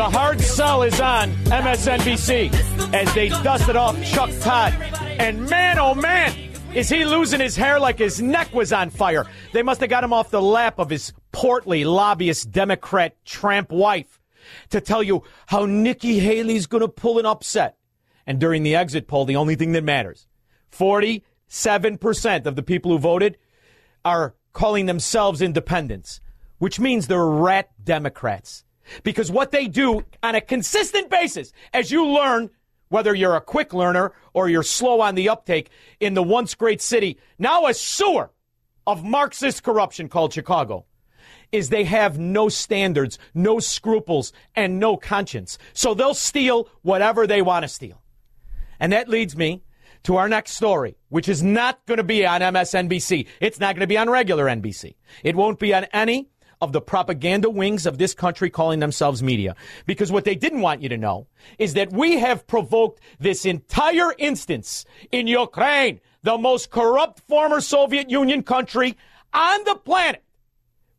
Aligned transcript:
The 0.00 0.08
hard 0.08 0.40
sell 0.40 0.82
is 0.82 0.98
on 0.98 1.30
MSNBC 1.44 2.94
as 2.94 3.12
they 3.12 3.28
dusted 3.28 3.76
off 3.76 4.02
Chuck 4.02 4.30
Todd. 4.40 4.72
And 5.20 5.46
man, 5.50 5.78
oh 5.78 5.94
man, 5.94 6.34
is 6.74 6.88
he 6.88 7.04
losing 7.04 7.38
his 7.38 7.54
hair 7.54 7.78
like 7.78 7.98
his 7.98 8.18
neck 8.22 8.54
was 8.54 8.72
on 8.72 8.88
fire. 8.88 9.26
They 9.52 9.62
must 9.62 9.82
have 9.82 9.90
got 9.90 10.02
him 10.02 10.14
off 10.14 10.30
the 10.30 10.40
lap 10.40 10.78
of 10.78 10.88
his 10.88 11.12
portly 11.32 11.84
lobbyist 11.84 12.50
Democrat 12.50 13.14
tramp 13.26 13.70
wife 13.70 14.22
to 14.70 14.80
tell 14.80 15.02
you 15.02 15.22
how 15.48 15.66
Nikki 15.66 16.18
Haley's 16.18 16.66
going 16.66 16.80
to 16.80 16.88
pull 16.88 17.18
an 17.18 17.26
upset. 17.26 17.76
And 18.26 18.40
during 18.40 18.62
the 18.62 18.76
exit 18.76 19.06
poll, 19.06 19.26
the 19.26 19.36
only 19.36 19.54
thing 19.54 19.72
that 19.72 19.84
matters 19.84 20.26
47% 20.72 22.46
of 22.46 22.56
the 22.56 22.62
people 22.62 22.92
who 22.92 22.98
voted 22.98 23.36
are 24.02 24.34
calling 24.54 24.86
themselves 24.86 25.42
independents, 25.42 26.22
which 26.56 26.80
means 26.80 27.06
they're 27.06 27.22
rat 27.22 27.68
Democrats. 27.84 28.64
Because 29.02 29.30
what 29.30 29.50
they 29.50 29.66
do 29.68 30.04
on 30.22 30.34
a 30.34 30.40
consistent 30.40 31.10
basis, 31.10 31.52
as 31.72 31.90
you 31.90 32.06
learn, 32.06 32.50
whether 32.88 33.14
you're 33.14 33.36
a 33.36 33.40
quick 33.40 33.72
learner 33.72 34.12
or 34.34 34.48
you're 34.48 34.62
slow 34.62 35.00
on 35.00 35.14
the 35.14 35.28
uptake 35.28 35.70
in 36.00 36.14
the 36.14 36.22
once 36.22 36.54
great 36.54 36.82
city, 36.82 37.18
now 37.38 37.66
a 37.66 37.74
sewer 37.74 38.30
of 38.86 39.04
Marxist 39.04 39.62
corruption 39.62 40.08
called 40.08 40.32
Chicago, 40.32 40.84
is 41.52 41.68
they 41.68 41.84
have 41.84 42.18
no 42.18 42.48
standards, 42.48 43.18
no 43.34 43.58
scruples, 43.58 44.32
and 44.54 44.78
no 44.78 44.96
conscience. 44.96 45.58
So 45.72 45.94
they'll 45.94 46.14
steal 46.14 46.68
whatever 46.82 47.26
they 47.26 47.42
want 47.42 47.64
to 47.64 47.68
steal. 47.68 48.02
And 48.78 48.92
that 48.92 49.08
leads 49.08 49.36
me 49.36 49.62
to 50.04 50.16
our 50.16 50.28
next 50.28 50.52
story, 50.52 50.96
which 51.08 51.28
is 51.28 51.42
not 51.42 51.84
going 51.86 51.98
to 51.98 52.04
be 52.04 52.24
on 52.24 52.40
MSNBC. 52.40 53.26
It's 53.40 53.60
not 53.60 53.74
going 53.74 53.80
to 53.80 53.86
be 53.86 53.98
on 53.98 54.08
regular 54.08 54.46
NBC. 54.46 54.94
It 55.22 55.36
won't 55.36 55.58
be 55.58 55.74
on 55.74 55.84
any 55.92 56.30
of 56.60 56.72
the 56.72 56.80
propaganda 56.80 57.48
wings 57.48 57.86
of 57.86 57.98
this 57.98 58.14
country 58.14 58.50
calling 58.50 58.80
themselves 58.80 59.22
media. 59.22 59.56
Because 59.86 60.12
what 60.12 60.24
they 60.24 60.34
didn't 60.34 60.60
want 60.60 60.82
you 60.82 60.88
to 60.88 60.98
know 60.98 61.26
is 61.58 61.74
that 61.74 61.92
we 61.92 62.18
have 62.18 62.46
provoked 62.46 63.00
this 63.18 63.44
entire 63.44 64.14
instance 64.18 64.84
in 65.10 65.26
Ukraine, 65.26 66.00
the 66.22 66.36
most 66.36 66.70
corrupt 66.70 67.20
former 67.20 67.60
Soviet 67.60 68.10
Union 68.10 68.42
country 68.42 68.96
on 69.32 69.64
the 69.64 69.74
planet. 69.74 70.22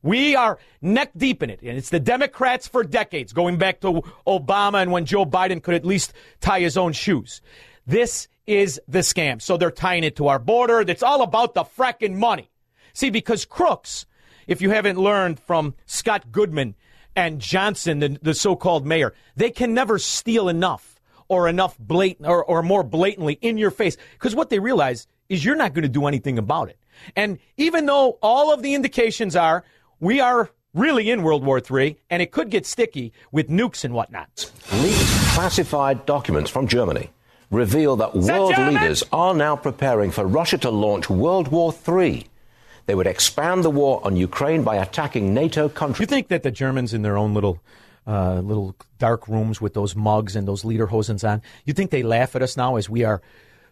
We 0.03 0.35
are 0.35 0.57
neck 0.81 1.11
deep 1.15 1.43
in 1.43 1.51
it, 1.51 1.61
and 1.61 1.77
it's 1.77 1.91
the 1.91 1.99
Democrats 1.99 2.67
for 2.67 2.83
decades, 2.83 3.33
going 3.33 3.57
back 3.57 3.81
to 3.81 4.01
Obama 4.25 4.81
and 4.81 4.91
when 4.91 5.05
Joe 5.05 5.25
Biden 5.25 5.61
could 5.61 5.75
at 5.75 5.85
least 5.85 6.13
tie 6.39 6.59
his 6.59 6.75
own 6.75 6.93
shoes. 6.93 7.41
This 7.85 8.27
is 8.47 8.81
the 8.87 8.99
scam. 8.99 9.39
So 9.39 9.57
they're 9.57 9.69
tying 9.69 10.03
it 10.03 10.15
to 10.15 10.27
our 10.27 10.39
border. 10.39 10.81
It's 10.81 11.03
all 11.03 11.21
about 11.21 11.53
the 11.53 11.63
fracking 11.63 12.15
money. 12.15 12.49
See, 12.93 13.11
because 13.11 13.45
crooks, 13.45 14.07
if 14.51 14.61
you 14.61 14.69
haven't 14.69 14.99
learned 14.99 15.39
from 15.39 15.75
Scott 15.85 16.29
Goodman 16.29 16.75
and 17.15 17.39
Johnson, 17.39 17.99
the, 17.99 18.19
the 18.21 18.33
so-called 18.33 18.85
mayor, 18.85 19.13
they 19.37 19.49
can 19.49 19.73
never 19.73 19.97
steal 19.97 20.49
enough 20.49 20.99
or 21.29 21.47
enough 21.47 21.77
blatant 21.79 22.27
or, 22.27 22.43
or 22.43 22.61
more 22.61 22.83
blatantly 22.83 23.39
in 23.41 23.57
your 23.57 23.71
face. 23.71 23.95
Because 24.11 24.35
what 24.35 24.49
they 24.49 24.59
realize 24.59 25.07
is 25.29 25.45
you're 25.45 25.55
not 25.55 25.73
going 25.73 25.83
to 25.83 25.89
do 25.89 26.05
anything 26.05 26.37
about 26.37 26.67
it. 26.67 26.77
And 27.15 27.39
even 27.55 27.85
though 27.85 28.17
all 28.21 28.53
of 28.53 28.61
the 28.61 28.73
indications 28.73 29.37
are 29.37 29.63
we 30.01 30.19
are 30.19 30.49
really 30.73 31.09
in 31.09 31.23
World 31.23 31.45
War 31.45 31.61
III, 31.61 31.97
and 32.09 32.21
it 32.21 32.31
could 32.31 32.49
get 32.49 32.65
sticky 32.65 33.13
with 33.31 33.47
nukes 33.47 33.85
and 33.85 33.93
whatnot. 33.93 34.51
Leaked 34.73 34.99
classified 35.33 36.05
documents 36.05 36.49
from 36.49 36.67
Germany 36.67 37.09
reveal 37.51 37.95
that 37.95 38.11
that 38.13 38.19
world 38.19 38.53
German? 38.53 38.73
leaders 38.73 39.01
are 39.13 39.33
now 39.33 39.55
preparing 39.55 40.11
for 40.11 40.25
Russia 40.25 40.57
to 40.57 40.69
launch 40.69 41.09
World 41.09 41.47
War 41.47 41.73
III. 41.87 42.25
They 42.85 42.95
would 42.95 43.07
expand 43.07 43.63
the 43.63 43.69
war 43.69 44.01
on 44.03 44.15
Ukraine 44.15 44.63
by 44.63 44.77
attacking 44.77 45.33
NATO 45.33 45.69
countries. 45.69 46.01
You 46.01 46.05
think 46.07 46.27
that 46.29 46.43
the 46.43 46.51
Germans 46.51 46.93
in 46.93 47.01
their 47.01 47.17
own 47.17 47.33
little 47.33 47.59
uh, 48.07 48.39
little 48.39 48.75
dark 48.97 49.27
rooms 49.27 49.61
with 49.61 49.73
those 49.73 49.95
mugs 49.95 50.35
and 50.35 50.47
those 50.47 50.63
lederhosens 50.63 51.27
on, 51.27 51.41
you 51.65 51.73
think 51.73 51.91
they 51.91 52.03
laugh 52.03 52.35
at 52.35 52.41
us 52.41 52.57
now 52.57 52.75
as 52.75 52.89
we 52.89 53.03
are 53.03 53.21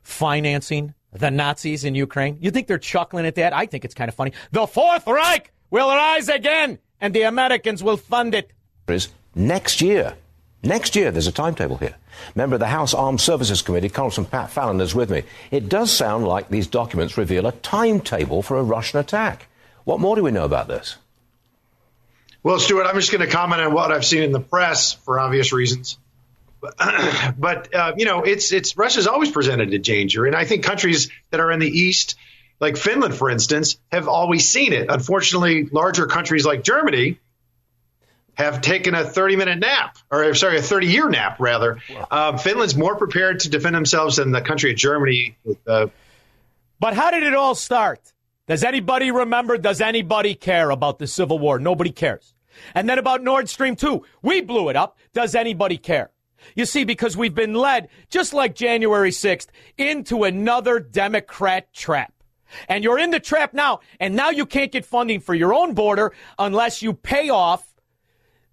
financing 0.04 0.94
the 1.12 1.32
Nazis 1.32 1.84
in 1.84 1.96
Ukraine? 1.96 2.38
You 2.40 2.52
think 2.52 2.68
they're 2.68 2.78
chuckling 2.78 3.26
at 3.26 3.36
that? 3.36 3.54
I 3.54 3.66
think 3.66 3.86
it's 3.86 3.96
kind 3.96 4.08
of 4.08 4.16
funny. 4.16 4.34
The 4.52 4.68
Fourth 4.68 5.08
Reich 5.08 5.52
will 5.72 5.90
rise 5.90 6.30
again, 6.30 6.80
and 7.02 7.14
the 7.14 7.24
Americans 7.24 7.84
will 7.84 7.98
fund 7.98 8.36
it. 8.36 8.52
next 9.36 9.82
year. 9.82 10.16
Next 10.62 10.96
year, 10.96 11.10
there's 11.10 11.28
a 11.28 11.32
timetable 11.32 11.78
here. 11.78 11.96
Member 12.36 12.56
of 12.56 12.60
the 12.60 12.68
House 12.68 12.94
Armed 12.94 13.22
Services 13.22 13.62
Committee, 13.62 13.88
Congressman 13.88 14.26
Pat 14.26 14.52
Fallon, 14.52 14.82
is 14.82 14.94
with 14.94 15.10
me. 15.10 15.24
It 15.52 15.70
does 15.70 15.92
sound 15.92 16.28
like 16.28 16.50
these 16.50 16.68
documents 16.68 17.18
reveal 17.18 17.46
a 17.46 17.54
timetable 17.54 18.42
for 18.42 18.58
a 18.58 18.64
Russian 18.64 19.00
attack. 19.00 19.48
What 19.86 20.02
more 20.02 20.18
do 20.18 20.24
we 20.24 20.32
know 20.32 20.44
about 20.44 20.68
this? 20.68 20.98
Well, 22.44 22.60
Stuart, 22.60 22.88
I'm 22.88 22.96
just 22.96 23.12
going 23.12 23.26
to 23.26 23.32
comment 23.32 23.62
on 23.62 23.74
what 23.74 23.92
I've 23.92 24.06
seen 24.06 24.24
in 24.24 24.32
the 24.34 24.40
press 24.42 24.94
for 24.94 25.20
obvious 25.20 25.54
reasons. 25.54 25.98
But 27.38 27.74
uh, 27.74 27.94
you 27.96 28.04
know, 28.04 28.24
it's 28.24 28.52
it's 28.52 28.76
Russia's 28.76 29.08
always 29.08 29.32
presented 29.32 29.74
a 29.74 29.80
danger, 29.80 30.26
and 30.26 30.36
I 30.36 30.44
think 30.44 30.64
countries 30.64 31.10
that 31.32 31.40
are 31.40 31.52
in 31.52 31.60
the 31.60 31.70
east, 31.70 32.16
like 32.60 32.76
Finland, 32.76 33.16
for 33.16 33.30
instance, 33.30 33.78
have 33.94 34.10
always 34.10 34.48
seen 34.48 34.74
it. 34.74 34.88
Unfortunately, 34.90 35.70
larger 35.72 36.06
countries 36.08 36.46
like 36.46 36.64
Germany 36.64 37.18
have 38.40 38.62
taken 38.62 38.96
a 38.96 39.04
30 39.04 39.36
minute 39.36 39.60
nap, 39.60 39.98
or 40.10 40.34
sorry, 40.34 40.58
a 40.58 40.62
30 40.62 40.88
year 40.88 41.10
nap 41.10 41.40
rather. 41.40 41.80
Um, 42.10 42.38
Finland's 42.38 42.76
more 42.76 42.96
prepared 42.96 43.42
to 43.42 43.50
defend 43.50 43.76
themselves 43.76 44.16
than 44.16 44.32
the 44.32 44.42
country 44.42 44.72
of 44.72 44.78
Germany. 44.78 45.38
With, 45.44 45.58
uh, 45.68 45.88
But 46.80 46.94
how 46.94 47.12
did 47.12 47.24
it 47.24 47.34
all 47.36 47.54
start? 47.54 48.00
Does 48.48 48.64
anybody 48.64 49.12
remember? 49.12 49.58
Does 49.58 49.82
anybody 49.82 50.36
care 50.36 50.70
about 50.70 51.00
the 51.00 51.06
Civil 51.06 51.38
War? 51.38 51.60
Nobody 51.60 51.92
cares. 51.92 52.34
And 52.74 52.90
then 52.90 52.98
about 52.98 53.22
Nord 53.22 53.50
Stream 53.50 53.76
2. 53.76 54.04
We 54.22 54.42
blew 54.42 54.70
it 54.70 54.76
up. 54.76 54.98
Does 55.14 55.36
anybody 55.36 55.78
care? 55.78 56.10
You 56.56 56.66
see, 56.66 56.86
because 56.86 57.18
we've 57.18 57.36
been 57.36 57.54
led, 57.54 57.90
just 58.10 58.34
like 58.34 58.56
January 58.56 59.12
6th, 59.12 59.48
into 59.78 60.24
another 60.24 60.80
Democrat 60.80 61.74
trap. 61.74 62.14
And 62.68 62.84
you're 62.84 62.98
in 62.98 63.12
the 63.12 63.20
trap 63.20 63.54
now, 63.54 63.82
and 64.00 64.16
now 64.16 64.30
you 64.30 64.46
can't 64.46 64.72
get 64.72 64.86
funding 64.86 65.20
for 65.20 65.36
your 65.36 65.54
own 65.54 65.74
border 65.74 66.14
unless 66.40 66.82
you 66.82 66.94
pay 66.94 67.30
off 67.30 67.69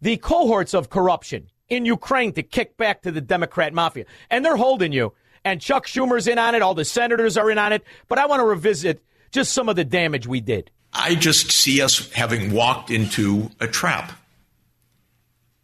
the 0.01 0.17
cohorts 0.17 0.75
of 0.75 0.91
corruption 0.91 1.49
in 1.69 1.85
Ukraine 1.85 2.33
to 2.33 2.43
kick 2.43 2.77
back 2.77 3.03
to 3.03 3.11
the 3.11 3.21
Democrat 3.21 3.73
mafia. 3.73 4.05
And 4.31 4.45
they're 4.45 4.57
holding 4.57 4.93
you. 4.93 5.13
And 5.45 5.61
Chuck 5.61 5.87
Schumer's 5.87 6.27
in 6.27 6.39
on 6.39 6.55
it. 6.55 6.63
All 6.63 6.75
the 6.75 6.85
senators 6.85 7.37
are 7.37 7.51
in 7.51 7.59
on 7.59 7.73
it. 7.73 7.85
But 8.09 8.19
I 8.19 8.27
want 8.27 8.41
to 8.41 8.47
revisit 8.47 9.03
just 9.31 9.53
some 9.53 9.69
of 9.69 9.77
the 9.77 9.85
damage 9.85 10.27
we 10.27 10.41
did. 10.41 10.71
I 10.93 11.15
just 11.15 11.53
see 11.53 11.83
us 11.83 12.11
having 12.13 12.53
walked 12.53 12.91
into 12.91 13.51
a 13.61 13.67
trap. 13.67 14.13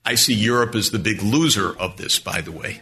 I 0.05 0.17
see 0.17 0.35
Europe 0.35 0.75
as 0.75 0.91
the 0.91 0.99
big 0.99 1.23
loser 1.23 1.77
of 1.79 1.97
this, 1.97 2.19
by 2.19 2.41
the 2.41 2.53
way. 2.53 2.81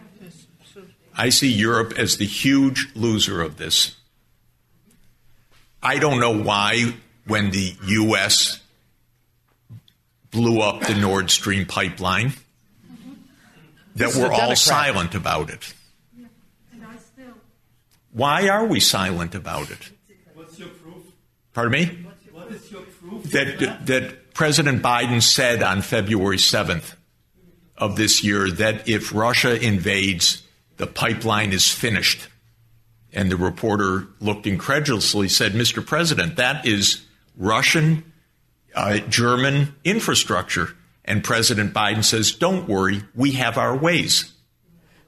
I 1.16 1.28
see 1.28 1.52
Europe 1.52 1.98
as 1.98 2.16
the 2.16 2.26
huge 2.26 2.88
loser 2.94 3.42
of 3.42 3.58
this. 3.58 3.96
I 5.82 5.98
don't 5.98 6.20
know 6.20 6.42
why, 6.42 6.94
when 7.26 7.50
the 7.50 7.74
U.S. 7.86 8.59
blew 10.30 10.60
up 10.60 10.82
the 10.82 10.94
Nord 10.94 11.30
Stream 11.30 11.66
pipeline, 11.66 12.32
that 13.96 14.06
This 14.06 14.16
we're 14.16 14.32
all 14.32 14.56
silent 14.56 15.14
about 15.14 15.50
it. 15.50 15.74
Why 18.12 18.48
are 18.48 18.66
we 18.66 18.80
silent 18.80 19.34
about 19.34 19.70
it? 19.70 19.90
What's 20.34 20.58
your 20.58 20.68
proof? 20.68 21.04
Pardon 21.54 21.72
me? 21.72 22.06
What 22.32 22.50
is 22.50 22.70
your 22.70 22.82
proof? 22.82 23.22
that 23.30 23.86
that 23.86 24.34
President 24.34 24.82
Biden 24.82 25.22
said 25.22 25.62
on 25.62 25.82
February 25.82 26.38
7th 26.38 26.94
of 27.76 27.96
this 27.96 28.24
year 28.24 28.50
that 28.50 28.88
if 28.88 29.14
Russia 29.14 29.60
invades, 29.64 30.42
the 30.76 30.86
pipeline 30.86 31.52
is 31.52 31.70
finished. 31.70 32.28
And 33.12 33.30
the 33.30 33.36
reporter 33.36 34.06
looked 34.20 34.46
incredulously, 34.46 35.28
said, 35.28 35.52
"Mr. 35.52 35.84
President, 35.84 36.36
that 36.36 36.66
is 36.66 37.02
Russian, 37.36 38.09
uh, 38.74 38.98
German 38.98 39.74
infrastructure." 39.84 40.76
And 41.04 41.24
President 41.24 41.74
Biden 41.74 42.04
says, 42.04 42.32
"Don't 42.32 42.68
worry, 42.68 43.02
we 43.14 43.32
have 43.32 43.58
our 43.58 43.76
ways." 43.76 44.32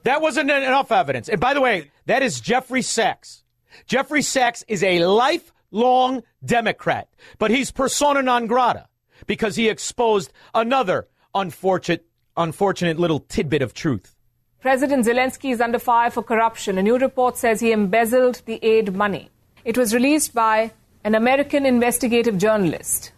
That 0.03 0.21
wasn't 0.21 0.51
enough 0.51 0.91
evidence. 0.91 1.29
And 1.29 1.39
by 1.39 1.53
the 1.53 1.61
way, 1.61 1.91
that 2.07 2.21
is 2.21 2.41
Jeffrey 2.41 2.81
Sachs. 2.81 3.43
Jeffrey 3.87 4.21
Sachs 4.21 4.63
is 4.67 4.83
a 4.83 5.05
lifelong 5.05 6.23
Democrat, 6.43 7.07
but 7.39 7.51
he's 7.51 7.71
persona 7.71 8.21
non 8.21 8.47
grata 8.47 8.87
because 9.27 9.55
he 9.55 9.69
exposed 9.69 10.33
another 10.53 11.07
unfortunate, 11.33 12.05
unfortunate 12.35 12.99
little 12.99 13.19
tidbit 13.19 13.61
of 13.61 13.73
truth. 13.73 14.15
President 14.59 15.05
Zelensky 15.05 15.51
is 15.51 15.59
under 15.59 15.79
fire 15.79 16.09
for 16.09 16.23
corruption. 16.23 16.77
A 16.77 16.83
new 16.83 16.97
report 16.97 17.37
says 17.37 17.59
he 17.59 17.71
embezzled 17.71 18.41
the 18.45 18.63
aid 18.63 18.93
money. 18.95 19.29
It 19.65 19.77
was 19.77 19.93
released 19.93 20.33
by 20.33 20.71
an 21.03 21.15
American 21.15 21.65
investigative 21.65 22.37
journalist, 22.37 23.11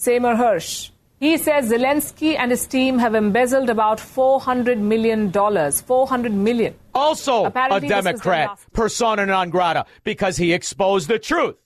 Seymour 0.00 0.34
Hersh. 0.34 0.92
He 1.18 1.36
says 1.36 1.70
Zelensky 1.70 2.34
and 2.38 2.50
his 2.50 2.66
team 2.66 2.98
have 3.00 3.14
embezzled 3.14 3.68
about 3.68 3.98
$400 3.98 4.78
million. 4.78 5.30
400 5.30 6.32
million. 6.32 6.74
Also 6.94 7.44
Apparently 7.44 7.76
a 7.76 7.80
this 7.82 7.90
was 7.90 8.04
done 8.04 8.04
Democrat, 8.04 8.58
persona 8.72 9.26
non 9.26 9.50
grata, 9.50 9.84
because 10.02 10.38
he 10.38 10.54
exposed 10.54 11.06
the 11.06 11.18
truth. 11.18 11.56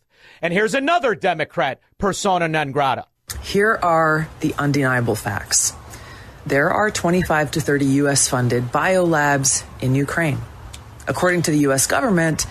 And 0.43 0.53
here's 0.53 0.75
another 0.75 1.15
Democrat, 1.15 1.79
persona 1.99 2.49
non 2.49 2.73
grata. 2.73 3.07
Here 3.41 3.79
are 3.81 4.29
the 4.41 4.53
undeniable 4.59 5.15
facts. 5.15 5.73
There 6.45 6.71
are 6.71 6.91
25 6.91 7.53
to 7.53 7.61
30 7.61 7.85
U.S. 8.03 8.27
funded 8.27 8.65
biolabs 8.73 9.63
in 9.81 9.95
Ukraine. 9.95 10.41
According 11.07 11.43
to 11.43 11.53
the 11.53 11.59
U.S. 11.69 11.87
government, 11.87 12.47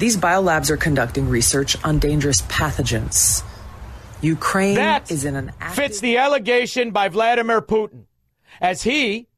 these 0.00 0.16
biolabs 0.16 0.68
are 0.68 0.76
conducting 0.76 1.28
research 1.28 1.76
on 1.84 2.00
dangerous 2.00 2.42
pathogens. 2.42 3.44
Ukraine 4.20 4.74
That 4.74 5.10
is 5.10 5.24
in 5.24 5.36
an 5.36 5.52
active 5.60 5.76
fits 5.76 6.00
the 6.00 6.16
allegation 6.16 6.90
by 6.90 7.08
Vladimir 7.08 7.60
Putin, 7.60 8.04
as 8.60 8.82
he 8.82 9.28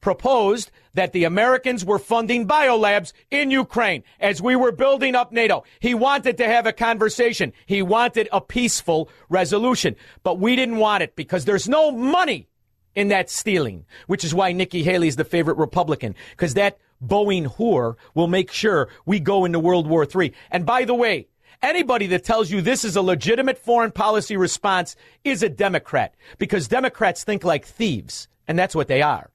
proposed 0.00 0.70
that 0.92 1.12
the 1.12 1.24
Americans 1.24 1.84
were 1.84 1.98
funding 1.98 2.46
biolabs 2.46 3.12
in 3.30 3.50
Ukraine 3.50 4.04
as 4.20 4.40
we 4.40 4.54
were 4.54 4.70
building 4.70 5.14
up 5.14 5.32
NATO. 5.32 5.64
He 5.80 5.94
wanted 5.94 6.36
to 6.38 6.46
have 6.46 6.66
a 6.66 6.72
conversation. 6.72 7.52
He 7.66 7.80
wanted 7.82 8.28
a 8.30 8.40
peaceful 8.40 9.08
resolution, 9.28 9.96
but 10.22 10.38
we 10.38 10.56
didn't 10.56 10.76
want 10.76 11.02
it 11.02 11.16
because 11.16 11.46
there's 11.46 11.68
no 11.68 11.90
money 11.90 12.48
in 12.94 13.08
that 13.08 13.30
stealing, 13.30 13.86
which 14.06 14.24
is 14.24 14.34
why 14.34 14.52
Nikki 14.52 14.84
Haley 14.84 15.08
is 15.08 15.16
the 15.16 15.24
favorite 15.24 15.56
Republican, 15.56 16.14
because 16.30 16.54
that 16.54 16.78
Boeing 17.04 17.56
whore 17.56 17.96
will 18.14 18.28
make 18.28 18.52
sure 18.52 18.88
we 19.04 19.18
go 19.20 19.44
into 19.44 19.58
World 19.58 19.86
War 19.86 20.06
III. 20.06 20.32
And 20.50 20.64
by 20.64 20.84
the 20.84 20.94
way, 20.94 21.28
anybody 21.64 22.06
that 22.08 22.24
tells 22.24 22.50
you 22.50 22.60
this 22.60 22.84
is 22.84 22.94
a 22.94 23.02
legitimate 23.02 23.58
foreign 23.58 23.90
policy 23.90 24.36
response 24.36 24.94
is 25.24 25.42
a 25.42 25.48
Democrat, 25.48 26.14
because 26.38 26.68
Democrats 26.68 27.24
think 27.24 27.42
like 27.42 27.64
thieves, 27.64 28.28
and 28.46 28.58
that's 28.58 28.74
what 28.74 28.86
they 28.86 29.02
are. 29.02 29.30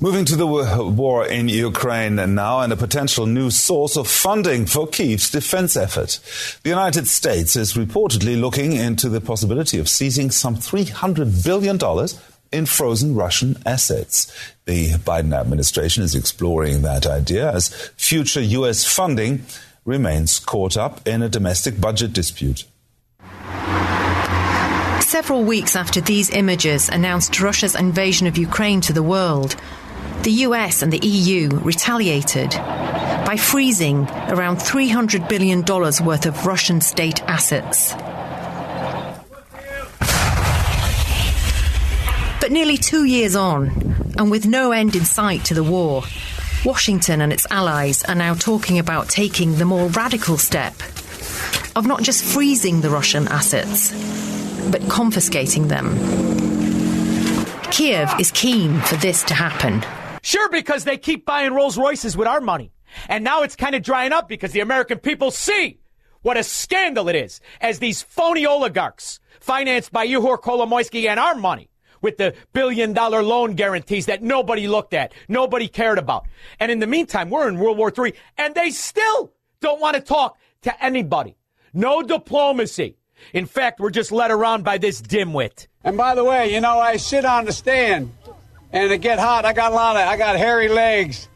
Moving 0.00 0.24
to 0.26 0.36
the 0.36 0.46
war 0.46 1.26
in 1.26 1.48
Ukraine 1.48 2.14
now 2.14 2.60
and 2.60 2.72
a 2.72 2.76
potential 2.76 3.26
new 3.26 3.50
source 3.50 3.96
of 3.96 4.06
funding 4.06 4.64
for 4.64 4.86
Kyiv's 4.86 5.28
defense 5.28 5.76
effort. 5.76 6.20
The 6.62 6.70
United 6.70 7.08
States 7.08 7.56
is 7.56 7.74
reportedly 7.74 8.40
looking 8.40 8.74
into 8.74 9.08
the 9.08 9.20
possibility 9.20 9.80
of 9.80 9.88
seizing 9.88 10.30
some 10.30 10.54
$300 10.54 11.44
billion 11.44 11.78
in 12.52 12.66
frozen 12.66 13.16
Russian 13.16 13.60
assets. 13.66 14.32
The 14.66 14.90
Biden 14.90 15.36
administration 15.36 16.04
is 16.04 16.14
exploring 16.14 16.82
that 16.82 17.04
idea 17.04 17.52
as 17.52 17.74
future 17.96 18.40
U.S. 18.40 18.84
funding 18.84 19.42
remains 19.88 20.38
caught 20.38 20.76
up 20.76 21.08
in 21.08 21.22
a 21.22 21.28
domestic 21.30 21.80
budget 21.80 22.12
dispute. 22.12 22.66
Several 25.00 25.42
weeks 25.42 25.74
after 25.74 26.02
these 26.02 26.28
images 26.28 26.90
announced 26.90 27.40
Russia's 27.40 27.74
invasion 27.74 28.26
of 28.26 28.36
Ukraine 28.36 28.82
to 28.82 28.92
the 28.92 29.02
world, 29.02 29.56
the 30.22 30.44
US 30.46 30.82
and 30.82 30.92
the 30.92 31.04
EU 31.06 31.48
retaliated 31.60 32.50
by 32.50 33.36
freezing 33.38 34.06
around 34.28 34.58
$300 34.58 35.26
billion 35.26 35.64
worth 35.64 36.26
of 36.26 36.44
Russian 36.44 36.82
state 36.82 37.22
assets. 37.22 37.94
But 42.42 42.52
nearly 42.52 42.76
two 42.76 43.04
years 43.04 43.34
on, 43.34 43.70
and 44.18 44.30
with 44.30 44.44
no 44.44 44.72
end 44.72 44.94
in 44.94 45.06
sight 45.06 45.46
to 45.46 45.54
the 45.54 45.64
war, 45.64 46.02
Washington 46.64 47.20
and 47.20 47.32
its 47.32 47.46
allies 47.50 48.02
are 48.04 48.16
now 48.16 48.34
talking 48.34 48.80
about 48.80 49.08
taking 49.08 49.54
the 49.54 49.64
more 49.64 49.88
radical 49.90 50.36
step 50.36 50.74
of 51.76 51.86
not 51.86 52.02
just 52.02 52.24
freezing 52.24 52.80
the 52.80 52.90
Russian 52.90 53.28
assets, 53.28 53.92
but 54.70 54.82
confiscating 54.88 55.68
them. 55.68 55.94
Kiev 57.70 58.12
is 58.18 58.32
keen 58.32 58.80
for 58.80 58.96
this 58.96 59.22
to 59.24 59.34
happen. 59.34 59.84
Sure, 60.22 60.50
because 60.50 60.82
they 60.82 60.98
keep 60.98 61.24
buying 61.24 61.54
Rolls 61.54 61.78
Royces 61.78 62.16
with 62.16 62.26
our 62.26 62.40
money. 62.40 62.72
And 63.08 63.22
now 63.22 63.42
it's 63.42 63.54
kind 63.54 63.76
of 63.76 63.82
drying 63.82 64.12
up 64.12 64.28
because 64.28 64.50
the 64.50 64.60
American 64.60 64.98
people 64.98 65.30
see 65.30 65.78
what 66.22 66.36
a 66.36 66.42
scandal 66.42 67.08
it 67.08 67.14
is 67.14 67.40
as 67.60 67.78
these 67.78 68.02
phony 68.02 68.44
oligarchs 68.46 69.20
financed 69.38 69.92
by 69.92 70.06
Ihor 70.08 70.38
Kolomoisky 70.38 71.06
and 71.08 71.20
our 71.20 71.36
money 71.36 71.67
with 72.00 72.16
the 72.16 72.34
billion 72.52 72.92
dollar 72.92 73.22
loan 73.22 73.54
guarantees 73.54 74.06
that 74.06 74.22
nobody 74.22 74.68
looked 74.68 74.94
at, 74.94 75.12
nobody 75.28 75.68
cared 75.68 75.98
about. 75.98 76.26
And 76.60 76.70
in 76.70 76.78
the 76.78 76.86
meantime, 76.86 77.30
we're 77.30 77.48
in 77.48 77.58
World 77.58 77.78
War 77.78 77.92
III 77.96 78.14
and 78.36 78.54
they 78.54 78.70
still 78.70 79.32
don't 79.60 79.80
want 79.80 79.96
to 79.96 80.00
talk 80.00 80.38
to 80.62 80.84
anybody. 80.84 81.36
No 81.72 82.02
diplomacy. 82.02 82.96
In 83.32 83.46
fact, 83.46 83.80
we're 83.80 83.90
just 83.90 84.12
led 84.12 84.30
around 84.30 84.64
by 84.64 84.78
this 84.78 85.02
dimwit. 85.02 85.66
And 85.84 85.96
by 85.96 86.14
the 86.14 86.24
way, 86.24 86.52
you 86.52 86.60
know, 86.60 86.78
I 86.78 86.96
sit 86.96 87.24
on 87.24 87.44
the 87.44 87.52
stand 87.52 88.12
and 88.72 88.92
it 88.92 88.98
get 88.98 89.18
hot. 89.18 89.44
I 89.44 89.52
got 89.52 89.72
a 89.72 89.74
lot 89.74 89.96
of, 89.96 90.06
I 90.06 90.16
got 90.16 90.36
hairy 90.36 90.68
legs. 90.68 91.28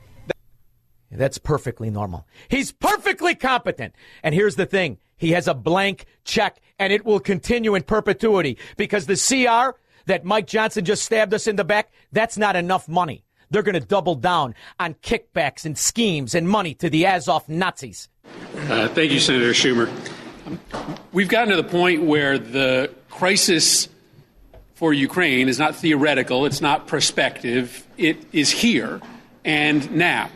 That's 1.11 1.39
perfectly 1.39 1.91
normal. 1.91 2.27
He's 2.49 2.73
perfectly 2.73 3.35
competent. 3.35 3.95
And 4.23 4.35
here's 4.35 4.57
the 4.57 4.67
thing. 4.67 4.99
He 5.17 5.33
has 5.33 5.47
a 5.47 5.55
blank 5.55 6.07
check 6.25 6.61
and 6.79 6.93
it 6.93 7.05
will 7.05 7.21
continue 7.21 7.75
in 7.75 7.83
perpetuity 7.83 8.59
because 8.77 9.07
the 9.07 9.15
CR 9.15 9.79
that 10.07 10.25
Mike 10.25 10.47
Johnson 10.47 10.85
just 10.85 11.05
stabbed 11.05 11.35
us 11.35 11.47
in 11.47 11.57
the 11.57 11.65
back, 11.65 11.93
that's 12.13 12.37
not 12.37 12.57
enough 12.57 12.89
money. 12.89 13.25
They're 13.51 13.63
going 13.63 13.75
to 13.75 13.81
double 13.81 14.15
down 14.15 14.55
on 14.81 14.95
kickbacks 14.95 15.65
and 15.65 15.77
schemes 15.77 16.35
and 16.35 16.49
money 16.49 16.75
to 16.77 16.89
the 16.89 17.07
Azov 17.07 17.49
Nazis. 17.49 18.09
Uh, 18.57 18.89
thank 18.89 19.13
you, 19.13 19.21
Senator 19.21 19.53
Schumer. 19.53 19.89
Um, 20.47 20.59
We've 21.13 21.29
gotten 21.29 21.51
to 21.51 21.57
the 21.57 21.69
point 21.69 22.03
where 22.03 22.39
the 22.39 22.91
crisis 23.11 23.89
for 24.75 24.95
Ukraine 24.95 25.49
is 25.49 25.59
not 25.59 25.77
theoretical, 25.77 26.47
it's 26.47 26.61
not 26.61 26.87
prospective, 26.87 27.87
it 27.99 28.17
is 28.33 28.51
here 28.51 29.01
and 29.45 29.91
now. 29.93 30.31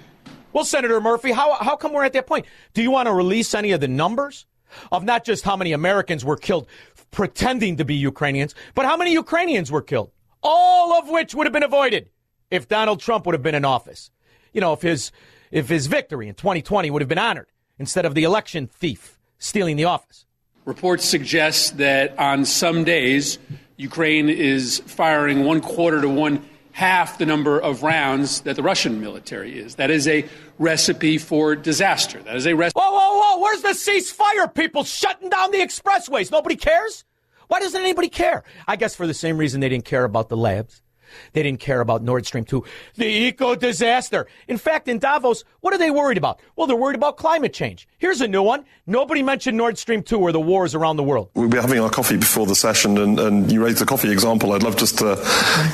Well, 0.53 0.65
Senator 0.65 1.01
Murphy, 1.01 1.33
how, 1.33 1.55
how 1.55 1.77
come 1.77 1.93
we're 1.93 2.05
at 2.05 2.13
that 2.13 2.27
point? 2.27 2.47
Do 2.73 2.83
you 2.83 2.91
want 2.91 3.07
to 3.07 3.13
release 3.13 3.55
any 3.55 3.73
of 3.73 3.81
the 3.81 3.89
numbers 3.89 4.47
of 4.93 5.05
not 5.05 5.25
just 5.25 5.45
how 5.45 5.57
many 5.57 5.73
Americans 5.73 6.25
were 6.25 6.37
killed 6.37 6.67
pretending 7.11 7.76
to 7.76 7.85
be 7.85 7.94
Ukrainians, 7.94 8.55
but 8.75 8.85
how 8.85 8.97
many 8.97 9.12
Ukrainians 9.12 9.70
were 9.70 9.82
killed? 9.82 10.11
All 10.43 10.93
of 10.94 11.08
which 11.08 11.35
would 11.35 11.47
have 11.47 11.53
been 11.53 11.62
avoided 11.62 12.10
if 12.51 12.69
Donald 12.69 13.01
Trump 13.01 13.27
would 13.27 13.34
have 13.34 13.43
been 13.43 13.55
in 13.55 13.65
office. 13.65 14.10
You 14.53 14.60
know, 14.60 14.72
if 14.72 14.82
his, 14.82 15.13
if 15.51 15.69
his 15.69 15.86
victory 15.86 16.29
in 16.29 16.34
2020 16.34 16.91
would 16.91 17.03
have 17.03 17.08
been 17.08 17.19
honored 17.19 17.48
instead 17.79 18.05
of 18.05 18.15
the 18.15 18.25
election 18.25 18.67
thief 18.67 19.19
stealing 19.39 19.77
the 19.77 19.84
office. 19.84 20.27
Reports 20.65 21.05
suggest 21.05 21.79
that 21.79 22.19
on 22.19 22.44
some 22.44 22.84
days, 22.84 23.39
Ukraine 23.77 24.29
is 24.29 24.81
firing 24.86 25.44
one 25.44 25.60
quarter 25.60 26.01
to 26.01 26.08
one 26.08 26.44
half 26.77 27.17
the 27.17 27.25
number 27.25 27.59
of 27.59 27.83
rounds 27.83 28.43
that 28.43 28.55
the 28.55 28.63
Russian 28.63 29.01
military 29.01 29.59
is. 29.59 29.77
That 29.77 29.91
is 29.91 30.06
a 30.06 30.27
recipe 30.59 31.17
for 31.17 31.56
disaster. 31.56 32.23
That 32.23 32.37
is 32.37 32.47
a 32.47 32.55
recipe. 32.55 32.79
Whoa, 32.79 32.91
whoa, 32.93 33.19
whoa! 33.19 33.41
Where's 33.41 33.63
the 33.63 33.69
ceasefire? 33.71 34.55
People 34.55 34.85
shutting 34.85 35.31
down 35.31 35.53
the 35.53 35.59
expressways. 35.59 36.31
Nobody 36.31 36.55
cares. 36.55 37.05
Why 37.49 37.61
doesn't 37.61 37.81
anybody 37.81 38.11
care? 38.11 38.45
I 38.69 38.77
guess 38.77 38.95
for 38.95 39.06
the 39.06 39.15
same 39.15 39.39
reason 39.39 39.61
they 39.61 39.71
didn't 39.71 39.87
care 39.87 40.05
about 40.05 40.29
the 40.29 40.37
labs. 40.37 40.83
They 41.32 41.43
didn't 41.43 41.61
care 41.61 41.81
about 41.81 42.03
Nord 42.03 42.27
Stream 42.27 42.44
2, 42.44 42.65
the 42.96 43.06
eco 43.06 43.55
disaster. 43.55 44.27
In 44.49 44.58
fact, 44.58 44.89
in 44.89 44.99
Davos, 44.99 45.44
what 45.61 45.75
are 45.75 45.79
they 45.79 45.91
worried 45.91 46.19
about? 46.19 46.41
Well, 46.56 46.67
they're 46.67 46.77
worried 46.77 46.96
about 46.96 47.17
climate 47.17 47.53
change. 47.53 47.89
Here's 47.99 48.20
a 48.20 48.29
new 48.29 48.43
one. 48.43 48.65
Nobody 48.87 49.23
mentioned 49.23 49.56
Nord 49.56 49.79
Stream 49.79 50.03
2 50.03 50.19
or 50.19 50.32
the 50.32 50.41
wars 50.41 50.75
around 50.75 50.96
the 50.96 51.03
world. 51.03 51.31
We'll 51.35 51.49
be 51.49 51.58
having 51.58 51.81
our 51.81 51.91
coffee 51.91 52.17
before 52.17 52.46
the 52.46 52.55
session, 52.55 52.99
and, 52.99 53.19
and 53.19 53.51
you 53.51 53.65
raised 53.65 53.79
the 53.79 53.87
coffee 53.87 54.13
example. 54.13 54.53
I'd 54.53 54.63
love 54.63 54.77
just 54.77 54.99
to 54.99 55.17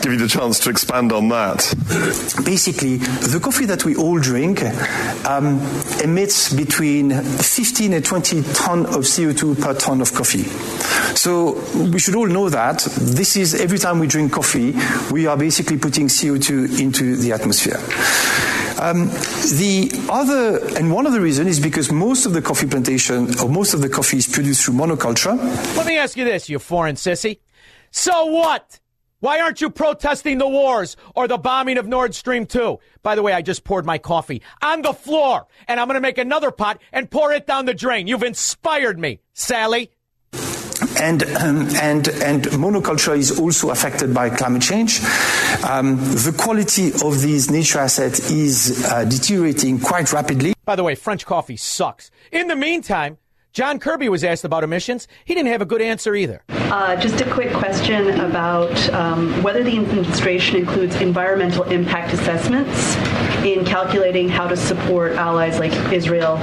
give 0.02 0.12
you 0.12 0.18
the 0.18 0.28
chance 0.28 0.58
to 0.60 0.70
expand 0.70 1.12
on 1.12 1.28
that. 1.28 1.58
Basically, 2.44 2.96
the 2.96 3.40
coffee 3.42 3.66
that 3.66 3.84
we 3.84 3.96
all 3.96 4.18
drink 4.18 4.62
um, 5.26 5.60
emits 6.02 6.52
between 6.54 7.10
15 7.10 7.92
and 7.92 8.04
20 8.04 8.42
ton 8.54 8.86
of 8.86 9.04
CO2 9.04 9.60
per 9.60 9.74
ton 9.74 10.00
of 10.00 10.12
coffee. 10.14 10.44
So 11.14 11.60
we 11.92 11.98
should 11.98 12.14
all 12.16 12.26
know 12.26 12.48
that. 12.48 12.80
This 12.98 13.36
is 13.36 13.54
every 13.54 13.78
time 13.78 13.98
we 13.98 14.06
drink 14.06 14.32
coffee, 14.32 14.74
we 15.10 15.26
are 15.26 15.31
basically 15.36 15.78
putting 15.78 16.08
CO2 16.08 16.80
into 16.80 17.16
the 17.16 17.32
atmosphere. 17.32 17.78
Um, 18.80 19.06
the 19.06 19.90
other, 20.10 20.58
and 20.76 20.92
one 20.92 21.06
of 21.06 21.12
the 21.12 21.20
reasons 21.20 21.48
is 21.48 21.60
because 21.60 21.92
most 21.92 22.26
of 22.26 22.32
the 22.32 22.42
coffee 22.42 22.66
plantation, 22.66 23.38
or 23.38 23.48
most 23.48 23.74
of 23.74 23.80
the 23.80 23.88
coffee 23.88 24.16
is 24.16 24.26
produced 24.26 24.64
through 24.64 24.74
monoculture. 24.74 25.36
Let 25.76 25.86
me 25.86 25.98
ask 25.98 26.16
you 26.16 26.24
this, 26.24 26.48
you 26.48 26.58
foreign 26.58 26.96
sissy. 26.96 27.38
So 27.90 28.26
what? 28.26 28.80
Why 29.20 29.40
aren't 29.40 29.60
you 29.60 29.70
protesting 29.70 30.38
the 30.38 30.48
wars 30.48 30.96
or 31.14 31.28
the 31.28 31.38
bombing 31.38 31.78
of 31.78 31.86
Nord 31.86 32.12
Stream 32.12 32.44
2? 32.44 32.80
By 33.04 33.14
the 33.14 33.22
way, 33.22 33.32
I 33.32 33.40
just 33.40 33.62
poured 33.62 33.86
my 33.86 33.98
coffee 33.98 34.42
on 34.60 34.82
the 34.82 34.92
floor 34.92 35.46
and 35.68 35.78
I'm 35.78 35.86
going 35.86 35.94
to 35.94 36.00
make 36.00 36.18
another 36.18 36.50
pot 36.50 36.82
and 36.92 37.08
pour 37.08 37.30
it 37.32 37.46
down 37.46 37.66
the 37.66 37.74
drain. 37.74 38.08
You've 38.08 38.24
inspired 38.24 38.98
me, 38.98 39.20
Sally. 39.32 39.92
And, 41.02 41.22
um, 41.36 41.68
and, 41.80 42.08
and 42.08 42.44
monoculture 42.62 43.16
is 43.18 43.38
also 43.38 43.70
affected 43.70 44.14
by 44.14 44.30
climate 44.30 44.62
change. 44.62 45.00
Um, 45.64 45.96
the 45.96 46.34
quality 46.38 46.92
of 47.04 47.20
these 47.20 47.50
nature 47.50 47.80
assets 47.80 48.30
is 48.30 48.84
uh, 48.86 49.04
deteriorating 49.04 49.80
quite 49.80 50.12
rapidly. 50.12 50.54
By 50.64 50.76
the 50.76 50.84
way, 50.84 50.94
French 50.94 51.26
coffee 51.26 51.56
sucks. 51.56 52.10
In 52.30 52.46
the 52.46 52.56
meantime, 52.56 53.18
John 53.52 53.78
Kirby 53.78 54.08
was 54.08 54.24
asked 54.24 54.44
about 54.44 54.64
emissions. 54.64 55.08
He 55.24 55.34
didn't 55.34 55.50
have 55.50 55.60
a 55.60 55.66
good 55.66 55.82
answer 55.82 56.14
either. 56.14 56.42
Uh, 56.48 56.96
just 56.96 57.20
a 57.20 57.30
quick 57.30 57.52
question 57.52 58.08
about 58.20 58.88
um, 58.90 59.42
whether 59.42 59.62
the 59.62 59.76
administration 59.76 60.56
includes 60.56 60.96
environmental 60.96 61.64
impact 61.64 62.14
assessments 62.14 62.96
in 63.44 63.64
calculating 63.64 64.28
how 64.28 64.46
to 64.46 64.56
support 64.56 65.12
allies 65.12 65.58
like 65.58 65.72
Israel 65.92 66.36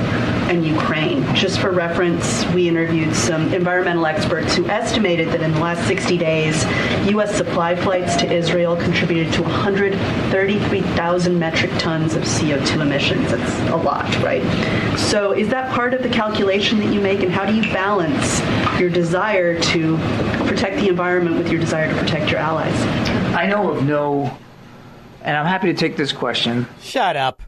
and 0.50 0.65
Ukraine. 0.65 1.24
Just 1.36 1.60
for 1.60 1.72
reference, 1.72 2.46
we 2.48 2.68
interviewed 2.68 3.15
some 3.15 3.53
environmental 3.53 4.06
experts 4.06 4.56
who 4.56 4.65
estimated 4.68 5.29
that 5.29 5.41
in 5.41 5.51
the 5.53 5.60
last 5.60 5.88
60 5.88 6.18
days, 6.18 6.65
U.S. 7.10 7.36
supply 7.36 7.75
flights 7.75 8.15
to 8.18 8.32
Israel 8.32 8.75
contributed 8.75 9.32
to 9.34 9.44
133,000 9.44 11.39
metric 11.39 11.72
tons 11.77 12.15
of 12.15 12.24
CO2 12.24 12.82
emissions. 12.82 13.32
That's 13.32 13.60
a 13.70 13.75
lot, 13.75 14.08
right? 14.24 14.44
So, 14.98 15.34
is 15.34 15.50
that 15.50 15.72
part 15.74 15.94
of 15.94 16.01
the 16.03 16.10
calculation 16.10 16.79
that 16.79 16.91
you 16.91 17.00
make, 17.00 17.22
and 17.22 17.32
how 17.32 17.46
do 17.46 17.53
you 17.53 17.62
balance 17.74 18.41
your 18.79 18.89
desire 18.89 19.60
to 19.60 19.98
protect 20.48 20.77
the 20.77 20.89
environment 20.89 21.38
with 21.38 21.51
your 21.51 21.62
desire 21.62 21.88
to 21.94 22.00
protect 22.00 22.32
your 22.32 22.39
allies? 22.39 22.74
I 23.36 23.46
know 23.46 23.72
of 23.72 23.86
no, 23.86 24.36
and 25.21 25.35
I'm 25.38 25.45
happy 25.45 25.67
to 25.67 25.73
take 25.73 25.97
this 25.97 26.11
question. 26.11 26.67
Shut 26.81 27.15
up. 27.15 27.43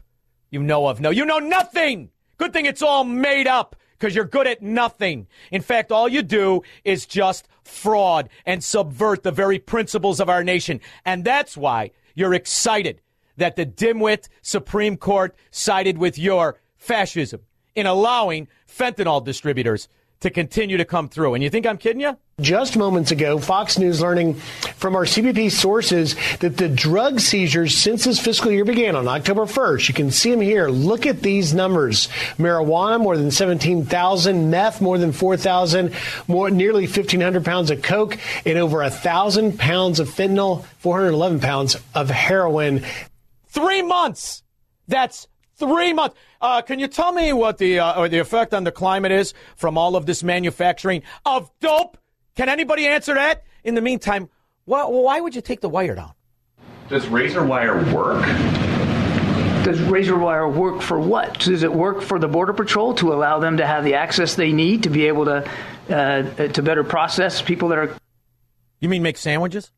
You 0.50 0.62
know 0.62 0.86
of 0.86 1.00
no. 1.00 1.10
You 1.10 1.24
know 1.24 1.38
nothing. 1.38 2.10
Good 2.36 2.52
thing 2.52 2.66
it's 2.66 2.82
all 2.82 3.04
made 3.04 3.46
up 3.46 3.76
because 3.98 4.14
you're 4.14 4.24
good 4.24 4.46
at 4.46 4.62
nothing. 4.62 5.28
In 5.50 5.62
fact, 5.62 5.92
all 5.92 6.08
you 6.08 6.22
do 6.22 6.62
is 6.84 7.06
just 7.06 7.48
fraud 7.64 8.28
and 8.44 8.62
subvert 8.62 9.22
the 9.22 9.30
very 9.30 9.58
principles 9.58 10.20
of 10.20 10.28
our 10.28 10.44
nation. 10.44 10.80
And 11.04 11.24
that's 11.24 11.56
why 11.56 11.92
you're 12.14 12.34
excited 12.34 13.00
that 13.36 13.56
the 13.56 13.64
dimwit 13.64 14.28
Supreme 14.42 14.96
Court 14.96 15.34
sided 15.50 15.98
with 15.98 16.18
your 16.18 16.60
fascism 16.76 17.40
in 17.74 17.86
allowing 17.86 18.48
fentanyl 18.68 19.24
distributors 19.24 19.88
to 20.22 20.30
continue 20.30 20.76
to 20.76 20.84
come 20.84 21.08
through. 21.08 21.34
And 21.34 21.42
you 21.42 21.50
think 21.50 21.66
I'm 21.66 21.78
kidding 21.78 22.00
you? 22.00 22.16
Just 22.40 22.76
moments 22.76 23.10
ago, 23.10 23.38
Fox 23.38 23.78
News 23.78 24.00
learning 24.00 24.34
from 24.34 24.96
our 24.96 25.04
CBP 25.04 25.52
sources 25.52 26.16
that 26.38 26.56
the 26.56 26.68
drug 26.68 27.20
seizures 27.20 27.76
since 27.76 28.04
this 28.04 28.18
fiscal 28.18 28.50
year 28.50 28.64
began 28.64 28.96
on 28.96 29.06
October 29.06 29.42
1st, 29.42 29.88
you 29.88 29.94
can 29.94 30.10
see 30.10 30.30
them 30.30 30.40
here. 30.40 30.68
Look 30.68 31.06
at 31.06 31.20
these 31.20 31.52
numbers. 31.52 32.08
Marijuana, 32.38 33.00
more 33.00 33.16
than 33.16 33.30
17,000. 33.30 34.50
Meth, 34.50 34.80
more 34.80 34.98
than 34.98 35.12
4,000. 35.12 35.92
More, 36.26 36.50
nearly 36.50 36.86
1,500 36.86 37.44
pounds 37.44 37.70
of 37.70 37.82
coke 37.82 38.18
and 38.44 38.58
over 38.58 38.78
1,000 38.78 39.58
pounds 39.58 40.00
of 40.00 40.08
fentanyl, 40.08 40.64
411 40.78 41.40
pounds 41.40 41.76
of 41.94 42.10
heroin. 42.10 42.84
Three 43.48 43.82
months. 43.82 44.42
That's 44.88 45.28
three 45.66 45.92
months. 45.92 46.16
Uh, 46.40 46.62
can 46.62 46.78
you 46.78 46.88
tell 46.88 47.12
me 47.12 47.32
what 47.32 47.58
the 47.58 47.78
uh, 47.78 48.00
or 48.00 48.08
the 48.08 48.18
effect 48.18 48.52
on 48.52 48.64
the 48.64 48.72
climate 48.72 49.12
is 49.12 49.34
from 49.56 49.78
all 49.78 49.96
of 49.96 50.06
this 50.06 50.22
manufacturing 50.22 51.02
of 51.24 51.50
dope? 51.60 51.98
Can 52.36 52.48
anybody 52.48 52.86
answer 52.86 53.14
that? 53.14 53.44
In 53.64 53.74
the 53.74 53.80
meantime, 53.80 54.28
why, 54.64 54.84
why 54.84 55.20
would 55.20 55.34
you 55.34 55.40
take 55.40 55.60
the 55.60 55.68
wire 55.68 55.94
down? 55.94 56.12
Does 56.88 57.06
razor 57.08 57.44
wire 57.44 57.76
work? 57.94 58.24
Does 59.64 59.80
razor 59.82 60.18
wire 60.18 60.48
work 60.48 60.82
for 60.82 60.98
what? 60.98 61.38
Does 61.38 61.62
it 61.62 61.72
work 61.72 62.02
for 62.02 62.18
the 62.18 62.26
Border 62.26 62.52
Patrol 62.52 62.94
to 62.94 63.12
allow 63.12 63.38
them 63.38 63.58
to 63.58 63.66
have 63.66 63.84
the 63.84 63.94
access 63.94 64.34
they 64.34 64.52
need 64.52 64.82
to 64.82 64.90
be 64.90 65.06
able 65.06 65.24
to 65.26 65.48
uh, 65.88 66.48
to 66.48 66.62
better 66.62 66.82
process 66.82 67.40
people 67.40 67.68
that 67.68 67.78
are? 67.78 67.96
You 68.80 68.88
mean 68.88 69.02
make 69.02 69.16
sandwiches? 69.16 69.70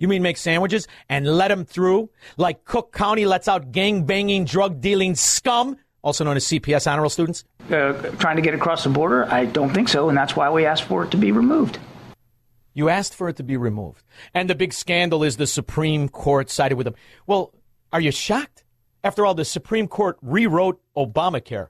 You 0.00 0.08
mean 0.08 0.22
make 0.22 0.38
sandwiches 0.38 0.88
and 1.10 1.26
let 1.26 1.48
them 1.48 1.64
through 1.64 2.08
like 2.38 2.64
Cook 2.64 2.90
County 2.92 3.26
lets 3.26 3.46
out 3.46 3.70
gang 3.70 4.04
banging, 4.04 4.46
drug 4.46 4.80
dealing 4.80 5.14
scum, 5.14 5.76
also 6.02 6.24
known 6.24 6.36
as 6.38 6.46
CPS 6.46 6.90
honor 6.90 7.02
roll 7.02 7.10
students? 7.10 7.44
Uh, 7.70 7.92
trying 8.18 8.36
to 8.36 8.42
get 8.42 8.54
across 8.54 8.82
the 8.82 8.90
border? 8.90 9.26
I 9.30 9.44
don't 9.44 9.72
think 9.72 9.90
so, 9.90 10.08
and 10.08 10.16
that's 10.16 10.34
why 10.34 10.48
we 10.50 10.64
asked 10.64 10.84
for 10.84 11.04
it 11.04 11.10
to 11.10 11.18
be 11.18 11.30
removed. 11.32 11.78
You 12.72 12.88
asked 12.88 13.14
for 13.14 13.28
it 13.28 13.36
to 13.36 13.42
be 13.42 13.58
removed. 13.58 14.02
And 14.32 14.48
the 14.48 14.54
big 14.54 14.72
scandal 14.72 15.22
is 15.22 15.36
the 15.36 15.46
Supreme 15.46 16.08
Court 16.08 16.48
sided 16.48 16.76
with 16.76 16.86
them. 16.86 16.94
Well, 17.26 17.52
are 17.92 18.00
you 18.00 18.10
shocked? 18.10 18.64
After 19.04 19.26
all, 19.26 19.34
the 19.34 19.44
Supreme 19.44 19.86
Court 19.86 20.16
rewrote 20.22 20.80
Obamacare, 20.96 21.68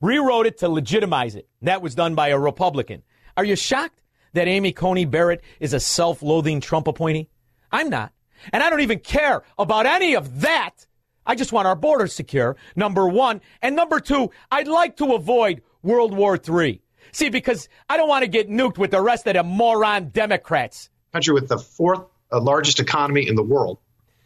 rewrote 0.00 0.46
it 0.46 0.58
to 0.58 0.68
legitimize 0.68 1.34
it. 1.34 1.48
That 1.62 1.82
was 1.82 1.96
done 1.96 2.14
by 2.14 2.28
a 2.28 2.38
Republican. 2.38 3.02
Are 3.36 3.44
you 3.44 3.56
shocked 3.56 4.00
that 4.34 4.46
Amy 4.46 4.72
Coney 4.72 5.06
Barrett 5.06 5.42
is 5.58 5.72
a 5.72 5.80
self 5.80 6.22
loathing 6.22 6.60
Trump 6.60 6.86
appointee? 6.86 7.28
I'm 7.72 7.90
not. 7.90 8.12
And 8.52 8.62
I 8.62 8.70
don't 8.70 8.80
even 8.80 8.98
care 8.98 9.42
about 9.58 9.86
any 9.86 10.14
of 10.14 10.40
that. 10.42 10.86
I 11.24 11.34
just 11.34 11.52
want 11.52 11.66
our 11.68 11.76
borders 11.76 12.12
secure, 12.12 12.56
number 12.74 13.06
one. 13.06 13.40
And 13.62 13.76
number 13.76 14.00
two, 14.00 14.30
I'd 14.50 14.68
like 14.68 14.96
to 14.96 15.14
avoid 15.14 15.62
World 15.82 16.14
War 16.16 16.36
III. 16.36 16.80
See, 17.12 17.28
because 17.28 17.68
I 17.88 17.96
don't 17.96 18.08
want 18.08 18.22
to 18.22 18.28
get 18.28 18.48
nuked 18.48 18.78
with 18.78 18.90
the 18.90 19.00
rest 19.00 19.26
of 19.26 19.34
the 19.34 19.42
moron 19.42 20.08
Democrats. 20.08 20.90
Country 21.12 21.34
with 21.34 21.48
the 21.48 21.58
fourth 21.58 22.00
uh, 22.32 22.40
largest 22.40 22.80
economy 22.80 23.28
in 23.28 23.34
the 23.34 23.42
world. 23.42 23.78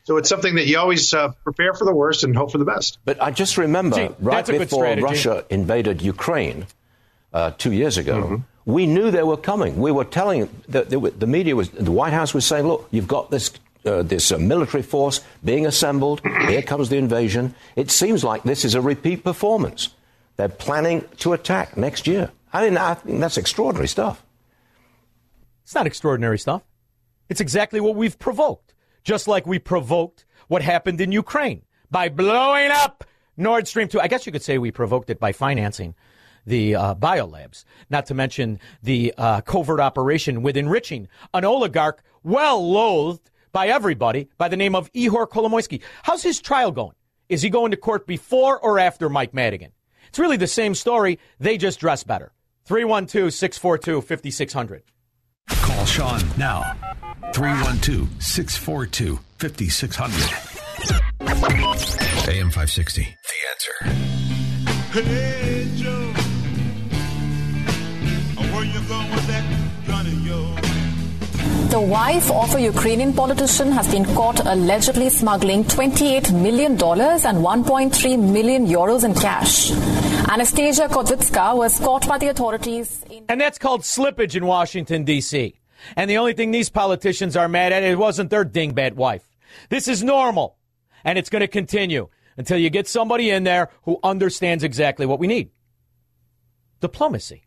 So 0.05 0.19
it's 0.19 0.29
something 0.29 0.55
that 0.55 0.67
you 0.67 0.79
always 0.79 1.13
uh, 1.13 1.33
prepare 1.43 1.75
for 1.75 1.85
the 1.85 1.93
worst 1.93 2.23
and 2.23 2.37
hope 2.37 2.53
for 2.53 2.59
the 2.59 2.65
best. 2.65 3.01
But 3.05 3.21
I 3.21 3.33
just 3.33 3.59
remember 3.59 3.97
Gee, 3.97 4.15
right 4.21 4.37
that's 4.37 4.49
a 4.49 4.53
good 4.53 4.59
before. 4.61 4.85
Russia 4.85 5.45
invaded 5.51 6.01
Ukraine 6.01 6.67
uh, 7.33 7.51
two 7.59 7.73
years 7.73 7.99
ago, 7.99 8.45
we 8.67 8.85
knew 8.85 9.11
they 9.11 9.23
were 9.23 9.37
coming. 9.37 9.79
We 9.79 9.93
were 9.93 10.05
telling 10.05 10.51
the, 10.69 10.83
the, 10.83 10.99
the 10.99 11.27
media 11.27 11.57
was 11.57 11.71
the 11.71 11.93
White 11.93 12.13
House 12.13 12.35
was 12.35 12.45
saying, 12.45 12.67
"Look, 12.67 12.87
you've 12.91 13.09
got 13.09 13.31
this." 13.31 13.53
Uh, 13.85 14.03
this 14.03 14.33
uh, 14.33 14.39
military 14.39 14.83
force 14.83 15.21
being 15.45 15.65
assembled. 15.65 16.21
Here 16.49 16.61
comes 16.61 16.89
the 16.89 16.97
invasion. 16.97 17.55
It 17.77 17.89
seems 17.89 18.25
like 18.25 18.43
this 18.43 18.65
is 18.65 18.75
a 18.75 18.81
repeat 18.81 19.23
performance. 19.23 19.91
They're 20.35 20.49
planning 20.49 21.05
to 21.19 21.35
attack 21.35 21.77
next 21.77 22.09
year. 22.09 22.33
I 22.53 22.65
mean, 22.65 22.77
I 22.79 22.95
think 22.95 23.21
that's 23.21 23.37
extraordinary 23.37 23.87
stuff. 23.87 24.25
It's 25.63 25.75
not 25.77 25.87
extraordinary 25.87 26.41
stuff. 26.41 26.63
It's 27.29 27.41
exactly 27.41 27.79
what 27.79 27.95
we've 27.95 28.19
provoked. 28.19 28.75
Just 29.05 29.29
like 29.29 29.47
we 29.47 29.61
provoked 29.61 30.25
what 30.49 30.63
happened 30.63 31.01
in 31.01 31.13
Ukraine 31.13 31.63
by 31.89 32.09
blowing 32.09 32.73
up 32.73 33.05
Nord 33.37 33.69
Stream 33.69 33.87
2. 33.87 34.01
I 34.01 34.09
guess 34.09 34.27
you 34.27 34.33
could 34.33 34.43
say 34.43 34.59
we 34.59 34.73
provoked 34.73 35.11
it 35.11 35.21
by 35.21 35.31
financing 35.31 35.95
the 36.47 36.75
uh, 36.75 36.95
biolabs, 36.95 37.65
not 37.91 38.07
to 38.07 38.15
mention 38.15 38.59
the 38.83 39.13
uh, 39.19 39.41
covert 39.43 39.81
operation 39.81 40.43
with 40.43 40.57
enriching 40.57 41.09
an 41.35 41.45
oligarch 41.45 42.03
well 42.23 42.71
loathed 42.71 43.31
by 43.53 43.69
everybody 43.69 44.29
by 44.39 44.49
the 44.49 44.57
name 44.57 44.75
of 44.75 44.93
Ihor 44.93 45.29
Kolomoisky. 45.29 45.83
How's 46.03 46.23
his 46.23 46.41
trial 46.41 46.73
going? 46.73 46.95
Is 47.29 47.43
he 47.43 47.51
going 47.51 47.73
to 47.73 47.77
court 47.77 48.07
before 48.07 48.59
or 48.61 48.79
after 48.79 49.09
Mike 49.09 49.35
Madigan? 49.35 49.73
It's 50.09 50.19
really 50.19 50.37
the 50.37 50.47
same 50.47 50.75
story. 50.75 51.19
They 51.41 51.57
just 51.59 51.81
dress 51.81 52.05
better. 52.05 52.33
312 52.67 53.33
642 53.33 54.03
5600. 54.03 54.83
Call 55.49 55.85
Shaun 55.87 56.23
now. 56.37 56.75
312 57.33 58.23
642 58.23 59.19
5600. 59.39 60.57
AM 62.29 62.51
560. 62.51 63.03
The 63.03 63.39
answer. 63.51 64.07
Hey, 64.93 65.69
Joe. 65.77 66.06
The 71.69 71.81
wife 71.81 72.31
of 72.31 72.55
a 72.55 72.61
Ukrainian 72.61 73.13
politician 73.13 73.73
has 73.73 73.91
been 73.91 74.05
caught 74.05 74.39
allegedly 74.47 75.11
smuggling 75.11 75.65
$28 75.65 76.33
million 76.33 76.73
and 76.73 76.79
1.3 76.79 78.33
million 78.33 78.67
euros 78.67 79.05
in 79.05 79.15
cash. 79.15 79.73
Anastasia 80.31 80.89
Kotvitska 80.89 81.57
was 81.57 81.79
caught 81.81 82.07
by 82.07 82.19
the 82.19 82.29
authorities. 82.29 83.05
And 83.29 83.41
that's 83.41 83.59
called 83.59 83.83
slippage 83.83 84.37
in 84.37 84.47
Washington, 84.47 85.03
D.C. 85.05 85.59
And 85.97 86.09
the 86.09 86.19
only 86.19 86.33
thing 86.33 86.53
these 86.53 86.71
politicians 86.71 87.37
are 87.37 87.49
mad 87.49 87.73
at, 87.73 87.83
it 87.83 87.99
wasn't 87.99 88.31
their 88.31 88.45
dingbat 88.45 88.95
wife. 88.95 89.29
This 89.69 89.89
is 89.89 90.05
normal. 90.05 90.57
And 91.05 91.19
it's 91.19 91.31
going 91.31 91.41
to 91.41 91.49
continue 91.49 92.09
until 92.37 92.59
you 92.59 92.71
get 92.71 92.87
somebody 92.87 93.31
in 93.31 93.43
there 93.43 93.71
who 93.83 93.99
understands 94.05 94.63
exactly 94.63 95.05
what 95.05 95.19
we 95.19 95.27
need. 95.27 95.51
Diplomacy. 96.81 97.46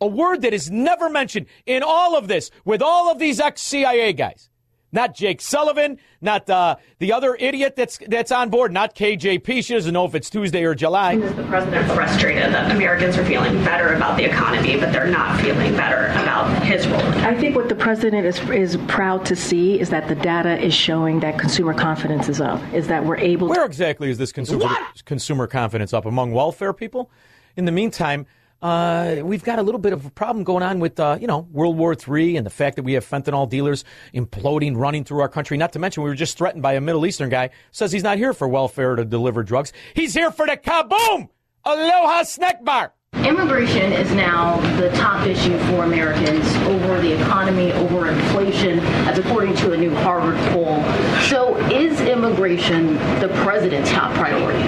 A 0.00 0.06
word 0.06 0.42
that 0.42 0.52
is 0.52 0.70
never 0.70 1.08
mentioned 1.08 1.46
in 1.66 1.82
all 1.82 2.16
of 2.16 2.28
this 2.28 2.50
with 2.64 2.82
all 2.82 3.10
of 3.10 3.18
these 3.18 3.40
ex 3.40 3.62
CIA 3.62 4.12
guys. 4.12 4.50
Not 4.94 5.12
Jake 5.12 5.40
Sullivan, 5.40 5.98
not 6.20 6.48
uh, 6.48 6.76
the 7.00 7.12
other 7.12 7.34
idiot 7.34 7.74
that's 7.74 7.98
that's 8.06 8.30
on 8.30 8.48
board, 8.48 8.72
not 8.72 8.94
KJP. 8.94 9.64
She 9.64 9.74
doesn't 9.74 9.92
know 9.92 10.04
if 10.04 10.14
it's 10.14 10.30
Tuesday 10.30 10.62
or 10.62 10.76
July. 10.76 11.14
Is 11.14 11.34
the 11.34 11.42
president 11.42 11.90
frustrated 11.90 12.54
that 12.54 12.70
Americans 12.70 13.18
are 13.18 13.24
feeling 13.24 13.54
better 13.64 13.92
about 13.94 14.16
the 14.16 14.24
economy, 14.24 14.78
but 14.78 14.92
they're 14.92 15.08
not 15.08 15.40
feeling 15.40 15.72
better 15.72 16.06
about 16.22 16.62
his 16.62 16.86
role? 16.86 17.00
I 17.00 17.34
think 17.34 17.56
what 17.56 17.68
the 17.68 17.74
president 17.74 18.24
is 18.24 18.38
is 18.50 18.76
proud 18.86 19.26
to 19.26 19.34
see 19.34 19.80
is 19.80 19.90
that 19.90 20.06
the 20.06 20.14
data 20.14 20.64
is 20.64 20.72
showing 20.72 21.18
that 21.20 21.40
consumer 21.40 21.74
confidence 21.74 22.28
is 22.28 22.40
up. 22.40 22.62
Is 22.72 22.86
that 22.86 23.04
we're 23.04 23.18
able. 23.18 23.48
Where 23.48 23.64
exactly 23.66 24.10
is 24.10 24.18
this 24.18 24.30
consumer 24.30 24.68
consumer 25.04 25.48
confidence 25.48 25.92
up 25.92 26.06
among 26.06 26.30
welfare 26.30 26.72
people? 26.72 27.10
In 27.56 27.64
the 27.64 27.72
meantime, 27.72 28.26
uh, 28.62 29.16
we've 29.22 29.44
got 29.44 29.58
a 29.58 29.62
little 29.62 29.80
bit 29.80 29.92
of 29.92 30.06
a 30.06 30.10
problem 30.10 30.44
going 30.44 30.62
on 30.62 30.80
with, 30.80 30.98
uh, 30.98 31.18
you 31.20 31.26
know, 31.26 31.46
World 31.52 31.76
War 31.76 31.94
III 31.94 32.36
and 32.36 32.46
the 32.46 32.50
fact 32.50 32.76
that 32.76 32.82
we 32.82 32.94
have 32.94 33.04
fentanyl 33.04 33.48
dealers 33.48 33.84
imploding, 34.14 34.76
running 34.76 35.04
through 35.04 35.20
our 35.20 35.28
country. 35.28 35.56
Not 35.56 35.72
to 35.72 35.78
mention, 35.78 36.02
we 36.02 36.08
were 36.08 36.14
just 36.14 36.38
threatened 36.38 36.62
by 36.62 36.74
a 36.74 36.80
Middle 36.80 37.06
Eastern 37.06 37.28
guy 37.28 37.50
says 37.72 37.92
he's 37.92 38.02
not 38.02 38.18
here 38.18 38.32
for 38.32 38.48
welfare 38.48 38.96
to 38.96 39.04
deliver 39.04 39.42
drugs. 39.42 39.72
He's 39.94 40.14
here 40.14 40.30
for 40.30 40.46
the 40.46 40.56
kaboom! 40.56 41.28
Aloha 41.64 42.22
snack 42.24 42.64
bar! 42.64 42.92
Immigration 43.22 43.92
is 43.92 44.12
now 44.12 44.60
the 44.78 44.90
top 44.90 45.26
issue 45.26 45.56
for 45.70 45.84
Americans 45.84 46.46
over 46.66 47.00
the 47.00 47.18
economy, 47.18 47.72
over 47.72 48.08
inflation, 48.08 48.80
as 48.80 49.18
according 49.18 49.56
to 49.56 49.72
a 49.72 49.76
new 49.76 49.94
Harvard 49.94 50.36
poll. 50.52 50.82
So, 51.22 51.56
is 51.70 51.98
immigration 52.02 52.94
the 53.20 53.28
president's 53.42 53.90
top 53.90 54.12
priority? 54.14 54.62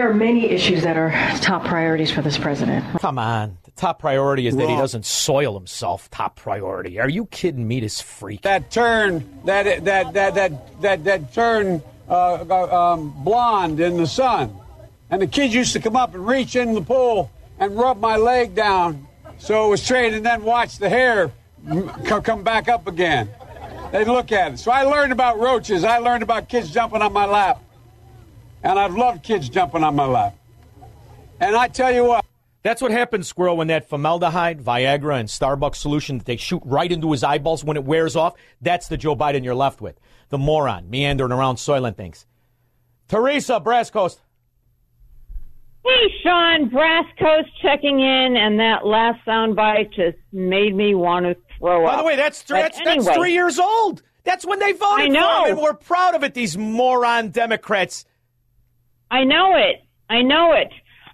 There 0.00 0.08
are 0.08 0.14
many 0.14 0.46
issues 0.46 0.82
that 0.84 0.96
are 0.96 1.10
top 1.42 1.62
priorities 1.66 2.10
for 2.10 2.22
this 2.22 2.38
president. 2.38 2.86
Come 3.00 3.18
on. 3.18 3.58
The 3.64 3.70
top 3.72 3.98
priority 3.98 4.46
is 4.46 4.56
that 4.56 4.66
he 4.66 4.74
doesn't 4.74 5.04
soil 5.04 5.52
himself. 5.52 6.08
Top 6.08 6.36
priority. 6.36 6.98
Are 6.98 7.08
you 7.10 7.26
kidding 7.26 7.68
me, 7.68 7.80
this 7.80 8.00
freak? 8.00 8.40
That 8.40 8.70
turn, 8.70 9.42
that 9.44 9.84
that 9.84 10.14
that 10.14 10.34
that 10.36 10.80
that 10.80 11.04
that 11.04 11.34
turn 11.34 11.82
uh, 12.08 12.46
uh, 12.48 12.92
um, 12.94 13.10
blonde 13.22 13.78
in 13.78 13.98
the 13.98 14.06
sun, 14.06 14.56
and 15.10 15.20
the 15.20 15.26
kids 15.26 15.52
used 15.52 15.74
to 15.74 15.80
come 15.80 15.96
up 15.96 16.14
and 16.14 16.26
reach 16.26 16.56
in 16.56 16.72
the 16.72 16.80
pool 16.80 17.30
and 17.58 17.76
rub 17.76 18.00
my 18.00 18.16
leg 18.16 18.54
down 18.54 19.06
so 19.36 19.66
it 19.66 19.68
was 19.68 19.82
straight, 19.82 20.14
and 20.14 20.24
then 20.24 20.44
watch 20.44 20.78
the 20.78 20.88
hair 20.88 21.30
come 22.24 22.42
back 22.42 22.70
up 22.70 22.86
again. 22.86 23.28
They'd 23.92 24.08
look 24.08 24.32
at 24.32 24.54
it. 24.54 24.58
So 24.60 24.70
I 24.70 24.84
learned 24.84 25.12
about 25.12 25.38
roaches. 25.38 25.84
I 25.84 25.98
learned 25.98 26.22
about 26.22 26.48
kids 26.48 26.70
jumping 26.70 27.02
on 27.02 27.12
my 27.12 27.26
lap, 27.26 27.60
and 28.62 28.78
I've 28.78 28.94
loved 28.94 29.22
kids 29.22 29.48
jumping 29.48 29.84
on 29.84 29.96
my 29.96 30.06
lap. 30.06 30.36
And 31.40 31.56
I 31.56 31.68
tell 31.68 31.92
you 31.92 32.04
what. 32.04 32.24
That's 32.62 32.82
what 32.82 32.90
happens, 32.90 33.26
Squirrel, 33.26 33.56
when 33.56 33.68
that 33.68 33.88
formaldehyde, 33.88 34.62
Viagra, 34.62 35.18
and 35.18 35.28
Starbucks 35.28 35.76
solution 35.76 36.18
that 36.18 36.26
they 36.26 36.36
shoot 36.36 36.60
right 36.66 36.92
into 36.92 37.10
his 37.12 37.24
eyeballs 37.24 37.64
when 37.64 37.78
it 37.78 37.84
wears 37.84 38.16
off. 38.16 38.34
That's 38.60 38.88
the 38.88 38.98
Joe 38.98 39.16
Biden 39.16 39.44
you're 39.44 39.54
left 39.54 39.80
with. 39.80 39.98
The 40.28 40.36
moron, 40.36 40.90
meandering 40.90 41.32
around 41.32 41.56
soiling 41.56 41.94
things. 41.94 42.26
Teresa, 43.08 43.60
Brass 43.60 43.90
Coast. 43.90 44.20
Hey, 45.82 46.14
Shaun, 46.22 46.68
Brass 46.68 47.06
Coast 47.18 47.48
checking 47.62 48.00
in, 48.00 48.36
and 48.36 48.60
that 48.60 48.84
last 48.84 49.24
soundbite 49.26 49.94
just 49.94 50.18
made 50.30 50.74
me 50.74 50.94
want 50.94 51.24
to 51.24 51.36
throw 51.58 51.86
up. 51.86 51.92
By 51.92 51.96
the 51.96 52.04
way, 52.04 52.16
that's 52.16 52.42
But 52.42 52.74
that's, 52.74 52.80
that's 52.84 53.16
three 53.16 53.32
years 53.32 53.58
old. 53.58 54.02
That's 54.24 54.44
when 54.44 54.58
they 54.58 54.72
voted 54.72 55.06
I 55.06 55.08
know. 55.08 55.20
for 55.44 55.46
him, 55.46 55.52
and 55.54 55.62
we're 55.62 55.72
proud 55.74 56.14
of 56.14 56.22
it. 56.24 56.34
These 56.34 56.58
moron 56.58 57.30
Democrats. 57.30 58.04
I 59.10 59.24
know 59.24 59.56
it. 59.56 59.82
I 60.08 60.22
know 60.22 60.52
it. 60.52 60.68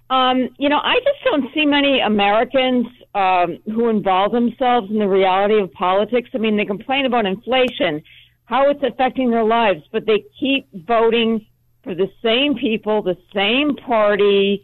Um, 0.09 0.49
you 0.57 0.69
know, 0.69 0.79
I 0.81 0.95
just 1.03 1.23
don't 1.25 1.53
see 1.53 1.65
many 1.65 1.99
Americans 1.99 2.87
um, 3.13 3.57
who 3.65 3.89
involve 3.89 4.31
themselves 4.31 4.89
in 4.89 4.99
the 4.99 5.07
reality 5.07 5.59
of 5.59 5.71
politics. 5.73 6.29
I 6.33 6.37
mean, 6.37 6.55
they 6.55 6.65
complain 6.65 7.05
about 7.05 7.25
inflation, 7.25 8.01
how 8.45 8.69
it's 8.69 8.81
affecting 8.83 9.31
their 9.31 9.43
lives, 9.43 9.81
but 9.91 10.05
they 10.05 10.23
keep 10.39 10.67
voting 10.85 11.45
for 11.83 11.93
the 11.95 12.07
same 12.23 12.55
people, 12.55 13.01
the 13.01 13.17
same 13.33 13.75
party. 13.75 14.63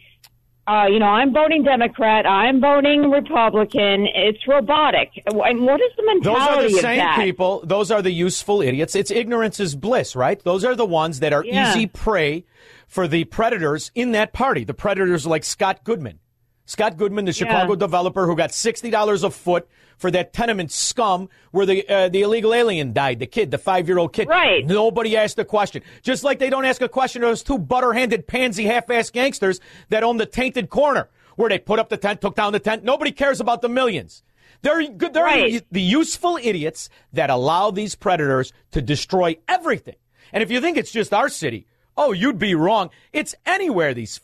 Uh, 0.66 0.86
you 0.90 1.00
know, 1.00 1.08
I'm 1.08 1.34
voting 1.34 1.64
Democrat. 1.64 2.26
I'm 2.26 2.62
voting 2.62 3.12
Republican. 3.12 4.08
It's 4.14 4.48
robotic. 4.48 5.10
And 5.26 5.36
what 5.66 5.82
is 5.82 5.92
the 5.98 6.06
mentality? 6.06 6.24
Those 6.24 6.48
are 6.48 6.64
the 6.64 6.82
same 6.82 6.98
that? 7.00 7.20
people. 7.22 7.62
Those 7.66 7.92
are 7.92 8.02
the 8.02 8.12
useful 8.12 8.62
idiots. 8.62 8.96
It's 8.96 9.12
ignorance 9.12 9.60
is 9.60 9.76
bliss, 9.76 10.16
right? 10.16 10.42
Those 10.42 10.64
are 10.64 10.76
the 10.76 10.86
ones 10.86 11.20
that 11.20 11.34
are 11.34 11.44
Yeah. 11.44 11.70
easy 11.70 11.88
prey 11.88 12.46
for 12.94 13.08
the 13.08 13.24
predators 13.24 13.90
in 13.96 14.12
that 14.12 14.34
party. 14.34 14.64
The 14.64 14.74
predators 14.76 15.26
like 15.26 15.44
Scott 15.44 15.84
Goodman. 15.84 16.20
Scott 16.66 16.96
Goodman, 16.96 17.26
the 17.26 17.34
Chicago 17.34 17.74
Yeah. 17.74 17.80
developer 17.80 18.28
who 18.28 18.36
got 18.36 18.52
sixty 18.54 18.92
dollars 18.92 19.24
a 19.24 19.32
foot 19.32 19.68
for 19.98 20.12
that 20.12 20.32
tenement 20.32 20.72
scum 20.72 21.28
where 21.50 21.66
the 21.66 21.90
uh, 21.90 22.10
the 22.10 22.22
illegal 22.22 22.54
alien 22.54 22.94
died, 22.94 23.18
the 23.18 23.26
kid, 23.26 23.50
the 23.50 23.58
five 23.58 23.88
year 23.88 23.98
old 23.98 24.14
kid. 24.14 24.28
Right. 24.28 24.64
Nobody 24.64 25.18
asked 25.18 25.40
a 25.40 25.44
question. 25.46 25.82
Just 26.04 26.24
like 26.24 26.38
they 26.38 26.52
don't 26.52 26.66
ask 26.66 26.84
a 26.84 26.88
question 26.88 27.22
to 27.24 27.28
those 27.30 27.42
two 27.42 27.58
butter 27.58 27.94
handed 27.94 28.28
pansy 28.28 28.66
half 28.66 28.88
ass 28.92 29.10
gangsters 29.10 29.60
that 29.90 30.04
own 30.04 30.18
the 30.18 30.28
tainted 30.28 30.70
corner 30.70 31.10
where 31.36 31.50
they 31.50 31.58
put 31.58 31.80
up 31.80 31.90
the 31.90 31.98
tent, 31.98 32.22
took 32.22 32.36
down 32.36 32.54
the 32.54 32.60
tent. 32.60 32.84
Nobody 32.84 33.12
cares 33.12 33.40
about 33.42 33.64
the 33.64 33.70
millions. 33.70 34.22
They're. 34.62 34.88
They're 34.88 35.24
Right. 35.24 35.66
the 35.72 35.82
useful 35.82 36.38
idiots 36.42 36.90
that 37.12 37.32
allow 37.32 37.72
these 37.72 37.96
predators 37.96 38.54
to 38.72 38.84
destroy 38.84 39.38
everything. 39.50 39.96
And 40.32 40.44
if 40.44 40.52
you 40.52 40.62
think 40.62 40.78
it's 40.78 40.92
just 40.92 41.12
our 41.14 41.28
city, 41.28 41.66
oh, 41.98 42.12
you'd 42.12 42.40
be 42.40 42.56
wrong. 42.56 42.90
It's 43.12 43.36
anywhere 43.46 43.94
these 43.94 44.20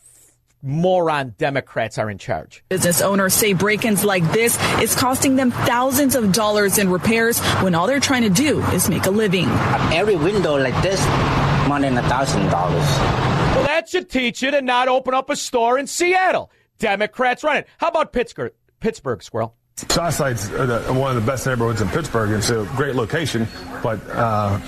moron 0.62 1.34
Democrats 1.38 1.96
are 1.98 2.10
in 2.10 2.18
charge. 2.18 2.62
Business 2.68 3.00
owners 3.00 3.32
say 3.34 3.52
break 3.54 3.84
ins 3.84 4.04
like 4.04 4.22
this 4.32 4.58
is 4.80 4.94
costing 4.94 5.36
them 5.36 5.50
thousands 5.50 6.14
of 6.14 6.32
dollars 6.32 6.76
in 6.78 6.90
repairs 6.90 7.38
when 7.62 7.74
all 7.74 7.86
they're 7.86 8.00
trying 8.00 8.22
to 8.22 8.30
do 8.30 8.60
is 8.72 8.88
make 8.90 9.06
a 9.06 9.10
living. 9.10 9.46
Every 9.92 10.16
window 10.16 10.56
like 10.58 10.80
this, 10.82 11.00
more 11.66 11.80
than 11.80 11.96
a 11.96 12.02
thousand 12.08 12.48
dollars. 12.50 12.84
Well, 13.54 13.64
that 13.64 13.88
should 13.88 14.10
teach 14.10 14.42
you 14.42 14.50
to 14.50 14.60
not 14.62 14.88
open 14.88 15.14
up 15.14 15.30
a 15.30 15.36
store 15.36 15.78
in 15.78 15.86
Seattle. 15.86 16.50
Democrats 16.78 17.42
run 17.42 17.56
it. 17.58 17.66
How 17.78 17.88
about 17.88 18.12
Pittsburgh? 18.12 18.52
Pittsburgh, 18.80 19.22
squirrel. 19.22 19.54
Southside's 19.88 20.50
uh, 20.50 20.66
the- 20.86 20.92
one 20.92 21.16
of 21.16 21.22
the 21.24 21.26
best 21.30 21.46
neighborhoods 21.46 21.80
in 21.80 21.88
Pittsburgh. 21.88 22.30
It's 22.32 22.50
a 22.50 22.64
great 22.76 22.94
location, 22.94 23.48
but 23.82 23.98
uh, 24.10 24.60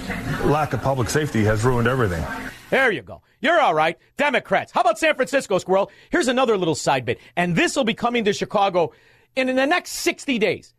lack 0.44 0.72
of 0.72 0.80
public 0.82 1.10
safety 1.10 1.44
has 1.44 1.64
ruined 1.64 1.86
everything. 1.86 2.24
There 2.72 2.90
you 2.90 3.02
go. 3.02 3.20
You're 3.42 3.60
all 3.60 3.74
right. 3.74 3.98
Democrats. 4.16 4.72
How 4.72 4.80
about 4.80 4.98
San 4.98 5.14
Francisco, 5.14 5.58
Squirrel? 5.58 5.90
Here's 6.08 6.28
another 6.28 6.56
little 6.56 6.74
side 6.74 7.04
bit. 7.04 7.18
And 7.36 7.54
this 7.54 7.76
will 7.76 7.84
be 7.84 7.92
coming 7.92 8.24
to 8.24 8.32
Chicago 8.32 8.92
in, 9.36 9.50
in 9.50 9.56
the 9.56 9.66
next 9.66 9.90
60 9.90 10.38
days. 10.38 10.72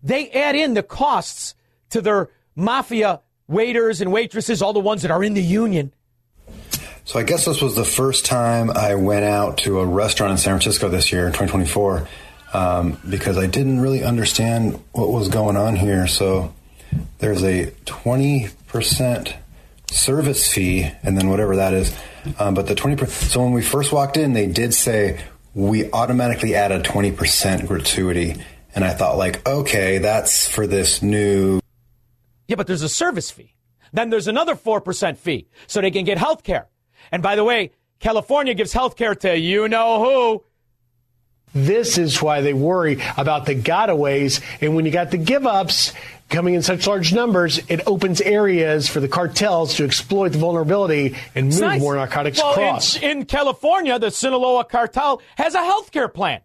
They 0.00 0.30
add 0.30 0.54
in 0.54 0.74
the 0.74 0.84
costs 0.84 1.56
to 1.88 2.00
their 2.00 2.30
mafia 2.54 3.22
waiters 3.48 4.00
and 4.00 4.12
waitresses, 4.12 4.62
all 4.62 4.72
the 4.72 4.78
ones 4.78 5.02
that 5.02 5.10
are 5.10 5.24
in 5.24 5.34
the 5.34 5.42
union. 5.42 5.92
So 7.04 7.18
I 7.18 7.24
guess 7.24 7.46
this 7.46 7.60
was 7.60 7.74
the 7.74 7.84
first 7.84 8.24
time 8.24 8.70
I 8.70 8.94
went 8.94 9.24
out 9.24 9.58
to 9.58 9.80
a 9.80 9.86
restaurant 9.86 10.30
in 10.30 10.38
San 10.38 10.52
Francisco 10.52 10.88
this 10.88 11.10
year 11.10 11.26
2024 11.30 12.06
um, 12.52 13.00
because 13.08 13.36
I 13.36 13.48
didn't 13.48 13.80
really 13.80 14.04
understand 14.04 14.80
what 14.92 15.10
was 15.10 15.26
going 15.26 15.56
on 15.56 15.74
here. 15.74 16.06
So 16.06 16.54
there's 17.18 17.42
a 17.42 17.72
20% 17.86 19.34
service 19.90 20.52
fee, 20.52 20.90
and 21.02 21.18
then 21.18 21.28
whatever 21.28 21.56
that 21.56 21.74
is. 21.74 21.94
Um, 22.38 22.54
but 22.54 22.66
the 22.66 22.74
20%. 22.74 23.08
So 23.08 23.42
when 23.42 23.52
we 23.52 23.62
first 23.62 23.92
walked 23.92 24.16
in, 24.16 24.32
they 24.32 24.46
did 24.46 24.72
say 24.74 25.22
we 25.54 25.90
automatically 25.92 26.54
add 26.54 26.72
a 26.72 26.80
20% 26.80 27.66
gratuity, 27.66 28.36
and 28.74 28.84
I 28.84 28.90
thought 28.90 29.18
like, 29.18 29.46
okay, 29.46 29.98
that's 29.98 30.48
for 30.48 30.66
this 30.66 31.02
new 31.02 31.60
Yeah, 32.46 32.56
but 32.56 32.66
there's 32.66 32.82
a 32.82 32.88
service 32.88 33.30
fee. 33.30 33.54
Then 33.92 34.10
there's 34.10 34.28
another 34.28 34.54
4% 34.54 35.16
fee 35.16 35.48
so 35.66 35.80
they 35.80 35.90
can 35.90 36.04
get 36.04 36.18
health 36.18 36.44
care. 36.44 36.68
And 37.10 37.22
by 37.22 37.34
the 37.34 37.44
way, 37.44 37.72
California 37.98 38.54
gives 38.54 38.72
health 38.72 38.96
care 38.96 39.14
to 39.16 39.36
you 39.36 39.68
know 39.68 40.04
who. 40.04 40.44
This 41.52 41.98
is 41.98 42.22
why 42.22 42.40
they 42.40 42.54
worry 42.54 43.02
about 43.16 43.46
the 43.46 43.56
gotaways. 43.56 44.40
And 44.60 44.76
when 44.76 44.86
you 44.86 44.92
got 44.92 45.10
the 45.10 45.18
give 45.18 45.46
ups 45.46 45.92
coming 46.30 46.54
in 46.54 46.62
such 46.62 46.86
large 46.86 47.12
numbers, 47.12 47.58
it 47.68 47.80
opens 47.86 48.20
areas 48.20 48.88
for 48.88 49.00
the 49.00 49.08
cartels 49.08 49.74
to 49.74 49.84
exploit 49.84 50.30
the 50.30 50.38
vulnerability 50.38 51.16
and 51.34 51.48
move 51.48 51.60
Nice. 51.60 51.80
more 51.80 51.96
narcotics 51.96 52.38
well, 52.38 52.52
across. 52.52 52.96
In, 52.96 53.18
in 53.18 53.24
California, 53.26 53.98
the 53.98 54.10
Sinaloa 54.10 54.64
cartel 54.64 55.20
has 55.36 55.54
a 55.54 55.58
health 55.58 55.90
care 55.90 56.08
plan 56.08 56.40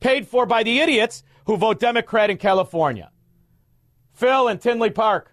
paid 0.00 0.26
for 0.26 0.46
by 0.46 0.62
the 0.62 0.80
idiots 0.80 1.22
who 1.44 1.56
vote 1.56 1.78
Democrat 1.78 2.30
in 2.30 2.38
California. 2.38 3.10
Phil 4.14 4.48
in 4.48 4.58
Tinley 4.58 4.90
Park. 4.90 5.32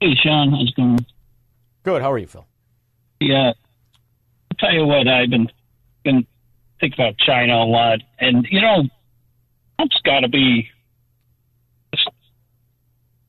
Hey, 0.00 0.14
Shaun, 0.22 0.50
how's 0.50 0.68
it 0.68 0.74
going? 0.76 1.06
Good. 1.82 2.02
How 2.02 2.12
are 2.12 2.18
you, 2.18 2.26
Phil? 2.26 2.46
Yeah, 3.20 3.52
I'll 4.50 4.56
tell 4.58 4.72
you 4.72 4.84
what, 4.84 5.08
I've 5.08 5.30
been 5.30 5.48
been 6.04 6.26
thinking 6.80 7.00
about 7.04 7.16
China 7.18 7.54
a 7.54 7.64
lot, 7.64 8.00
and 8.18 8.46
you 8.50 8.60
know, 8.60 8.84
Trump's 9.78 10.00
got 10.04 10.20
to 10.20 10.28
be. 10.28 10.68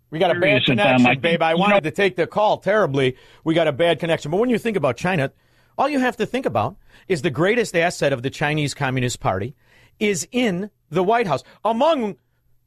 We 0.10 0.20
got 0.20 0.32
a 0.32 0.36
bad 0.36 0.42
Serious 0.42 0.68
with 0.68 0.78
them. 0.78 0.86
connection, 0.86 1.08
I 1.08 1.14
babe. 1.16 1.22
think, 1.24 1.42
I 1.42 1.56
wanted 1.56 1.74
know- 1.84 1.90
to 1.90 1.92
take 1.92 2.16
the 2.16 2.28
call 2.28 2.58
terribly. 2.58 3.16
We 3.44 3.54
got 3.54 3.68
a 3.68 3.72
bad 3.74 4.00
connection. 4.00 4.32
But 4.32 4.38
when 4.40 4.50
you 4.50 4.58
think 4.58 4.78
about 4.78 4.96
China, 4.98 5.32
all 5.78 5.90
you 5.90 6.00
have 6.00 6.16
to 6.18 6.26
think 6.26 6.46
about 6.46 6.76
is 7.08 7.22
the 7.22 7.30
greatest 7.30 7.76
asset 7.76 8.14
of 8.14 8.24
the 8.24 8.30
Chinese 8.30 8.74
Communist 8.74 9.20
Party 9.20 9.56
is 10.00 10.28
in 10.32 10.70
the 10.90 11.04
White 11.04 11.28
House. 11.28 11.44
Among 11.66 12.16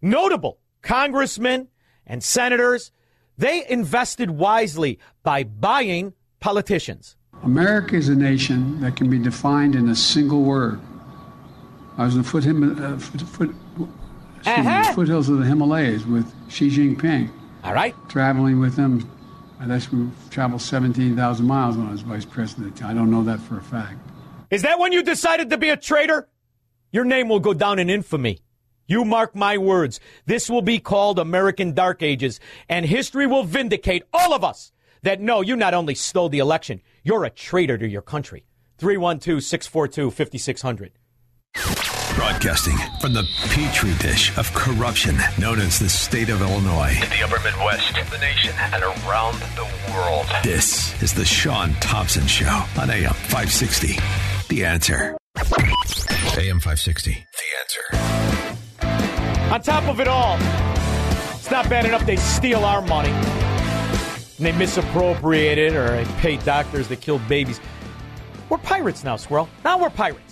notable 0.03 0.59
congressmen 0.83 1.69
and 2.07 2.23
senators, 2.23 2.93
they 3.39 3.65
invested 3.69 4.31
wisely 4.33 4.99
by 5.23 5.45
buying 5.45 6.13
politicians. 6.41 7.17
America 7.43 7.97
is 7.97 8.09
a 8.11 8.15
nation 8.15 8.81
that 8.83 8.97
can 8.97 9.09
be 9.09 9.19
defined 9.19 9.75
in 9.75 9.89
a 9.89 9.95
single 9.97 10.43
word. 10.43 10.79
I 11.97 12.05
was 12.05 12.15
in 12.17 12.23
the 12.23 12.29
foot, 12.29 12.47
uh, 12.47 12.99
foot, 12.99 13.21
foot, 13.23 13.89
Uh-huh. 14.47 14.93
foothills 14.95 15.29
of 15.29 15.39
the 15.39 15.45
Himalayas 15.45 16.05
with 16.07 16.33
Xi 16.51 16.69
Jinping. 16.69 17.31
All 17.63 17.75
right. 17.75 17.95
Traveling 18.09 18.59
with 18.59 18.77
him. 18.77 19.09
I 19.61 19.67
guess 19.67 19.93
we 19.93 20.09
traveled 20.31 20.63
17,000 20.63 21.47
miles 21.47 21.77
when 21.77 21.87
I 21.87 21.93
was 21.93 22.01
vice 22.01 22.25
president. 22.25 22.83
I 22.83 22.95
don't 22.95 23.11
know 23.11 23.23
that 23.25 23.41
for 23.41 23.59
a 23.59 23.63
fact. 23.63 23.99
Is 24.51 24.63
that 24.63 24.79
when 24.79 24.93
you 24.93 25.03
decided 25.03 25.51
to 25.51 25.59
be 25.59 25.69
a 25.69 25.77
traitor? 25.77 26.29
Your 26.93 27.05
name 27.05 27.29
will 27.29 27.41
go 27.41 27.55
down 27.55 27.79
in 27.79 27.89
infamy. 27.89 28.41
You 28.87 29.05
mark 29.05 29.37
my 29.37 29.59
words. 29.59 30.01
This 30.27 30.51
will 30.51 30.63
be 30.63 30.81
called 30.81 31.19
American 31.19 31.75
Dark 31.75 32.03
Ages, 32.03 32.41
and 32.69 32.85
history 32.85 33.27
will 33.27 33.45
vindicate 33.45 34.03
all 34.13 34.35
of 34.35 34.43
us 34.43 34.73
that 35.03 35.21
no, 35.21 35.43
you 35.43 35.55
not 35.55 35.75
only 35.75 35.95
stole 35.95 36.29
the 36.29 36.41
election, 36.41 36.83
you're 37.05 37.25
a 37.25 37.31
traitor 37.31 37.79
to 37.79 37.87
your 37.87 38.03
country. 38.03 38.45
312 38.79 39.45
642 39.45 40.11
5600. 40.11 41.90
Broadcasting 42.21 42.77
from 43.01 43.15
the 43.15 43.27
petri 43.49 43.95
dish 43.95 44.37
of 44.37 44.53
corruption 44.53 45.17
known 45.39 45.59
as 45.59 45.79
the 45.79 45.89
state 45.89 46.29
of 46.29 46.43
Illinois. 46.43 46.91
In 47.03 47.09
the 47.09 47.23
upper 47.25 47.43
Midwest, 47.43 47.95
the 47.95 48.19
nation, 48.19 48.53
and 48.59 48.83
around 48.83 49.41
the 49.57 49.67
world. 49.91 50.27
This 50.45 51.03
is 51.03 51.15
the 51.15 51.25
Shaun 51.25 51.73
Thompson 51.81 52.27
Show 52.27 52.63
on 52.79 52.91
AM 52.91 53.15
560. 53.15 53.97
The 54.51 54.67
answer. 54.67 55.17
AM 56.37 56.61
560. 56.61 57.11
The 57.11 57.97
answer. 58.85 59.55
On 59.55 59.63
top 59.63 59.85
of 59.85 59.99
it 59.99 60.07
all, 60.07 60.37
it's 61.37 61.51
not 61.51 61.71
bad 61.71 61.87
enough 61.87 62.05
they 62.05 62.17
steal 62.17 62.67
our 62.67 62.83
money 62.83 63.09
and 63.09 64.45
they 64.45 64.53
misappropriate 64.53 65.57
it 65.57 65.75
or 65.75 65.89
they 65.89 66.05
pay 66.21 66.37
doctors 66.37 66.87
that 66.89 67.01
killed 67.01 67.27
babies. 67.29 67.59
We're 68.51 68.59
pirates 68.59 69.05
now, 69.05 69.17
Squirrel. 69.17 69.49
Now 69.65 69.79
we're 69.79 69.89
pirates. 69.89 70.30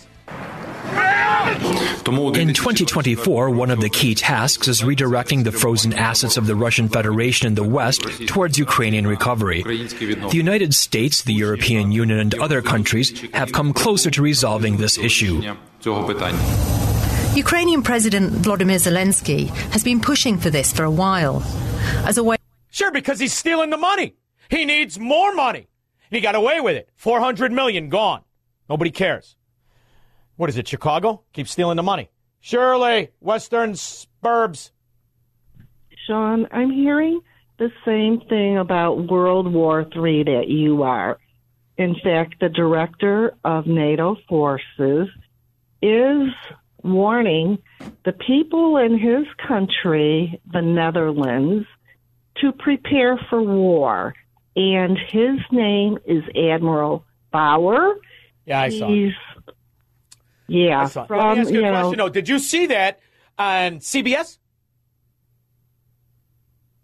In 2.08 2.54
2024, 2.54 3.50
one 3.50 3.70
of 3.70 3.80
the 3.80 3.90
key 3.90 4.14
tasks 4.14 4.68
is 4.68 4.82
redirecting 4.82 5.44
the 5.44 5.52
frozen 5.52 5.92
assets 5.92 6.36
of 6.36 6.46
the 6.46 6.54
Russian 6.54 6.88
Federation 6.88 7.46
in 7.48 7.54
the 7.54 7.64
West 7.64 8.02
towards 8.26 8.58
Ukrainian 8.58 9.06
recovery. 9.06 9.62
The 9.62 10.30
United 10.32 10.74
States, 10.74 11.22
the 11.22 11.34
European 11.34 11.92
Union, 11.92 12.18
and 12.18 12.34
other 12.36 12.62
countries 12.62 13.20
have 13.32 13.52
come 13.52 13.72
closer 13.72 14.10
to 14.10 14.22
resolving 14.22 14.78
this 14.78 14.98
issue. 14.98 15.42
Ukrainian 17.34 17.82
President 17.82 18.32
Vladimir 18.32 18.78
Zelensky 18.78 19.48
has 19.72 19.84
been 19.84 20.00
pushing 20.00 20.38
for 20.38 20.50
this 20.50 20.72
for 20.72 20.84
a 20.84 20.90
while. 20.90 21.42
As 22.04 22.18
a 22.18 22.24
way 22.24 22.36
Sure, 22.70 22.90
because 22.90 23.18
he's 23.18 23.32
stealing 23.32 23.70
the 23.70 23.76
money. 23.76 24.14
He 24.50 24.64
needs 24.64 24.98
more 24.98 25.34
money. 25.34 25.66
And 26.10 26.16
he 26.16 26.20
got 26.20 26.34
away 26.34 26.60
with 26.60 26.76
it. 26.76 26.88
400 26.94 27.52
million 27.52 27.88
gone. 27.88 28.22
Nobody 28.68 28.90
cares. 28.90 29.36
What 30.38 30.48
is 30.48 30.56
it, 30.56 30.68
Chicago? 30.68 31.24
Keep 31.32 31.48
stealing 31.48 31.76
the 31.76 31.82
money. 31.82 32.10
Shirley, 32.38 33.10
Western 33.18 33.74
Suburbs. 33.74 34.70
Shaun, 36.06 36.46
I'm 36.52 36.70
hearing 36.70 37.20
the 37.58 37.72
same 37.84 38.20
thing 38.28 38.56
about 38.56 39.08
World 39.10 39.52
War 39.52 39.80
III 39.80 40.22
that 40.22 40.44
you 40.46 40.84
are. 40.84 41.18
In 41.76 41.96
fact, 42.04 42.36
the 42.40 42.50
director 42.50 43.34
of 43.44 43.66
NATO 43.66 44.16
forces 44.28 45.08
is 45.82 46.28
warning 46.84 47.58
the 48.04 48.12
people 48.12 48.76
in 48.76 48.96
his 48.96 49.26
country, 49.44 50.40
the 50.52 50.62
Netherlands, 50.62 51.66
to 52.36 52.52
prepare 52.52 53.18
for 53.28 53.42
war. 53.42 54.14
And 54.54 54.96
his 55.10 55.40
name 55.50 55.98
is 56.06 56.22
Admiral 56.36 57.04
Bauer. 57.32 57.96
Yeah, 58.46 58.60
I 58.60 58.68
saw. 58.68 58.88
He's 58.88 59.12
yeah, 60.48 60.82
I 60.82 60.86
saw. 60.86 61.06
from 61.06 61.18
Let 61.18 61.34
me 61.34 61.40
ask 61.42 61.50
you, 61.50 61.60
you 61.60 61.66
a 61.66 61.70
know, 61.70 61.80
question. 61.80 61.98
though. 61.98 62.08
did 62.08 62.28
you 62.28 62.38
see 62.38 62.66
that 62.66 63.00
on 63.38 63.78
CBS? 63.78 64.38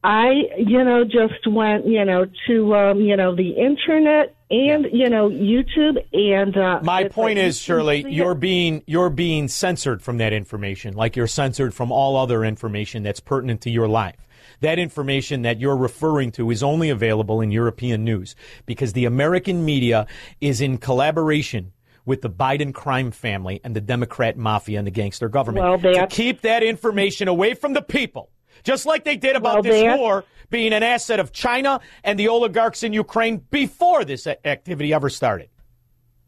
I, 0.05 0.33
you 0.59 0.85
know, 0.85 1.05
just 1.05 1.47
went, 1.47 1.87
you 1.87 2.05
know, 2.05 2.27
to, 2.47 2.75
um, 2.77 3.01
you 3.01 3.17
know, 3.17 3.35
the 3.35 3.53
internet 3.53 4.37
and, 4.51 4.87
you 4.93 5.09
know, 5.09 5.31
YouTube 5.31 5.97
and. 6.13 6.55
Uh, 6.55 6.81
My 6.83 7.05
point 7.09 7.39
like 7.39 7.47
is, 7.47 7.59
Shirley, 7.59 8.05
you're 8.13 8.33
it. 8.33 8.41
being 8.41 8.83
you're 8.87 9.09
being 9.09 9.49
censored 9.49 10.03
from 10.03 10.19
that 10.19 10.35
information, 10.35 10.93
like 10.95 11.17
you're 11.17 11.27
censored 11.27 11.73
from 11.73 11.91
all 11.91 12.19
other 12.19 12.45
information 12.45 13.03
that's 13.03 13.19
pertinent 13.21 13.63
to 13.63 13.71
your 13.71 13.89
life. 13.89 14.29
That 14.61 14.79
information 14.79 15.41
that 15.43 15.59
you're 15.59 15.77
referring 15.77 16.33
to 16.33 16.51
is 16.51 16.63
only 16.63 16.91
available 16.91 17.41
in 17.41 17.51
European 17.51 18.05
news 18.05 18.37
because 18.67 18.93
the 18.93 19.07
American 19.07 19.65
media 19.65 20.07
is 20.41 20.61
in 20.61 20.77
collaboration 20.77 21.73
with 22.07 22.23
the 22.23 22.31
Biden 22.31 22.75
crime 22.75 23.11
family 23.11 23.61
and 23.65 23.75
the 23.75 23.81
Democrat 23.81 24.37
mafia 24.37 24.79
and 24.79 24.87
the 24.87 24.91
gangster 24.91 25.29
government 25.29 25.65
Well, 25.65 25.79
to 25.95 26.07
keep 26.09 26.43
that 26.43 26.63
information 26.63 27.29
away 27.29 27.55
from 27.55 27.73
the 27.73 27.83
people. 27.83 28.31
Just 28.63 28.87
like 28.87 29.05
they 29.05 29.17
did 29.17 29.37
about 29.37 29.55
Well, 29.55 29.63
this 29.63 29.99
war 29.99 30.25
being 30.51 30.73
an 30.73 30.83
asset 30.83 31.21
of 31.21 31.33
China 31.33 31.81
and 32.03 32.19
the 32.19 32.29
oligarchs 32.29 32.83
in 32.83 32.93
Ukraine 32.93 33.39
before 33.51 34.05
this 34.05 34.27
activity 34.27 34.93
ever 34.93 35.09
started. 35.09 35.49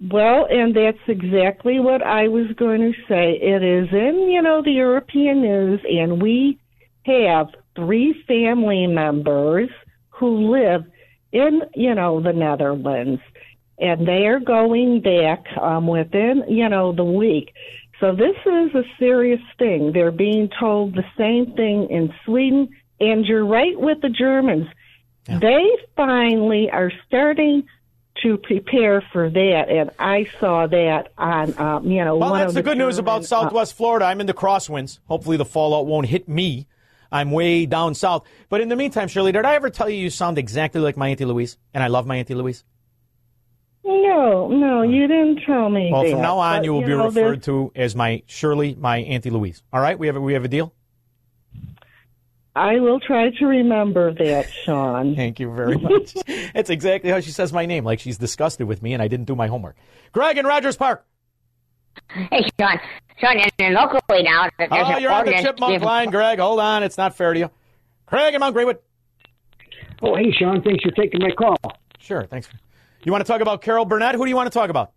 Well, 0.01 0.47
and 0.51 0.77
that's 0.77 0.99
exactly 1.07 1.81
what 1.81 2.03
I 2.03 2.29
was 2.29 2.49
going 2.57 2.81
to 2.81 2.93
say. 3.09 3.39
It 3.41 3.63
is 3.63 3.89
in, 3.93 4.29
you 4.31 4.43
know, 4.43 4.63
the 4.63 4.73
European 4.73 5.41
news, 5.41 5.81
and 5.89 6.21
we 6.21 6.59
have 7.05 7.49
three 7.75 8.15
family 8.27 8.87
members 8.87 9.71
who 10.11 10.51
live 10.51 10.85
in, 11.33 11.63
you 11.75 11.95
know, 11.95 12.21
the 12.21 12.33
Netherlands, 12.33 13.23
and 13.79 14.07
they 14.07 14.27
are 14.27 14.41
going 14.41 15.01
back 15.01 15.45
um, 15.61 15.87
within, 15.87 16.45
you 16.49 16.69
know, 16.69 16.93
the 16.93 17.05
week. 17.05 17.53
So 18.01 18.15
this 18.15 18.37
is 18.45 18.75
a 18.75 18.85
serious 18.99 19.41
thing. 19.59 19.93
They're 19.93 20.11
being 20.11 20.51
told 20.61 20.95
the 20.95 21.05
same 21.17 21.53
thing 21.57 21.89
in 21.91 22.13
Sweden, 22.25 22.69
and 23.01 23.25
you're 23.25 23.47
right 23.47 23.79
with 23.79 24.01
the 24.03 24.11
Germans. 24.11 24.69
They 25.27 25.67
finally 25.97 26.71
are 26.71 26.93
starting 27.07 27.67
to 28.23 28.39
prepare 28.39 29.03
for 29.13 29.29
that, 29.29 29.69
and 29.69 29.91
I 29.99 30.29
saw 30.41 30.67
that 30.67 31.13
on, 31.19 31.59
um, 31.59 31.91
you 31.91 32.05
know, 32.05 32.17
Well, 32.17 32.31
one 32.31 32.39
that's 32.41 32.51
of 32.51 32.55
the 32.55 32.63
good 32.63 32.79
news 32.79 32.99
about 32.99 33.23
German, 33.23 33.25
uh, 33.25 33.27
Southwest 33.27 33.75
Florida. 33.75 34.07
I'm 34.07 34.21
in 34.21 34.27
the 34.27 34.35
crosswinds. 34.35 35.01
Hopefully, 35.07 35.37
the 35.37 35.45
fallout 35.45 35.87
won't 35.87 36.07
hit 36.07 36.29
me. 36.29 36.67
I'm 37.11 37.31
way 37.31 37.67
down 37.67 37.95
south. 37.95 38.27
But 38.49 38.61
in 38.61 38.69
the 38.69 38.77
meantime, 38.77 39.09
Shirley, 39.09 39.33
did 39.33 39.45
I 39.45 39.55
ever 39.55 39.71
tell 39.71 39.89
you 39.89 39.97
you 39.97 40.11
sound 40.11 40.39
exactly 40.39 40.81
like 40.81 40.97
my 40.97 41.09
Auntie 41.09 41.25
Louise? 41.25 41.59
And 41.75 41.83
I 41.83 41.89
love 41.89 42.07
my 42.07 42.17
Auntie 42.17 42.35
Louise? 42.35 42.65
No, 43.87 44.49
no, 44.49 44.83
you 44.83 45.07
didn't 45.07 45.43
tell 45.47 45.69
me. 45.71 45.91
Well, 45.93 46.03
that, 46.03 46.11
from 46.11 46.21
now 46.21 46.39
on, 46.39 46.59
but, 46.59 46.65
you 46.65 46.73
will 46.73 46.81
be 46.81 46.89
know, 46.89 47.07
referred 47.07 47.45
to 47.45 47.71
as 47.77 47.95
my 47.95 48.23
Shirley, 48.27 48.75
my 48.75 48.99
Auntie 48.99 49.31
Louise. 49.31 49.63
All 49.73 49.81
right? 49.81 49.97
We 49.97 50.09
have 50.09 50.17
a, 50.17 50.21
we 50.21 50.33
have 50.33 50.45
a 50.45 50.49
deal? 50.49 50.73
I 52.57 52.81
will 52.81 52.99
try 52.99 53.31
to 53.31 53.47
remember 53.47 54.13
that, 54.15 54.51
Shaun. 54.65 55.15
Thank 55.17 55.39
you 55.39 55.55
very 55.55 55.77
much. 55.79 56.15
That's 56.55 56.69
exactly 56.71 57.11
how 57.11 57.21
she 57.21 57.31
says 57.31 57.53
my 57.53 57.65
name, 57.67 57.85
like 57.85 58.01
she's 58.01 58.19
disgusted 58.19 58.67
with 58.67 58.83
me 58.83 58.93
and 58.93 59.01
I 59.01 59.07
didn't 59.07 59.27
do 59.27 59.37
my 59.37 59.47
homework. 59.47 59.77
Greg 60.13 60.37
in 60.37 60.47
Rogers 60.47 60.77
Park. 60.77 61.07
Hey, 62.09 62.43
Shaun. 62.59 62.81
Shaun, 63.19 63.39
and, 63.39 63.53
and 63.61 63.75
locally 63.75 64.23
now, 64.25 64.49
there's 64.59 64.69
Oh, 64.73 64.99
you're 64.99 65.13
on 65.13 65.27
the 65.27 65.33
chipmunk 65.35 65.75
giving- 65.75 65.87
line, 65.87 66.11
Greg. 66.11 66.41
Hold 66.41 66.59
on. 66.59 66.83
It's 66.83 66.99
not 66.99 67.15
fair 67.17 67.33
to 67.35 67.39
you. 67.39 67.51
Craig 68.07 68.35
in 68.35 68.41
Mount 68.41 68.55
Greenwood. 68.55 68.79
Oh, 70.03 70.17
hey, 70.17 70.33
Shaun. 70.33 70.61
Thanks 70.63 70.83
for 70.83 70.91
taking 70.91 71.21
my 71.21 71.31
call. 71.31 71.57
Sure. 72.01 72.25
Thanks. 72.25 72.49
You 73.07 73.13
want 73.13 73.25
to 73.25 73.33
talk 73.33 73.41
about 73.41 73.63
Carol 73.63 73.85
Burnett? 73.85 74.17
Who 74.17 74.25
do 74.25 74.29
you 74.29 74.35
want 74.35 74.53
to 74.53 74.59
talk 74.59 74.69
about? 74.69 74.91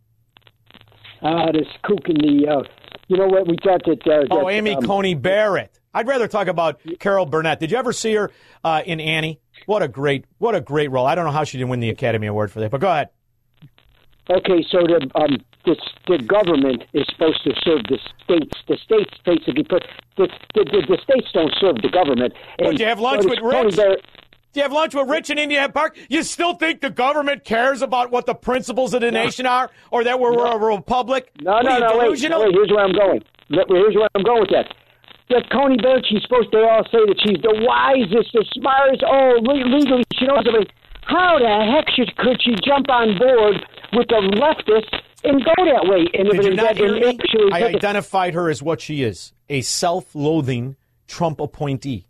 Uh, 1.22 1.52
this 1.52 1.68
kook 1.84 2.10
in 2.10 2.16
the, 2.16 2.48
uh, 2.48 2.64
you 3.08 3.18
know 3.18 3.28
what, 3.28 3.48
we 3.48 3.56
thought 3.64 3.84
that. 3.86 4.02
Uh, 4.04 4.26
Oh, 4.32 4.46
that, 4.48 4.52
Amy 4.52 4.74
um, 4.74 4.84
Coney 4.84 5.14
Barrett. 5.14 5.80
I'd 5.94 6.08
rather 6.08 6.28
talk 6.28 6.48
about 6.48 6.82
Carol 6.98 7.28
Burnett. 7.28 7.60
Did 7.60 7.70
you 7.70 7.78
ever 7.78 7.94
see 7.94 8.16
her 8.16 8.32
uh, 8.64 8.82
in 8.84 9.00
Annie? 9.00 9.40
What 9.68 9.84
a 9.84 9.88
great, 9.88 10.26
what 10.40 10.56
a 10.56 10.62
great 10.62 10.90
role. 10.90 11.06
I 11.06 11.14
don't 11.14 11.26
know 11.26 11.32
how 11.32 11.44
she 11.44 11.60
didn't 11.60 11.70
win 11.70 11.82
the 11.82 11.90
Academy 11.92 12.26
Award 12.26 12.52
for 12.52 12.62
that, 12.62 12.72
but 12.72 12.82
go 12.82 12.90
ahead. 12.90 13.10
Okay, 14.28 14.66
so 14.72 14.80
the 14.88 15.08
um, 15.14 15.38
the, 15.66 15.76
the 16.08 16.18
government 16.24 16.86
is 16.94 17.06
supposed 17.12 17.44
to 17.44 17.52
serve 17.64 17.82
the 17.90 18.00
states. 18.24 18.58
The 18.68 18.78
states 18.78 19.12
basically 19.24 19.64
put 19.64 19.84
the 20.18 20.28
the, 20.56 20.66
the, 20.66 20.86
the 20.88 20.98
states 21.04 21.28
don't 21.32 21.54
serve 21.60 21.76
the 21.84 21.90
government. 21.90 22.34
Did 22.58 22.80
you 22.80 22.86
have 22.86 23.00
lunch 23.00 23.24
so 23.24 23.30
with 23.30 23.40
Rich? 23.40 23.76
Barrett- 23.76 24.06
Do 24.52 24.60
you 24.60 24.64
have 24.64 24.72
lunch 24.74 24.96
with 24.96 25.08
Rich 25.08 25.30
in 25.30 25.38
Indiana 25.38 25.72
Park? 25.72 25.96
You 26.10 26.24
still 26.24 26.56
think 26.56 26.82
the 26.82 26.90
government 26.90 27.44
cares 27.44 27.84
about 27.84 28.10
what 28.10 28.26
the 28.26 28.34
principles 28.34 28.96
of 28.96 29.02
the 29.02 29.12
nation 29.12 29.46
are, 29.46 29.70
or 29.92 30.04
that 30.04 30.20
we're, 30.20 30.36
we're 30.36 30.48
a 30.48 30.58
republic? 30.58 31.30
No, 31.42 31.62
no, 31.62 31.78
no, 31.78 31.98
wait, 32.00 32.30
no, 32.30 32.40
wait. 32.42 32.54
Here's 32.54 32.70
where 32.72 32.84
I'm 32.84 32.94
going. 32.94 33.22
Here's 33.50 33.96
where 33.96 34.10
I'm 34.16 34.24
going 34.24 34.42
with 34.42 34.50
that. 34.50 34.74
That 35.30 35.48
Coney 35.52 35.78
Barrett, 35.78 36.06
she's 36.10 36.24
supposed 36.24 36.52
to 36.52 36.58
all 36.66 36.84
say 36.86 36.98
that 37.06 37.20
she's 37.22 37.38
the 37.44 37.54
wisest, 37.62 38.34
the 38.34 38.44
smartest. 38.58 39.04
Oh, 39.06 39.38
le- 39.44 39.70
legally, 39.78 40.04
she 40.18 40.26
knows 40.26 40.42
everything. 40.48 40.74
How 41.04 41.38
the 41.38 41.72
heck 41.72 41.86
should, 41.94 42.16
could 42.18 42.42
she 42.42 42.56
jump 42.66 42.90
on 42.90 43.18
board 43.20 43.56
with 43.94 44.08
the 44.08 44.22
leftists 44.34 45.00
and 45.24 45.46
go 45.46 45.54
that 45.66 45.86
way? 45.86 46.08
And 46.18 46.30
Did 46.32 46.44
you 46.44 46.56
not 46.56 46.76
hear 46.78 46.96
me? 46.96 47.20
I 47.52 47.66
identified 47.66 48.34
her 48.34 48.50
as 48.50 48.64
what 48.64 48.82
she 48.82 49.04
is 49.04 49.34
a 49.48 49.62
self 49.62 50.16
loathing 50.16 50.76
Trump 51.08 51.40
appointee. 51.40 52.08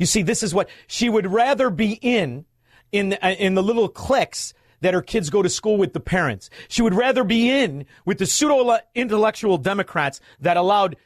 You 0.00 0.06
see, 0.06 0.22
this 0.22 0.42
is 0.42 0.54
what 0.54 0.70
she 0.86 1.10
would 1.10 1.26
rather 1.26 1.68
be 1.68 1.92
in, 2.00 2.46
in, 2.90 3.18
uh, 3.22 3.34
in 3.38 3.54
the 3.54 3.62
little 3.62 3.86
cliques 3.86 4.54
that 4.80 4.94
her 4.94 5.02
kids 5.02 5.28
go 5.28 5.42
to 5.42 5.48
school 5.50 5.76
with 5.76 5.92
the 5.92 6.00
parents. 6.00 6.48
She 6.68 6.80
would 6.80 6.94
rather 6.94 7.22
be 7.22 7.50
in 7.50 7.84
with 8.06 8.16
the 8.16 8.24
pseudo 8.24 8.78
intellectual 8.94 9.58
Democrats 9.58 10.18
that 10.40 10.56
allowed 10.56 10.96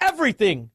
everything 0.00 0.70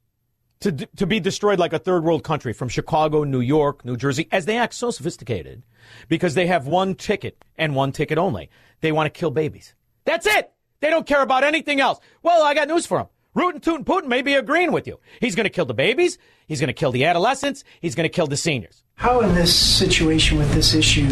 to, 0.60 0.74
to 0.74 1.08
be 1.08 1.22
destroyed 1.22 1.58
like 1.58 1.72
a 1.72 1.80
third 1.80 2.04
world 2.04 2.26
country 2.26 2.52
from 2.52 2.68
Chicago, 2.68 3.24
New 3.24 3.40
York, 3.40 3.86
New 3.86 3.96
Jersey, 3.96 4.28
as 4.34 4.46
they 4.46 4.58
act 4.58 4.74
so 4.74 4.92
sophisticated 4.92 5.64
because 6.10 6.34
they 6.34 6.48
have 6.48 6.68
one 6.68 6.96
ticket 6.96 7.46
and 7.58 7.76
one 7.76 7.94
ticket 7.94 8.18
only. 8.18 8.50
They 8.82 8.92
want 8.92 9.06
to 9.14 9.18
kill 9.18 9.32
babies. 9.32 9.74
That's 10.04 10.26
it. 10.28 10.52
They 10.82 10.90
don't 10.90 11.08
care 11.08 11.22
about 11.22 11.46
anything 11.46 11.80
else. 11.80 12.02
Well, 12.24 12.44
I 12.44 12.54
got 12.54 12.68
news 12.68 12.86
for 12.86 12.98
them. 12.98 13.08
Rootin' 13.36 13.62
Tootin' 13.62 13.86
Putin 13.86 14.08
may 14.08 14.22
be 14.22 14.34
agreeing 14.34 14.74
with 14.74 14.86
you. 14.86 15.00
He's 15.22 15.36
going 15.36 15.46
to 15.46 15.50
kill 15.50 15.66
the 15.66 15.74
babies. 15.74 16.18
He's 16.48 16.62
going 16.62 16.68
to 16.70 16.74
kill 16.74 16.94
the 16.94 17.04
adolescents. 17.04 17.66
He's 17.82 17.94
going 17.94 18.06
to 18.06 18.14
kill 18.14 18.28
the 18.28 18.38
seniors. 18.38 18.82
How, 18.96 19.20
in 19.20 19.36
this 19.36 19.54
situation 19.54 20.38
with 20.38 20.52
this 20.54 20.74
issue, 20.74 21.10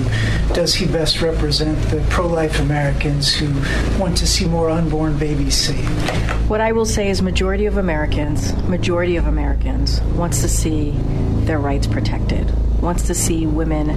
does 0.54 0.74
he 0.74 0.88
best 0.88 1.21
represent 1.21 1.78
the 1.89 2.04
pro 2.10 2.26
life 2.26 2.60
Americans 2.60 3.36
who 3.36 3.48
want 4.00 4.17
to 4.17 4.26
see 4.26 4.45
more 4.45 4.69
unborn 4.69 5.19
babies 5.19 5.56
saved? 5.56 5.89
What 6.50 6.62
I 6.62 6.71
will 6.71 6.86
say 6.86 7.10
is, 7.10 7.21
majority 7.21 7.65
of 7.65 7.76
Americans, 7.78 8.56
majority 8.63 9.17
of 9.17 9.28
Americans, 9.28 10.02
wants 10.15 10.41
to 10.41 10.48
see 10.48 10.91
their 11.43 11.60
rights 11.60 11.86
protected. 11.86 12.50
Wants 12.82 13.04
to 13.08 13.13
see 13.13 13.45
women 13.45 13.89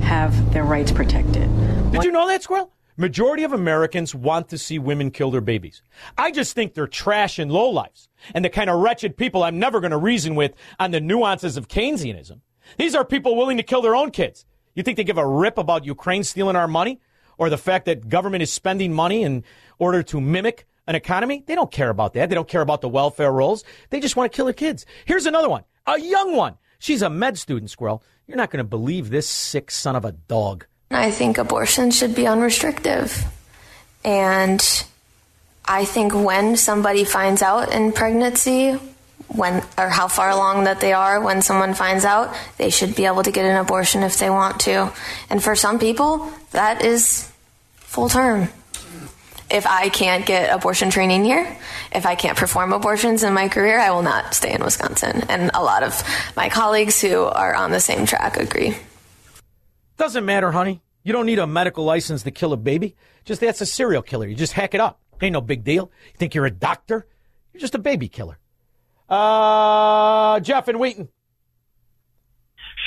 have 0.00 0.52
their 0.54 0.64
rights 0.64 0.90
protected. 0.90 1.48
Did 1.92 2.04
you 2.04 2.10
know 2.10 2.26
that, 2.26 2.42
Squirrel? 2.42 2.72
Majority 2.96 3.44
of 3.44 3.52
Americans 3.52 4.14
want 4.14 4.48
to 4.48 4.56
see 4.56 4.78
women 4.78 5.10
kill 5.10 5.30
their 5.30 5.42
babies. 5.42 5.82
I 6.16 6.30
just 6.30 6.54
think 6.54 6.72
they're 6.72 6.86
trash 6.86 7.38
and 7.38 7.50
lowlifes 7.50 8.08
and 8.34 8.44
the 8.44 8.50
kind 8.50 8.70
of 8.70 8.80
wretched 8.80 9.16
people 9.16 9.42
I'm 9.42 9.58
never 9.58 9.80
going 9.80 9.90
to 9.90 9.96
reason 9.96 10.34
with 10.34 10.54
on 10.78 10.90
the 10.90 11.00
nuances 11.00 11.56
of 11.56 11.68
Keynesianism. 11.68 12.40
These 12.78 12.94
are 12.94 13.04
people 13.04 13.36
willing 13.36 13.56
to 13.56 13.62
kill 13.62 13.82
their 13.82 13.96
own 13.96 14.10
kids. 14.10 14.44
You 14.74 14.82
think 14.82 14.96
they 14.96 15.04
give 15.04 15.18
a 15.18 15.26
rip 15.26 15.58
about 15.58 15.84
Ukraine 15.84 16.24
stealing 16.24 16.56
our 16.56 16.68
money 16.68 17.00
or 17.38 17.48
the 17.48 17.58
fact 17.58 17.86
that 17.86 18.08
government 18.08 18.42
is 18.42 18.52
spending 18.52 18.92
money 18.92 19.22
in 19.22 19.44
order 19.78 20.02
to 20.04 20.20
mimic 20.20 20.66
an 20.86 20.94
economy? 20.94 21.44
They 21.46 21.54
don't 21.54 21.70
care 21.70 21.90
about 21.90 22.12
that. 22.14 22.28
They 22.28 22.34
don't 22.34 22.48
care 22.48 22.60
about 22.60 22.80
the 22.80 22.88
welfare 22.88 23.32
rolls. 23.32 23.64
They 23.90 24.00
just 24.00 24.16
want 24.16 24.30
to 24.30 24.36
kill 24.36 24.46
their 24.46 24.54
kids. 24.54 24.86
Here's 25.04 25.26
another 25.26 25.48
one, 25.48 25.64
a 25.86 25.98
young 25.98 26.36
one. 26.36 26.56
She's 26.78 27.02
a 27.02 27.10
med 27.10 27.38
student, 27.38 27.70
Squirrel. 27.70 28.02
You're 28.26 28.36
not 28.36 28.50
going 28.50 28.58
to 28.58 28.68
believe 28.68 29.10
this 29.10 29.28
sick 29.28 29.70
son 29.70 29.96
of 29.96 30.04
a 30.04 30.12
dog. 30.12 30.66
I 30.90 31.10
think 31.10 31.38
abortion 31.38 31.90
should 31.90 32.14
be 32.14 32.26
unrestricted. 32.26 33.10
And 34.04 34.84
I 35.68 35.84
think 35.84 36.14
when 36.14 36.56
somebody 36.56 37.04
finds 37.04 37.42
out 37.42 37.72
in 37.72 37.92
pregnancy, 37.92 38.78
when 39.28 39.62
or 39.76 39.88
how 39.88 40.08
far 40.08 40.30
along 40.30 40.64
that 40.64 40.80
they 40.80 40.92
are 40.92 41.20
when 41.20 41.42
someone 41.42 41.74
finds 41.74 42.04
out, 42.04 42.34
they 42.58 42.70
should 42.70 42.94
be 42.94 43.06
able 43.06 43.22
to 43.22 43.32
get 43.32 43.44
an 43.44 43.56
abortion 43.56 44.02
if 44.02 44.18
they 44.18 44.30
want 44.30 44.60
to. 44.60 44.92
And 45.28 45.42
for 45.42 45.56
some 45.56 45.78
people, 45.78 46.30
that 46.52 46.84
is 46.84 47.30
full 47.74 48.08
term. 48.08 48.48
If 49.48 49.66
I 49.66 49.88
can't 49.88 50.26
get 50.26 50.52
abortion 50.52 50.90
training 50.90 51.24
here, 51.24 51.56
if 51.92 52.04
I 52.04 52.16
can't 52.16 52.36
perform 52.36 52.72
abortions 52.72 53.22
in 53.22 53.32
my 53.32 53.48
career, 53.48 53.78
I 53.78 53.90
will 53.90 54.02
not 54.02 54.34
stay 54.34 54.52
in 54.52 54.62
Wisconsin. 54.62 55.22
And 55.28 55.50
a 55.54 55.62
lot 55.62 55.82
of 55.82 56.02
my 56.36 56.48
colleagues 56.48 57.00
who 57.00 57.24
are 57.24 57.54
on 57.54 57.70
the 57.70 57.78
same 57.80 58.06
track 58.06 58.36
agree. 58.36 58.76
Doesn't 59.96 60.24
matter, 60.24 60.50
honey. 60.50 60.82
You 61.04 61.12
don't 61.12 61.26
need 61.26 61.38
a 61.38 61.46
medical 61.46 61.84
license 61.84 62.24
to 62.24 62.32
kill 62.32 62.52
a 62.52 62.56
baby. 62.56 62.96
Just 63.24 63.40
that's 63.40 63.60
a 63.60 63.66
serial 63.66 64.02
killer. 64.02 64.26
You 64.26 64.34
just 64.34 64.52
hack 64.52 64.74
it 64.74 64.80
up. 64.80 65.00
Ain't 65.20 65.32
no 65.32 65.40
big 65.40 65.64
deal. 65.64 65.90
You 66.12 66.18
think 66.18 66.34
you're 66.34 66.46
a 66.46 66.50
doctor? 66.50 67.06
You're 67.52 67.60
just 67.60 67.74
a 67.74 67.78
baby 67.78 68.08
killer. 68.08 68.38
Uh, 69.08 70.40
Jeff 70.40 70.68
and 70.68 70.78
Wheaton. 70.78 71.08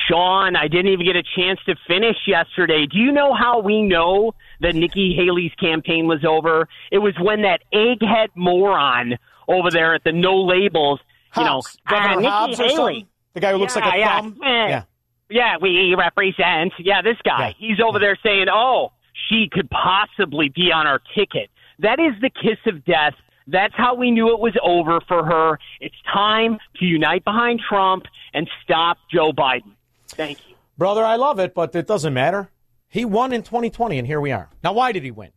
Shaun, 0.07 0.55
I 0.55 0.67
didn't 0.67 0.87
even 0.87 1.05
get 1.05 1.15
a 1.15 1.23
chance 1.35 1.59
to 1.65 1.75
finish 1.87 2.15
yesterday. 2.25 2.85
Do 2.85 2.97
you 2.97 3.11
know 3.11 3.33
how 3.33 3.59
we 3.59 3.81
know 3.81 4.33
that 4.61 4.75
Nikki 4.75 5.15
Haley's 5.15 5.53
campaign 5.59 6.07
was 6.07 6.25
over? 6.25 6.67
It 6.91 6.99
was 6.99 7.13
when 7.19 7.43
that 7.43 7.61
egghead 7.73 8.29
moron 8.35 9.17
over 9.47 9.69
there 9.71 9.93
at 9.93 10.03
the 10.03 10.11
no 10.11 10.35
labels, 10.41 10.99
you 11.35 11.43
know. 11.43 11.61
Governor 11.87 12.13
ah, 12.13 12.15
Nikki 12.15 12.27
Hobbs 12.27 12.57
Haley. 12.57 12.75
something? 12.75 13.07
The 13.33 13.39
guy 13.39 13.51
who 13.51 13.57
looks 13.57 13.75
yeah, 13.75 13.85
like 13.85 13.93
a 13.93 13.97
yeah. 13.97 14.21
thumb? 14.21 14.39
Eh. 14.43 14.47
Yeah. 14.47 14.83
Yeah, 15.31 15.57
we 15.61 15.95
represent. 15.95 16.73
Yeah, 16.79 17.03
this 17.03 17.17
guy. 17.23 17.55
He's 17.59 17.79
over 17.79 17.99
there 17.99 18.17
saying, 18.23 18.47
"Oh, 18.51 18.93
she 19.29 19.47
could 19.51 19.69
possibly 19.69 20.49
be 20.49 20.71
on 20.71 20.87
our 20.87 20.99
ticket." 21.15 21.51
That 21.79 21.99
is 21.99 22.13
the 22.21 22.29
kiss 22.29 22.59
of 22.65 22.83
death. 22.85 23.13
That's 23.47 23.73
how 23.75 23.95
we 23.95 24.11
knew 24.11 24.31
it 24.33 24.39
was 24.39 24.53
over 24.61 24.99
for 25.07 25.25
her. 25.25 25.57
It's 25.79 25.95
time 26.13 26.59
to 26.79 26.85
unite 26.85 27.23
behind 27.23 27.61
Trump 27.67 28.03
and 28.33 28.47
stop 28.63 28.97
Joe 29.11 29.31
Biden. 29.31 29.73
Thank 30.07 30.47
you. 30.47 30.55
Brother, 30.77 31.03
I 31.03 31.15
love 31.15 31.39
it, 31.39 31.53
but 31.53 31.75
it 31.75 31.87
doesn't 31.87 32.13
matter. 32.13 32.51
He 32.87 33.05
won 33.05 33.33
in 33.33 33.43
2020, 33.43 33.97
and 33.97 34.07
here 34.07 34.21
we 34.21 34.31
are. 34.31 34.49
Now, 34.63 34.73
why 34.73 34.91
did 34.91 35.03
he 35.03 35.11
win? 35.11 35.31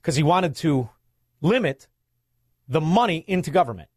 Because 0.00 0.16
he 0.16 0.22
wanted 0.22 0.56
to 0.56 0.88
limit 1.40 1.88
the 2.68 2.80
money 2.80 3.24
into 3.26 3.50
government. 3.50 3.88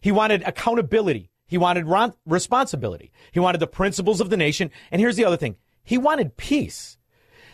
He 0.00 0.12
wanted 0.12 0.42
accountability. 0.42 1.30
He 1.46 1.58
wanted 1.58 1.86
responsibility. 2.26 3.12
He 3.32 3.40
wanted 3.40 3.58
the 3.58 3.66
principles 3.66 4.20
of 4.20 4.30
the 4.30 4.36
nation. 4.36 4.70
And 4.90 5.00
here's 5.00 5.16
the 5.16 5.24
other 5.24 5.36
thing 5.36 5.56
he 5.82 5.98
wanted 5.98 6.36
peace. 6.36 6.96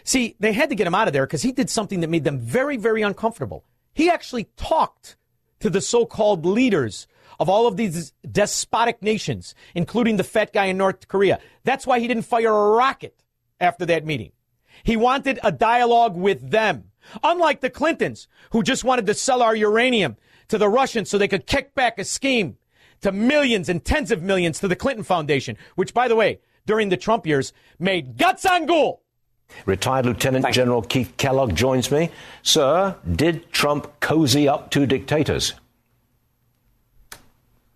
See, 0.05 0.37
they 0.39 0.53
had 0.53 0.69
to 0.69 0.75
get 0.75 0.87
him 0.87 0.95
out 0.95 1.09
of 1.09 1.13
there 1.13 1.27
because 1.27 1.43
he 1.43 1.53
did 1.53 1.71
something 1.71 2.01
that 2.01 2.11
made 2.11 2.25
them 2.25 2.39
very, 2.39 2.77
very 2.77 3.03
uncomfortable. 3.03 3.65
He 3.97 4.11
actually 4.11 4.45
talked 4.59 5.17
to 5.61 5.71
the 5.71 5.81
so 5.81 6.05
called 6.05 6.45
leaders 6.45 7.09
of 7.41 7.49
all 7.49 7.67
of 7.67 7.79
these 7.79 8.13
despotic 8.31 9.01
nations, 9.01 9.55
including 9.75 10.19
the 10.19 10.23
fat 10.23 10.53
guy 10.53 10.67
in 10.67 10.77
North 10.77 11.09
Korea. 11.09 11.41
That's 11.65 11.87
why 11.87 11.99
he 11.99 12.07
didn't 12.07 12.25
fire 12.25 12.55
a 12.55 12.71
rocket 12.73 13.25
after 13.59 13.87
that 13.87 14.05
meeting. 14.05 14.33
He 14.85 14.99
wanted 14.99 15.41
a 15.43 15.51
dialogue 15.51 16.15
with 16.15 16.51
them. 16.51 16.91
Unlike 17.23 17.63
the 17.63 17.71
Clintons, 17.71 18.29
who 18.51 18.63
just 18.63 18.85
wanted 18.85 19.07
to 19.07 19.15
sell 19.15 19.41
our 19.41 19.57
uranium 19.57 20.19
to 20.49 20.59
the 20.59 20.69
Russians 20.69 21.09
so 21.09 21.17
they 21.17 21.27
could 21.27 21.47
kick 21.47 21.75
back 21.75 21.99
a 21.99 22.05
scheme 22.05 22.59
to 23.01 23.13
millions 23.13 23.71
and 23.71 23.83
tens 23.83 24.11
of 24.11 24.23
millions 24.23 24.61
to 24.61 24.69
the 24.69 24.77
Clinton 24.77 25.05
Foundation, 25.05 25.57
which, 25.75 25.95
by 25.95 26.07
the 26.07 26.17
way, 26.17 26.41
during 26.67 26.91
the 26.91 26.99
Trump 26.99 27.27
years 27.27 27.55
made 27.79 28.19
guts 28.19 28.45
on 28.45 28.67
ghoul. 28.67 29.06
Retired 29.65 30.07
Lieutenant 30.07 30.53
General 30.53 30.83
Keith 30.83 31.15
Kellogg 31.17 31.55
joins 31.55 31.91
me. 31.91 32.11
Sir, 32.43 32.97
did 33.11 33.51
Trump 33.53 34.01
cozy 34.01 34.49
up 34.49 34.71
to 34.73 34.87
dictators? 34.87 35.55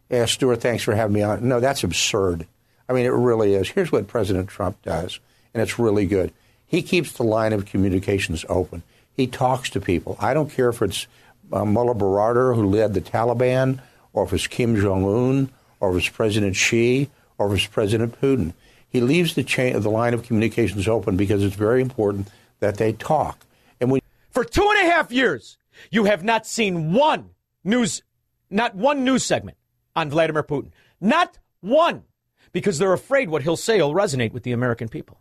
Yeah, 0.09 0.25
Stuart, 0.27 0.61
thanks 0.61 0.83
for 0.83 0.95
having 0.95 1.15
me 1.15 1.23
on. 1.23 1.47
No, 1.49 1.61
that's 1.61 1.85
absurd. 1.85 2.47
I 2.89 2.93
mean, 2.93 3.07
it 3.07 3.11
really 3.11 3.55
is. 3.55 3.71
Here's 3.71 3.93
what 3.93 4.09
President 4.09 4.49
Trump 4.49 4.83
does, 4.83 5.21
and 5.55 5.63
it's 5.63 5.79
really 5.79 6.07
good. 6.07 6.33
He 6.67 6.83
keeps 6.83 7.13
the 7.13 7.23
line 7.23 7.53
of 7.53 7.67
communications 7.67 8.45
open. 8.49 8.83
He 9.13 9.27
talks 9.27 9.71
to 9.71 9.81
people. 9.81 10.17
I 10.21 10.35
don't 10.35 10.51
care 10.51 10.69
if 10.69 10.83
it's 10.83 11.07
uh, 11.53 11.65
Mullah 11.65 11.95
Baradar, 11.95 12.55
who 12.55 12.69
led 12.69 12.95
the 12.95 13.01
Taliban, 13.01 13.81
or 14.13 14.25
if 14.25 14.33
it's 14.33 14.47
Kim 14.47 14.77
Jong 14.77 15.05
Un, 15.05 15.51
or 15.79 15.91
if 15.91 15.99
it's 15.99 16.09
President 16.09 16.57
Xi, 16.57 17.09
or 17.39 17.53
if 17.53 17.59
it's 17.59 17.67
President 17.67 18.21
Putin. 18.21 18.53
He 18.91 19.01
leaves 19.01 19.35
the 19.35 19.45
chain, 19.45 19.81
the 19.81 19.91
line 19.91 20.15
of 20.15 20.25
communications 20.25 20.87
open 20.89 21.17
because 21.17 21.43
it's 21.43 21.57
very 21.57 21.81
important 21.81 22.29
that 22.59 22.77
they 22.77 22.93
talk. 22.93 23.47
And 23.81 23.91
when 23.91 24.01
For 24.31 24.45
two 24.45 24.69
and 24.69 24.87
a 24.87 24.93
half 24.93 25.11
years, 25.11 25.57
you 25.91 26.05
have 26.05 26.25
not 26.25 26.47
seen 26.47 26.93
one 26.93 27.31
news, 27.65 28.03
not 28.51 28.75
one 28.75 29.05
news 29.05 29.25
segment 29.25 29.57
on 29.97 30.11
Vladimir 30.11 30.43
Putin. 30.43 30.73
Not 31.01 31.39
one. 31.61 32.05
Because 32.53 32.79
they're 32.79 32.93
afraid 32.93 33.31
what 33.31 33.43
he'll 33.43 33.57
say 33.57 33.81
will 33.81 33.95
resonate 33.95 34.33
with 34.33 34.43
the 34.43 34.53
American 34.53 34.89
people. 34.89 35.21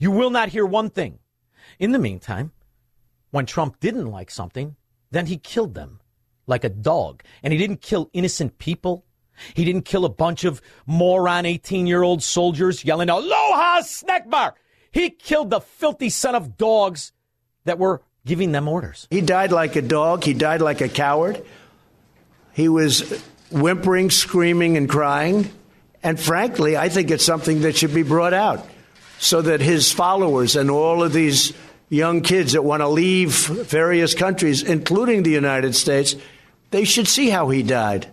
You 0.00 0.10
will 0.10 0.30
not 0.30 0.48
hear 0.48 0.66
one 0.66 0.90
thing. 0.90 1.20
In 1.78 1.92
the 1.92 1.98
meantime, 2.00 2.50
when 3.30 3.46
Trump 3.46 3.78
didn't 3.78 4.06
like 4.06 4.30
something, 4.30 4.74
then 5.12 5.26
he 5.26 5.36
killed 5.36 5.74
them 5.74 6.00
like 6.48 6.64
a 6.64 6.68
dog. 6.68 7.22
And 7.44 7.52
he 7.52 7.58
didn't 7.58 7.80
kill 7.80 8.10
innocent 8.12 8.58
people. 8.58 9.04
He 9.54 9.64
didn't 9.64 9.84
kill 9.84 10.04
a 10.04 10.08
bunch 10.08 10.44
of 10.44 10.60
moron 10.86 11.46
18 11.46 11.86
year 11.86 12.02
old 12.02 12.22
soldiers 12.22 12.84
yelling, 12.84 13.08
Aloha, 13.08 13.82
snack 13.82 14.28
bar. 14.28 14.54
He 14.90 15.10
killed 15.10 15.50
the 15.50 15.60
filthy 15.60 16.10
son 16.10 16.34
of 16.34 16.56
dogs 16.56 17.12
that 17.64 17.78
were 17.78 18.02
giving 18.24 18.52
them 18.52 18.68
orders. 18.68 19.06
He 19.10 19.20
died 19.20 19.52
like 19.52 19.76
a 19.76 19.82
dog. 19.82 20.24
He 20.24 20.34
died 20.34 20.60
like 20.60 20.80
a 20.80 20.88
coward. 20.88 21.44
He 22.52 22.68
was 22.68 23.22
whimpering, 23.50 24.10
screaming, 24.10 24.76
and 24.76 24.88
crying. 24.88 25.50
And 26.02 26.18
frankly, 26.18 26.76
I 26.76 26.88
think 26.88 27.10
it's 27.10 27.24
something 27.24 27.62
that 27.62 27.76
should 27.76 27.94
be 27.94 28.02
brought 28.02 28.34
out 28.34 28.66
so 29.18 29.42
that 29.42 29.60
his 29.60 29.92
followers 29.92 30.56
and 30.56 30.70
all 30.70 31.02
of 31.02 31.12
these 31.12 31.52
young 31.88 32.20
kids 32.20 32.52
that 32.52 32.62
want 32.62 32.80
to 32.80 32.88
leave 32.88 33.46
various 33.46 34.14
countries, 34.14 34.62
including 34.62 35.22
the 35.22 35.30
United 35.30 35.74
States, 35.74 36.14
they 36.70 36.84
should 36.84 37.08
see 37.08 37.30
how 37.30 37.48
he 37.48 37.62
died. 37.62 38.08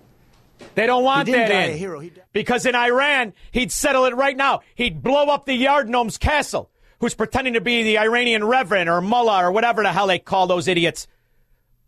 They 0.76 0.86
don't 0.88 1.04
want 1.04 1.28
He 1.28 1.34
didn't 1.34 1.48
that 1.50 1.54
die 1.54 1.64
in. 1.66 1.74
a 1.74 1.78
hero. 1.78 2.00
He 2.00 2.12
because 2.34 2.66
in 2.66 2.76
Iran, 2.76 3.34
he'd 3.52 3.72
settle 3.72 4.06
it 4.06 4.16
right 4.16 4.36
now. 4.36 4.62
He'd 4.76 5.02
blow 5.02 5.26
up 5.28 5.46
the 5.46 5.54
Yard 5.56 5.90
Gnome's 5.90 6.18
castle, 6.18 6.70
who's 7.00 7.14
pretending 7.16 7.54
to 7.54 7.62
be 7.62 7.84
the 7.84 7.98
Iranian 8.00 8.44
reverend 8.44 8.90
or 8.90 9.02
mullah 9.02 9.44
or 9.46 9.52
whatever 9.52 9.84
the 9.84 9.92
hell 9.92 10.08
they 10.08 10.20
call 10.20 10.48
those 10.48 10.68
idiots. 10.68 11.08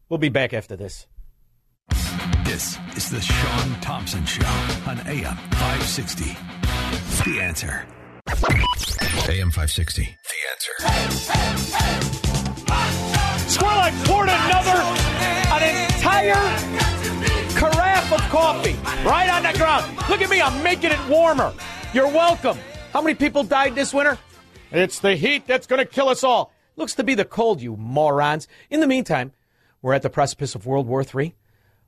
We'll 0.10 0.18
be 0.20 0.30
back 0.30 0.54
after 0.54 0.76
this. 0.76 1.06
This 2.46 2.78
is 2.96 3.10
the 3.10 3.20
Shaun 3.22 3.80
Thompson 3.82 4.26
Show 4.26 4.46
on 4.88 5.00
AM 5.06 5.36
560. 5.36 6.24
The 7.30 7.42
answer. 7.42 7.86
AM 9.30 9.52
560. 9.52 10.04
The 10.04 10.10
answer. 10.54 10.74
Squirrel, 13.50 13.80
I 13.80 13.92
poured 14.06 14.30
another, 14.30 14.80
an 15.56 15.64
entire 15.92 16.34
carafe 16.34 16.82
of 16.82 16.87
coffee 18.28 18.76
right 19.06 19.30
on 19.30 19.44
the 19.44 19.58
ground. 19.58 19.96
Look 20.10 20.22
at 20.22 20.30
me, 20.30 20.42
I'm 20.42 20.62
making 20.64 20.92
it 20.92 21.10
warmer. 21.10 21.54
You're 21.94 22.08
welcome. 22.08 22.58
How 22.94 23.02
many 23.02 23.16
people 23.16 23.44
died 23.44 23.76
this 23.76 23.94
winter? 23.94 24.18
It's 24.72 25.00
the 25.00 25.16
heat 25.16 25.48
that's 25.48 25.68
going 25.68 25.80
to 25.80 25.86
kill 25.86 26.10
us 26.10 26.24
all. 26.24 26.52
Looks 26.76 26.96
to 26.96 27.04
be 27.04 27.16
the 27.16 27.26
cold, 27.26 27.62
you 27.62 27.76
morons. 27.78 28.48
In 28.70 28.82
the 28.82 28.88
meantime, 28.88 29.32
we're 29.82 29.94
at 29.94 30.02
the 30.02 30.10
precipice 30.10 30.56
of 30.56 30.66
World 30.66 30.88
War 30.88 31.02
III. 31.02 31.16
We 31.16 31.36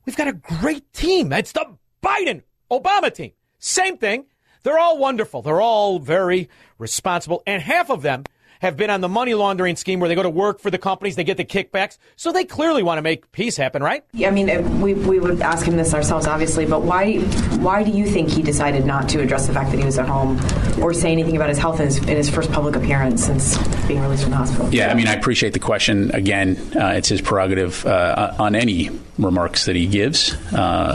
We've 0.06 0.16
got 0.16 0.28
a 0.28 0.32
great 0.32 0.92
team. 0.92 1.32
It's 1.32 1.52
the 1.52 1.76
Biden 2.02 2.42
Obama 2.70 3.12
team. 3.12 3.32
Same 3.58 3.98
thing. 3.98 4.26
They're 4.62 4.78
all 4.78 4.98
wonderful. 4.98 5.42
They're 5.42 5.60
all 5.60 5.98
very 5.98 6.48
responsible. 6.78 7.42
And 7.46 7.62
half 7.62 7.90
of 7.90 8.02
them 8.02 8.24
have 8.60 8.76
been 8.76 8.90
on 8.90 9.00
the 9.00 9.08
money 9.08 9.34
laundering 9.34 9.76
scheme 9.76 10.00
where 10.00 10.08
they 10.08 10.14
go 10.14 10.22
to 10.22 10.30
work 10.30 10.60
for 10.60 10.70
the 10.70 10.78
companies, 10.78 11.16
they 11.16 11.24
get 11.24 11.36
the 11.36 11.44
kickbacks. 11.44 11.98
So 12.16 12.30
they 12.30 12.44
clearly 12.44 12.82
want 12.82 12.98
to 12.98 13.02
make 13.02 13.32
peace 13.32 13.56
happen, 13.56 13.82
right? 13.82 14.04
Yeah, 14.12 14.28
I 14.28 14.30
mean, 14.30 14.50
uh, 14.50 14.60
we, 14.80 14.94
we 14.94 15.18
would 15.18 15.40
ask 15.40 15.66
him 15.66 15.76
this 15.76 15.94
ourselves, 15.94 16.26
obviously, 16.26 16.66
but 16.66 16.82
why 16.82 17.18
why 17.60 17.82
do 17.82 17.90
you 17.90 18.06
think 18.06 18.30
he 18.30 18.42
decided 18.42 18.84
not 18.84 19.08
to 19.10 19.20
address 19.20 19.46
the 19.46 19.52
fact 19.52 19.70
that 19.70 19.78
he 19.78 19.84
was 19.84 19.98
at 19.98 20.08
home 20.08 20.38
or 20.80 20.92
say 20.92 21.10
anything 21.10 21.36
about 21.36 21.48
his 21.48 21.58
health 21.58 21.80
in 21.80 21.86
his, 21.86 21.98
in 21.98 22.16
his 22.16 22.30
first 22.30 22.52
public 22.52 22.76
appearance 22.76 23.24
since 23.24 23.56
being 23.86 24.00
released 24.00 24.22
from 24.22 24.32
the 24.32 24.36
hospital? 24.36 24.72
Yeah, 24.72 24.90
I 24.90 24.94
mean, 24.94 25.08
I 25.08 25.14
appreciate 25.14 25.52
the 25.52 25.58
question. 25.58 26.10
Again, 26.12 26.56
uh, 26.76 26.88
it's 26.88 27.08
his 27.08 27.20
prerogative 27.20 27.84
uh, 27.86 28.34
on 28.38 28.54
any 28.54 28.90
remarks 29.18 29.64
that 29.66 29.76
he 29.76 29.86
gives. 29.86 30.34
Uh, 30.52 30.94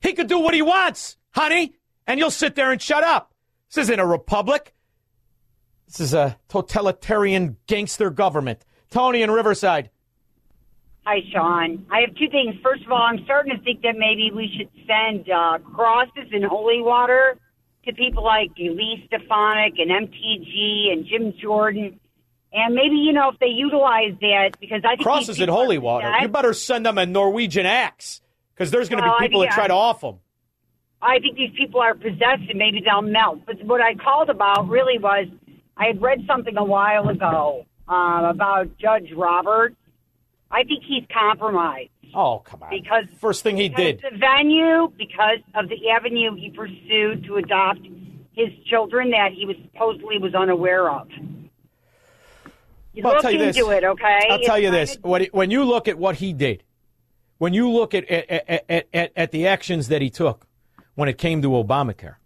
he 0.00 0.12
could 0.12 0.28
do 0.28 0.38
what 0.38 0.54
he 0.54 0.62
wants, 0.62 1.16
honey, 1.32 1.74
and 2.06 2.20
you'll 2.20 2.30
sit 2.30 2.54
there 2.54 2.70
and 2.70 2.80
shut 2.80 3.02
up. 3.02 3.34
This 3.70 3.84
isn't 3.84 3.98
a 3.98 4.06
republic. 4.06 4.74
This 5.88 6.00
is 6.00 6.14
a 6.14 6.36
totalitarian 6.48 7.56
gangster 7.66 8.10
government. 8.10 8.64
Tony 8.90 9.22
in 9.22 9.30
Riverside. 9.30 9.88
Hi, 11.06 11.20
Shaun. 11.32 11.86
I 11.90 12.00
have 12.00 12.14
two 12.16 12.28
things. 12.28 12.56
First 12.62 12.84
of 12.84 12.92
all, 12.92 13.00
I'm 13.00 13.24
starting 13.24 13.56
to 13.56 13.62
think 13.62 13.80
that 13.80 13.96
maybe 13.96 14.30
we 14.30 14.52
should 14.54 14.68
send 14.86 15.30
uh, 15.30 15.58
crosses 15.74 16.28
and 16.30 16.44
holy 16.44 16.82
water 16.82 17.38
to 17.86 17.94
people 17.94 18.22
like 18.22 18.50
Elise 18.58 19.00
Stefanik 19.06 19.78
and 19.78 19.90
MTG 19.90 20.92
and 20.92 21.06
Jim 21.06 21.32
Jordan. 21.40 21.98
And 22.52 22.74
maybe, 22.74 22.96
you 22.96 23.14
know, 23.14 23.30
if 23.30 23.38
they 23.38 23.46
utilize 23.46 24.12
that, 24.20 24.60
because 24.60 24.82
I 24.84 24.96
think 24.96 25.02
crosses 25.02 25.40
and 25.40 25.50
holy 25.50 25.78
water. 25.78 26.12
You 26.20 26.28
better 26.28 26.52
send 26.52 26.84
them 26.84 26.98
a 26.98 27.06
Norwegian 27.06 27.64
axe 27.64 28.20
because 28.54 28.70
there's 28.70 28.90
going 28.90 29.02
to 29.02 29.08
well, 29.08 29.18
be 29.18 29.26
people 29.26 29.40
that 29.40 29.52
try 29.52 29.68
to 29.68 29.74
off 29.74 30.02
them. 30.02 30.18
I 31.00 31.18
think 31.20 31.36
these 31.36 31.52
people 31.56 31.80
are 31.80 31.94
possessed 31.94 32.50
and 32.50 32.58
maybe 32.58 32.82
they'll 32.84 33.00
melt. 33.00 33.46
But 33.46 33.64
what 33.64 33.80
I 33.80 33.94
called 33.94 34.28
about 34.28 34.68
really 34.68 34.98
was 34.98 35.28
I 35.78 35.86
had 35.86 36.02
read 36.02 36.24
something 36.26 36.56
a 36.56 36.64
while 36.64 37.08
ago 37.08 37.64
um, 37.86 38.24
about 38.24 38.76
Judge 38.78 39.12
Roberts. 39.16 39.76
I 40.50 40.64
think 40.64 40.82
he's 40.84 41.04
compromised. 41.12 41.90
Oh, 42.14 42.40
come 42.40 42.62
on. 42.62 42.70
Because 42.70 43.04
first 43.20 43.42
thing 43.42 43.56
he 43.56 43.68
did. 43.68 44.00
The 44.00 44.16
venue, 44.16 44.90
because 44.96 45.38
of 45.54 45.68
the 45.68 45.90
avenue 45.90 46.34
he 46.34 46.50
pursued 46.50 47.24
to 47.24 47.36
adopt 47.36 47.80
his 48.32 48.48
children 48.66 49.10
that 49.10 49.32
he 49.32 49.46
was 49.46 49.56
supposedly 49.70 50.18
was 50.18 50.34
unaware 50.34 50.90
of. 50.90 51.08
Well, 52.94 53.14
I'll 53.14 53.22
tell 53.22 53.30
you 53.30 53.38
this. 53.38 53.56
it, 53.56 53.84
okay? 53.84 54.26
I'll 54.30 54.40
tell 54.40 54.58
you 54.58 54.70
this. 54.70 54.96
When 55.02 55.50
you 55.50 55.64
look 55.64 55.86
at 55.86 55.98
what 55.98 56.16
he 56.16 56.32
did, 56.32 56.64
when 57.36 57.52
you 57.52 57.70
look 57.70 57.94
at, 57.94 58.08
at, 58.10 58.64
at, 58.68 58.88
at, 58.92 59.12
at 59.14 59.30
the 59.30 59.46
actions 59.46 59.88
that 59.88 60.02
he 60.02 60.10
took 60.10 60.48
when 60.96 61.08
it 61.08 61.18
came 61.18 61.40
to 61.42 61.48
Obamacare, 61.50 62.16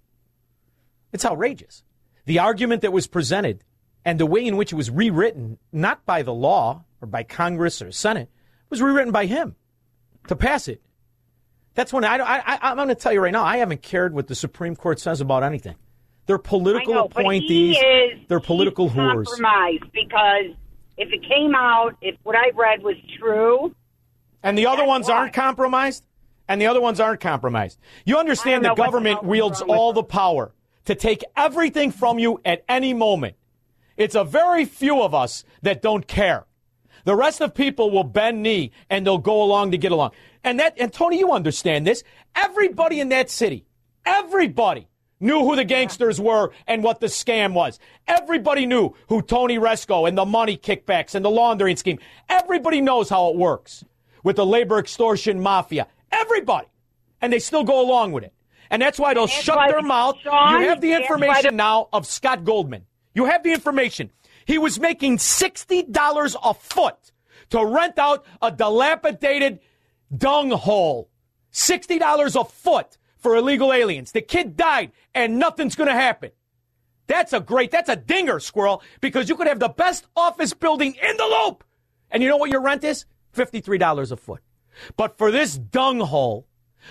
it's 1.12 1.26
outrageous 1.26 1.82
the 2.24 2.38
argument 2.38 2.82
that 2.82 2.92
was 2.92 3.06
presented 3.06 3.64
and 4.04 4.18
the 4.18 4.26
way 4.26 4.44
in 4.44 4.56
which 4.56 4.72
it 4.72 4.76
was 4.76 4.90
rewritten, 4.90 5.58
not 5.72 6.04
by 6.04 6.22
the 6.22 6.34
law 6.34 6.84
or 7.00 7.06
by 7.06 7.22
Congress 7.22 7.80
or 7.80 7.92
Senate, 7.92 8.28
was 8.70 8.82
rewritten 8.82 9.12
by 9.12 9.26
him 9.26 9.54
to 10.28 10.36
pass 10.36 10.68
it. 10.68 10.82
That's 11.74 11.92
when 11.92 12.04
I, 12.04 12.16
I, 12.16 12.58
I 12.60 12.70
am 12.70 12.76
going 12.76 12.88
to 12.88 12.94
tell 12.94 13.12
you 13.12 13.20
right 13.20 13.32
now, 13.32 13.44
I 13.44 13.58
haven't 13.58 13.82
cared 13.82 14.14
what 14.14 14.26
the 14.26 14.34
Supreme 14.34 14.76
Court 14.76 15.00
says 15.00 15.20
about 15.20 15.42
anything. 15.42 15.76
They're 16.26 16.38
political 16.38 16.94
know, 16.94 17.04
appointees. 17.04 17.76
Is, 17.76 18.20
they're 18.28 18.40
political 18.40 18.88
whores. 18.88 19.26
Compromised 19.26 19.92
because 19.92 20.54
if 20.96 21.12
it 21.12 21.22
came 21.26 21.54
out, 21.54 21.96
if 22.00 22.16
what 22.22 22.36
I 22.36 22.50
read 22.54 22.82
was 22.82 22.96
true, 23.18 23.74
and 24.42 24.56
the 24.56 24.66
other 24.66 24.84
ones 24.84 25.08
aren't 25.08 25.32
compromised, 25.32 26.04
and 26.48 26.60
the 26.60 26.66
other 26.66 26.80
ones 26.80 27.00
aren't 27.00 27.20
compromised. 27.20 27.78
You 28.04 28.18
understand 28.18 28.64
the 28.64 28.74
government 28.74 29.24
wields 29.24 29.62
all 29.62 29.92
the 29.92 30.02
power 30.02 30.52
to 30.84 30.94
take 30.94 31.24
everything 31.36 31.90
from 31.90 32.18
you 32.18 32.40
at 32.44 32.64
any 32.68 32.94
moment. 32.94 33.36
It's 33.96 34.14
a 34.14 34.24
very 34.24 34.64
few 34.64 35.02
of 35.02 35.14
us 35.14 35.44
that 35.62 35.82
don't 35.82 36.06
care. 36.06 36.46
The 37.04 37.16
rest 37.16 37.40
of 37.40 37.54
people 37.54 37.90
will 37.90 38.04
bend 38.04 38.42
knee 38.42 38.72
and 38.88 39.06
they'll 39.06 39.18
go 39.18 39.42
along 39.42 39.72
to 39.72 39.78
get 39.78 39.92
along. 39.92 40.12
And 40.44 40.58
that, 40.60 40.74
and 40.78 40.92
Tony, 40.92 41.18
you 41.18 41.32
understand 41.32 41.86
this. 41.86 42.04
Everybody 42.34 43.00
in 43.00 43.08
that 43.10 43.30
city, 43.30 43.66
everybody 44.04 44.88
knew 45.20 45.40
who 45.40 45.56
the 45.56 45.64
gangsters 45.64 46.20
were 46.20 46.50
and 46.66 46.82
what 46.82 47.00
the 47.00 47.06
scam 47.06 47.54
was. 47.54 47.78
Everybody 48.06 48.66
knew 48.66 48.94
who 49.08 49.22
Tony 49.22 49.58
Rezko 49.58 50.08
and 50.08 50.18
the 50.18 50.24
money 50.24 50.56
kickbacks 50.56 51.14
and 51.14 51.24
the 51.24 51.30
laundering 51.30 51.76
scheme. 51.76 51.98
Everybody 52.28 52.80
knows 52.80 53.08
how 53.08 53.30
it 53.30 53.36
works 53.36 53.84
with 54.24 54.36
the 54.36 54.46
labor 54.46 54.78
extortion 54.78 55.40
mafia. 55.40 55.86
Everybody. 56.10 56.68
And 57.20 57.32
they 57.32 57.38
still 57.38 57.62
go 57.62 57.80
along 57.80 58.12
with 58.12 58.24
it. 58.24 58.32
And 58.72 58.80
that's 58.80 58.98
why 58.98 59.12
they'll 59.12 59.26
shut 59.26 59.68
their 59.68 59.82
mouth. 59.82 60.16
Shaun, 60.24 60.62
you 60.62 60.68
have 60.70 60.80
the 60.80 60.94
information 60.94 61.56
now 61.56 61.90
of 61.92 62.06
Scott 62.06 62.42
Goldman. 62.42 62.86
You 63.14 63.26
have 63.26 63.42
the 63.42 63.52
information. 63.52 64.10
He 64.46 64.56
was 64.56 64.80
making 64.80 65.18
$60 65.18 66.36
a 66.42 66.54
foot 66.54 67.12
to 67.50 67.66
rent 67.66 67.98
out 67.98 68.24
a 68.40 68.50
dilapidated 68.50 69.60
dung 70.16 70.50
hole. 70.52 71.10
$60 71.52 72.40
a 72.40 72.44
foot 72.44 72.96
for 73.18 73.36
illegal 73.36 73.74
aliens. 73.74 74.12
The 74.12 74.22
kid 74.22 74.56
died 74.56 74.92
and 75.14 75.38
nothing's 75.38 75.76
going 75.76 75.88
to 75.88 75.94
happen. 75.94 76.30
That's 77.08 77.34
a 77.34 77.40
great, 77.40 77.70
that's 77.70 77.90
a 77.90 77.96
dinger, 77.96 78.40
squirrel, 78.40 78.82
because 79.02 79.28
you 79.28 79.36
could 79.36 79.48
have 79.48 79.60
the 79.60 79.68
best 79.68 80.06
office 80.16 80.54
building 80.54 80.94
in 80.94 81.16
the 81.18 81.24
loop. 81.44 81.62
And 82.10 82.22
you 82.22 82.28
know 82.30 82.38
what 82.38 82.50
your 82.50 82.62
rent 82.62 82.84
is? 82.84 83.04
$53 83.36 84.12
a 84.12 84.16
foot. 84.16 84.40
But 84.96 85.18
for 85.18 85.30
this 85.30 85.58
dung 85.58 86.00
hole, 86.00 86.46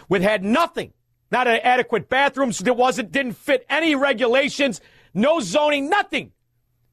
which 0.09 0.21
had 0.21 0.43
nothing, 0.43 0.93
not 1.31 1.47
an 1.47 1.59
adequate 1.63 2.09
bathrooms 2.09 2.59
that 2.59 2.73
wasn't 2.75 3.11
didn't 3.11 3.33
fit 3.33 3.65
any 3.69 3.95
regulations, 3.95 4.81
no 5.13 5.39
zoning, 5.39 5.89
nothing. 5.89 6.31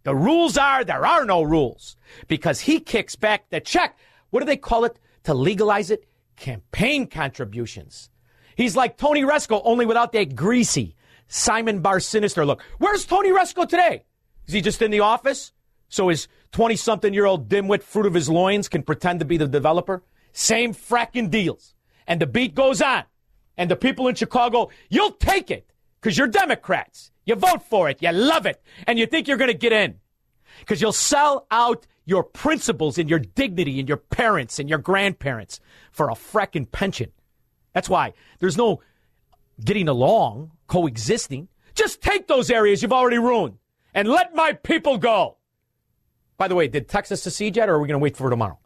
The 0.04 0.14
rules 0.14 0.56
are 0.56 0.84
there 0.84 1.04
are 1.04 1.24
no 1.24 1.42
rules 1.42 1.96
because 2.28 2.60
he 2.60 2.80
kicks 2.80 3.16
back 3.16 3.50
the 3.50 3.60
check. 3.60 3.98
What 4.30 4.40
do 4.40 4.46
they 4.46 4.56
call 4.56 4.84
it 4.84 4.98
to 5.24 5.34
legalize 5.34 5.90
it? 5.90 6.04
Campaign 6.36 7.08
contributions. 7.08 8.10
He's 8.56 8.76
like 8.76 8.96
Tony 8.96 9.22
Rezko, 9.22 9.60
only 9.64 9.86
without 9.86 10.12
that 10.12 10.34
greasy 10.34 10.94
Simon 11.26 11.80
Bar 11.80 12.00
Sinister 12.00 12.46
look. 12.46 12.62
Where's 12.78 13.04
Tony 13.04 13.30
Rezko 13.30 13.68
today? 13.68 14.04
Is 14.46 14.54
he 14.54 14.60
just 14.60 14.80
in 14.80 14.90
the 14.90 15.00
office? 15.00 15.52
So 15.88 16.08
his 16.08 16.28
20 16.52 16.76
something 16.76 17.12
year 17.12 17.26
old 17.26 17.48
dimwit 17.48 17.82
fruit 17.82 18.06
of 18.06 18.14
his 18.14 18.28
loins 18.28 18.68
can 18.68 18.82
pretend 18.82 19.20
to 19.20 19.26
be 19.26 19.36
the 19.36 19.46
developer? 19.46 20.02
Same 20.32 20.72
fracking 20.72 21.30
deals. 21.30 21.74
And 22.06 22.20
the 22.20 22.26
beat 22.26 22.54
goes 22.54 22.80
on 22.80 23.04
and 23.58 23.70
the 23.70 23.76
people 23.76 24.08
in 24.08 24.14
Chicago, 24.14 24.70
you'll 24.88 25.10
take 25.10 25.50
it 25.50 25.70
because 26.00 26.16
you're 26.16 26.28
Democrats. 26.28 27.10
You 27.26 27.34
vote 27.34 27.62
for 27.62 27.90
it. 27.90 28.00
You 28.00 28.12
love 28.12 28.46
it. 28.46 28.62
And 28.86 28.98
you 28.98 29.04
think 29.04 29.28
you're 29.28 29.36
going 29.36 29.50
to 29.50 29.58
get 29.58 29.72
in 29.72 29.96
because 30.60 30.80
you'll 30.80 30.92
sell 30.92 31.46
out 31.50 31.86
your 32.06 32.22
principles 32.22 32.96
and 32.96 33.10
your 33.10 33.18
dignity 33.18 33.80
and 33.80 33.88
your 33.88 33.98
parents 33.98 34.58
and 34.58 34.70
your 34.70 34.78
grandparents 34.78 35.60
for 35.90 36.08
a 36.08 36.14
fracking 36.14 36.70
pension. 36.70 37.10
That's 37.74 37.88
why 37.88 38.14
there's 38.38 38.56
no 38.56 38.80
getting 39.62 39.88
along, 39.88 40.52
coexisting. 40.68 41.48
Just 41.74 42.00
take 42.00 42.28
those 42.28 42.50
areas 42.50 42.80
you've 42.80 42.92
already 42.92 43.18
ruined 43.18 43.58
and 43.92 44.08
let 44.08 44.34
my 44.34 44.52
people 44.52 44.96
go. 44.96 45.36
By 46.38 46.46
the 46.48 46.54
way, 46.54 46.68
did 46.68 46.88
Texas 46.88 47.22
secede 47.22 47.56
yet 47.56 47.68
or 47.68 47.74
are 47.74 47.80
we 47.80 47.88
going 47.88 47.98
to 47.98 48.02
wait 48.02 48.16
for 48.16 48.30
tomorrow? 48.30 48.58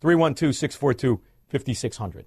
312 0.00 0.54
642 0.54 1.22
5600. 1.48 2.26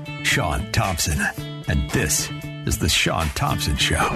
Shaun 0.23 0.71
Thompson. 0.71 1.19
And 1.67 1.89
this 1.91 2.29
is 2.65 2.77
The 2.77 2.89
Shaun 2.89 3.27
Thompson 3.29 3.75
Show. 3.77 4.09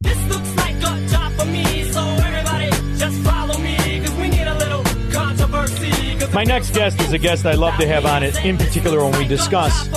This 0.00 0.22
looks 0.28 0.56
like 0.56 0.76
a 0.76 1.06
job 1.08 1.32
for 1.32 1.46
me, 1.46 1.84
so 1.90 2.00
everybody 2.00 2.70
just 2.96 3.22
follow 3.22 3.58
me, 3.58 3.76
because 4.00 4.14
we 4.16 4.28
need 4.28 4.46
a 4.46 4.58
little 4.58 4.82
controversy. 5.12 6.26
My 6.32 6.44
next 6.44 6.74
guest 6.74 7.00
is 7.00 7.12
a 7.12 7.18
guest 7.18 7.46
I 7.46 7.54
love 7.54 7.78
to 7.78 7.86
have 7.86 8.04
on 8.04 8.22
it, 8.22 8.44
in 8.44 8.56
particular 8.58 9.02
when 9.04 9.18
we 9.18 9.26
discuss 9.26 9.88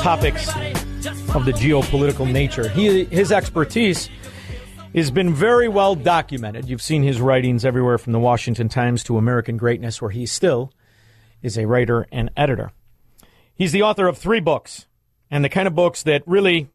topics 0.00 0.48
of 1.34 1.44
the 1.44 1.52
geopolitical 1.52 2.30
nature. 2.30 2.68
He, 2.68 3.04
his 3.04 3.32
expertise 3.32 4.08
has 4.94 5.10
been 5.10 5.34
very 5.34 5.68
well 5.68 5.94
documented. 5.94 6.68
You've 6.68 6.82
seen 6.82 7.02
his 7.02 7.20
writings 7.20 7.64
everywhere 7.64 7.98
from 7.98 8.12
the 8.12 8.18
Washington 8.18 8.68
Times 8.68 9.02
to 9.04 9.18
American 9.18 9.56
Greatness, 9.56 10.00
where 10.02 10.10
he 10.10 10.26
still 10.26 10.72
is 11.42 11.58
a 11.58 11.66
writer 11.66 12.06
and 12.12 12.30
editor. 12.36 12.72
He's 13.54 13.72
the 13.72 13.82
author 13.82 14.06
of 14.06 14.18
three 14.18 14.40
books 14.40 14.86
and 15.32 15.42
the 15.42 15.48
kind 15.48 15.66
of 15.66 15.74
books 15.74 16.02
that 16.02 16.22
really 16.26 16.68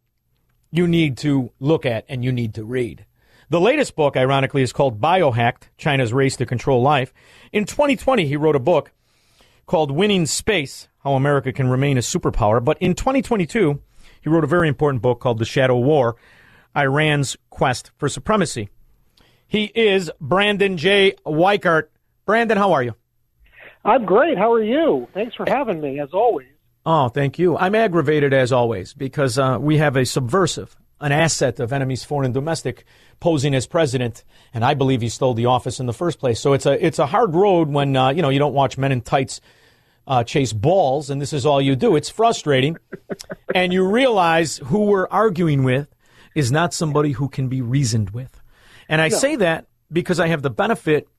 you 0.72 0.88
need 0.88 1.16
to 1.18 1.52
look 1.60 1.86
at 1.86 2.04
and 2.10 2.26
you 2.26 2.32
need 2.32 2.56
to 2.56 2.66
read. 2.66 3.06
The 3.50 3.62
latest 3.62 3.96
book, 3.96 4.18
ironically, 4.18 4.64
is 4.64 4.74
called 4.74 5.00
Biohacked 5.00 5.70
China's 5.78 6.12
Race 6.12 6.36
to 6.38 6.46
Control 6.46 6.82
Life. 6.82 7.14
In 7.54 7.64
2020, 7.64 8.26
he 8.26 8.36
wrote 8.36 8.56
a 8.56 8.60
book 8.60 8.92
called 9.68 9.92
Winning 9.92 10.26
Space 10.26 10.90
How 11.04 11.14
America 11.14 11.54
Can 11.54 11.70
Remain 11.70 11.98
a 11.98 12.02
Superpower. 12.02 12.62
But 12.62 12.82
in 12.82 12.96
2022, 12.96 13.80
he 14.22 14.30
wrote 14.30 14.44
a 14.44 14.48
very 14.48 14.68
important 14.68 15.04
book 15.04 15.20
called 15.20 15.38
The 15.38 15.46
Shadow 15.46 15.78
War 15.78 16.18
Iran's 16.76 17.38
Quest 17.52 17.92
for 17.96 18.10
Supremacy. 18.10 18.70
He 19.48 19.72
is 19.76 20.12
Brandon 20.20 20.78
J. 20.78 21.14
Weichert. 21.26 21.90
Brandon, 22.26 22.58
how 22.58 22.74
are 22.74 22.84
you? 22.84 22.96
I'm 23.86 24.04
great. 24.06 24.38
How 24.38 24.52
are 24.52 24.64
you? 24.64 25.08
Thanks 25.14 25.36
for 25.36 25.46
having 25.48 25.80
me, 25.80 26.00
as 26.00 26.10
always. 26.12 26.57
Oh, 26.90 27.10
thank 27.10 27.38
you. 27.38 27.58
I'm 27.58 27.76
aggravated 27.76 28.34
as 28.34 28.54
always 28.54 28.94
because 28.94 29.38
uh, 29.38 29.58
we 29.60 29.76
have 29.78 29.98
a 29.98 30.06
subversive, 30.06 30.78
an 31.02 31.12
asset 31.12 31.60
of 31.60 31.74
enemies, 31.74 32.06
foreign 32.06 32.24
and 32.28 32.34
domestic, 32.34 32.86
posing 33.20 33.54
as 33.54 33.68
president, 33.68 34.24
and 34.54 34.64
I 34.64 34.74
believe 34.74 35.02
he 35.02 35.10
stole 35.10 35.34
the 35.34 35.48
office 35.48 35.82
in 35.82 35.86
the 35.86 35.92
first 35.94 36.18
place. 36.18 36.40
So 36.40 36.54
it's 36.54 36.66
a 36.66 36.84
it's 36.86 36.98
a 36.98 37.06
hard 37.08 37.36
road 37.36 37.68
when 37.68 37.94
uh, 37.98 38.12
you 38.12 38.22
know 38.22 38.30
you 38.30 38.40
don't 38.40 38.54
watch 38.54 38.78
men 38.78 38.94
in 38.94 39.02
tights 39.02 39.42
uh, 40.08 40.24
chase 40.24 40.54
balls, 40.54 41.10
and 41.10 41.22
this 41.22 41.34
is 41.34 41.46
all 41.46 41.62
you 41.62 41.76
do. 41.76 41.98
It's 41.98 42.08
frustrating, 42.10 42.78
and 43.54 43.74
you 43.74 43.86
realize 43.86 44.56
who 44.60 44.86
we're 44.86 45.10
arguing 45.10 45.66
with 45.66 45.94
is 46.36 46.54
not 46.54 46.74
somebody 46.74 47.12
who 47.12 47.28
can 47.28 47.50
be 47.50 47.62
reasoned 47.62 48.12
with. 48.12 48.40
And 48.88 49.02
I 49.02 49.10
No. 49.10 49.18
say 49.18 49.36
that 49.36 49.68
because 49.92 50.22
I 50.22 50.28
have 50.28 50.42
the 50.42 50.50
benefit 50.50 51.10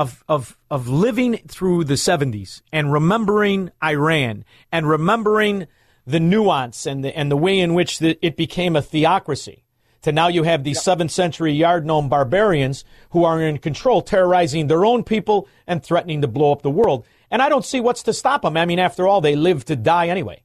of, 0.00 0.24
of, 0.30 0.56
of 0.70 0.88
living 0.88 1.36
through 1.46 1.84
the 1.84 1.94
70s 1.94 2.62
and 2.72 2.90
remembering 2.90 3.70
Iran 3.84 4.46
and 4.72 4.88
remembering 4.88 5.66
the 6.06 6.18
nuance 6.18 6.86
and 6.86 7.04
the, 7.04 7.14
and 7.14 7.30
the 7.30 7.36
way 7.36 7.58
in 7.58 7.74
which 7.74 7.98
the, 7.98 8.18
it 8.22 8.34
became 8.34 8.76
a 8.76 8.82
theocracy. 8.82 9.62
To 10.02 10.12
now 10.12 10.28
you 10.28 10.44
have 10.44 10.64
these 10.64 10.80
7th 10.80 11.10
century 11.10 11.52
yard 11.52 11.84
gnome 11.84 12.08
barbarians 12.08 12.82
who 13.10 13.24
are 13.24 13.42
in 13.42 13.58
control, 13.58 14.00
terrorizing 14.00 14.68
their 14.68 14.86
own 14.86 15.04
people 15.04 15.46
and 15.66 15.84
threatening 15.84 16.22
to 16.22 16.28
blow 16.28 16.50
up 16.50 16.62
the 16.62 16.70
world. 16.70 17.04
And 17.30 17.42
I 17.42 17.50
don't 17.50 17.64
see 17.64 17.80
what's 17.80 18.02
to 18.04 18.14
stop 18.14 18.40
them. 18.40 18.56
I 18.56 18.64
mean, 18.64 18.78
after 18.78 19.06
all, 19.06 19.20
they 19.20 19.36
live 19.36 19.66
to 19.66 19.76
die 19.76 20.08
anyway. 20.08 20.42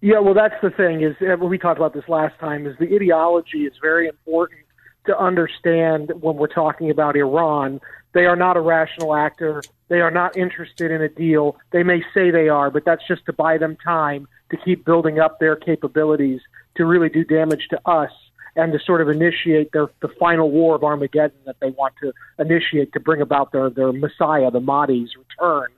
Yeah, 0.00 0.20
well, 0.20 0.34
that's 0.34 0.54
the 0.62 0.70
thing 0.70 1.02
is 1.02 1.16
uh, 1.20 1.36
we 1.44 1.58
talked 1.58 1.80
about 1.80 1.94
this 1.94 2.08
last 2.08 2.38
time. 2.38 2.68
Is 2.68 2.76
the 2.78 2.94
ideology 2.94 3.64
is 3.64 3.72
very 3.82 4.06
important 4.06 4.60
to 5.06 5.18
understand 5.18 6.12
when 6.20 6.36
we're 6.36 6.46
talking 6.46 6.90
about 6.90 7.16
Iran. 7.16 7.80
They 8.12 8.26
are 8.26 8.36
not 8.36 8.56
a 8.56 8.60
rational 8.60 9.14
actor. 9.14 9.62
They 9.88 10.00
are 10.00 10.10
not 10.10 10.36
interested 10.36 10.90
in 10.90 11.02
a 11.02 11.08
deal. 11.08 11.56
They 11.70 11.82
may 11.82 12.02
say 12.14 12.30
they 12.30 12.48
are, 12.48 12.70
but 12.70 12.84
that's 12.84 13.06
just 13.06 13.24
to 13.26 13.32
buy 13.32 13.58
them 13.58 13.76
time 13.82 14.28
to 14.50 14.56
keep 14.56 14.84
building 14.84 15.18
up 15.18 15.40
their 15.40 15.56
capabilities 15.56 16.40
to 16.76 16.84
really 16.84 17.08
do 17.08 17.24
damage 17.24 17.68
to 17.70 17.80
us 17.88 18.10
and 18.54 18.72
to 18.72 18.78
sort 18.78 19.00
of 19.00 19.08
initiate 19.08 19.72
their 19.72 19.88
the 20.00 20.08
final 20.08 20.50
war 20.50 20.74
of 20.74 20.84
Armageddon 20.84 21.38
that 21.46 21.56
they 21.60 21.70
want 21.70 21.94
to 22.02 22.12
initiate 22.38 22.92
to 22.92 23.00
bring 23.00 23.20
about 23.20 23.52
their 23.52 23.70
their 23.70 23.92
Messiah, 23.92 24.50
the 24.50 24.60
Mahdi's 24.60 25.10
return. 25.16 25.68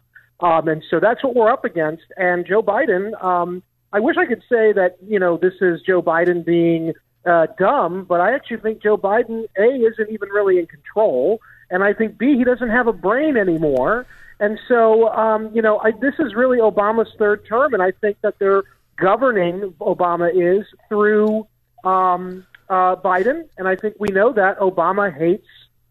Um, 0.41 0.69
and 0.69 0.85
so 0.91 0.99
that's 1.01 1.23
what 1.23 1.35
we're 1.35 1.51
up 1.51 1.65
against. 1.65 2.05
And 2.17 2.45
Joe 2.45 2.63
Biden, 2.63 3.23
um, 3.23 3.63
I 3.93 4.01
wish 4.01 4.17
I 4.17 4.27
could 4.27 4.43
say 4.49 4.73
that 4.73 4.97
you 5.07 5.19
know 5.19 5.37
this 5.37 5.55
is 5.61 5.81
Joe 5.83 6.03
Biden 6.03 6.45
being 6.45 6.93
uh, 7.25 7.47
dumb, 7.59 8.05
but 8.05 8.21
I 8.21 8.35
actually 8.35 8.59
think 8.59 8.83
Joe 8.83 8.99
Biden 8.99 9.45
a 9.57 9.65
isn't 9.65 10.11
even 10.11 10.29
really 10.31 10.59
in 10.59 10.67
control, 10.67 11.41
and 11.75 11.83
I 11.83 11.93
think 11.93 12.17
b 12.17 12.37
he 12.39 12.45
doesn't 12.45 12.71
have 12.71 12.87
a 12.87 12.93
brain 12.93 13.37
anymore. 13.37 14.07
And 14.41 14.59
so 14.69 15.09
um, 15.09 15.51
you 15.53 15.61
know 15.61 15.79
I, 15.81 15.91
this 15.91 16.15
is 16.19 16.35
really 16.35 16.59
Obama's 16.59 17.13
third 17.19 17.45
term, 17.47 17.75
and 17.75 17.83
I 17.83 17.91
think 17.91 18.17
that 18.23 18.39
they're 18.39 18.63
governing 18.97 19.75
Obama 19.81 20.31
is 20.33 20.65
through 20.89 21.47
um, 21.83 22.47
uh, 22.69 22.97
Biden, 22.97 23.49
and 23.59 23.69
I 23.69 23.77
think 23.77 23.97
we 23.99 24.09
know 24.09 24.33
that 24.33 24.59
Obama 24.61 25.13
hates 25.13 25.47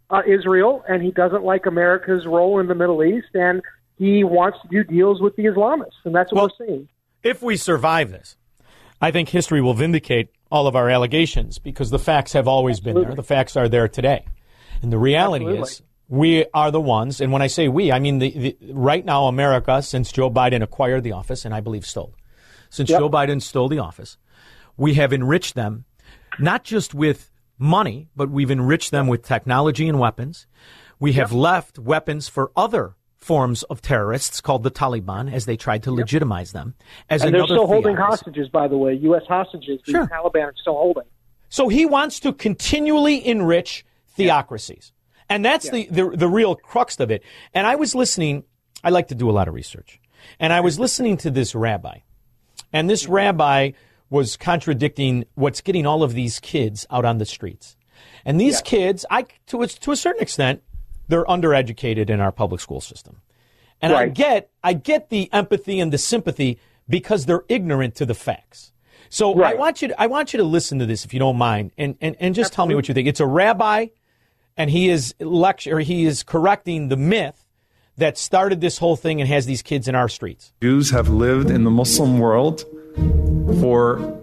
uh, 0.09 0.21
Israel 0.25 0.83
and 0.87 1.03
he 1.03 1.11
doesn't 1.11 1.43
like 1.43 1.65
America's 1.65 2.25
role 2.25 2.59
in 2.59 2.67
the 2.67 2.75
Middle 2.75 3.03
East, 3.03 3.29
and 3.33 3.61
he 3.97 4.23
wants 4.23 4.57
to 4.63 4.67
do 4.69 4.83
deals 4.83 5.21
with 5.21 5.35
the 5.35 5.45
Islamists, 5.45 6.01
and 6.05 6.15
that's 6.15 6.31
what 6.31 6.51
we're 6.59 6.65
seeing. 6.65 6.87
If 7.23 7.41
we 7.41 7.57
survive 7.57 8.11
this, 8.11 8.37
I 9.01 9.11
think 9.11 9.29
history 9.29 9.61
will 9.61 9.73
vindicate 9.73 10.29
all 10.51 10.67
of 10.67 10.75
our 10.75 10.89
allegations 10.89 11.59
because 11.59 11.89
the 11.89 11.99
facts 11.99 12.33
have 12.33 12.47
always 12.47 12.79
been 12.79 13.01
there. 13.01 13.15
The 13.15 13.23
facts 13.23 13.57
are 13.57 13.67
there 13.67 13.87
today. 13.87 14.25
And 14.83 14.91
the 14.91 14.99
reality 14.99 15.45
Absolutely. 15.45 15.69
is 15.69 15.81
we 16.09 16.45
are 16.53 16.69
the 16.69 16.81
ones, 16.81 17.21
and 17.21 17.31
when 17.31 17.41
I 17.41 17.47
say 17.47 17.69
we, 17.69 17.91
I 17.91 17.99
mean 17.99 18.19
the, 18.19 18.29
the, 18.31 18.57
right 18.73 19.03
now 19.03 19.25
America, 19.25 19.81
since 19.81 20.11
Joe 20.11 20.29
Biden 20.29 20.61
acquired 20.61 21.03
the 21.03 21.13
office, 21.13 21.45
and 21.45 21.55
I 21.55 21.61
believe 21.61 21.85
stole, 21.85 22.13
since 22.69 22.89
Yep. 22.89 22.99
Joe 22.99 23.09
Biden 23.09 23.41
stole 23.41 23.69
the 23.69 23.79
office, 23.79 24.17
we 24.77 24.95
have 24.95 25.13
enriched 25.13 25.55
them 25.55 25.85
not 26.37 26.65
just 26.65 26.93
with 26.93 27.31
money, 27.57 28.09
but 28.15 28.29
we've 28.29 28.51
enriched 28.51 28.91
them 28.91 29.07
with 29.07 29.23
technology 29.23 29.87
and 29.87 29.99
weapons. 29.99 30.47
We 30.99 31.13
have 31.13 31.31
left 31.31 31.79
weapons 31.79 32.27
for 32.27 32.51
other 32.55 32.95
forms 33.19 33.63
of 33.63 33.81
terrorists 33.81 34.41
called 34.41 34.63
the 34.63 34.71
Taliban 34.71 35.31
as 35.31 35.45
they 35.45 35.55
tried 35.55 35.83
to 35.83 35.91
legitimize 35.91 36.51
them 36.51 36.75
as 37.09 37.23
and 37.23 37.33
they're 37.33 37.45
still 37.45 37.67
holding 37.67 37.95
hostages, 37.95 38.49
by 38.49 38.67
the 38.67 38.77
way, 38.77 38.93
U.S. 38.95 39.23
hostages. 39.29 39.79
The 39.85 39.93
Taliban 39.93 40.43
are 40.43 40.53
still 40.59 40.73
holding. 40.73 41.03
So 41.47 41.69
he 41.69 41.85
wants 41.85 42.19
to 42.21 42.33
continually 42.33 43.25
enrich 43.25 43.85
theocracies. 44.15 44.91
And 45.29 45.43
that's 45.43 45.69
the, 45.69 45.87
the, 45.89 46.09
the 46.09 46.27
real 46.27 46.55
crux 46.55 46.99
of 46.99 47.09
it. 47.11 47.23
And 47.53 47.65
I 47.65 47.75
was 47.75 47.95
listening, 47.95 48.43
I 48.83 48.89
like 48.89 49.07
to 49.07 49.15
do 49.15 49.29
a 49.29 49.31
lot 49.31 49.47
of 49.47 49.53
research. 49.53 49.99
And 50.39 50.53
I 50.53 50.61
was 50.61 50.79
listening 50.79 51.17
to 51.17 51.31
this 51.31 51.55
rabbi. 51.55 51.99
And 52.71 52.89
this 52.89 53.07
rabbi 53.07 53.71
was 54.09 54.37
contradicting 54.37 55.25
what's 55.35 55.61
getting 55.61 55.85
all 55.85 56.03
of 56.03 56.13
these 56.13 56.39
kids 56.39 56.85
out 56.91 57.05
on 57.05 57.17
the 57.17 57.25
streets. 57.25 57.75
And 58.25 58.39
these 58.39 58.61
kids, 58.61 59.05
I 59.09 59.25
to 59.47 59.63
a, 59.63 59.67
to 59.67 59.91
a 59.91 59.95
certain 59.95 60.21
extent, 60.21 60.61
they're 61.07 61.25
undereducated 61.25 62.09
in 62.09 62.19
our 62.19 62.31
public 62.31 62.61
school 62.61 62.81
system. 62.81 63.21
And 63.81 63.91
I 63.91 64.07
get 64.07 64.49
I 64.63 64.73
get 64.73 65.09
the 65.09 65.31
empathy 65.33 65.79
and 65.79 65.91
the 65.91 65.97
sympathy 65.97 66.59
because 66.87 67.25
they're 67.25 67.43
ignorant 67.49 67.95
to 67.95 68.05
the 68.05 68.13
facts. 68.13 68.71
So 69.09 69.43
I 69.43 69.53
want 69.53 69.81
you 69.81 69.89
to, 69.89 70.01
I 70.01 70.07
want 70.07 70.33
you 70.33 70.37
to 70.37 70.43
listen 70.43 70.79
to 70.79 70.85
this 70.85 71.05
if 71.05 71.13
you 71.13 71.19
don't 71.19 71.37
mind 71.37 71.71
and, 71.77 71.95
and, 72.01 72.15
and 72.19 72.33
just 72.33 72.51
tell 72.51 72.65
me 72.65 72.73
what 72.73 72.87
you 72.87 72.95
think. 72.95 73.07
It's 73.07 73.19
a 73.19 73.27
rabbi 73.27 73.87
and 74.57 74.69
he 74.69 74.89
is 74.89 75.15
lecture 75.19 75.79
he 75.79 76.05
is 76.05 76.23
correcting 76.23 76.89
the 76.89 76.97
myth 76.97 77.45
that 77.97 78.17
started 78.17 78.61
this 78.61 78.77
whole 78.79 78.95
thing 78.95 79.21
and 79.21 79.29
has 79.29 79.45
these 79.45 79.61
kids 79.61 79.87
in 79.87 79.95
our 79.95 80.09
streets. 80.09 80.51
Jews 80.61 80.91
have 80.91 81.09
lived 81.09 81.51
in 81.51 81.63
the 81.63 81.71
Muslim 81.71 82.19
world 82.19 82.65
for 83.59 84.19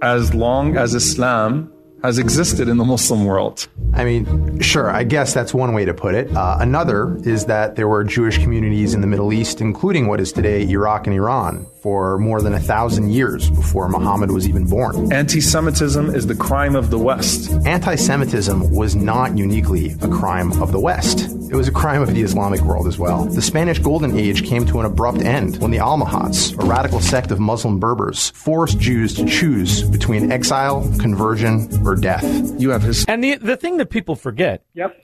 as 0.00 0.34
long 0.34 0.76
as 0.76 0.94
Islam 0.94 1.72
has 2.02 2.18
existed 2.18 2.68
in 2.68 2.78
the 2.78 2.84
Muslim 2.84 3.24
world. 3.24 3.68
I 3.94 4.04
mean, 4.04 4.58
sure, 4.60 4.90
I 4.90 5.04
guess 5.04 5.32
that's 5.32 5.54
one 5.54 5.72
way 5.72 5.84
to 5.84 5.94
put 5.94 6.14
it. 6.14 6.34
Uh, 6.34 6.56
another 6.58 7.16
is 7.24 7.46
that 7.46 7.76
there 7.76 7.86
were 7.86 8.02
Jewish 8.02 8.38
communities 8.38 8.92
in 8.94 9.00
the 9.02 9.06
Middle 9.06 9.32
East, 9.32 9.60
including 9.60 10.08
what 10.08 10.20
is 10.20 10.32
today 10.32 10.68
Iraq 10.68 11.06
and 11.06 11.14
Iran, 11.14 11.66
for 11.82 12.16
more 12.18 12.40
than 12.40 12.54
a 12.54 12.60
thousand 12.60 13.10
years 13.10 13.50
before 13.50 13.88
Muhammad 13.88 14.30
was 14.30 14.48
even 14.48 14.64
born. 14.68 15.12
Anti 15.12 15.40
Semitism 15.40 16.14
is 16.14 16.28
the 16.28 16.34
crime 16.36 16.76
of 16.76 16.90
the 16.90 16.98
West. 16.98 17.50
Anti 17.66 17.96
Semitism 17.96 18.70
was 18.70 18.94
not 18.94 19.36
uniquely 19.36 19.96
a 20.00 20.08
crime 20.08 20.52
of 20.62 20.70
the 20.70 20.78
West. 20.78 21.28
It 21.50 21.56
was 21.56 21.66
a 21.68 21.72
crime 21.72 22.00
of 22.00 22.14
the 22.14 22.22
Islamic 22.22 22.60
world 22.60 22.86
as 22.86 22.98
well. 22.98 23.24
The 23.24 23.42
Spanish 23.42 23.78
Golden 23.80 24.16
Age 24.16 24.46
came 24.46 24.64
to 24.66 24.78
an 24.80 24.86
abrupt 24.86 25.18
end 25.22 25.56
when 25.58 25.70
the 25.72 25.80
Almohads, 25.80 26.52
a 26.52 26.64
radical 26.64 27.00
sect 27.00 27.30
of 27.32 27.40
Muslim 27.40 27.78
Berbers, 27.80 28.30
forced 28.30 28.78
Jews 28.78 29.12
to 29.16 29.26
choose 29.26 29.82
between 29.82 30.30
exile, 30.30 30.82
conversion, 31.00 31.68
or 31.84 31.96
death. 31.96 32.22
You 32.60 32.70
have 32.70 32.82
his. 32.82 33.04
And 33.06 33.22
the 33.24 33.34
the 33.36 33.56
thing 33.56 33.78
that 33.78 33.90
people 33.90 34.14
forget, 34.14 34.64
Yep. 34.74 34.96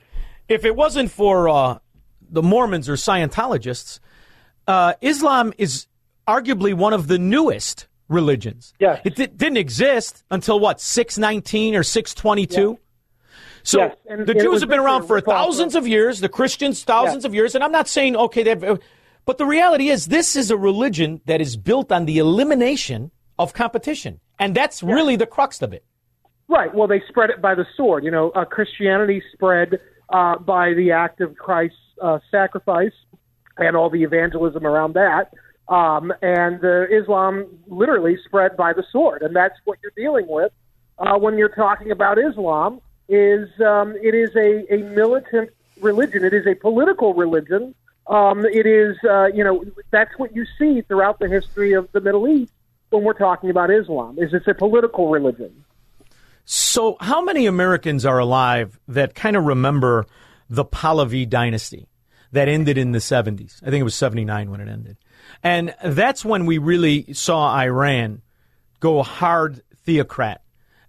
if 0.47 0.63
it 0.63 0.75
wasn't 0.77 1.11
for 1.11 1.49
uh, 1.49 1.79
the 2.31 2.41
Mormons 2.41 2.87
or 2.87 2.93
Scientologists, 2.93 3.99
uh, 4.65 4.93
Islam 5.01 5.53
is 5.57 5.87
arguably 6.29 6.73
one 6.73 6.93
of 6.93 7.07
the 7.07 7.17
newest 7.17 7.87
religions. 8.07 8.73
Yes. 8.79 9.01
It 9.05 9.15
di- 9.15 9.27
didn't 9.27 9.57
exist 9.57 10.23
until 10.31 10.59
what, 10.59 10.79
619 10.81 11.75
or 11.75 11.83
622? 11.83 12.79
So 13.63 13.79
Yes, 13.79 13.95
and- 14.07 14.25
the 14.25 14.31
and 14.31 14.41
Jews 14.41 14.61
have 14.61 14.69
been 14.69 14.79
around 14.79 15.05
for 15.07 15.19
thousands 15.21 15.75
of 15.75 15.87
years, 15.87 16.21
the 16.21 16.29
Christians 16.29 16.83
thousands 16.83 17.25
of 17.25 17.33
years, 17.35 17.55
and 17.55 17.63
I'm 17.63 17.71
not 17.71 17.87
saying, 17.87 18.15
okay, 18.15 18.43
they've, 18.43 18.79
but 19.25 19.37
the 19.37 19.45
reality 19.45 19.89
is 19.89 20.07
this 20.07 20.35
is 20.35 20.49
a 20.49 20.57
religion 20.57 21.21
that 21.25 21.41
is 21.41 21.57
built 21.57 21.91
on 21.91 22.05
the 22.05 22.17
elimination 22.17 23.11
of 23.37 23.53
competition. 23.53 24.19
And 24.39 24.55
that's 24.55 24.81
really 24.81 25.15
the 25.15 25.25
crux 25.25 25.61
of 25.61 25.73
it. 25.73 25.83
Right. 26.47 26.73
Well, 26.73 26.87
they 26.87 27.01
spread 27.09 27.29
it 27.29 27.41
by 27.41 27.53
the 27.53 27.65
sword. 27.77 28.03
You 28.03 28.11
know, 28.11 28.31
uh, 28.31 28.45
Christianity 28.45 29.21
spread 29.33 29.79
uh, 30.09 30.39
by 30.39 30.73
the 30.73 30.91
act 30.91 31.21
of 31.21 31.35
Christ's 31.35 31.77
uh, 32.01 32.19
sacrifice 32.31 32.93
and 33.57 33.75
all 33.75 33.89
the 33.89 34.03
evangelism 34.03 34.65
around 34.65 34.93
that. 34.93 35.31
Um, 35.69 36.11
and 36.23 36.63
uh, 36.65 36.87
Islam 36.89 37.45
literally 37.67 38.17
spread 38.25 38.57
by 38.57 38.73
the 38.73 38.83
sword, 38.91 39.21
and 39.21 39.35
that's 39.35 39.55
what 39.65 39.77
you're 39.83 39.93
dealing 39.95 40.25
with 40.27 40.51
uh, 40.97 41.17
when 41.17 41.37
you're 41.37 41.49
talking 41.49 41.91
about 41.91 42.17
Islam. 42.17 42.81
Is 43.07 43.49
um, 43.61 43.95
it 44.01 44.15
is 44.15 44.35
a, 44.35 44.73
a 44.73 44.77
militant 44.89 45.51
religion? 45.79 46.25
It 46.25 46.33
is 46.33 46.47
a 46.47 46.55
political 46.55 47.13
religion. 47.13 47.75
Um, 48.07 48.45
it 48.45 48.65
is, 48.65 48.97
uh, 49.07 49.27
you 49.27 49.43
know, 49.43 49.63
that's 49.91 50.17
what 50.17 50.35
you 50.35 50.45
see 50.57 50.81
throughout 50.81 51.19
the 51.19 51.27
history 51.27 51.73
of 51.73 51.91
the 51.91 52.01
Middle 52.01 52.27
East 52.27 52.51
when 52.89 53.03
we're 53.03 53.13
talking 53.13 53.51
about 53.51 53.69
Islam. 53.69 54.17
Is 54.17 54.33
it's 54.33 54.47
a 54.47 54.55
political 54.55 55.09
religion. 55.09 55.65
So, 56.45 56.97
how 56.99 57.21
many 57.21 57.45
Americans 57.45 58.07
are 58.07 58.17
alive 58.17 58.79
that 58.87 59.13
kind 59.13 59.35
of 59.35 59.43
remember 59.43 60.07
the 60.49 60.65
Pahlavi 60.65 61.29
dynasty 61.29 61.87
that 62.31 62.47
ended 62.47 62.75
in 62.75 62.91
the 62.91 62.97
70s? 62.97 63.61
I 63.61 63.69
think 63.69 63.81
it 63.81 63.83
was 63.83 63.93
79 63.93 64.49
when 64.49 64.59
it 64.59 64.67
ended. 64.67 64.97
And 65.43 65.75
that's 65.83 66.25
when 66.25 66.45
we 66.45 66.57
really 66.57 67.13
saw 67.13 67.55
Iran 67.55 68.21
go 68.79 69.03
hard 69.03 69.61
theocrat. 69.85 70.41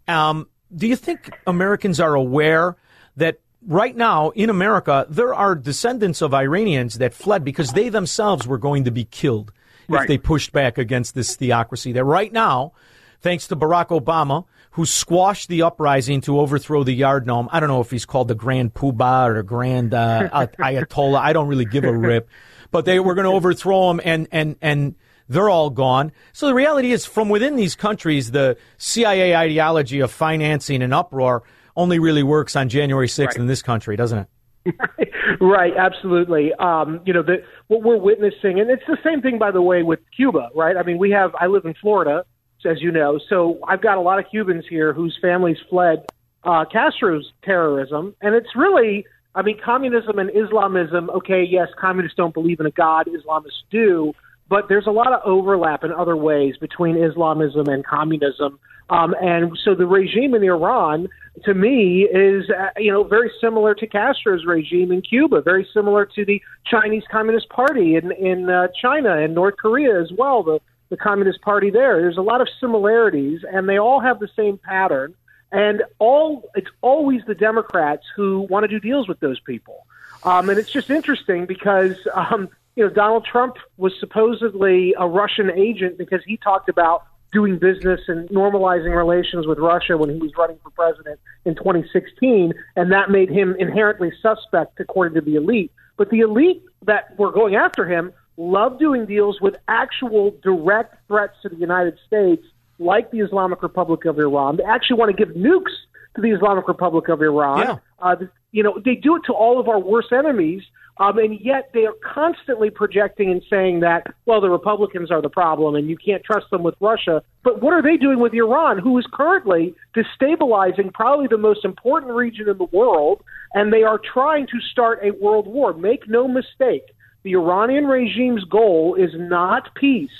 Um, 0.08 0.48
do 0.74 0.86
you 0.86 0.96
think 0.96 1.30
Americans 1.46 2.00
are 2.00 2.14
aware 2.14 2.76
that 3.16 3.40
right 3.66 3.96
now 3.96 4.30
in 4.30 4.50
America, 4.50 5.06
there 5.08 5.34
are 5.34 5.54
descendants 5.54 6.22
of 6.22 6.32
Iranians 6.32 6.98
that 6.98 7.14
fled 7.14 7.44
because 7.44 7.72
they 7.72 7.88
themselves 7.88 8.46
were 8.46 8.58
going 8.58 8.84
to 8.84 8.90
be 8.90 9.04
killed 9.04 9.52
if 9.88 10.06
they 10.06 10.18
pushed 10.18 10.52
back 10.52 10.78
against 10.78 11.14
this 11.14 11.36
theocracy? 11.36 11.92
That 11.92 12.04
right 12.04 12.32
now, 12.32 12.72
thanks 13.20 13.48
to 13.48 13.56
Barack 13.56 13.88
Obama, 13.88 14.44
who 14.72 14.86
squashed 14.86 15.48
the 15.48 15.62
uprising 15.62 16.20
to 16.22 16.38
overthrow 16.38 16.84
the 16.84 16.92
Yard 16.92 17.26
Gnome. 17.26 17.48
I 17.50 17.58
don't 17.58 17.68
know 17.68 17.80
if 17.80 17.90
he's 17.90 18.06
called 18.06 18.28
the 18.28 18.36
Grand 18.36 18.72
Poobah 18.72 19.28
or 19.30 19.34
the 19.34 19.42
Grand 19.42 19.92
uh, 19.92 20.28
Ayatollah. 20.58 21.18
I 21.18 21.32
don't 21.32 21.48
really 21.48 21.64
give 21.64 21.84
a 21.84 21.92
rip. 21.96 22.28
But 22.70 22.84
they 22.84 23.00
were 23.00 23.14
going 23.14 23.24
to 23.24 23.32
overthrow 23.32 23.88
them 23.88 24.00
and 24.04 24.28
and 24.30 24.56
and 24.62 24.94
they're 25.28 25.48
all 25.48 25.70
gone. 25.70 26.12
So 26.32 26.46
the 26.46 26.54
reality 26.54 26.92
is, 26.92 27.06
from 27.06 27.28
within 27.28 27.56
these 27.56 27.76
countries, 27.76 28.32
the 28.32 28.56
CIA 28.78 29.36
ideology 29.36 30.00
of 30.00 30.10
financing 30.10 30.82
an 30.82 30.92
uproar 30.92 31.44
only 31.76 32.00
really 32.00 32.24
works 32.24 32.56
on 32.56 32.68
January 32.68 33.06
6th 33.06 33.36
in 33.36 33.46
this 33.46 33.62
country, 33.62 33.96
doesn't 33.96 34.26
it? 34.66 34.74
Right, 35.40 35.72
absolutely. 35.76 36.52
Um, 36.54 37.00
you 37.06 37.14
know, 37.14 37.22
the, 37.22 37.42
what 37.68 37.82
we're 37.82 37.96
witnessing, 37.96 38.60
and 38.60 38.68
it's 38.70 38.82
the 38.86 38.98
same 39.04 39.22
thing, 39.22 39.38
by 39.38 39.50
the 39.50 39.62
way, 39.62 39.82
with 39.82 40.00
Cuba, 40.14 40.50
right? 40.54 40.76
I 40.76 40.82
mean, 40.82 40.98
we 40.98 41.10
have, 41.12 41.34
I 41.38 41.46
live 41.46 41.64
in 41.64 41.74
Florida, 41.80 42.24
as 42.66 42.82
you 42.82 42.90
know, 42.90 43.18
so 43.28 43.58
I've 43.66 43.80
got 43.80 43.96
a 43.96 44.00
lot 44.02 44.18
of 44.18 44.26
Cubans 44.30 44.64
here 44.68 44.92
whose 44.92 45.16
families 45.22 45.56
fled 45.70 46.04
uh, 46.44 46.64
Castro's 46.70 47.32
terrorism, 47.42 48.14
and 48.20 48.34
it's 48.34 48.54
really, 48.54 49.06
I 49.34 49.42
mean, 49.42 49.58
communism 49.64 50.18
and 50.18 50.30
Islamism, 50.30 51.10
okay, 51.10 51.44
yes, 51.48 51.68
communists 51.80 52.16
don't 52.16 52.34
believe 52.34 52.60
in 52.60 52.66
a 52.66 52.70
God, 52.70 53.06
Islamists 53.06 53.62
do, 53.70 54.12
but 54.48 54.68
there's 54.68 54.86
a 54.86 54.90
lot 54.90 55.12
of 55.12 55.20
overlap 55.24 55.84
in 55.84 55.92
other 55.92 56.16
ways 56.16 56.56
between 56.56 56.96
Islamism 56.96 57.68
and 57.68 57.86
communism. 57.86 58.58
Um, 58.90 59.14
and 59.22 59.56
so 59.64 59.76
the 59.76 59.86
regime 59.86 60.34
in 60.34 60.42
Iran, 60.42 61.06
to 61.44 61.54
me, 61.54 62.08
is 62.12 62.50
uh, 62.50 62.70
you 62.76 62.90
know 62.90 63.04
very 63.04 63.30
similar 63.40 63.72
to 63.76 63.86
Castro's 63.86 64.44
regime 64.44 64.90
in 64.90 65.00
Cuba, 65.00 65.42
very 65.42 65.66
similar 65.72 66.04
to 66.06 66.24
the 66.24 66.42
Chinese 66.66 67.04
Communist 67.10 67.48
Party 67.50 67.94
in 67.94 68.10
in 68.10 68.50
uh, 68.50 68.66
China 68.82 69.16
and 69.16 69.32
North 69.32 69.54
Korea 69.58 70.00
as 70.00 70.10
well. 70.18 70.42
The 70.42 70.58
the 70.90 70.96
Communist 70.96 71.40
Party 71.42 71.70
there. 71.70 72.00
There's 72.00 72.16
a 72.16 72.22
lot 72.22 72.40
of 72.40 72.48
similarities, 72.60 73.42
and 73.50 73.68
they 73.68 73.78
all 73.78 74.00
have 74.00 74.18
the 74.18 74.28
same 74.34 74.58
pattern. 74.58 75.14
And 75.52 75.82
all 75.98 76.48
it's 76.54 76.70
always 76.80 77.22
the 77.26 77.34
Democrats 77.34 78.04
who 78.14 78.46
want 78.50 78.64
to 78.64 78.68
do 78.68 78.80
deals 78.80 79.08
with 79.08 79.20
those 79.20 79.40
people. 79.40 79.86
Um, 80.22 80.48
and 80.50 80.58
it's 80.58 80.70
just 80.70 80.90
interesting 80.90 81.46
because 81.46 81.96
um, 82.14 82.48
you 82.76 82.84
know 82.84 82.90
Donald 82.90 83.24
Trump 83.24 83.56
was 83.76 83.92
supposedly 83.98 84.94
a 84.98 85.06
Russian 85.06 85.50
agent 85.50 85.98
because 85.98 86.22
he 86.24 86.36
talked 86.36 86.68
about 86.68 87.04
doing 87.32 87.58
business 87.58 88.00
and 88.08 88.28
normalizing 88.28 88.94
relations 88.94 89.46
with 89.46 89.58
Russia 89.58 89.96
when 89.96 90.10
he 90.10 90.16
was 90.16 90.32
running 90.36 90.58
for 90.62 90.70
president 90.70 91.20
in 91.44 91.54
2016, 91.54 92.52
and 92.76 92.92
that 92.92 93.10
made 93.10 93.30
him 93.30 93.54
inherently 93.58 94.12
suspect 94.20 94.80
according 94.80 95.14
to 95.14 95.20
the 95.20 95.36
elite. 95.36 95.70
But 95.96 96.10
the 96.10 96.20
elite 96.20 96.62
that 96.86 97.18
were 97.18 97.30
going 97.30 97.54
after 97.54 97.86
him 97.86 98.12
love 98.36 98.78
doing 98.78 99.06
deals 99.06 99.40
with 99.40 99.54
actual 99.68 100.34
direct 100.42 100.96
threats 101.06 101.34
to 101.42 101.48
the 101.48 101.56
United 101.56 101.98
States, 102.06 102.44
like 102.80 103.10
the 103.10 103.20
Islamic 103.20 103.62
Republic 103.62 104.04
of 104.06 104.18
Iran. 104.18 104.56
They 104.56 104.64
actually 104.64 104.96
want 104.96 105.16
to 105.16 105.24
give 105.24 105.36
nukes 105.36 105.72
to 106.16 106.22
the 106.22 106.30
Islamic 106.30 106.66
Republic 106.66 107.08
of 107.08 107.22
Iran. 107.22 107.58
Yeah. 107.58 107.76
Uh, 108.00 108.16
you 108.52 108.62
know, 108.62 108.80
they 108.84 108.96
do 108.96 109.16
it 109.16 109.22
to 109.26 109.32
all 109.32 109.60
of 109.60 109.68
our 109.68 109.78
worst 109.78 110.12
enemies, 110.12 110.62
um, 110.98 111.18
and 111.18 111.38
yet 111.40 111.70
they 111.72 111.86
are 111.86 111.94
constantly 112.02 112.68
projecting 112.68 113.30
and 113.30 113.42
saying 113.48 113.80
that, 113.80 114.06
well, 114.26 114.40
the 114.40 114.50
Republicans 114.50 115.10
are 115.10 115.22
the 115.22 115.28
problem 115.28 115.74
and 115.74 115.88
you 115.88 115.96
can't 115.96 116.24
trust 116.24 116.50
them 116.50 116.62
with 116.62 116.74
Russia. 116.80 117.22
But 117.44 117.62
what 117.62 117.72
are 117.72 117.82
they 117.82 117.96
doing 117.96 118.18
with 118.18 118.34
Iran, 118.34 118.78
who 118.78 118.98
is 118.98 119.06
currently 119.12 119.74
destabilizing 119.94 120.92
probably 120.92 121.28
the 121.28 121.38
most 121.38 121.64
important 121.64 122.12
region 122.12 122.48
in 122.48 122.58
the 122.58 122.64
world, 122.64 123.22
and 123.54 123.72
they 123.72 123.82
are 123.82 123.98
trying 123.98 124.46
to 124.48 124.60
start 124.72 125.00
a 125.02 125.12
world 125.12 125.46
war? 125.46 125.72
Make 125.72 126.08
no 126.08 126.26
mistake, 126.26 126.86
the 127.22 127.32
Iranian 127.32 127.86
regime's 127.86 128.44
goal 128.44 128.94
is 128.94 129.10
not 129.14 129.74
peace. 129.74 130.10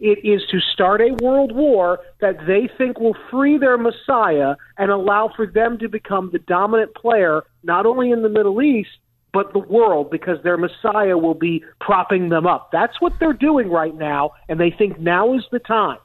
It 0.00 0.24
is 0.24 0.42
to 0.50 0.60
start 0.72 1.00
a 1.00 1.16
world 1.22 1.52
war 1.52 2.00
that 2.20 2.46
they 2.46 2.68
think 2.78 3.00
will 3.00 3.16
free 3.30 3.58
their 3.58 3.76
Messiah 3.76 4.54
and 4.76 4.90
allow 4.90 5.30
for 5.34 5.46
them 5.46 5.78
to 5.78 5.88
become 5.88 6.30
the 6.32 6.38
dominant 6.38 6.94
player, 6.94 7.42
not 7.62 7.86
only 7.86 8.10
in 8.10 8.22
the 8.22 8.28
Middle 8.28 8.62
East, 8.62 8.90
but 9.32 9.52
the 9.52 9.58
world, 9.58 10.10
because 10.10 10.42
their 10.42 10.56
Messiah 10.56 11.18
will 11.18 11.34
be 11.34 11.62
propping 11.80 12.28
them 12.28 12.46
up. 12.46 12.70
That's 12.72 13.00
what 13.00 13.12
they're 13.20 13.32
doing 13.32 13.68
right 13.68 13.94
now, 13.94 14.32
and 14.48 14.58
they 14.58 14.70
think 14.70 14.98
now 14.98 15.34
is 15.34 15.44
the 15.50 15.58
time. 15.58 15.98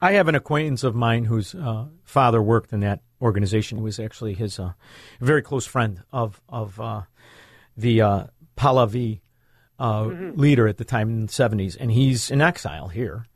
I 0.00 0.12
have 0.12 0.28
an 0.28 0.34
acquaintance 0.34 0.84
of 0.84 0.94
mine 0.94 1.24
whose 1.24 1.54
uh, 1.54 1.86
father 2.04 2.42
worked 2.42 2.72
in 2.72 2.80
that 2.80 3.00
organization. 3.20 3.78
He 3.78 3.84
was 3.84 3.98
actually 3.98 4.34
his 4.34 4.58
uh, 4.58 4.72
very 5.20 5.42
close 5.42 5.66
friend 5.66 6.02
of 6.12 6.40
of 6.48 6.78
uh, 6.80 7.02
the 7.76 8.00
uh, 8.00 8.24
Pahlavi 8.56 9.20
uh, 9.78 10.04
Mm-hmm. 10.04 10.40
leader 10.40 10.68
at 10.68 10.76
the 10.76 10.84
time 10.84 11.08
in 11.08 11.26
the 11.26 11.32
seventies, 11.32 11.76
and 11.76 11.90
he's 11.92 12.30
in 12.30 12.40
exile 12.40 12.88
here 12.88 13.26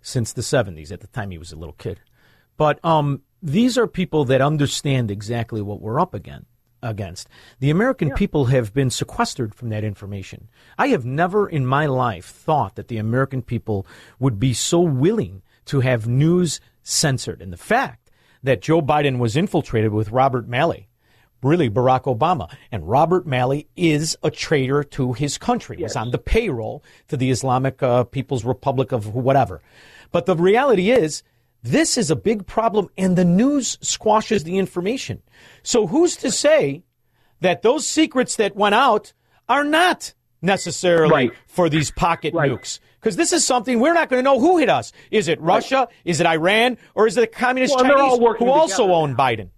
since 0.00 0.32
the 0.32 0.42
seventies. 0.42 0.90
At 0.92 1.00
the 1.00 1.06
time, 1.08 1.30
he 1.30 1.38
was 1.38 1.52
a 1.52 1.56
little 1.56 1.74
kid, 1.74 2.00
but 2.56 2.84
um, 2.84 3.22
these 3.42 3.78
are 3.78 3.86
people 3.86 4.24
that 4.26 4.40
understand 4.40 5.10
exactly 5.10 5.60
what 5.62 5.80
we're 5.80 6.00
up 6.00 6.14
again 6.14 6.46
against. 6.82 7.28
The 7.60 7.70
American 7.70 8.10
people 8.10 8.46
have 8.46 8.74
been 8.74 8.90
sequestered 8.90 9.54
from 9.54 9.68
that 9.68 9.84
information. 9.84 10.48
I 10.76 10.88
have 10.88 11.04
never 11.04 11.48
in 11.48 11.64
my 11.64 11.86
life 11.86 12.26
thought 12.26 12.74
that 12.74 12.88
the 12.88 12.98
American 12.98 13.42
people 13.42 13.86
would 14.18 14.40
be 14.40 14.52
so 14.52 14.80
willing 14.80 15.42
to 15.66 15.80
have 15.80 16.08
news 16.08 16.60
censored. 16.82 17.40
And 17.40 17.52
the 17.52 17.56
fact 17.56 18.10
that 18.42 18.62
Joe 18.62 18.82
Biden 18.82 19.18
was 19.18 19.36
infiltrated 19.36 19.92
with 19.92 20.10
Robert 20.10 20.48
Malley, 20.48 20.88
really 21.42 21.68
Barack 21.68 22.04
Obama, 22.04 22.50
and 22.70 22.88
Robert 22.88 23.26
Malley 23.26 23.68
is 23.76 24.16
a 24.22 24.30
traitor 24.30 24.84
to 24.84 25.12
his 25.12 25.38
country. 25.38 25.76
He 25.76 25.82
was 25.82 25.96
on 25.96 26.10
the 26.10 26.18
payroll 26.18 26.82
to 27.08 27.16
the 27.16 27.30
Islamic 27.30 27.82
uh, 27.82 28.04
People's 28.04 28.44
Republic 28.44 28.92
of 28.92 29.14
whatever. 29.14 29.60
But 30.10 30.26
the 30.26 30.36
reality 30.36 30.90
is, 30.90 31.22
this 31.62 31.96
is 31.96 32.10
a 32.10 32.16
big 32.16 32.46
problem, 32.46 32.88
and 32.98 33.16
the 33.16 33.24
news 33.24 33.78
squashes 33.80 34.44
the 34.44 34.58
information. 34.58 35.22
So 35.62 35.86
who's 35.86 36.16
to 36.16 36.30
say 36.30 36.82
that 37.40 37.62
those 37.62 37.86
secrets 37.86 38.36
that 38.36 38.56
went 38.56 38.74
out 38.74 39.12
are 39.48 39.64
not 39.64 40.12
necessarily 40.40 41.30
for 41.46 41.68
these 41.68 41.90
pocket 41.90 42.34
nukes? 42.34 42.80
Because 43.00 43.16
this 43.16 43.32
is 43.32 43.44
something 43.44 43.80
we're 43.80 43.94
not 43.94 44.08
going 44.08 44.18
to 44.18 44.24
know 44.24 44.38
who 44.38 44.58
hit 44.58 44.68
us. 44.68 44.92
Is 45.10 45.26
it 45.28 45.40
Russia? 45.40 45.88
Is 46.04 46.20
it 46.20 46.26
Iran? 46.26 46.78
Or 46.94 47.06
is 47.06 47.16
it 47.16 47.20
the 47.20 47.26
communist 47.26 47.74
Well, 47.74 47.84
they're 47.84 47.96
all 47.98 48.18
Chinese 48.18 48.38
who 48.38 48.50
also 48.50 48.92
own 48.92 49.16
Biden? 49.16 49.50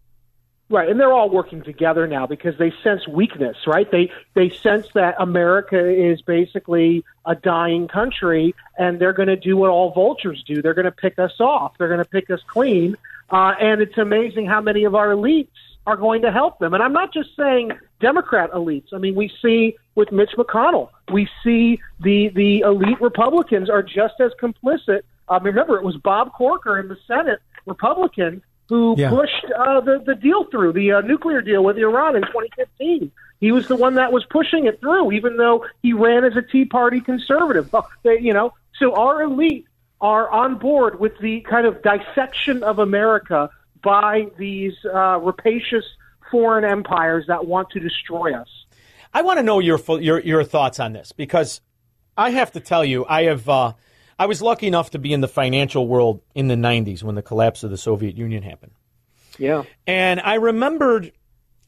Right, 0.75 0.89
and 0.89 0.99
they're 0.99 1.13
all 1.13 1.31
working 1.31 1.63
together 1.63 2.09
now 2.09 2.27
because 2.27 2.59
they 2.59 2.73
sense 2.83 3.07
weakness, 3.07 3.57
right? 3.65 3.89
They 3.89 4.11
they 4.35 4.51
sense 4.51 4.89
that 4.95 5.15
America 5.21 5.79
is 5.89 6.21
basically 6.21 7.05
a 7.25 7.37
dying 7.37 7.87
country, 7.87 8.57
and 8.77 8.99
they're 8.99 9.13
going 9.13 9.29
to 9.29 9.37
do 9.37 9.57
what 9.57 9.71
all 9.71 9.93
vultures 9.93 10.43
do. 10.45 10.63
They're 10.63 10.75
going 10.75 10.87
to 10.87 10.91
pick 10.91 11.17
us 11.21 11.39
off. 11.39 11.79
They're 11.79 11.87
going 11.87 12.03
to 12.03 12.05
pick 12.05 12.29
us 12.29 12.41
clean, 12.49 12.97
uh, 13.31 13.55
and 13.61 13.83
it's 13.83 13.97
amazing 13.99 14.47
how 14.47 14.61
many 14.61 14.83
of 14.83 14.97
our 14.97 15.11
elites 15.11 15.47
are 15.87 15.97
going 15.97 16.23
to 16.23 16.33
help 16.33 16.59
them. 16.59 16.75
And 16.75 16.83
I'm 16.83 16.93
not 16.93 17.15
just 17.15 17.37
saying 17.37 17.71
Democrat 18.01 18.51
elites. 18.51 18.93
I 18.93 18.99
mean, 18.99 19.15
we 19.15 19.31
see 19.41 19.77
with 19.95 20.11
Mitch 20.11 20.33
McConnell, 20.37 20.89
we 21.13 21.29
see 21.45 21.79
the 22.01 22.31
the 22.31 22.63
elite 22.63 23.01
Republicans 23.01 23.71
are 23.71 23.85
just 23.85 24.15
as 24.19 24.33
complicit. 24.43 25.03
Uh, 25.29 25.39
remember, 25.41 25.77
it 25.77 25.85
was 25.85 25.97
Bob 25.99 26.33
Corker 26.33 26.81
in 26.81 26.89
the 26.89 26.99
Senate, 27.07 27.39
Republican, 27.65 28.43
who 28.69 28.95
Yeah. 28.99 29.11
pushed 29.11 29.45
uh, 29.57 29.81
the 29.81 30.03
the 30.05 30.15
deal 30.15 30.45
through 30.45 30.73
the 30.73 30.93
uh, 30.93 31.01
nuclear 31.03 31.41
deal 31.43 31.63
with 31.65 31.77
Iran 31.79 32.17
in 32.17 32.23
2015. 32.23 33.11
He 33.41 33.53
was 33.53 33.69
the 33.69 33.77
one 33.77 33.95
that 33.97 34.13
was 34.13 34.25
pushing 34.31 34.67
it 34.67 34.81
through, 34.81 35.13
even 35.13 35.37
though 35.37 35.67
he 35.83 35.93
ran 35.93 36.25
as 36.25 36.37
a 36.37 36.43
Tea 36.43 36.65
Party 36.65 37.01
conservative. 37.01 37.75
They- 38.03 38.21
you 38.21 38.33
know, 38.33 38.55
so 38.79 38.95
our 38.95 39.23
elite 39.23 39.67
are 40.01 40.31
on 40.31 40.57
board 40.57 40.99
with 40.99 41.19
the 41.19 41.41
kind 41.43 41.67
of 41.67 41.83
dissection 41.83 42.63
of 42.63 42.79
America 42.79 43.51
by 43.83 44.29
these 44.39 44.73
uh, 44.93 45.19
rapacious 45.21 45.85
foreign 46.31 46.65
empires 46.65 47.27
that 47.29 47.47
want 47.47 47.71
to 47.71 47.81
destroy 47.81 48.35
us. 48.35 48.49
I 49.13 49.23
want 49.23 49.39
to 49.39 49.43
know 49.43 49.59
your 49.61 49.79
your 50.01 50.21
your 50.21 50.43
thoughts 50.45 50.81
on 50.81 50.93
this 50.93 51.13
because 51.13 51.61
I 52.17 52.31
have 52.31 52.53
to 52.53 52.61
tell 52.61 52.85
you, 52.85 53.05
I 53.09 53.25
have 53.25 53.49
uh, 53.49 53.73
I 54.19 54.27
was 54.27 54.41
lucky 54.43 54.67
enough 54.67 54.91
to 54.91 54.99
be 54.99 55.13
in 55.13 55.21
the 55.21 55.29
financial 55.29 55.87
world 55.89 56.21
in 56.35 56.49
the 56.49 56.55
'90s 56.55 57.03
when 57.03 57.15
the 57.15 57.23
collapse 57.23 57.63
of 57.65 57.71
the 57.71 57.77
Soviet 57.77 58.17
Union 58.17 58.43
happened, 58.43 58.73
Yeah. 59.39 59.65
and 59.87 60.21
I 60.21 60.35
remembered 60.35 61.13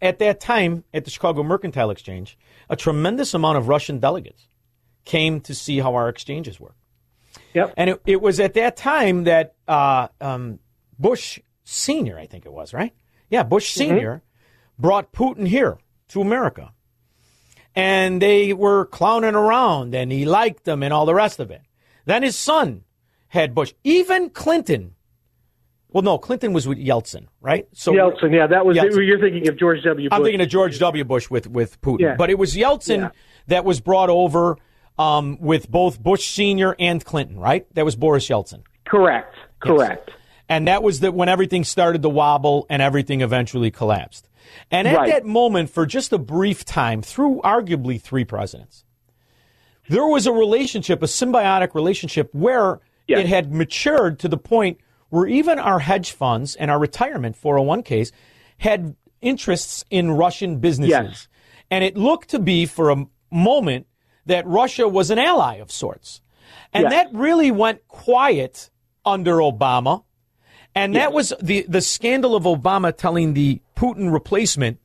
at 0.02 0.18
that 0.18 0.40
time 0.40 0.84
at 0.94 1.04
the 1.04 1.10
Chicago 1.10 1.42
Mercantile 1.42 1.90
Exchange, 1.90 2.38
a 2.68 2.76
tremendous 2.76 3.34
amount 3.34 3.58
of 3.58 3.68
Russian 3.68 3.98
delegates 3.98 4.48
came 5.04 5.40
to 5.42 5.54
see 5.54 5.78
how 5.78 5.94
our 5.94 6.08
exchanges 6.08 6.60
work. 6.60 6.76
Yep. 7.54 7.74
And 7.76 7.90
it, 7.90 8.02
it 8.06 8.20
was 8.20 8.38
at 8.40 8.54
that 8.54 8.76
time 8.76 9.24
that 9.24 9.54
uh, 9.66 10.08
um, 10.20 10.58
Bush 10.98 11.38
Senior, 11.64 12.18
I 12.18 12.26
think 12.26 12.44
it 12.46 12.52
was, 12.52 12.74
right? 12.74 12.92
Yeah, 13.30 13.42
Bush 13.42 13.70
Mm-hmm. 13.70 13.90
Senior 13.90 14.22
brought 14.78 15.12
Putin 15.12 15.46
here 15.48 15.78
to 16.08 16.20
America, 16.20 16.72
and 17.74 18.20
they 18.22 18.52
were 18.52 18.86
clowning 18.86 19.34
around, 19.34 19.94
and 19.94 20.12
he 20.12 20.24
liked 20.24 20.64
them, 20.64 20.82
and 20.82 20.92
all 20.92 21.06
the 21.06 21.14
rest 21.14 21.40
of 21.40 21.50
it. 21.50 21.62
Then 22.06 22.22
his 22.22 22.36
son 22.36 22.82
had 23.28 23.54
Bush. 23.54 23.74
Even 23.84 24.30
Clinton. 24.30 24.94
Well, 25.90 26.02
no, 26.02 26.18
Clinton 26.18 26.52
was 26.52 26.66
with 26.68 26.78
Yeltsin, 26.78 27.26
right? 27.40 27.66
So 27.72 27.92
Yeltsin, 27.92 28.32
yeah, 28.34 28.46
that 28.46 28.66
was 28.66 28.76
Yeltsin. 28.76 29.06
you're 29.06 29.20
thinking 29.20 29.48
of 29.48 29.56
George 29.56 29.82
W. 29.84 30.08
Bush. 30.08 30.16
I'm 30.16 30.22
thinking 30.24 30.40
of 30.40 30.48
George 30.48 30.78
W. 30.78 31.04
Bush 31.04 31.30
with 31.30 31.46
with 31.48 31.80
Putin, 31.80 32.00
Yeah. 32.00 32.14
but 32.16 32.28
it 32.30 32.38
was 32.38 32.54
Yeltsin 32.54 32.98
Yeah. 32.98 33.08
that 33.48 33.64
was 33.64 33.80
brought 33.80 34.10
over 34.10 34.56
um, 34.98 35.38
with 35.40 35.70
both 35.70 36.02
Bush 36.02 36.26
Senior 36.28 36.74
and 36.78 37.04
Clinton, 37.04 37.38
right? 37.38 37.66
That 37.74 37.84
was 37.84 37.96
Boris 37.96 38.26
Yeltsin, 38.28 38.62
Correct. 38.86 39.34
Correct. 39.60 40.10
and 40.48 40.68
that 40.68 40.82
was 40.82 41.00
the 41.00 41.12
when 41.12 41.28
everything 41.28 41.64
started 41.64 42.00
to 42.02 42.08
wobble 42.08 42.66
and 42.70 42.80
everything 42.82 43.20
eventually 43.20 43.70
collapsed. 43.70 44.28
And 44.70 44.88
at 44.88 44.96
Right. 44.96 45.12
that 45.12 45.24
moment, 45.26 45.68
for 45.70 45.84
just 45.86 46.12
a 46.14 46.18
brief 46.18 46.64
time, 46.64 47.02
through 47.02 47.40
arguably 47.44 48.00
three 48.00 48.24
presidents, 48.24 48.84
there 49.88 50.06
was 50.06 50.26
a 50.26 50.32
relationship, 50.32 51.02
a 51.02 51.06
symbiotic 51.06 51.74
relationship, 51.74 52.34
where 52.34 52.80
it 53.20 53.26
had 53.26 53.52
matured 53.52 54.18
to 54.20 54.28
the 54.28 54.36
point 54.36 54.78
where 55.10 55.26
even 55.26 55.58
our 55.58 55.78
hedge 55.78 56.12
funds 56.12 56.56
and 56.56 56.70
our 56.70 56.78
retirement 56.78 57.36
401ks 57.40 58.10
had 58.58 58.96
interests 59.20 59.84
in 59.90 60.10
Russian 60.12 60.58
businesses. 60.58 60.90
Yes. 60.90 61.28
And 61.70 61.84
it 61.84 61.96
looked 61.96 62.30
to 62.30 62.38
be 62.38 62.66
for 62.66 62.90
a 62.90 63.06
moment 63.30 63.86
that 64.26 64.46
Russia 64.46 64.88
was 64.88 65.10
an 65.10 65.18
ally 65.18 65.56
of 65.56 65.70
sorts. 65.70 66.20
And 66.72 66.84
Yes. 66.84 66.92
that 66.92 67.08
really 67.16 67.50
went 67.50 67.86
quiet 67.88 68.70
under 69.04 69.36
Obama. 69.36 70.02
And 70.74 70.94
that 70.94 71.12
was 71.12 71.32
the, 71.40 71.64
the 71.68 71.80
scandal 71.80 72.34
of 72.36 72.42
Obama 72.44 72.94
telling 72.94 73.34
the 73.34 73.60
Putin 73.76 74.12
replacement, 74.12 74.78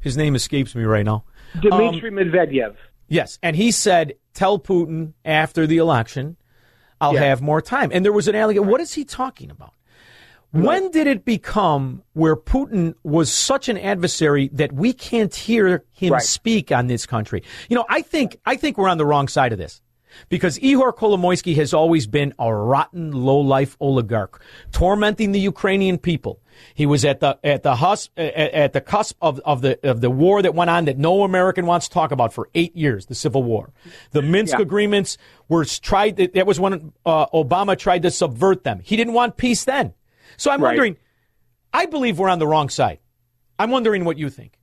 his 0.00 0.16
name 0.16 0.34
escapes 0.34 0.74
me 0.74 0.84
right 0.84 1.04
now. 1.06 1.24
Um, 1.54 1.92
Dmitry 1.92 2.10
Medvedev. 2.10 2.74
Yes, 3.08 3.38
and 3.42 3.56
he 3.56 3.70
said, 3.70 4.14
"Tell 4.34 4.58
Putin 4.58 5.12
after 5.24 5.66
the 5.66 5.78
election, 5.78 6.36
I'll 7.00 7.14
Yeah. 7.14 7.24
have 7.24 7.40
more 7.42 7.60
time." 7.62 7.90
And 7.92 8.04
there 8.04 8.12
was 8.12 8.28
an 8.28 8.34
allegation. 8.34 8.68
What 8.68 8.80
is 8.80 8.92
he 8.94 9.04
talking 9.04 9.50
about? 9.50 9.72
When 10.50 10.90
did 10.90 11.06
it 11.06 11.26
become 11.26 12.02
where 12.14 12.34
Putin 12.34 12.94
was 13.04 13.30
such 13.30 13.68
an 13.68 13.76
adversary 13.76 14.48
that 14.54 14.72
we 14.72 14.94
can't 14.94 15.34
hear 15.34 15.84
him 15.92 16.14
Right. 16.14 16.22
speak 16.22 16.72
on 16.72 16.86
this 16.86 17.04
country? 17.04 17.42
You 17.68 17.76
know, 17.76 17.84
I 17.90 18.00
think 18.00 18.38
I 18.46 18.56
think 18.56 18.78
we're 18.78 18.88
on 18.88 18.96
the 18.98 19.04
wrong 19.04 19.28
side 19.28 19.52
of 19.52 19.58
this. 19.58 19.82
Because 20.30 20.58
Ihor 20.60 20.94
Kolomoisky 20.96 21.54
has 21.56 21.74
always 21.74 22.06
been 22.06 22.32
a 22.38 22.52
rotten, 22.52 23.12
low-life 23.12 23.76
oligarch, 23.78 24.42
tormenting 24.72 25.32
the 25.32 25.38
Ukrainian 25.40 25.98
people. 25.98 26.40
He 26.74 26.86
was 26.86 27.04
at 27.04 27.20
the 27.20 27.38
at 27.42 27.62
the 27.62 27.76
hus, 27.76 28.10
at, 28.16 28.34
at 28.34 28.72
the 28.72 28.80
cusp 28.80 29.16
of, 29.20 29.40
of 29.40 29.62
the 29.62 29.78
of 29.88 30.00
the 30.00 30.10
war 30.10 30.42
that 30.42 30.54
went 30.54 30.70
on 30.70 30.84
that 30.86 30.98
no 30.98 31.22
American 31.24 31.66
wants 31.66 31.88
to 31.88 31.94
talk 31.94 32.10
about 32.12 32.32
for 32.32 32.48
eight 32.54 32.76
years, 32.76 33.06
the 33.06 33.14
Civil 33.14 33.42
War. 33.42 33.72
The 34.12 34.22
Minsk 34.22 34.56
Yeah. 34.56 34.62
agreements 34.62 35.18
were 35.48 35.64
tried. 35.64 36.16
That 36.16 36.46
was 36.46 36.58
when 36.60 36.92
uh, 37.04 37.26
Obama 37.28 37.76
tried 37.78 38.02
to 38.02 38.10
subvert 38.10 38.64
them. 38.64 38.80
He 38.82 38.96
didn't 38.96 39.14
want 39.14 39.36
peace 39.36 39.64
then. 39.64 39.94
So 40.36 40.50
I'm 40.50 40.60
Right. 40.62 40.70
wondering. 40.70 40.96
I 41.72 41.86
believe 41.86 42.18
we're 42.18 42.30
on 42.30 42.38
the 42.38 42.46
wrong 42.46 42.68
side. 42.70 42.98
I'm 43.58 43.70
wondering 43.70 44.04
what 44.04 44.16
you 44.18 44.30
think. 44.30 44.58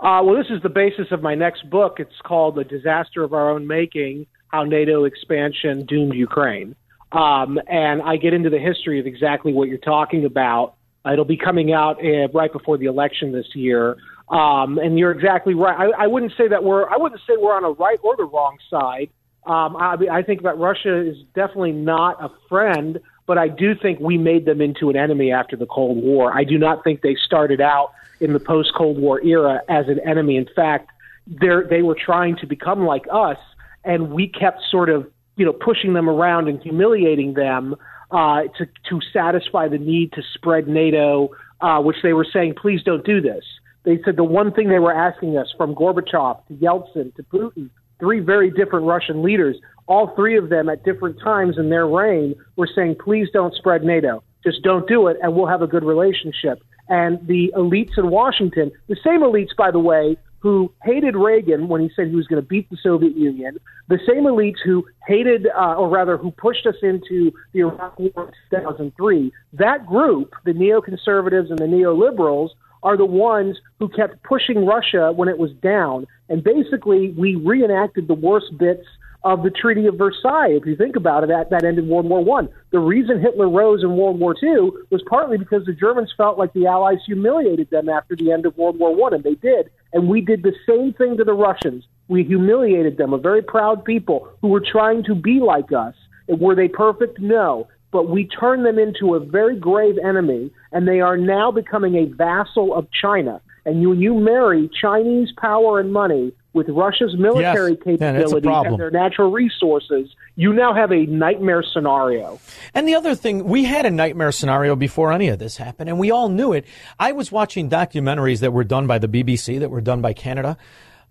Uh, 0.00 0.20
well, 0.24 0.36
this 0.36 0.46
is 0.50 0.62
the 0.62 0.68
basis 0.68 1.06
of 1.10 1.22
my 1.22 1.34
next 1.34 1.68
book. 1.70 1.96
It's 1.98 2.20
called 2.24 2.54
"The 2.56 2.64
Disaster 2.64 3.24
of 3.24 3.32
Our 3.32 3.50
Own 3.50 3.66
Making: 3.66 4.26
How 4.48 4.64
NATO 4.64 5.04
Expansion 5.04 5.86
Doomed 5.86 6.14
Ukraine." 6.14 6.76
Um, 7.10 7.58
and 7.66 8.02
I 8.02 8.16
get 8.16 8.34
into 8.34 8.50
the 8.50 8.58
history 8.58 9.00
of 9.00 9.06
exactly 9.06 9.52
what 9.52 9.68
you're 9.68 9.78
talking 9.78 10.24
about. 10.26 10.74
Uh, 11.08 11.12
it'll 11.12 11.24
be 11.24 11.36
coming 11.36 11.72
out 11.72 12.04
uh, 12.04 12.28
right 12.28 12.52
before 12.52 12.76
the 12.76 12.86
election 12.86 13.32
this 13.32 13.46
year. 13.54 13.96
Um, 14.28 14.78
and 14.78 14.98
you're 14.98 15.10
exactly 15.10 15.54
right. 15.54 15.76
I, 15.76 16.04
I 16.04 16.06
wouldn't 16.06 16.32
say 16.36 16.48
that 16.48 16.62
we're 16.62 16.88
I 16.88 16.96
wouldn't 16.96 17.20
say 17.26 17.34
we're 17.38 17.56
on 17.56 17.64
a 17.64 17.70
right 17.70 17.98
or 18.02 18.16
the 18.16 18.24
wrong 18.24 18.58
side. 18.68 19.08
Um, 19.46 19.76
I, 19.76 19.96
I 20.12 20.22
think 20.22 20.42
that 20.42 20.58
Russia 20.58 20.98
is 21.00 21.16
definitely 21.34 21.72
not 21.72 22.22
a 22.22 22.30
friend, 22.48 23.00
but 23.26 23.38
I 23.38 23.48
do 23.48 23.74
think 23.74 24.00
we 24.00 24.18
made 24.18 24.44
them 24.44 24.60
into 24.60 24.90
an 24.90 24.96
enemy 24.96 25.32
after 25.32 25.56
the 25.56 25.64
Cold 25.64 26.02
War. 26.02 26.36
I 26.36 26.44
do 26.44 26.58
not 26.58 26.84
think 26.84 27.00
they 27.00 27.16
started 27.24 27.60
out 27.60 27.92
in 28.20 28.34
the 28.34 28.40
post 28.40 28.72
Cold 28.76 28.98
War 28.98 29.22
era 29.22 29.62
as 29.68 29.88
an 29.88 30.00
enemy. 30.06 30.36
In 30.36 30.48
fact, 30.54 30.90
they 31.26 31.82
were 31.82 31.96
trying 31.98 32.36
to 32.36 32.46
become 32.46 32.84
like 32.84 33.06
us, 33.10 33.38
and 33.84 34.10
we 34.10 34.28
kept 34.28 34.60
sort 34.70 34.90
of 34.90 35.10
you 35.36 35.46
know 35.46 35.54
pushing 35.54 35.94
them 35.94 36.10
around 36.10 36.48
and 36.48 36.60
humiliating 36.60 37.32
them 37.32 37.76
uh, 38.10 38.42
to 38.58 38.66
to 38.88 39.00
satisfy 39.12 39.68
the 39.68 39.78
need 39.78 40.12
to 40.12 40.22
spread 40.34 40.68
NATO, 40.68 41.30
uh, 41.60 41.80
which 41.80 41.96
they 42.02 42.12
were 42.12 42.26
saying, 42.32 42.54
please 42.60 42.82
don't 42.82 43.04
do 43.04 43.20
this. 43.20 43.44
They 43.84 43.98
said 44.04 44.16
the 44.16 44.24
one 44.24 44.52
thing 44.52 44.68
they 44.68 44.78
were 44.78 44.94
asking 44.94 45.36
us 45.38 45.52
from 45.56 45.74
Gorbachev 45.74 46.46
to 46.48 46.54
Yeltsin 46.54 47.14
to 47.14 47.22
Putin, 47.22 47.70
three 47.98 48.20
very 48.20 48.50
different 48.50 48.86
Russian 48.86 49.22
leaders, 49.22 49.56
all 49.86 50.14
three 50.14 50.36
of 50.36 50.50
them 50.50 50.68
at 50.68 50.84
different 50.84 51.18
times 51.20 51.56
in 51.58 51.70
their 51.70 51.86
reign 51.86 52.34
were 52.56 52.68
saying, 52.72 52.96
please 53.02 53.28
don't 53.32 53.54
spread 53.54 53.82
NATO. 53.82 54.22
Just 54.44 54.62
don't 54.62 54.86
do 54.86 55.08
it, 55.08 55.16
and 55.22 55.34
we'll 55.34 55.46
have 55.46 55.62
a 55.62 55.66
good 55.66 55.84
relationship. 55.84 56.62
And 56.88 57.26
the 57.26 57.52
elites 57.56 57.98
in 57.98 58.10
Washington, 58.10 58.70
the 58.88 58.96
same 59.02 59.20
elites, 59.20 59.56
by 59.56 59.70
the 59.70 59.78
way, 59.78 60.16
who 60.40 60.72
hated 60.84 61.16
Reagan 61.16 61.68
when 61.68 61.80
he 61.80 61.90
said 61.94 62.08
he 62.08 62.14
was 62.14 62.26
going 62.26 62.40
to 62.40 62.48
beat 62.48 62.70
the 62.70 62.76
Soviet 62.82 63.16
Union, 63.16 63.58
the 63.88 63.98
same 64.06 64.24
elites 64.24 64.58
who 64.64 64.86
hated, 65.06 65.46
uh, 65.48 65.74
or 65.74 65.88
rather, 65.88 66.16
who 66.16 66.30
pushed 66.30 66.66
us 66.66 66.76
into 66.82 67.32
the 67.52 67.60
Iraq 67.60 67.98
War 67.98 68.10
in 68.16 68.32
2003, 68.50 69.32
that 69.54 69.86
group, 69.86 70.34
the 70.44 70.52
neoconservatives 70.52 71.50
and 71.50 71.58
the 71.58 71.64
neoliberals, 71.64 72.50
are 72.82 72.96
the 72.96 73.04
ones 73.04 73.56
who 73.78 73.88
kept 73.88 74.22
pushing 74.22 74.64
Russia 74.64 75.12
when 75.12 75.28
it 75.28 75.38
was 75.38 75.50
down. 75.62 76.06
And 76.28 76.44
basically, 76.44 77.10
we 77.10 77.34
reenacted 77.34 78.06
the 78.06 78.14
worst 78.14 78.56
bits 78.56 78.86
of 79.24 79.42
the 79.42 79.50
Treaty 79.50 79.86
of 79.86 79.96
Versailles. 79.96 80.50
If 80.50 80.64
you 80.64 80.76
think 80.76 80.94
about 80.94 81.24
it, 81.24 81.28
that, 81.28 81.50
that 81.50 81.64
ended 81.64 81.88
World 81.88 82.08
War 82.08 82.24
One. 82.24 82.48
The 82.70 82.78
reason 82.78 83.20
Hitler 83.20 83.48
rose 83.48 83.82
in 83.82 83.96
World 83.96 84.20
War 84.20 84.34
Two 84.38 84.84
was 84.90 85.02
partly 85.08 85.38
because 85.38 85.64
the 85.66 85.72
Germans 85.72 86.12
felt 86.16 86.38
like 86.38 86.52
the 86.52 86.66
Allies 86.66 86.98
humiliated 87.04 87.70
them 87.70 87.88
after 87.88 88.14
the 88.14 88.30
end 88.30 88.46
of 88.46 88.56
World 88.56 88.78
War 88.78 88.94
One, 88.94 89.14
and 89.14 89.24
they 89.24 89.34
did. 89.34 89.70
And 89.92 90.08
we 90.08 90.20
did 90.20 90.42
the 90.42 90.54
same 90.68 90.92
thing 90.92 91.16
to 91.16 91.24
the 91.24 91.32
Russians. 91.32 91.84
We 92.08 92.24
humiliated 92.24 92.96
them, 92.96 93.12
a 93.12 93.18
very 93.18 93.42
proud 93.42 93.84
people 93.84 94.28
who 94.40 94.48
were 94.48 94.62
trying 94.64 95.04
to 95.04 95.14
be 95.14 95.40
like 95.40 95.72
us. 95.72 95.94
Were 96.28 96.54
they 96.54 96.68
perfect? 96.68 97.20
No. 97.20 97.68
But 97.90 98.10
we 98.10 98.26
turned 98.26 98.66
them 98.66 98.78
into 98.78 99.14
a 99.14 99.20
very 99.20 99.58
grave 99.58 99.96
enemy, 100.02 100.50
and 100.72 100.86
they 100.86 101.00
are 101.00 101.16
now 101.16 101.50
becoming 101.50 101.94
a 101.96 102.04
vassal 102.04 102.74
of 102.74 102.86
China. 102.90 103.40
And 103.64 103.86
when 103.86 104.00
you 104.00 104.14
marry 104.14 104.70
Chinese 104.80 105.30
power 105.38 105.80
and 105.80 105.92
money 105.92 106.32
with 106.52 106.68
Russia's 106.68 107.16
military 107.16 107.76
capability 107.76 108.46
problem. 108.46 108.74
and 108.74 108.80
their 108.80 108.90
natural 108.90 109.30
resources, 109.30 110.08
you 110.36 110.52
now 110.52 110.72
have 110.74 110.90
a 110.90 111.06
nightmare 111.06 111.62
scenario. 111.62 112.40
And 112.74 112.88
the 112.88 112.94
other 112.94 113.14
thing, 113.14 113.44
we 113.44 113.64
had 113.64 113.86
a 113.86 113.90
nightmare 113.90 114.32
scenario 114.32 114.74
before 114.74 115.12
any 115.12 115.28
of 115.28 115.38
this 115.38 115.56
happened, 115.56 115.88
and 115.88 115.98
we 115.98 116.10
all 116.10 116.28
knew 116.28 116.52
it. 116.52 116.64
I 116.98 117.12
was 117.12 117.30
watching 117.30 117.68
documentaries 117.68 118.40
that 118.40 118.52
were 118.52 118.64
done 118.64 118.86
by 118.86 118.98
the 118.98 119.08
BBC, 119.08 119.60
that 119.60 119.70
were 119.70 119.80
done 119.80 120.00
by 120.00 120.12
Canada, 120.12 120.56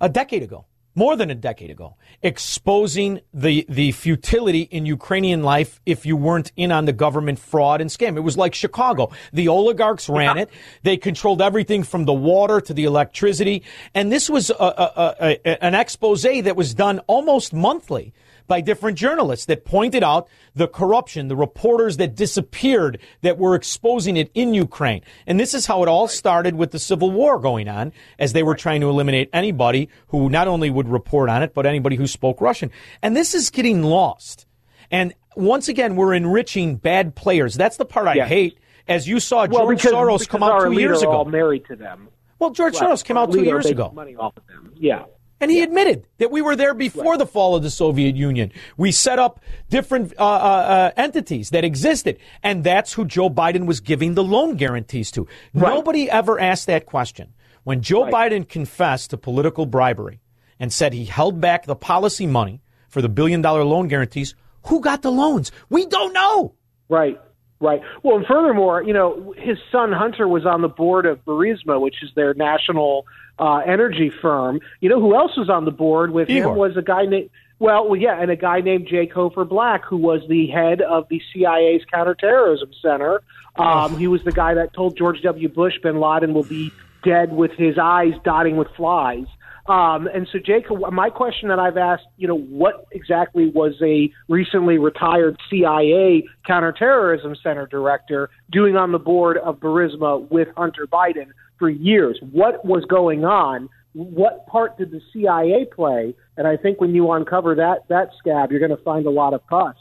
a 0.02 0.10
decade 0.10 0.44
ago, 0.44 0.66
more 0.98 1.16
than 1.16 1.30
a 1.30 1.36
decade 1.36 1.70
ago, 1.70 1.95
exposing 2.24 3.22
the 3.32 3.68
the 3.70 3.91
futility 3.91 4.62
in 4.62 4.88
Ukrainian 4.88 5.43
life 5.43 5.80
if 5.86 6.08
you 6.08 6.18
weren't 6.18 6.52
in 6.56 6.72
on 6.72 6.86
the 6.86 6.91
government 6.91 7.38
fraud 7.38 7.82
and 7.82 7.89
scam. 7.91 8.18
It 8.18 8.22
was 8.22 8.36
like 8.36 8.56
Chicago. 8.56 9.12
The 9.32 9.48
oligarchs 9.48 10.10
ran 10.10 10.39
it. 10.39 10.50
They 10.82 10.98
controlled 10.98 11.39
everything 11.39 11.84
from 11.84 12.06
the 12.06 12.14
water 12.14 12.60
to 12.62 12.74
the 12.74 12.86
electricity, 12.86 13.62
and 13.93 14.12
this 14.12 14.28
was 14.28 14.50
a, 14.50 14.56
a, 14.56 15.16
a, 15.22 15.39
a, 15.45 15.64
an 15.64 15.76
expose 15.76 16.24
that 16.24 16.56
was 16.56 16.74
done 16.74 16.98
almost 17.06 17.54
monthly 17.54 18.12
by 18.48 18.62
different 18.62 18.98
journalists 18.98 19.45
that 19.45 19.66
pointed 19.66 20.04
out 20.04 20.28
the 20.56 20.68
corruption, 20.68 21.28
the 21.28 21.36
reporters 21.36 21.98
that 21.98 22.16
disappeared 22.16 23.00
that 23.22 23.38
were 23.38 23.56
exposing 23.56 24.18
it 24.18 24.32
in 24.34 24.54
Ukraine. 24.54 25.02
And 25.26 25.39
this 25.39 25.54
is 25.54 25.66
how 25.66 25.84
it 25.84 25.89
all 25.89 26.08
started 26.08 26.56
with 26.56 26.72
the 26.72 26.80
civil 26.80 27.12
war 27.12 27.39
going 27.39 27.68
on 27.68 27.93
as 28.18 28.34
they 28.34 28.43
were 28.43 28.56
trying 28.56 28.82
to 28.82 28.89
eliminate 28.89 29.30
anybody 29.34 29.89
who 30.08 30.30
not 30.30 30.48
only 30.48 30.70
would 30.70 30.88
report 30.88 31.30
on 31.30 31.43
it, 31.43 31.54
but 31.54 31.66
anybody 31.66 31.95
who 31.95 32.08
spoke 32.08 32.41
Russian. 32.41 32.72
And 33.02 33.16
this 33.16 33.34
is 33.34 33.50
getting 33.50 33.84
lost. 33.84 34.45
And 34.89 35.14
once 35.36 35.68
again, 35.68 35.95
we're 35.95 36.14
enriching 36.14 36.78
bad 36.78 37.16
players. 37.16 37.56
That's 37.56 37.78
the 37.78 37.86
part 37.86 38.08
I 38.08 38.26
hate. 38.26 38.58
As 38.88 39.06
you 39.08 39.20
saw 39.20 39.45
George 39.45 39.52
well, 39.54 39.68
because, 39.68 39.91
Soros 39.91 40.20
because 40.20 40.28
come 40.28 40.43
out 40.43 40.62
two 40.62 40.72
years 40.72 41.02
ago. 41.02 41.12
all 41.12 41.26
married 41.26 41.66
to 41.66 41.76
them. 41.76 42.08
Well, 42.39 42.52
George 42.52 42.80
Right. 42.80 42.89
Soros 42.89 43.04
came 43.04 43.18
out 43.18 43.32
two 43.32 43.43
years 43.43 43.66
ago. 43.66 43.91
Money 43.93 44.16
off 44.16 44.38
of 44.38 44.48
them. 44.48 44.72
Yeah. 44.76 45.04
And 45.40 45.52
he 45.52 45.62
admitted 45.62 46.08
that 46.18 46.32
we 46.32 46.42
were 46.42 46.56
there 46.56 46.74
before 46.74 47.18
the 47.18 47.26
fall 47.28 47.56
of 47.56 47.62
the 47.62 47.70
Soviet 47.70 48.16
Union. 48.16 48.52
We 48.76 48.92
set 48.92 49.20
up 49.20 49.40
different 49.70 50.14
uh, 50.18 50.24
uh, 50.24 50.28
uh, 50.28 50.92
entities 50.98 51.52
that 51.52 51.64
existed, 51.64 52.18
and 52.42 52.64
that's 52.64 52.94
who 52.94 53.06
Joe 53.06 53.30
Biden 53.30 53.66
was 53.68 53.80
giving 53.80 54.16
the 54.16 54.24
loan 54.24 54.56
guarantees 54.56 55.12
to. 55.12 55.28
Nobody 55.54 56.10
ever 56.10 56.40
asked 56.40 56.66
that 56.68 56.88
question. 56.88 57.34
When 57.64 57.82
Joe 57.82 58.06
Biden 58.06 58.48
confessed 58.48 59.10
to 59.12 59.18
political 59.18 59.66
bribery 59.66 60.22
and 60.60 60.72
said 60.74 60.94
he 60.94 61.06
held 61.06 61.40
back 61.40 61.66
the 61.66 61.76
policy 61.76 62.26
money 62.26 62.62
for 62.88 63.02
the 63.02 63.10
billion 63.10 63.42
dollar 63.42 63.64
loan 63.64 63.88
guarantees, 63.90 64.34
Who 64.68 64.80
got 64.80 65.02
the 65.02 65.12
loans? 65.12 65.52
We 65.70 65.86
don't 65.86 66.14
know. 66.14 66.56
Right, 66.90 67.20
right. 67.60 67.82
Well, 68.03 68.18
and 68.18 68.26
furthermore, 68.26 68.84
you 68.84 68.93
know, 68.93 69.34
his 69.38 69.58
son 69.72 69.91
Hunter 69.91 70.28
was 70.28 70.45
on 70.45 70.62
the 70.62 70.68
board 70.68 71.05
of 71.05 71.24
Burisma, 71.26 71.80
which 71.80 72.03
is 72.03 72.10
their 72.16 72.34
national 72.34 73.05
uh, 73.39 73.58
energy 73.58 74.12
firm. 74.22 74.60
You 74.80 74.89
know 74.89 74.99
who 74.99 75.16
else 75.16 75.38
was 75.38 75.49
on 75.49 75.66
the 75.66 75.72
board 75.72 76.12
with 76.12 76.30
Igor. 76.30 76.51
him 76.51 76.58
was 76.58 76.78
a 76.78 76.82
guy 76.82 77.05
named. 77.05 77.30
Well, 77.60 77.89
well, 77.89 77.99
yeah, 77.99 78.22
and 78.22 78.30
a 78.30 78.36
guy 78.36 78.62
named 78.62 78.88
J. 78.88 79.08
Cofer 79.08 79.47
Black, 79.47 79.84
who 79.84 79.97
was 79.97 80.22
the 80.30 80.45
head 80.45 80.80
of 80.82 81.08
the 81.10 81.20
CIA's 81.34 81.84
counterterrorism 81.91 82.70
center. 82.84 83.24
Um, 83.55 83.97
he 83.97 84.05
was 84.05 84.24
the 84.24 84.32
guy 84.32 84.53
that 84.53 84.74
told 84.74 84.95
George 84.95 85.22
W. 85.24 85.49
Bush 85.49 85.74
Bin 85.82 85.99
Laden 85.99 86.36
will 86.36 86.43
be 86.43 86.72
dead 87.03 87.34
with 87.34 87.51
his 87.53 87.78
eyes 87.82 88.14
dotting 88.24 88.58
with 88.58 88.68
flies. 88.76 89.26
Um, 89.68 90.07
and 90.07 90.28
so, 90.32 90.39
Jake, 90.39 90.65
my 90.91 91.09
question 91.09 91.49
that 91.49 91.59
I've 91.59 91.76
asked, 91.76 92.05
you 92.15 92.28
know, 92.28 92.38
what 92.38 92.86
exactly 92.91 93.49
was 93.49 93.74
a 93.82 94.09
recently 94.30 94.78
retired 94.78 95.38
CIA 95.49 96.24
counterterrorism 96.45 97.36
center 97.43 97.68
director 97.68 98.30
doing 98.49 98.78
on 98.78 98.93
the 98.93 98.99
board 98.99 99.38
of 99.38 99.59
Burisma 99.59 100.30
with 100.32 100.47
Hunter 100.55 100.88
Biden 100.88 101.28
for 101.59 101.70
years? 101.70 102.18
What 102.32 102.63
was 102.63 102.86
going 102.86 103.26
on? 103.26 103.68
What 103.91 104.47
part 104.47 104.78
did 104.78 104.91
the 104.91 105.01
CIA 105.11 105.65
play? 105.65 106.15
And 106.38 106.47
I 106.47 106.55
think 106.55 106.80
when 106.80 106.95
you 106.95 107.11
uncover 107.11 107.55
that 107.55 107.89
that 107.89 108.11
scab, 108.20 108.51
you're 108.51 108.61
going 108.61 108.76
to 108.76 108.84
find 108.84 109.05
a 109.05 109.11
lot 109.11 109.34
of 109.34 109.45
pus. 109.47 109.76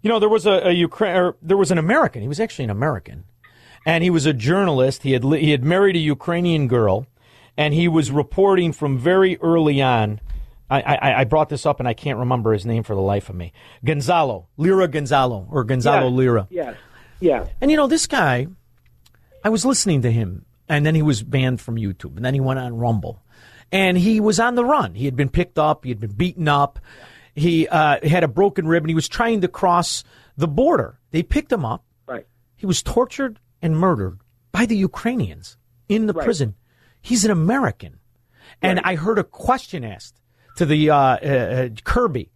You 0.00 0.10
know, 0.10 0.20
there 0.20 0.28
was 0.28 0.46
a, 0.46 0.68
a 0.68 0.72
Ukraine, 0.72 1.16
or 1.16 1.36
there 1.42 1.56
was 1.56 1.70
an 1.70 1.78
American. 1.78 2.22
He 2.22 2.28
was 2.28 2.40
actually 2.40 2.64
an 2.64 2.70
American, 2.70 3.24
and 3.84 4.04
he 4.04 4.08
was 4.10 4.24
a 4.24 4.32
journalist. 4.32 5.02
He 5.02 5.12
had 5.12 5.24
he 5.24 5.50
had 5.50 5.64
married 5.64 5.96
a 5.96 5.98
Ukrainian 5.98 6.68
girl, 6.68 7.06
and 7.56 7.72
he 7.74 7.88
was 7.88 8.10
reporting 8.10 8.72
from 8.72 8.98
very 8.98 9.38
early 9.38 9.82
on. 9.82 10.20
I, 10.68 10.80
I, 10.82 11.20
I 11.20 11.24
brought 11.24 11.48
this 11.48 11.64
up, 11.64 11.78
and 11.78 11.88
I 11.88 11.94
can't 11.94 12.18
remember 12.18 12.52
his 12.52 12.66
name 12.66 12.82
for 12.82 12.94
the 12.94 13.00
life 13.00 13.28
of 13.28 13.36
me. 13.36 13.52
Gonzalo, 13.84 14.48
Lira 14.56 14.88
Gonzalo, 14.88 15.46
or 15.50 15.62
Gonzalo. 15.64 16.08
Lira. 16.08 16.48
Yeah, 16.50 16.74
yeah. 17.20 17.46
And 17.60 17.70
you 17.70 17.76
know, 17.76 17.86
this 17.86 18.06
guy, 18.08 18.48
I 19.44 19.48
was 19.48 19.64
listening 19.64 20.02
to 20.02 20.10
him, 20.10 20.44
and 20.68 20.84
then 20.84 20.94
he 20.96 21.02
was 21.02 21.22
banned 21.22 21.60
from 21.60 21.76
YouTube, 21.76 22.16
and 22.16 22.24
then 22.24 22.34
he 22.34 22.40
went 22.40 22.58
on 22.58 22.76
Rumble, 22.76 23.22
and 23.70 23.96
he 23.96 24.18
was 24.18 24.40
on 24.40 24.56
the 24.56 24.64
run. 24.64 24.94
He 24.94 25.04
had 25.04 25.14
been 25.14 25.28
picked 25.28 25.58
up, 25.58 25.84
he 25.84 25.90
had 25.90 26.00
been 26.00 26.12
beaten 26.14 26.48
up, 26.48 26.80
he 27.36 27.68
uh, 27.68 27.98
had 28.06 28.24
a 28.24 28.28
broken 28.28 28.66
rib, 28.66 28.82
and 28.82 28.90
he 28.90 28.94
was 28.94 29.08
trying 29.08 29.42
to 29.42 29.48
cross 29.48 30.02
the 30.36 30.48
border. 30.48 30.98
They 31.12 31.22
picked 31.22 31.52
him 31.52 31.64
up. 31.64 31.84
Right. 32.08 32.26
He 32.56 32.66
was 32.66 32.82
tortured 32.82 33.38
and 33.62 33.76
murdered 33.76 34.18
by 34.50 34.66
the 34.66 34.76
Ukrainians 34.76 35.56
in 35.88 36.06
the 36.06 36.12
Right. 36.12 36.24
prison. 36.24 36.54
He's 37.06 37.24
an 37.24 37.30
American, 37.30 38.00
and 38.60 38.80
I 38.82 38.96
heard 38.96 39.18
a 39.20 39.24
question 39.24 39.84
asked 39.84 40.20
to 40.56 40.66
the 40.66 40.90
uh, 40.90 40.96
uh, 40.96 40.98
uh, 40.98 41.68
Kirby. 41.84 42.32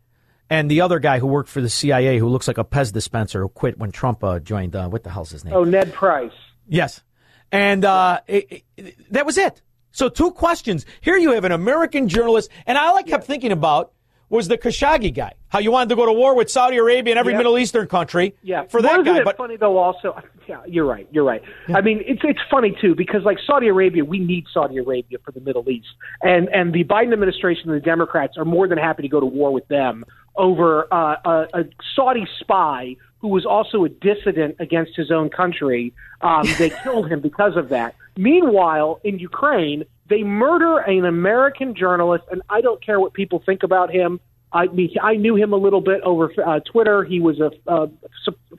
And 0.49 0.71
the 0.71 0.81
other 0.81 1.01
guy 1.01 1.19
who 1.19 1.27
worked 1.27 1.49
for 1.49 1.61
the 1.61 1.69
CIA, 1.69 2.19
who 2.19 2.29
looks 2.29 2.47
like 2.47 2.57
a 2.59 2.65
Pez 2.65 2.93
dispenser, 2.93 3.41
who 3.43 3.49
quit 3.49 3.79
when 3.79 3.91
Trump 3.91 4.23
uh, 4.23 4.39
joined. 4.39 4.77
Uh, 4.77 4.89
what 4.89 5.03
the 5.03 5.11
hell's 5.11 5.31
his 5.31 5.45
name? 5.45 5.55
Oh, 5.55 5.65
Ned 5.65 5.93
Price. 5.93 6.31
Yes. 6.69 7.03
And 7.51 7.85
uh, 7.85 8.21
it, 8.29 8.63
it- 8.77 9.13
that 9.13 9.27
was 9.27 9.39
it. 9.39 9.61
So, 9.91 10.09
two 10.09 10.31
questions. 10.31 10.87
Here 11.01 11.17
you 11.17 11.33
have 11.33 11.45
an 11.45 11.51
American 11.53 12.07
journalist, 12.09 12.49
and 12.67 12.79
all 12.79 12.97
I 12.97 13.03
kept 13.03 13.25
thinking 13.25 13.51
about 13.51 13.93
was 14.31 14.49
the 14.49 14.57
Khashoggi 14.57 15.13
guy. 15.15 15.33
How 15.49 15.59
you 15.59 15.71
wanted 15.73 15.91
to 15.91 15.97
go 15.97 16.07
to 16.07 16.13
war 16.13 16.35
with 16.35 16.49
Saudi 16.51 16.77
Arabia 16.79 17.13
and 17.13 17.19
every 17.19 17.33
Yeah. 17.33 17.39
Middle 17.39 17.59
Eastern 17.59 17.87
country 17.89 18.35
Yeah, 18.43 18.63
for 18.65 18.81
that 18.81 18.99
Wasn't 18.99 19.07
guy. 19.07 19.19
It 19.19 19.25
But 19.25 19.37
funny 19.37 19.57
though. 19.57 19.77
Also, 19.77 20.17
yeah, 20.49 20.61
you're 20.67 20.87
right. 20.87 21.07
You're 21.11 21.25
right. 21.25 21.43
I 21.75 21.81
mean, 21.83 22.03
it's 22.07 22.23
it's 22.25 22.41
funny 22.51 22.75
too 22.81 22.95
because 22.95 23.25
like 23.25 23.39
Saudi 23.47 23.67
Arabia, 23.69 24.05
we 24.05 24.19
need 24.21 24.47
Saudi 24.55 24.79
Arabia 24.79 25.19
for 25.25 25.33
the 25.33 25.41
Middle 25.41 25.69
East, 25.69 25.89
and 26.23 26.49
and 26.49 26.73
the 26.73 26.85
Biden 26.85 27.13
administration 27.13 27.69
and 27.71 27.77
the 27.77 27.85
Democrats 27.85 28.39
are 28.39 28.45
more 28.45 28.67
than 28.69 28.79
happy 28.79 29.03
to 29.03 29.09
go 29.09 29.21
to 29.21 29.27
war 29.27 29.53
with 29.53 29.67
them 29.69 30.05
over 30.37 30.87
uh, 30.95 31.17
a, 31.25 31.61
a 31.61 31.65
Saudi 31.97 32.27
spy 32.39 32.95
who 33.21 33.29
was 33.29 33.45
also 33.45 33.85
a 33.85 33.89
dissident 33.89 34.57
against 34.59 34.97
his 34.97 35.11
own 35.11 35.31
country. 35.31 35.93
Um, 36.21 36.47
they 36.59 36.71
killed 36.83 37.11
him 37.11 37.21
because 37.21 37.57
of 37.57 37.69
that. 37.69 37.95
Meanwhile, 38.17 39.01
in 39.05 39.19
Ukraine, 39.19 39.85
they 40.09 40.23
murder 40.23 40.79
an 40.79 41.05
American 41.05 41.75
journalist, 41.75 42.25
and 42.31 42.43
I 42.51 42.61
don't 42.61 42.85
care 42.85 42.99
what 42.99 43.13
people 43.13 43.43
think 43.45 43.63
about 43.63 43.91
him. 43.91 44.21
I 44.53 44.67
mean, 44.67 44.93
I 45.01 45.15
knew 45.15 45.37
him 45.37 45.53
a 45.53 45.57
little 45.57 45.81
bit 45.81 46.01
over 46.03 46.33
uh, 46.45 46.61
Twitter. 46.61 47.05
He 47.05 47.21
was 47.21 47.39
a, 47.39 47.53
a 47.69 47.89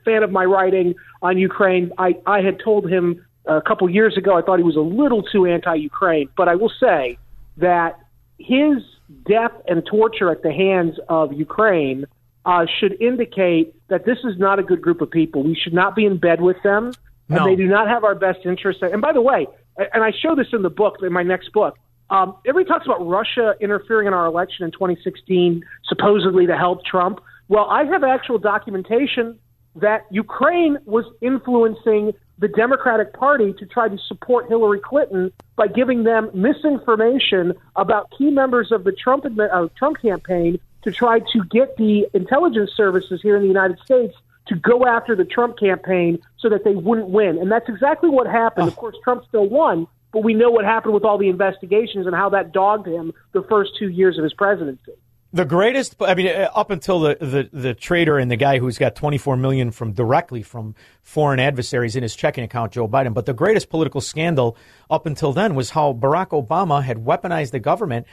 fan 0.04 0.22
of 0.22 0.30
my 0.30 0.44
writing 0.44 0.94
on 1.20 1.36
Ukraine. 1.36 1.92
I, 1.98 2.16
I 2.24 2.40
had 2.40 2.58
told 2.60 2.88
him 2.88 3.24
a 3.44 3.60
couple 3.60 3.88
years 3.90 4.16
ago 4.16 4.36
I 4.36 4.42
thought 4.42 4.58
he 4.58 4.64
was 4.64 4.76
a 4.76 4.80
little 4.80 5.22
too 5.22 5.46
anti-Ukraine, 5.46 6.28
but 6.36 6.48
I 6.48 6.54
will 6.54 6.72
say 6.80 7.18
that 7.58 7.98
his 8.38 8.82
death 9.26 9.52
and 9.68 9.84
torture 9.84 10.30
at 10.30 10.42
the 10.42 10.52
hands 10.52 10.98
of 11.08 11.32
Ukraine 11.32 12.06
uh, 12.44 12.66
should 12.80 13.00
indicate 13.00 13.74
that 13.88 14.04
this 14.04 14.18
is 14.24 14.38
not 14.38 14.58
a 14.58 14.62
good 14.62 14.82
group 14.82 15.00
of 15.00 15.10
people. 15.10 15.42
We 15.42 15.54
should 15.54 15.74
not 15.74 15.94
be 15.94 16.04
in 16.04 16.18
bed 16.18 16.40
with 16.40 16.56
them, 16.62 16.92
No. 17.28 17.38
and 17.38 17.46
they 17.46 17.56
do 17.56 17.66
not 17.66 17.88
have 17.88 18.04
our 18.04 18.14
best 18.14 18.40
interests. 18.44 18.82
And 18.82 19.00
by 19.00 19.12
the 19.12 19.22
way, 19.22 19.46
and 19.76 20.02
I 20.02 20.12
show 20.12 20.34
this 20.34 20.48
in 20.52 20.62
the 20.62 20.70
book, 20.70 20.96
in 21.02 21.12
my 21.12 21.22
next 21.22 21.52
book. 21.52 21.76
Um, 22.10 22.36
everybody 22.46 22.68
talks 22.68 22.84
about 22.84 23.06
Russia 23.06 23.54
interfering 23.60 24.06
in 24.06 24.12
our 24.12 24.26
election 24.26 24.66
in 24.66 24.72
2016, 24.72 25.62
supposedly 25.88 26.46
to 26.46 26.56
help 26.56 26.84
Trump. 26.84 27.20
Well, 27.48 27.64
I 27.70 27.84
have 27.84 28.04
actual 28.04 28.38
documentation 28.38 29.38
that 29.76 30.02
Ukraine 30.10 30.76
was 30.84 31.06
influencing 31.22 32.12
the 32.38 32.48
Democratic 32.48 33.14
Party 33.14 33.54
to 33.54 33.66
try 33.66 33.88
to 33.88 33.96
support 34.08 34.48
Hillary 34.48 34.80
Clinton 34.84 35.32
by 35.56 35.68
giving 35.68 36.04
them 36.04 36.28
misinformation 36.34 37.54
about 37.76 38.10
key 38.18 38.30
members 38.30 38.72
of 38.72 38.84
the 38.84 38.92
Trump 38.92 39.24
uh, 39.24 39.68
Trump 39.78 40.02
campaign 40.02 40.58
to 40.82 40.92
try 40.92 41.20
to 41.20 41.44
get 41.50 41.76
the 41.76 42.06
intelligence 42.12 42.70
services 42.76 43.20
here 43.22 43.36
in 43.36 43.42
the 43.42 43.48
United 43.48 43.78
States 43.84 44.14
to 44.46 44.56
go 44.56 44.84
after 44.86 45.14
the 45.14 45.24
Trump 45.24 45.58
campaign 45.58 46.18
so 46.38 46.48
that 46.48 46.64
they 46.64 46.74
wouldn't 46.74 47.08
win. 47.08 47.38
And 47.38 47.50
that's 47.50 47.68
exactly 47.68 48.10
what 48.10 48.26
happened. 48.26 48.68
Of 48.68 48.76
course, 48.76 48.96
Trump 49.04 49.24
still 49.28 49.48
won, 49.48 49.86
but 50.12 50.24
we 50.24 50.34
know 50.34 50.50
what 50.50 50.64
happened 50.64 50.94
with 50.94 51.04
all 51.04 51.18
the 51.18 51.28
investigations 51.28 52.06
and 52.06 52.14
how 52.14 52.28
that 52.30 52.52
dogged 52.52 52.88
him 52.88 53.12
the 53.32 53.42
first 53.48 53.72
two 53.78 53.88
years 53.88 54.18
of 54.18 54.24
his 54.24 54.34
presidency. 54.34 54.92
the 55.32 55.44
greatest, 55.44 55.94
I 56.00 56.14
mean, 56.14 56.26
uh, 56.26 56.50
up 56.54 56.70
until 56.70 57.00
the, 57.00 57.16
the, 57.20 57.48
the 57.52 57.74
traitor 57.74 58.18
and 58.18 58.30
the 58.30 58.36
guy 58.36 58.58
who's 58.58 58.78
got 58.78 58.96
24 58.96 59.36
million 59.36 59.70
from 59.70 59.92
directly 59.92 60.42
from 60.42 60.74
foreign 61.02 61.38
adversaries 61.38 61.94
in 61.94 62.02
his 62.02 62.16
checking 62.16 62.42
account, 62.42 62.72
Joe 62.72 62.88
Biden. 62.88 63.14
But 63.14 63.26
the 63.26 63.32
greatest 63.32 63.70
political 63.70 64.00
scandal 64.00 64.56
up 64.90 65.06
until 65.06 65.32
then 65.32 65.54
was 65.54 65.70
how 65.70 65.92
Barack 65.92 66.30
Obama 66.30 66.82
had 66.82 66.98
weaponized 66.98 67.52
the 67.52 67.60
government 67.60 68.06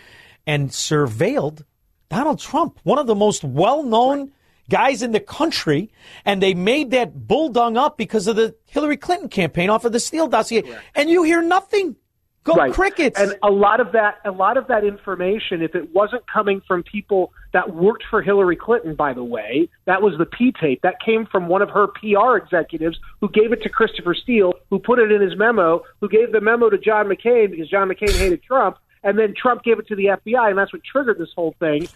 and 0.46 0.70
surveilled 0.70 1.64
Donald 2.10 2.40
Trump, 2.40 2.80
one 2.84 2.98
of 2.98 3.08
the 3.08 3.16
most 3.16 3.44
well 3.44 3.84
known 3.84 4.32
guys 4.70 5.02
in 5.02 5.12
the 5.12 5.20
country. 5.20 5.92
And 6.26 6.42
they 6.42 6.54
made 6.54 6.92
that 6.92 7.14
bulldung 7.28 7.78
up 7.78 7.98
because 7.98 8.28
of 8.28 8.36
the 8.36 8.56
Hillary 8.66 8.98
Clinton 8.98 9.30
campaign 9.30 9.70
off 9.70 9.86
of 9.86 9.92
the 9.92 10.00
Steele 10.00 10.28
dossier. 10.28 10.64
And 10.96 11.10
you 11.10 11.24
hear 11.24 11.42
nothing. 11.42 11.96
Go 12.46 12.54
Right. 12.54 12.74
crickets. 12.74 13.20
And 13.20 13.36
a 13.44 13.52
lot 13.52 13.82
of 13.82 13.92
that, 13.92 14.20
a 14.24 14.32
lot 14.32 14.56
of 14.58 14.68
that 14.68 14.86
information, 14.86 15.62
if 15.62 15.76
it 15.76 15.94
wasn't 15.94 16.26
coming 16.26 16.62
from 16.66 16.84
people 16.84 17.34
that 17.52 17.76
worked 17.76 18.04
for 18.10 18.22
Hillary 18.22 18.56
Clinton, 18.56 18.96
by 18.96 19.12
the 19.12 19.24
way, 19.24 19.68
that 19.86 20.02
was 20.02 20.18
the 20.18 20.26
P 20.26 20.54
tape. 20.54 20.82
That 20.82 21.02
came 21.02 21.26
from 21.26 21.48
one 21.48 21.62
of 21.62 21.70
her 21.70 21.88
PR 21.88 22.38
executives 22.38 22.98
who 23.20 23.30
gave 23.30 23.52
it 23.52 23.62
to 23.64 23.70
Christopher 23.70 24.14
Steele, 24.14 24.54
who 24.70 24.80
put 24.80 25.00
it 25.00 25.12
in 25.12 25.22
his 25.22 25.36
memo, 25.36 25.84
who 26.00 26.08
gave 26.08 26.32
the 26.32 26.40
memo 26.42 26.70
to 26.70 26.78
John 26.78 27.08
McCain 27.08 27.52
because 27.52 27.70
John 27.70 27.90
McCain 27.90 28.18
hated 28.18 28.42
Trump. 28.42 28.78
And 29.04 29.18
then 29.18 29.34
Trump 29.34 29.64
gave 29.64 29.80
it 29.80 29.88
to 29.88 29.96
the 29.96 30.06
FBI, 30.06 30.50
and 30.50 30.58
that's 30.58 30.74
what 30.74 30.84
triggered 30.84 31.18
this 31.18 31.30
whole 31.36 31.56
thing. 31.60 31.88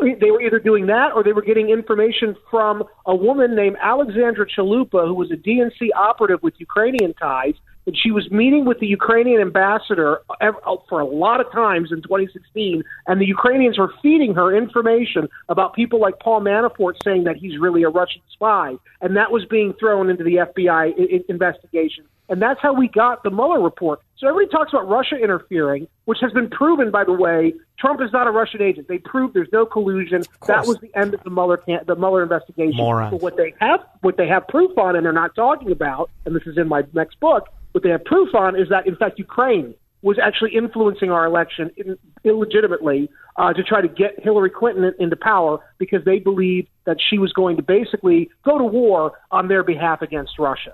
It- 0.00 0.20
they 0.20 0.30
were 0.30 0.40
either 0.40 0.58
doing 0.58 0.86
that 0.86 1.12
or 1.14 1.22
they 1.22 1.32
were 1.32 1.42
getting 1.42 1.68
information 1.68 2.34
from 2.50 2.84
a 3.04 3.14
woman 3.14 3.54
named 3.54 3.76
Alexandra 3.80 4.46
Chalupa, 4.46 5.06
who 5.06 5.14
was 5.14 5.30
a 5.30 5.36
DNC 5.36 5.90
operative 5.94 6.42
with 6.42 6.54
Ukrainian 6.58 7.12
ties, 7.14 7.54
and 7.86 7.96
she 7.96 8.10
was 8.10 8.30
meeting 8.30 8.64
with 8.64 8.80
the 8.80 8.86
Ukrainian 8.86 9.40
ambassador 9.40 10.20
uh, 10.40 10.52
for 10.88 11.00
a 11.00 11.04
lot 11.04 11.40
of 11.40 11.50
times 11.52 11.92
in 11.92 12.02
2016, 12.02 12.82
and 13.06 13.20
the 13.20 13.26
Ukrainians 13.26 13.78
were 13.78 13.92
feeding 14.02 14.34
her 14.34 14.56
information 14.56 15.28
about 15.48 15.74
people 15.74 16.00
like 16.00 16.18
Paul 16.20 16.40
Manafort 16.40 16.94
saying 17.04 17.24
that 17.24 17.36
he's 17.36 17.58
really 17.58 17.82
a 17.82 17.88
Russian 17.88 18.22
spy, 18.32 18.74
and 19.00 19.16
that 19.16 19.30
was 19.30 19.44
being 19.44 19.72
thrown 19.74 20.10
into 20.10 20.24
the 20.24 20.36
FBI 20.36 20.94
investigation. 21.28 22.04
And 22.28 22.42
that's 22.42 22.60
how 22.60 22.72
we 22.72 22.88
got 22.88 23.22
the 23.22 23.30
Mueller 23.30 23.60
report. 23.60 24.00
So 24.18 24.26
everybody 24.28 24.50
talks 24.50 24.72
about 24.72 24.88
Russia 24.88 25.16
interfering, 25.16 25.86
which 26.06 26.18
has 26.22 26.32
been 26.32 26.50
proven, 26.50 26.90
by 26.90 27.04
the 27.04 27.12
way. 27.12 27.54
Trump 27.78 28.00
is 28.00 28.12
not 28.12 28.26
a 28.26 28.30
Russian 28.30 28.62
agent. 28.62 28.88
They 28.88 28.98
proved 28.98 29.34
there's 29.34 29.52
no 29.52 29.66
collusion. 29.66 30.22
That 30.46 30.66
was 30.66 30.78
the 30.80 30.90
end 30.96 31.14
of 31.14 31.22
the 31.22 31.30
Mueller 31.30 31.58
can- 31.58 31.84
the 31.86 31.94
Mueller 31.94 32.22
investigation. 32.22 32.76
Morons. 32.76 33.10
But 33.12 33.22
what 33.22 33.36
they 33.36 33.54
have 33.60 33.80
what 34.00 34.16
they 34.16 34.26
have 34.26 34.48
proof 34.48 34.76
on, 34.78 34.96
and 34.96 35.04
they're 35.04 35.12
not 35.12 35.34
talking 35.34 35.70
about, 35.70 36.10
and 36.24 36.34
this 36.34 36.44
is 36.46 36.56
in 36.58 36.68
my 36.68 36.82
next 36.94 37.20
book. 37.20 37.48
What 37.72 37.84
they 37.84 37.90
have 37.90 38.04
proof 38.04 38.34
on 38.34 38.56
is 38.58 38.68
that 38.70 38.86
in 38.86 38.96
fact 38.96 39.18
Ukraine 39.18 39.74
was 40.02 40.18
actually 40.22 40.54
influencing 40.54 41.10
our 41.10 41.26
election 41.26 41.70
in, 41.76 41.98
illegitimately 42.24 43.10
uh, 43.36 43.52
to 43.52 43.62
try 43.62 43.80
to 43.80 43.88
get 43.88 44.18
Hillary 44.22 44.50
Clinton 44.50 44.84
in- 44.84 44.94
into 44.98 45.16
power 45.16 45.58
because 45.78 46.04
they 46.04 46.18
believed 46.18 46.68
that 46.84 46.96
she 47.10 47.18
was 47.18 47.32
going 47.32 47.56
to 47.56 47.62
basically 47.62 48.30
go 48.44 48.56
to 48.58 48.64
war 48.64 49.12
on 49.30 49.48
their 49.48 49.62
behalf 49.62 50.00
against 50.02 50.38
Russia. 50.38 50.72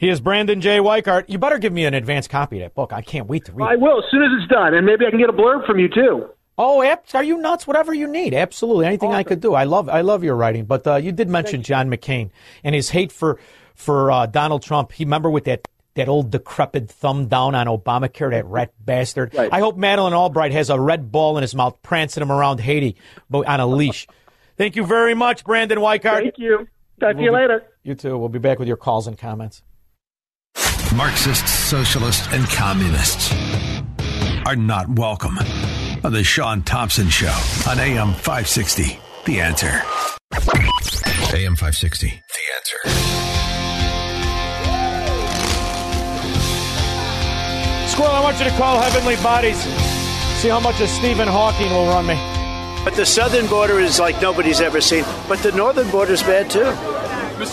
He 0.00 0.08
is 0.08 0.18
Brandon 0.18 0.62
J. 0.62 0.78
Weichert. 0.78 1.26
You 1.28 1.36
better 1.36 1.58
give 1.58 1.74
me 1.74 1.84
an 1.84 1.92
advance 1.92 2.26
copy 2.26 2.56
of 2.56 2.62
that 2.62 2.74
book. 2.74 2.90
I 2.90 3.02
can't 3.02 3.28
wait 3.28 3.44
to 3.44 3.52
read 3.52 3.66
it. 3.66 3.68
I 3.68 3.76
will 3.76 3.98
as 3.98 4.10
soon 4.10 4.22
as 4.22 4.30
it's 4.40 4.50
done, 4.50 4.72
and 4.72 4.86
maybe 4.86 5.04
I 5.04 5.10
can 5.10 5.18
get 5.18 5.28
a 5.28 5.32
blurb 5.34 5.66
from 5.66 5.78
you 5.78 5.90
too. 5.90 6.30
Oh, 6.56 6.82
are 7.12 7.22
you 7.22 7.36
nuts? 7.36 7.66
Whatever 7.66 7.92
you 7.92 8.06
need, 8.06 8.32
absolutely. 8.32 8.86
Anything 8.86 9.12
I 9.12 9.24
could 9.24 9.42
do. 9.42 9.52
I 9.52 9.64
love, 9.64 9.90
I 9.90 10.00
love 10.00 10.24
your 10.24 10.36
writing. 10.36 10.64
But 10.64 10.86
uh, 10.86 10.96
you 10.96 11.12
did 11.12 11.28
mention 11.28 11.62
John 11.62 11.90
McCain 11.90 12.30
and 12.64 12.74
his 12.74 12.88
hate 12.88 13.12
for 13.12 13.38
for 13.74 14.10
uh, 14.10 14.24
Donald 14.24 14.62
Trump. 14.62 14.92
He 14.92 15.04
remember 15.04 15.28
with 15.28 15.44
that 15.44 15.68
that 15.96 16.08
old 16.08 16.30
decrepit 16.30 16.90
thumb 16.90 17.28
down 17.28 17.54
on 17.54 17.66
Obamacare, 17.66 18.30
that 18.30 18.46
rat 18.46 18.72
bastard. 18.82 19.36
I 19.36 19.60
hope 19.60 19.76
Madeline 19.76 20.14
Albright 20.14 20.52
has 20.52 20.70
a 20.70 20.80
red 20.80 21.12
ball 21.12 21.36
in 21.36 21.42
his 21.42 21.54
mouth, 21.54 21.76
prancing 21.82 22.22
him 22.22 22.32
around 22.32 22.60
Haiti 22.60 22.96
but 23.28 23.46
on 23.46 23.60
a 23.60 23.66
leash. 23.66 24.06
Thank 24.56 24.76
you 24.76 24.86
very 24.86 25.14
much, 25.14 25.44
Brandon 25.44 25.78
Weichert. 25.78 26.22
Thank 26.22 26.38
you. 26.38 26.68
Talk 27.00 27.16
to 27.16 27.22
you 27.22 27.30
be- 27.30 27.36
later. 27.36 27.64
You 27.82 27.94
too. 27.94 28.16
We'll 28.16 28.30
be 28.30 28.38
back 28.38 28.58
with 28.58 28.66
your 28.66 28.78
calls 28.78 29.06
and 29.06 29.18
comments. 29.18 29.62
Marxists, 30.96 31.52
socialists, 31.52 32.26
and 32.32 32.44
communists 32.46 33.32
are 34.44 34.56
not 34.56 34.88
welcome 34.88 35.38
on 36.02 36.12
the 36.12 36.24
Shaun 36.24 36.62
Thompson 36.62 37.08
Show 37.08 37.32
on 37.68 37.78
AM 37.78 38.12
560. 38.12 38.98
The 39.24 39.40
answer. 39.40 39.82
AM 41.32 41.54
560. 41.54 42.08
The 42.08 42.14
answer. 42.56 42.78
Squirrel, 47.88 48.10
I 48.10 48.20
want 48.24 48.38
you 48.40 48.46
to 48.46 48.56
call 48.56 48.80
Heavenly 48.82 49.14
Bodies. 49.22 49.62
See 50.40 50.48
how 50.48 50.58
much 50.58 50.80
of 50.80 50.88
Stephen 50.88 51.28
Hawking 51.28 51.70
will 51.70 51.86
run 51.86 52.06
me. 52.08 52.16
But 52.84 52.94
the 52.94 53.06
southern 53.06 53.46
border 53.46 53.78
is 53.78 54.00
like 54.00 54.20
nobody's 54.20 54.60
ever 54.60 54.80
seen. 54.80 55.04
But 55.28 55.38
the 55.38 55.52
northern 55.52 55.88
border 55.90 56.14
is 56.14 56.22
bad 56.24 56.50
too. 56.50 56.64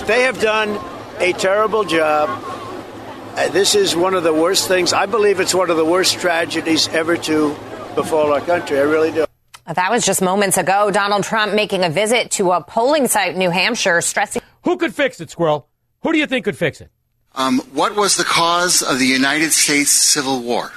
They 0.07 0.23
have 0.23 0.41
done 0.41 0.79
a 1.19 1.33
terrible 1.33 1.83
job. 1.83 2.56
Uh, 3.37 3.49
This 3.49 3.75
is 3.75 3.95
one 3.95 4.15
of 4.15 4.23
the 4.23 4.33
worst 4.33 4.67
things. 4.67 4.93
I 4.93 5.05
believe 5.05 5.39
it's 5.39 5.53
one 5.53 5.69
of 5.69 5.77
the 5.77 5.85
worst 5.85 6.19
tragedies 6.19 6.87
ever 6.89 7.15
to 7.17 7.49
befall 7.95 8.33
our 8.33 8.41
country. 8.41 8.79
I 8.79 8.81
really 8.81 9.11
do. 9.11 9.25
That 9.71 9.91
was 9.91 10.05
just 10.05 10.21
moments 10.21 10.57
ago. 10.57 10.89
Donald 10.91 11.23
Trump 11.23 11.53
making 11.53 11.83
a 11.83 11.89
visit 11.89 12.31
to 12.31 12.51
a 12.53 12.63
polling 12.63 13.07
site 13.07 13.33
in 13.33 13.39
New 13.39 13.49
Hampshire, 13.51 14.01
stressing. 14.01 14.41
Who 14.63 14.77
could 14.77 14.95
fix 14.95 15.19
it, 15.21 15.29
Squirrel? 15.29 15.67
Who 16.01 16.13
do 16.13 16.17
you 16.17 16.25
think 16.25 16.45
could 16.45 16.57
fix 16.57 16.81
it? 16.81 16.89
Um, 17.35 17.59
what 17.73 17.95
was 17.95 18.15
the 18.17 18.23
cause 18.23 18.81
of 18.81 18.97
the 18.97 19.05
United 19.05 19.51
States 19.51 19.91
Civil 19.91 20.41
War? 20.41 20.71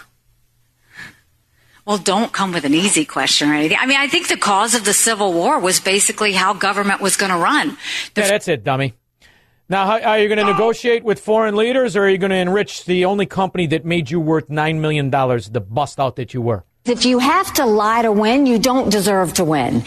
Well, 1.87 1.99
don't 1.99 2.31
come 2.33 2.53
with 2.53 2.65
an 2.65 2.75
easy 2.75 3.05
question 3.05 3.49
or 3.51 3.55
anything. 3.55 3.79
I 3.81 3.87
mean, 3.87 3.97
I 3.97 4.07
think 4.07 4.29
the 4.29 4.37
cause 4.37 4.75
of 4.75 4.85
the 4.85 4.93
Civil 4.93 5.33
War 5.33 5.59
was 5.59 5.81
basically 5.81 6.33
how 6.33 6.53
government 6.53 7.01
was 7.01 7.17
going 7.17 7.33
to 7.33 7.39
run. 7.39 7.71
Yeah, 8.17 8.29
that's 8.29 8.49
it, 8.49 8.65
dummy. 8.65 8.95
Now, 9.71 9.87
how, 9.87 10.01
are 10.01 10.19
you 10.19 10.27
going 10.27 10.45
to 10.45 10.53
negotiate 10.53 11.05
with 11.05 11.21
foreign 11.21 11.55
leaders, 11.55 11.95
or 11.95 12.03
are 12.03 12.09
you 12.09 12.19
going 12.19 12.31
to 12.31 12.37
enrich 12.37 12.87
the 12.87 13.05
only 13.05 13.25
company 13.25 13.69
that 13.69 13.85
made 13.85 14.11
you 14.11 14.19
worth 14.19 14.51
nine 14.51 14.81
million 14.81 15.11
dollars, 15.11 15.49
the 15.49 15.61
bust 15.61 16.01
out 16.01 16.17
that 16.17 16.35
you 16.35 16.43
were? 16.43 16.65
If 16.85 17.05
you 17.05 17.21
have 17.21 17.55
to 17.55 17.67
lie 17.67 18.03
to 18.03 18.11
win, 18.11 18.47
you 18.47 18.59
don't 18.59 18.91
deserve 18.91 19.35
to 19.35 19.45
win. 19.45 19.85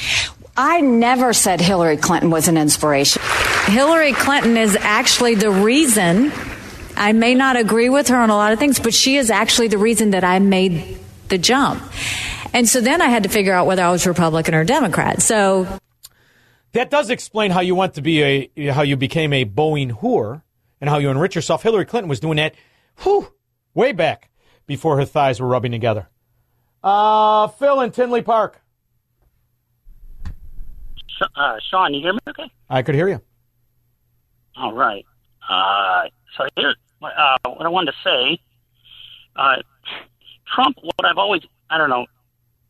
I 0.55 0.79
never 0.79 1.33
said 1.33 1.59
Hillary 1.59 1.97
Clinton 1.97 2.29
was 2.29 2.47
an 2.47 2.55
inspiration. 2.55 3.21
Hillary 3.65 4.13
Clinton 4.13 4.55
is 4.55 4.77
actually 4.77 5.35
the 5.35 5.51
reason. 5.51 6.31
I 6.95 7.11
may 7.11 7.35
not 7.35 7.57
agree 7.57 7.89
with 7.89 8.07
her 8.07 8.15
on 8.15 8.29
a 8.29 8.35
lot 8.35 8.53
of 8.53 8.59
things, 8.59 8.79
but 8.79 8.93
she 8.93 9.17
is 9.17 9.29
actually 9.29 9.67
the 9.67 9.77
reason 9.77 10.11
that 10.11 10.23
I 10.23 10.39
made 10.39 10.97
the 11.27 11.37
jump. 11.37 11.83
And 12.53 12.69
so 12.69 12.79
then 12.79 13.01
I 13.01 13.07
had 13.07 13.23
to 13.23 13.29
figure 13.29 13.51
out 13.51 13.67
whether 13.67 13.83
I 13.83 13.91
was 13.91 14.07
Republican 14.07 14.55
or 14.55 14.63
Democrat. 14.63 15.21
So 15.21 15.67
That 16.73 16.89
does 16.89 17.09
explain 17.09 17.51
how 17.51 17.61
you 17.61 17.75
went 17.75 17.93
to 17.95 18.01
be 18.01 18.49
a 18.57 18.71
how 18.71 18.81
you 18.81 18.97
became 18.97 19.31
a 19.31 19.45
Boeing 19.45 19.91
whore 19.91 20.41
and 20.81 20.89
how 20.89 20.97
you 20.97 21.09
enrich 21.09 21.35
yourself. 21.35 21.63
Hillary 21.63 21.85
Clinton 21.85 22.09
was 22.09 22.19
doing 22.19 22.37
that, 22.37 22.55
whew, 23.03 23.31
way 23.73 23.91
back 23.91 24.29
before 24.65 24.97
her 24.97 25.05
thighs 25.05 25.39
were 25.39 25.47
rubbing 25.47 25.71
together. 25.71 26.09
Uh, 26.83 27.47
Phil 27.47 27.79
in 27.81 27.91
Tinley 27.91 28.21
Park. 28.21 28.59
Uh, 31.35 31.57
Shaun, 31.69 31.93
you 31.93 32.01
hear 32.01 32.13
me 32.13 32.19
okay? 32.27 32.51
I 32.69 32.81
could 32.81 32.95
hear 32.95 33.07
you. 33.07 33.21
All 34.57 34.73
right. 34.73 35.05
Uh, 35.47 36.03
so 36.35 36.47
here, 36.55 36.75
uh, 37.01 37.37
what 37.45 37.65
I 37.65 37.69
wanted 37.69 37.91
to 37.91 37.97
say, 38.03 38.39
uh, 39.35 39.57
Trump. 40.53 40.77
What 40.81 41.05
I've 41.05 41.17
always, 41.17 41.43
I 41.69 41.77
don't 41.77 41.89
know, 41.89 42.07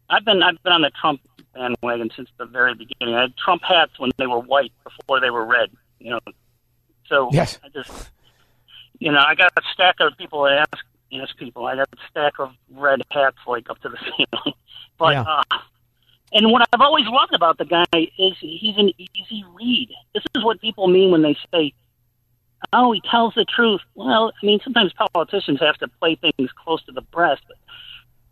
I've 0.10 0.26
been 0.26 0.43
I've 0.43 0.62
been 0.62 0.74
on 0.74 0.82
the 0.82 0.91
Trump 0.99 1.22
bandwagon 1.54 2.10
since 2.16 2.30
the 2.38 2.45
very 2.45 2.74
beginning. 2.76 3.16
I 3.16 3.22
had 3.22 3.38
Trump 3.38 3.62
hats 3.64 3.99
when 3.99 4.12
they 4.18 4.28
were 4.28 4.39
white 4.39 4.72
before 4.84 5.20
they 5.20 5.30
were 5.30 5.45
red. 5.45 5.70
You 5.99 6.12
know, 6.12 6.20
so 7.08 7.30
Yes. 7.32 7.60
I 7.64 7.70
just, 7.70 8.10
you 8.99 9.12
know, 9.12 9.20
I 9.26 9.36
got 9.36 9.51
a 9.58 9.62
stack 9.74 9.95
of 9.99 10.18
people 10.18 10.43
that 10.43 10.68
ask 10.74 10.86
ask 11.22 11.38
people. 11.38 11.66
I 11.68 11.76
got 11.76 11.88
a 11.93 11.97
stack 12.10 12.39
of 12.39 12.51
red 12.72 13.01
hats 13.12 13.38
like 13.45 13.70
up 13.70 13.80
to 13.82 13.89
the 13.89 13.97
ceiling. 14.18 14.56
but 14.97 15.14
Yeah. 15.14 15.22
uh, 15.24 15.43
and 16.34 16.51
what 16.51 16.68
I've 16.74 16.82
always 16.82 17.06
loved 17.06 17.34
about 17.36 17.60
the 17.60 17.66
guy 17.66 17.86
is 18.18 18.34
he's 18.39 18.76
an 18.78 18.91
easy 18.97 19.43
read. 19.54 19.89
This 20.16 20.24
is 20.36 20.43
what 20.43 20.60
people 20.62 20.88
mean 20.88 21.12
when 21.12 21.22
they 21.22 21.38
say, 21.54 21.74
"Oh, 22.74 22.91
he 22.91 23.01
tells 23.01 23.36
the 23.36 23.45
truth." 23.45 23.82
Well, 23.93 24.32
I 24.41 24.45
mean, 24.45 24.60
sometimes 24.64 24.91
politicians 25.14 25.60
have 25.60 25.78
to 25.78 25.88
play 25.88 26.16
things 26.16 26.49
close 26.54 26.84
to 26.86 26.91
the 26.91 27.01
breast. 27.04 27.43
But 27.47 27.58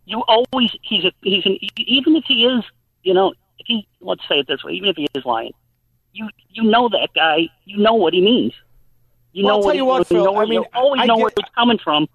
you 0.05 0.23
always 0.27 0.71
he's 0.81 1.05
a 1.05 1.11
he's 1.21 1.45
an 1.45 1.59
even 1.77 2.15
if 2.15 2.23
he 2.25 2.47
is, 2.47 2.63
you 3.03 3.13
know, 3.13 3.29
if 3.59 3.65
he 3.67 3.87
let's 3.99 4.21
say 4.27 4.39
it 4.39 4.47
this 4.47 4.63
way, 4.63 4.73
even 4.73 4.89
if 4.89 4.95
he 4.95 5.07
is 5.13 5.25
lying, 5.25 5.51
you 6.13 6.27
you 6.49 6.63
know 6.63 6.89
that 6.89 7.09
guy, 7.15 7.49
you 7.65 7.77
know 7.77 7.93
what 7.93 8.13
he 8.13 8.21
means. 8.21 8.53
You 9.33 9.45
Well, 9.45 9.53
know 9.53 9.57
I'll 9.57 9.61
tell 9.61 9.67
what 9.67 9.75
you 9.77 9.85
what, 9.85 9.97
you 9.99 10.03
Phil, 10.17 10.25
know 10.25 10.41
I 10.41 10.45
mean, 10.45 10.53
you 10.53 10.65
always 10.73 11.01
I 11.01 11.05
know 11.05 11.15
get- 11.15 11.21
where 11.23 11.31
it's 11.37 11.49
coming 11.55 11.77
from. 11.77 12.07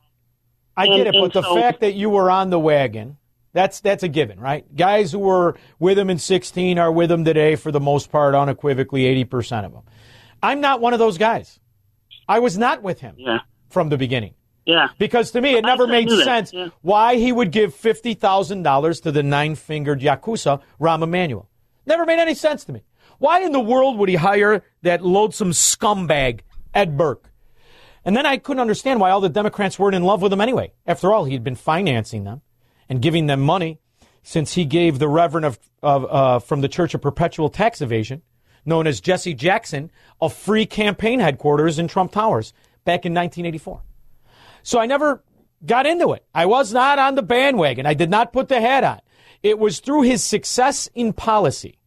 I 0.76 0.84
And- 0.86 0.96
get 0.96 1.06
it, 1.08 1.14
but 1.18 1.32
the 1.32 1.42
so- 1.42 1.54
fact 1.54 1.80
that 1.80 1.94
you 1.94 2.10
were 2.10 2.30
on 2.30 2.50
the 2.50 2.58
wagon, 2.58 3.16
that's 3.54 3.80
that's 3.80 4.02
a 4.02 4.08
given, 4.08 4.38
right? 4.38 4.64
Guys 4.76 5.12
who 5.12 5.18
were 5.20 5.56
with 5.78 5.98
him 5.98 6.10
in 6.10 6.18
16 6.18 6.78
are 6.78 6.92
with 6.92 7.10
him 7.10 7.24
today 7.24 7.56
for 7.56 7.72
the 7.72 7.80
most 7.80 8.12
part, 8.12 8.34
unequivocally 8.34 9.06
80% 9.06 9.64
of 9.64 9.72
them. 9.72 9.82
I'm 10.42 10.60
not 10.60 10.80
one 10.82 10.92
of 10.92 10.98
those 10.98 11.16
guys. 11.16 11.58
I 12.28 12.40
was 12.40 12.58
not 12.58 12.82
with 12.82 13.00
him 13.00 13.14
Yeah. 13.16 13.38
from 13.70 13.88
the 13.88 13.96
beginning. 13.96 14.34
Yeah. 14.66 14.88
Because 14.98 15.30
to 15.30 15.40
me, 15.40 15.54
it 15.54 15.64
never 15.64 15.86
made 15.86 16.10
sense 16.10 16.52
yeah. 16.52 16.68
why 16.82 17.16
he 17.16 17.32
would 17.32 17.52
give 17.52 17.74
$50,000 17.74 19.02
to 19.02 19.12
the 19.12 19.22
nine 19.22 19.54
fingered 19.54 20.00
Yakuza, 20.00 20.60
Rahm 20.80 21.02
Emanuel. 21.02 21.48
Never 21.86 22.04
made 22.04 22.18
any 22.18 22.34
sense 22.34 22.64
to 22.64 22.72
me. 22.72 22.82
Why 23.18 23.40
in 23.40 23.52
the 23.52 23.60
world 23.60 23.96
would 23.98 24.08
he 24.08 24.16
hire 24.16 24.62
that 24.82 25.04
loathsome 25.04 25.52
scumbag, 25.52 26.40
Ed 26.74 26.96
Burke? 26.96 27.30
And 28.04 28.16
then 28.16 28.26
I 28.26 28.36
couldn't 28.36 28.60
understand 28.60 29.00
why 29.00 29.10
all 29.10 29.20
the 29.20 29.28
Democrats 29.28 29.78
weren't 29.78 29.94
in 29.94 30.02
love 30.02 30.20
with 30.20 30.32
him 30.32 30.40
anyway. 30.40 30.72
After 30.86 31.12
all, 31.12 31.24
he'd 31.24 31.44
been 31.44 31.56
financing 31.56 32.24
them 32.24 32.42
and 32.88 33.00
giving 33.00 33.26
them 33.26 33.40
money 33.40 33.80
since 34.22 34.54
he 34.54 34.64
gave 34.64 34.98
the 34.98 35.08
Reverend 35.08 35.46
of, 35.46 35.58
of 35.82 36.04
uh, 36.04 36.38
from 36.40 36.60
the 36.60 36.68
Church 36.68 36.94
of 36.94 37.00
Perpetual 37.00 37.48
Tax 37.48 37.80
Evasion, 37.80 38.22
known 38.64 38.86
as 38.86 39.00
Jesse 39.00 39.34
Jackson, 39.34 39.90
a 40.20 40.28
free 40.28 40.66
campaign 40.66 41.20
headquarters 41.20 41.78
in 41.78 41.86
Trump 41.86 42.12
Towers 42.12 42.52
back 42.84 43.06
in 43.06 43.14
1984. 43.14 43.82
So 44.66 44.78
I 44.80 44.86
never 44.86 45.22
got 45.64 45.86
into 45.86 46.12
it. 46.12 46.24
I 46.34 46.46
was 46.46 46.72
not 46.72 46.98
on 46.98 47.14
the 47.14 47.22
bandwagon. 47.22 47.86
I 47.86 47.94
did 47.94 48.10
not 48.10 48.32
put 48.32 48.48
the 48.48 48.60
hat 48.60 48.82
on. 48.82 48.98
It 49.40 49.60
was 49.60 49.78
through 49.78 50.02
his 50.02 50.24
success 50.24 50.88
in 50.92 51.12
policy 51.12 51.78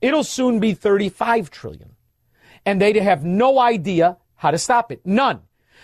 It'll 0.01 0.25
soon 0.25 0.61
be 0.61 0.75
35 0.75 1.51
trillion. 1.51 1.97
And 2.65 2.81
they 2.81 2.99
have 3.01 3.25
no 3.25 3.59
idea 3.59 4.19
how 4.35 4.51
to 4.51 4.59
stop 4.59 4.93
it. 4.93 5.01
None. 5.05 5.41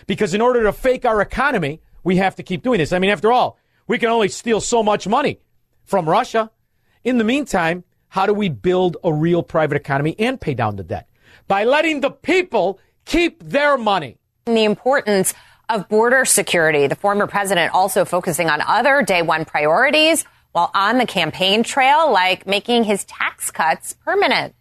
Because 0.06 0.34
in 0.34 0.40
order 0.40 0.62
to 0.64 0.72
fake 0.72 1.04
our 1.04 1.20
economy, 1.20 1.80
we 2.04 2.16
have 2.16 2.36
to 2.36 2.42
keep 2.42 2.62
doing 2.62 2.78
this. 2.78 2.92
I 2.92 2.98
mean, 2.98 3.10
after 3.10 3.32
all, 3.32 3.58
we 3.86 3.98
can 3.98 4.10
only 4.10 4.28
steal 4.28 4.60
so 4.60 4.82
much 4.82 5.06
money 5.08 5.40
from 5.84 6.08
Russia. 6.08 6.50
In 7.04 7.18
the 7.18 7.24
meantime, 7.24 7.84
how 8.08 8.26
do 8.26 8.34
we 8.34 8.48
build 8.48 8.96
a 9.04 9.12
real 9.12 9.42
private 9.42 9.76
economy 9.76 10.14
and 10.18 10.40
pay 10.40 10.54
down 10.54 10.76
the 10.76 10.82
debt? 10.82 11.08
By 11.48 11.64
letting 11.64 12.00
the 12.00 12.10
people 12.10 12.78
keep 13.04 13.42
their 13.42 13.76
money. 13.76 14.18
The 14.46 14.64
importance 14.64 15.34
of 15.68 15.88
border 15.88 16.24
security. 16.24 16.86
The 16.86 16.96
former 16.96 17.26
president 17.26 17.74
also 17.74 18.04
focusing 18.04 18.48
on 18.48 18.60
other 18.60 19.02
day 19.02 19.22
one 19.22 19.44
priorities 19.44 20.24
while 20.56 20.70
on 20.72 20.96
the 20.96 21.04
campaign 21.04 21.62
trail, 21.62 22.10
like 22.10 22.46
making 22.46 22.82
his 22.82 23.04
tax 23.04 23.50
cuts 23.50 23.92
permanent. 24.06 24.54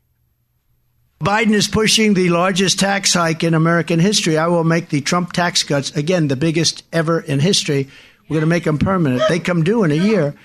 Biden 1.21 1.53
is 1.53 1.69
pushing 1.69 2.13
the 2.13 2.29
largest 2.29 2.79
tax 2.81 3.13
hike 3.13 3.45
in 3.45 3.53
American 3.53 4.01
history. 4.01 4.37
I 4.37 4.47
will 4.47 4.65
make 4.65 4.89
the 4.89 4.99
Trump 4.99 5.31
tax 5.31 5.63
cuts, 5.63 5.95
again, 5.95 6.27
the 6.27 6.35
biggest 6.35 6.83
ever 6.91 7.21
in 7.21 7.39
history. 7.39 7.87
We're 8.27 8.35
going 8.35 8.41
to 8.41 8.47
make 8.47 8.65
them 8.65 8.77
permanent. 8.77 9.23
They 9.29 9.39
come 9.39 9.63
due 9.63 9.85
in 9.85 9.91
a 9.91 9.95
year. 9.95 10.35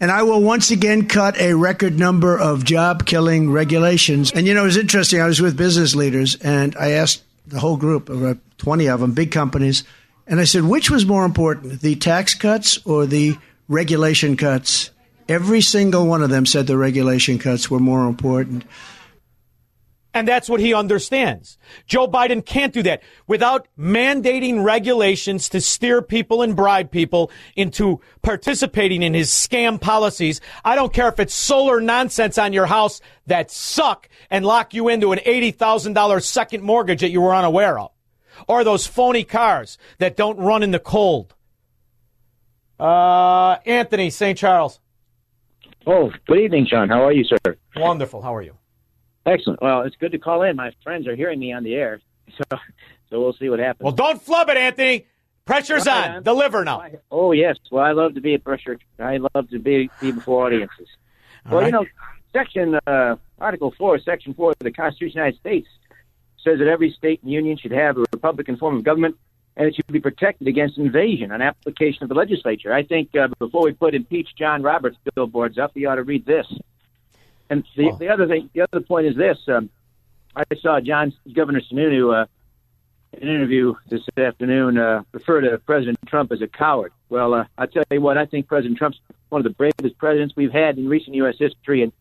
And 0.00 0.12
I 0.12 0.22
will 0.22 0.40
once 0.40 0.70
again 0.70 1.08
cut 1.08 1.36
a 1.40 1.54
record 1.54 1.98
number 1.98 2.38
of 2.38 2.64
job 2.64 3.06
killing 3.06 3.50
regulations. 3.50 4.30
And 4.30 4.46
you 4.46 4.54
know, 4.54 4.62
it 4.62 4.66
was 4.66 4.76
interesting. 4.76 5.20
I 5.20 5.26
was 5.26 5.42
with 5.42 5.56
business 5.56 5.96
leaders 5.96 6.36
and 6.36 6.76
I 6.76 6.92
asked 6.92 7.24
the 7.48 7.58
whole 7.58 7.76
group, 7.76 8.08
of 8.08 8.22
uh, 8.22 8.34
20 8.58 8.88
of 8.88 9.00
them, 9.00 9.14
big 9.14 9.32
companies. 9.32 9.82
And 10.28 10.38
I 10.38 10.44
said, 10.44 10.62
which 10.62 10.90
was 10.90 11.04
more 11.04 11.24
important, 11.24 11.80
the 11.80 11.96
tax 11.96 12.34
cuts 12.34 12.78
or 12.86 13.04
the 13.04 13.36
regulation 13.68 14.36
cuts? 14.36 14.90
Every 15.28 15.60
single 15.60 16.06
one 16.06 16.22
of 16.22 16.30
them 16.30 16.46
said 16.46 16.66
the 16.66 16.78
regulation 16.78 17.38
cuts 17.38 17.70
were 17.70 17.78
more 17.78 18.06
important. 18.06 18.64
And 20.14 20.26
that's 20.26 20.48
what 20.48 20.58
he 20.58 20.72
understands. 20.72 21.58
Joe 21.86 22.08
Biden 22.08 22.44
can't 22.44 22.72
do 22.72 22.82
that 22.84 23.02
without 23.26 23.68
mandating 23.78 24.64
regulations 24.64 25.50
to 25.50 25.60
steer 25.60 26.00
people 26.00 26.40
and 26.40 26.56
bribe 26.56 26.90
people 26.90 27.30
into 27.54 28.00
participating 28.22 29.02
in 29.02 29.12
his 29.12 29.30
scam 29.30 29.78
policies. 29.78 30.40
I 30.64 30.74
don't 30.76 30.94
care 30.94 31.08
if 31.08 31.20
it's 31.20 31.34
solar 31.34 31.80
nonsense 31.80 32.38
on 32.38 32.54
your 32.54 32.66
house 32.66 33.02
that 33.26 33.50
suck 33.50 34.08
and 34.30 34.46
lock 34.46 34.72
you 34.72 34.88
into 34.88 35.12
an 35.12 35.20
$80,000 35.20 36.22
second 36.24 36.64
mortgage 36.64 37.02
that 37.02 37.10
you 37.10 37.20
were 37.20 37.34
unaware 37.34 37.78
of. 37.78 37.92
Or 38.48 38.64
those 38.64 38.86
phony 38.86 39.24
cars 39.24 39.76
that 39.98 40.16
don't 40.16 40.38
run 40.38 40.62
in 40.62 40.70
the 40.70 40.78
cold. 40.78 41.34
Uh, 42.78 43.58
Anthony, 43.66 44.10
St. 44.10 44.38
Charles. 44.38 44.80
Oh, 45.86 46.12
good 46.26 46.38
evening, 46.38 46.66
John. 46.66 46.88
How 46.88 47.04
are 47.04 47.12
you, 47.12 47.24
sir? 47.24 47.56
Wonderful. 47.76 48.22
How 48.22 48.34
are 48.34 48.42
you? 48.42 48.54
Excellent. 49.26 49.60
Well, 49.60 49.82
it's 49.82 49.96
good 49.96 50.12
to 50.12 50.18
call 50.18 50.42
in. 50.42 50.56
My 50.56 50.72
friends 50.82 51.06
are 51.06 51.16
hearing 51.16 51.38
me 51.38 51.52
on 51.52 51.64
the 51.64 51.74
air, 51.74 52.00
so 52.36 52.58
so 53.10 53.20
we'll 53.20 53.32
see 53.34 53.48
what 53.48 53.58
happens. 53.58 53.84
Well, 53.84 53.92
don't 53.92 54.20
flub 54.20 54.48
it, 54.48 54.56
Anthony. 54.56 55.06
Pressure's 55.44 55.86
on. 55.86 56.10
on. 56.10 56.22
Deliver 56.22 56.64
now. 56.64 56.84
Oh 57.10 57.32
yes. 57.32 57.56
Well, 57.70 57.82
I 57.82 57.92
love 57.92 58.14
to 58.14 58.20
be 58.20 58.34
a 58.34 58.38
pressure. 58.38 58.78
I 58.98 59.16
love 59.16 59.48
to 59.50 59.58
be 59.58 59.90
be 60.00 60.12
before 60.12 60.46
audiences. 60.46 60.88
All 61.46 61.52
well, 61.52 61.60
right. 61.62 61.66
you 61.66 61.72
know, 61.72 61.86
Section 62.32 62.78
uh, 62.86 63.16
Article 63.40 63.74
Four, 63.76 63.98
Section 63.98 64.34
Four 64.34 64.50
of 64.50 64.58
the 64.60 64.70
Constitution 64.70 65.20
of 65.20 65.24
the 65.24 65.30
United 65.30 65.40
States 65.40 65.68
says 66.44 66.58
that 66.58 66.68
every 66.68 66.90
state 66.90 67.22
and 67.22 67.32
union 67.32 67.56
should 67.56 67.72
have 67.72 67.96
a 67.96 68.04
Republican 68.12 68.56
form 68.56 68.76
of 68.76 68.84
government, 68.84 69.16
and 69.58 69.66
it 69.66 69.74
should 69.74 69.86
be 69.88 70.00
protected 70.00 70.46
against 70.46 70.78
invasion 70.78 71.32
on 71.32 71.42
application 71.42 72.04
of 72.04 72.08
the 72.08 72.14
legislature. 72.14 72.72
I 72.72 72.84
think 72.84 73.14
uh, 73.16 73.26
before 73.40 73.64
we 73.64 73.72
put 73.72 73.92
impeach 73.92 74.28
John 74.38 74.62
Roberts 74.62 74.96
billboards 75.14 75.58
up, 75.58 75.72
we 75.74 75.84
ought 75.84 75.96
to 75.96 76.04
read 76.04 76.24
this. 76.24 76.46
And 77.50 77.64
the, 77.76 77.90
the 77.98 78.08
other 78.08 78.28
thing, 78.28 78.48
the 78.54 78.60
other 78.60 78.80
point 78.80 79.08
is 79.08 79.16
this: 79.16 79.36
um, 79.48 79.68
I 80.36 80.44
saw 80.60 80.80
John 80.80 81.12
Governor 81.32 81.60
Sununu 81.60 82.22
uh, 82.22 82.26
in 83.14 83.28
an 83.28 83.34
interview 83.34 83.74
this 83.88 84.02
afternoon 84.16 84.78
uh, 84.78 85.02
refer 85.12 85.40
to 85.40 85.58
President 85.58 85.98
Trump 86.06 86.30
as 86.30 86.40
a 86.40 86.46
coward. 86.46 86.92
Well, 87.08 87.34
uh, 87.34 87.44
I 87.56 87.66
tell 87.66 87.84
you 87.90 88.00
what, 88.00 88.16
I 88.16 88.26
think 88.26 88.46
President 88.46 88.78
Trump's 88.78 89.00
one 89.30 89.40
of 89.40 89.44
the 89.44 89.50
bravest 89.50 89.98
presidents 89.98 90.34
we've 90.36 90.52
had 90.52 90.78
in 90.78 90.88
recent 90.88 91.16
U.S. 91.16 91.34
history, 91.36 91.82
and 91.82 91.92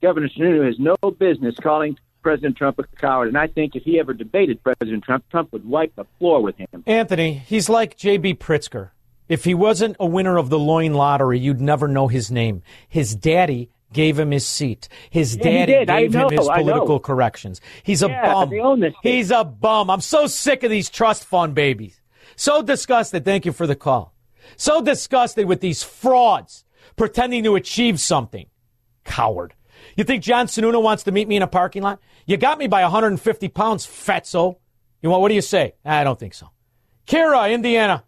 Governor 0.00 0.28
Sununu 0.28 0.64
has 0.64 0.78
no 0.78 0.96
business 1.10 1.56
calling 1.60 1.98
President 2.22 2.56
Trump 2.56 2.78
a 2.78 2.84
coward. 2.96 3.28
And 3.28 3.38
I 3.38 3.46
think 3.46 3.76
if 3.76 3.82
he 3.82 3.98
ever 3.98 4.12
debated 4.14 4.62
President 4.62 5.04
Trump, 5.04 5.24
Trump 5.30 5.52
would 5.52 5.64
wipe 5.64 5.94
the 5.96 6.04
floor 6.18 6.42
with 6.42 6.56
him. 6.56 6.84
Anthony, 6.86 7.34
he's 7.34 7.68
like 7.68 7.96
J.B. 7.96 8.34
Pritzker. 8.34 8.90
If 9.28 9.44
he 9.44 9.54
wasn't 9.54 9.96
a 10.00 10.06
winner 10.06 10.36
of 10.38 10.50
the 10.50 10.58
Loin 10.58 10.92
Lottery, 10.94 11.38
you'd 11.38 11.60
never 11.60 11.86
know 11.86 12.08
his 12.08 12.30
name. 12.30 12.62
His 12.88 13.14
daddy 13.14 13.70
gave 13.92 14.18
him 14.18 14.30
his 14.32 14.46
seat. 14.46 14.88
His 15.08 15.36
Yeah, 15.36 15.66
daddy 15.66 15.86
gave 15.86 16.14
him 16.14 16.30
his 16.30 16.48
political 16.48 16.98
corrections. 17.00 17.60
He's 17.82 18.02
a 18.02 18.08
Yeah, 18.08 18.32
bum. 18.32 18.50
they 18.50 18.58
own 18.60 18.80
this 18.80 18.94
He's 19.02 19.30
a 19.30 19.44
bum. 19.44 19.88
I'm 19.90 20.00
so 20.00 20.26
sick 20.26 20.62
of 20.62 20.70
these 20.70 20.90
trust 20.90 21.24
fund 21.24 21.54
babies. 21.54 22.00
So 22.36 22.62
disgusted. 22.62 23.24
Thank 23.24 23.44
you 23.46 23.52
for 23.52 23.66
the 23.66 23.76
call. 23.76 24.14
So 24.56 24.80
disgusted 24.80 25.46
with 25.46 25.60
these 25.60 25.82
frauds 25.82 26.64
pretending 26.96 27.44
to 27.44 27.54
achieve 27.54 28.00
something. 28.00 28.46
Coward. 29.04 29.54
You 30.00 30.04
think 30.04 30.22
John 30.22 30.46
Sununu 30.46 30.82
wants 30.82 31.02
to 31.02 31.12
meet 31.12 31.28
me 31.28 31.36
in 31.36 31.42
a 31.42 31.46
parking 31.46 31.82
lot? 31.82 32.00
You 32.24 32.38
got 32.38 32.56
me 32.56 32.68
by 32.68 32.80
150 32.80 33.48
pounds, 33.48 33.86
fatso. 33.86 34.56
You 35.02 35.10
want? 35.10 35.20
What 35.20 35.28
do 35.28 35.34
you 35.34 35.42
say? 35.42 35.74
I 35.84 36.04
don't 36.04 36.18
think 36.18 36.32
so. 36.32 36.48
Kira, 37.06 37.52
Indiana. 37.52 38.02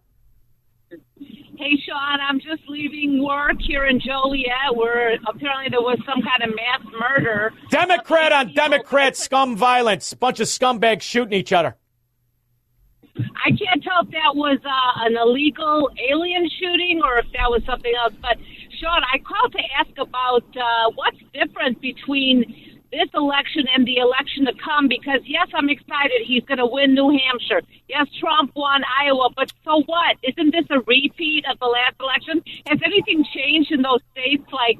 Hey, 0.88 1.76
Shaun, 1.86 2.18
I'm 2.18 2.40
just 2.40 2.62
leaving 2.66 3.22
work 3.22 3.56
here 3.60 3.84
in 3.84 4.00
Joliet 4.00 4.74
where 4.74 5.18
apparently 5.28 5.68
there 5.68 5.82
was 5.82 5.98
some 6.06 6.22
kind 6.22 6.50
of 6.50 6.56
mass 6.56 6.80
murder. 6.98 7.52
Democrat 7.68 8.32
on 8.32 8.54
Democrat 8.54 9.14
scum 9.14 9.54
violence. 9.54 10.14
Bunch 10.14 10.40
of 10.40 10.46
scumbags 10.48 11.02
shooting 11.02 11.38
each 11.38 11.52
other. 11.52 11.76
I 13.44 13.50
can't 13.50 13.82
tell 13.82 14.00
if 14.04 14.10
that 14.12 14.34
was 14.34 14.58
uh, 14.64 15.04
an 15.04 15.14
illegal 15.20 15.90
alien 16.10 16.48
shooting 16.58 17.02
or 17.04 17.18
if 17.18 17.26
that 17.32 17.50
was 17.50 17.62
something 17.66 17.92
else. 18.02 18.14
But, 18.22 18.38
Shaun, 18.82 19.02
I 19.14 19.18
called 19.18 19.52
to 19.52 19.62
ask 19.78 19.92
about 19.96 20.44
uh, 20.56 20.90
what's 20.96 21.18
different 21.32 21.80
between 21.80 22.42
this 22.90 23.08
election 23.14 23.64
and 23.74 23.86
the 23.86 23.98
election 23.98 24.44
to 24.46 24.52
come 24.62 24.88
because, 24.88 25.20
yes, 25.24 25.46
I'm 25.54 25.68
excited 25.70 26.22
he's 26.26 26.42
going 26.44 26.58
to 26.58 26.66
win 26.66 26.94
New 26.94 27.16
Hampshire. 27.16 27.62
Yes, 27.88 28.08
Trump 28.18 28.50
won 28.56 28.82
Iowa, 29.00 29.30
but 29.36 29.52
so 29.64 29.82
what? 29.86 30.16
Isn't 30.24 30.50
this 30.50 30.66
a 30.70 30.80
repeat 30.80 31.44
of 31.50 31.58
the 31.60 31.66
last 31.66 31.94
election? 32.00 32.42
Has 32.66 32.80
anything 32.84 33.24
changed 33.32 33.70
in 33.70 33.82
those 33.82 34.00
states 34.10 34.44
like 34.52 34.78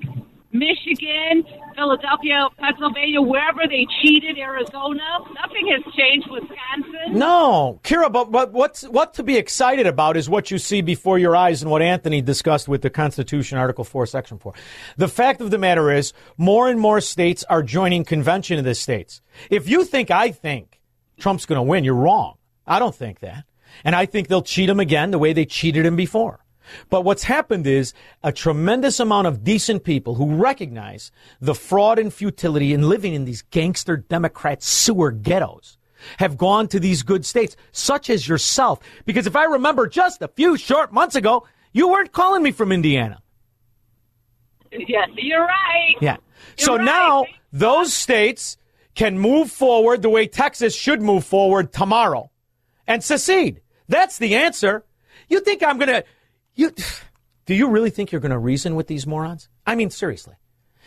Michigan, 0.51 1.45
Philadelphia, 1.75 2.49
Pennsylvania, 2.59 3.21
wherever 3.21 3.67
they 3.69 3.87
cheated, 4.03 4.39
Arizona? 4.39 5.03
Nothing 5.35 5.69
has 5.69 5.95
changed. 5.95 6.29
Wisconsin? 6.31 7.19
No, 7.19 7.81
Kira, 7.83 8.13
but, 8.13 8.31
but 8.31 8.53
what's 8.53 8.83
what 8.83 9.15
to 9.15 9.23
be 9.23 9.37
excited 9.37 9.87
about 9.87 10.17
is 10.17 10.29
what 10.29 10.51
you 10.51 10.59
see 10.59 10.81
before 10.81 11.19
your 11.19 11.37
eyes 11.37 11.63
and 11.63 11.71
what 11.71 11.83
Anthony 11.83 12.21
discussed 12.21 12.69
with 12.69 12.83
the 12.83 12.91
Constitution, 12.91 13.59
Article 13.59 13.85
Four, 13.85 14.07
Section 14.07 14.39
Four. 14.39 14.55
The 14.97 15.09
fact 15.09 15.41
of 15.41 15.51
the 15.51 15.59
matter 15.59 15.91
is, 15.91 16.13
more 16.37 16.69
and 16.69 16.79
more 16.79 17.01
states 17.01 17.45
are 17.51 17.63
joining 17.63 18.05
convention 18.05 18.59
in 18.59 18.65
the 18.65 18.75
states. 18.75 19.21
If 19.51 19.69
you 19.69 19.85
think 19.85 20.11
I 20.11 20.31
think 20.31 20.81
Trump's 21.19 21.47
going 21.47 21.57
to 21.57 21.63
win, 21.63 21.85
you're 21.85 21.95
wrong. 21.95 22.37
I 22.67 22.79
don't 22.79 22.95
think 22.95 23.21
that, 23.21 23.45
and 23.85 23.95
I 23.95 24.07
think 24.07 24.29
they'll 24.29 24.43
cheat 24.43 24.69
him 24.69 24.81
again 24.81 25.11
the 25.11 25.19
way 25.19 25.33
they 25.33 25.45
cheated 25.45 25.85
him 25.85 25.97
before. 25.97 26.42
But 26.91 27.03
what's 27.03 27.25
happened 27.25 27.67
is 27.67 27.95
a 28.23 28.33
tremendous 28.33 29.01
amount 29.01 29.27
of 29.27 29.45
decent 29.45 29.85
people 29.85 30.15
who 30.15 30.35
recognize 30.35 31.11
the 31.41 31.55
fraud 31.55 31.99
and 31.99 32.13
futility 32.13 32.73
in 32.73 32.89
living 32.89 33.15
in 33.15 33.25
these 33.25 33.43
gangster 33.43 33.97
Democrat 33.97 34.63
sewer 34.63 35.11
ghettos 35.11 35.79
have 36.19 36.37
gone 36.37 36.69
to 36.69 36.81
these 36.81 37.03
good 37.03 37.25
states, 37.25 37.57
such 37.71 38.11
as 38.11 38.27
yourself. 38.27 38.81
Because 39.05 39.27
if 39.27 39.37
I 39.37 39.45
remember 39.45 39.87
just 39.87 40.23
a 40.23 40.29
few 40.29 40.57
short 40.57 40.93
months 40.93 41.15
ago, 41.15 41.47
you 41.73 41.89
weren't 41.89 42.13
calling 42.13 42.43
me 42.43 42.51
from 42.51 42.73
Indiana. 42.73 43.23
Yes, 44.73 45.09
you're 45.17 45.45
right. 45.45 45.95
Yeah. 46.01 46.17
So 46.57 46.77
now 46.77 47.27
those 47.53 47.93
states 47.93 48.57
can 48.95 49.19
move 49.19 49.51
forward 49.51 50.03
the 50.03 50.11
way 50.11 50.27
Texas 50.27 50.75
should 50.75 51.01
move 51.01 51.25
forward 51.25 51.73
tomorrow 51.73 52.31
and 52.87 53.03
secede. 53.03 53.61
That's 53.89 54.19
the 54.19 54.35
answer. 54.35 54.85
You 55.29 55.41
think 55.41 55.63
I'm 55.63 55.79
going 55.79 55.89
to 55.89 56.05
you 56.55 56.73
do 57.47 57.55
you 57.55 57.69
really 57.69 57.91
think 57.91 58.13
you're 58.13 58.21
going 58.21 58.31
to 58.31 58.39
reason 58.39 58.75
with 58.75 58.87
these 58.87 59.07
morons? 59.07 59.49
I 59.67 59.75
mean 59.75 59.91
seriously. 59.91 60.35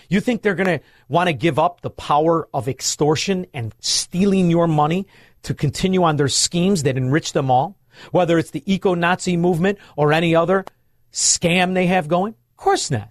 You 0.09 0.21
think 0.21 0.41
they're 0.41 0.55
going 0.55 0.79
to 0.79 0.85
want 1.09 1.27
to 1.27 1.33
give 1.33 1.57
up 1.57 1.81
the 1.81 1.89
power 1.89 2.47
of 2.53 2.67
extortion 2.67 3.47
and 3.53 3.73
stealing 3.79 4.51
your 4.51 4.67
money 4.67 5.07
to 5.43 5.53
continue 5.53 6.03
on 6.03 6.17
their 6.17 6.27
schemes 6.27 6.83
that 6.83 6.97
enrich 6.97 7.33
them 7.33 7.49
all? 7.49 7.77
Whether 8.11 8.37
it's 8.37 8.51
the 8.51 8.63
eco-Nazi 8.71 9.37
movement 9.37 9.79
or 9.95 10.13
any 10.13 10.35
other 10.35 10.65
scam 11.11 11.73
they 11.73 11.87
have 11.87 12.07
going? 12.07 12.35
Of 12.51 12.57
course 12.57 12.91
not. 12.91 13.09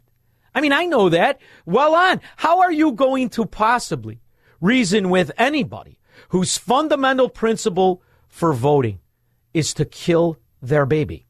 I 0.54 0.60
mean, 0.60 0.72
I 0.72 0.84
know 0.84 1.08
that. 1.08 1.40
Well 1.66 1.94
on. 1.94 2.20
How 2.36 2.60
are 2.60 2.72
you 2.72 2.92
going 2.92 3.28
to 3.30 3.44
possibly 3.44 4.20
reason 4.60 5.10
with 5.10 5.32
anybody 5.36 5.98
whose 6.28 6.58
fundamental 6.58 7.28
principle 7.28 8.02
for 8.28 8.52
voting 8.52 9.00
is 9.52 9.74
to 9.74 9.84
kill 9.84 10.38
their 10.62 10.86
baby? 10.86 11.23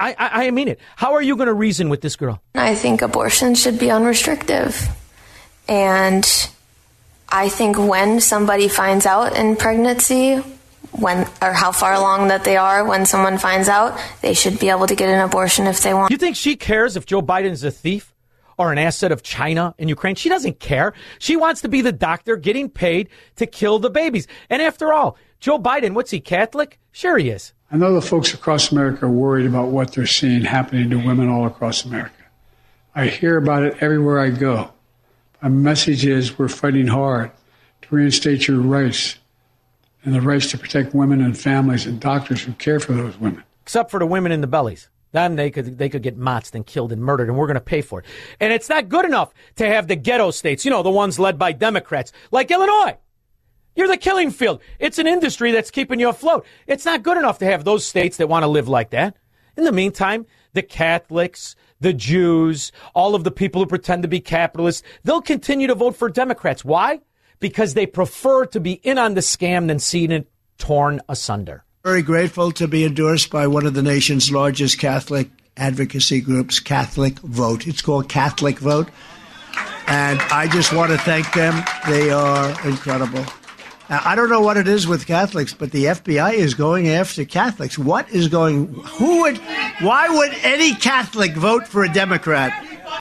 I, 0.00 0.16
I, 0.18 0.46
I 0.46 0.50
mean 0.50 0.68
it. 0.68 0.80
How 0.96 1.12
are 1.12 1.22
you 1.22 1.36
going 1.36 1.46
to 1.46 1.54
reason 1.54 1.90
with 1.90 2.00
this 2.00 2.16
girl? 2.16 2.42
I 2.54 2.74
think 2.74 3.02
abortion 3.02 3.54
should 3.54 3.78
be 3.78 3.90
unrestricted. 3.90 4.74
And 5.68 6.26
I 7.28 7.48
think 7.48 7.78
when 7.78 8.20
somebody 8.20 8.68
finds 8.68 9.06
out 9.06 9.36
in 9.36 9.56
pregnancy, 9.56 10.42
when 10.92 11.28
or 11.40 11.52
how 11.52 11.70
far 11.70 11.92
along 11.92 12.28
that 12.28 12.44
they 12.44 12.56
are 12.56 12.84
when 12.84 13.06
someone 13.06 13.38
finds 13.38 13.68
out, 13.68 14.00
they 14.22 14.34
should 14.34 14.58
be 14.58 14.70
able 14.70 14.86
to 14.86 14.94
get 14.96 15.08
an 15.08 15.20
abortion 15.20 15.66
if 15.66 15.82
they 15.82 15.94
want. 15.94 16.10
You 16.10 16.16
think 16.16 16.34
she 16.34 16.56
cares 16.56 16.96
if 16.96 17.06
Joe 17.06 17.22
Biden 17.22 17.50
is 17.50 17.62
a 17.62 17.70
thief 17.70 18.12
or 18.58 18.72
an 18.72 18.78
asset 18.78 19.12
of 19.12 19.22
China 19.22 19.74
and 19.78 19.88
Ukraine? 19.88 20.16
She 20.16 20.28
doesn't 20.28 20.58
care. 20.58 20.92
She 21.18 21.36
wants 21.36 21.60
to 21.60 21.68
be 21.68 21.82
the 21.82 21.92
doctor 21.92 22.36
getting 22.36 22.68
paid 22.68 23.08
to 23.36 23.46
kill 23.46 23.78
the 23.78 23.90
babies. 23.90 24.26
And 24.48 24.60
after 24.62 24.92
all, 24.92 25.16
Joe 25.38 25.58
Biden, 25.58 25.94
what's 25.94 26.10
he, 26.10 26.20
Catholic? 26.20 26.78
Sure 26.90 27.16
he 27.16 27.30
is. 27.30 27.52
I 27.72 27.76
know 27.76 27.94
the 27.94 28.02
folks 28.02 28.34
across 28.34 28.72
America 28.72 29.06
are 29.06 29.10
worried 29.10 29.46
about 29.46 29.68
what 29.68 29.92
they're 29.92 30.06
seeing 30.06 30.42
happening 30.42 30.90
to 30.90 30.96
women 30.96 31.28
all 31.28 31.46
across 31.46 31.84
America. 31.84 32.14
I 32.96 33.06
hear 33.06 33.36
about 33.36 33.62
it 33.62 33.76
everywhere 33.80 34.18
I 34.18 34.30
go. 34.30 34.72
My 35.40 35.50
message 35.50 36.04
is 36.04 36.36
we're 36.36 36.48
fighting 36.48 36.88
hard 36.88 37.30
to 37.82 37.94
reinstate 37.94 38.48
your 38.48 38.60
rights 38.60 39.16
and 40.04 40.14
the 40.14 40.20
rights 40.20 40.50
to 40.50 40.58
protect 40.58 40.94
women 40.94 41.20
and 41.20 41.38
families 41.38 41.86
and 41.86 42.00
doctors 42.00 42.42
who 42.42 42.52
care 42.54 42.80
for 42.80 42.92
those 42.92 43.16
women. 43.18 43.44
Except 43.62 43.90
for 43.90 44.00
the 44.00 44.06
women 44.06 44.32
in 44.32 44.40
the 44.40 44.48
bellies. 44.48 44.88
Then 45.12 45.36
they 45.36 45.50
could 45.50 45.78
they 45.78 45.88
could 45.88 46.02
get 46.02 46.18
motzed 46.18 46.54
and 46.54 46.64
killed 46.64 46.92
and 46.92 47.02
murdered, 47.02 47.28
and 47.28 47.36
we're 47.36 47.46
going 47.46 47.54
to 47.54 47.60
pay 47.60 47.82
for 47.82 48.00
it. 48.00 48.06
And 48.38 48.52
it's 48.52 48.68
not 48.68 48.88
good 48.88 49.04
enough 49.04 49.32
to 49.56 49.66
have 49.66 49.88
the 49.88 49.96
ghetto 49.96 50.30
states, 50.30 50.64
you 50.64 50.70
know, 50.70 50.82
the 50.82 50.90
ones 50.90 51.18
led 51.18 51.38
by 51.38 51.52
Democrats, 51.52 52.12
like 52.30 52.50
Illinois. 52.50 52.96
You're 53.74 53.88
the 53.88 53.96
killing 53.96 54.30
field. 54.30 54.60
It's 54.78 54.98
an 54.98 55.06
industry 55.06 55.52
that's 55.52 55.70
keeping 55.70 56.00
you 56.00 56.08
afloat. 56.08 56.44
It's 56.66 56.84
not 56.84 57.02
good 57.02 57.16
enough 57.16 57.38
to 57.38 57.46
have 57.46 57.64
those 57.64 57.86
states 57.86 58.16
that 58.16 58.28
want 58.28 58.42
to 58.42 58.48
live 58.48 58.68
like 58.68 58.90
that. 58.90 59.16
In 59.56 59.64
the 59.64 59.72
meantime, 59.72 60.26
the 60.52 60.62
Catholics, 60.62 61.54
the 61.80 61.92
Jews, 61.92 62.72
all 62.94 63.14
of 63.14 63.24
the 63.24 63.30
people 63.30 63.62
who 63.62 63.66
pretend 63.66 64.02
to 64.02 64.08
be 64.08 64.20
capitalists, 64.20 64.82
they'll 65.04 65.22
continue 65.22 65.66
to 65.66 65.74
vote 65.74 65.96
for 65.96 66.08
Democrats. 66.08 66.64
Why? 66.64 67.00
Because 67.38 67.74
they 67.74 67.86
prefer 67.86 68.44
to 68.46 68.60
be 68.60 68.74
in 68.74 68.98
on 68.98 69.14
the 69.14 69.20
scam 69.20 69.68
than 69.68 69.78
seeing 69.78 70.10
it 70.10 70.30
torn 70.58 71.00
asunder. 71.08 71.64
Very 71.84 72.02
grateful 72.02 72.52
to 72.52 72.68
be 72.68 72.84
endorsed 72.84 73.30
by 73.30 73.46
one 73.46 73.64
of 73.64 73.74
the 73.74 73.82
nation's 73.82 74.30
largest 74.30 74.78
Catholic 74.78 75.30
advocacy 75.56 76.20
groups, 76.20 76.60
Catholic 76.60 77.18
Vote. 77.20 77.66
It's 77.66 77.82
called 77.82 78.08
Catholic 78.08 78.58
Vote. 78.58 78.88
And 79.86 80.20
I 80.20 80.46
just 80.46 80.72
want 80.72 80.90
to 80.92 80.98
thank 80.98 81.32
them. 81.32 81.64
They 81.88 82.10
are 82.10 82.68
incredible. 82.68 83.24
Now, 83.90 84.00
I 84.04 84.14
don't 84.14 84.30
know 84.30 84.40
what 84.40 84.56
it 84.56 84.68
is 84.68 84.86
with 84.86 85.04
Catholics, 85.04 85.52
but 85.52 85.72
the 85.72 85.86
FBI 85.86 86.34
is 86.34 86.54
going 86.54 86.88
after 86.88 87.24
Catholics. 87.24 87.76
What 87.76 88.08
is 88.10 88.28
going? 88.28 88.68
Who 88.68 89.22
would? 89.22 89.38
Why 89.80 90.08
would 90.08 90.32
any 90.44 90.76
Catholic 90.76 91.34
vote 91.34 91.66
for 91.66 91.82
a 91.82 91.92
Democrat? 91.92 92.52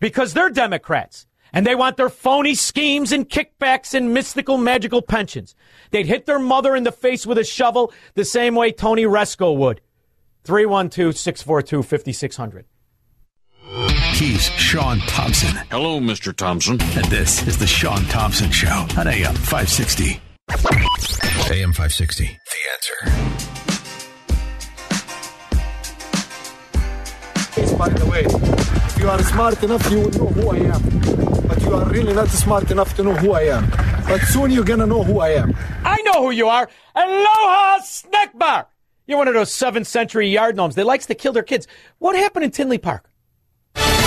Because 0.02 0.34
they're 0.34 0.50
Democrats. 0.50 1.28
And 1.54 1.66
they 1.66 1.76
want 1.76 1.98
their 1.98 2.10
phony 2.10 2.56
schemes 2.56 3.12
and 3.12 3.30
kickbacks 3.30 3.94
and 3.94 4.16
mystical 4.16 4.58
magical 4.58 5.04
pensions. 5.04 5.54
They'd 5.92 6.08
hit 6.08 6.26
their 6.26 6.40
mother 6.40 6.76
in 6.76 6.84
the 6.84 6.92
face 6.92 7.26
with 7.26 7.38
a 7.38 7.44
shovel 7.44 7.94
the 8.16 8.26
same 8.26 8.56
way 8.56 8.72
Tony 8.72 9.04
Rezko 9.04 9.56
would. 9.58 9.82
312 10.44 11.16
642 11.16 11.84
5600. 11.84 12.66
He's 14.14 14.42
Shaun 14.42 15.00
Thompson. 15.02 15.56
Hello, 15.70 16.00
Mr. 16.00 16.36
Thompson. 16.36 16.82
And 16.82 17.06
this 17.06 17.48
is 17.48 17.60
the 17.60 17.68
Shaun 17.68 18.04
Thompson 18.06 18.50
Show 18.50 18.88
on 18.98 19.08
AM 19.08 19.36
560. 19.36 20.20
AM 20.50 21.74
560. 21.74 22.26
The 22.26 22.62
answer. 22.74 22.98
By 27.78 27.90
the 27.90 28.06
way, 28.06 28.26
if 28.26 28.98
you 29.00 29.10
are 29.10 29.22
smart 29.24 29.62
enough, 29.64 29.90
you 29.92 30.00
will 30.02 30.12
know 30.12 30.28
who 30.28 30.50
I 30.50 30.58
am. 30.74 30.82
But 31.48 31.62
you 31.62 31.74
are 31.74 31.86
really 31.86 32.14
not 32.14 32.30
smart 32.30 32.72
enough 32.72 32.96
to 32.96 33.04
know 33.04 33.14
who 33.16 33.34
I 33.34 33.44
am. 33.44 33.70
But 34.08 34.22
soon 34.22 34.52
you're 34.52 34.64
gonna 34.64 34.88
know 34.88 35.04
who 35.04 35.20
I 35.20 35.30
am. 35.30 35.56
I 35.84 36.02
know 36.02 36.24
who 36.24 36.32
you 36.32 36.48
are. 36.48 36.70
Aloha 36.96 37.80
Snack 37.82 38.38
Bar. 38.38 38.68
You're 39.08 39.18
one 39.18 39.28
of 39.28 39.34
those 39.34 39.52
7th 39.52 39.88
century 39.88 40.30
yard 40.30 40.56
gnomes 40.56 40.76
that 40.76 40.86
likes 40.86 41.06
to 41.08 41.16
kill 41.16 41.34
their 41.34 41.44
kids. 41.44 41.68
What 42.00 42.16
happened 42.16 42.46
in 42.46 42.52
Tinley 42.52 42.78
Park? 42.78 43.09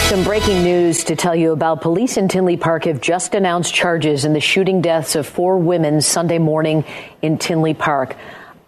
Some 0.08 0.24
breaking 0.24 0.62
news 0.62 1.04
to 1.04 1.16
tell 1.16 1.34
you 1.34 1.52
about. 1.52 1.80
Police 1.80 2.18
in 2.18 2.28
Tinley 2.28 2.58
Park 2.58 2.84
have 2.84 3.00
just 3.00 3.34
announced 3.34 3.72
charges 3.72 4.26
in 4.26 4.34
the 4.34 4.40
shooting 4.40 4.82
deaths 4.82 5.14
of 5.14 5.26
four 5.26 5.56
women 5.56 6.02
Sunday 6.02 6.38
morning 6.38 6.84
in 7.22 7.38
Tinley 7.38 7.72
Park. 7.72 8.14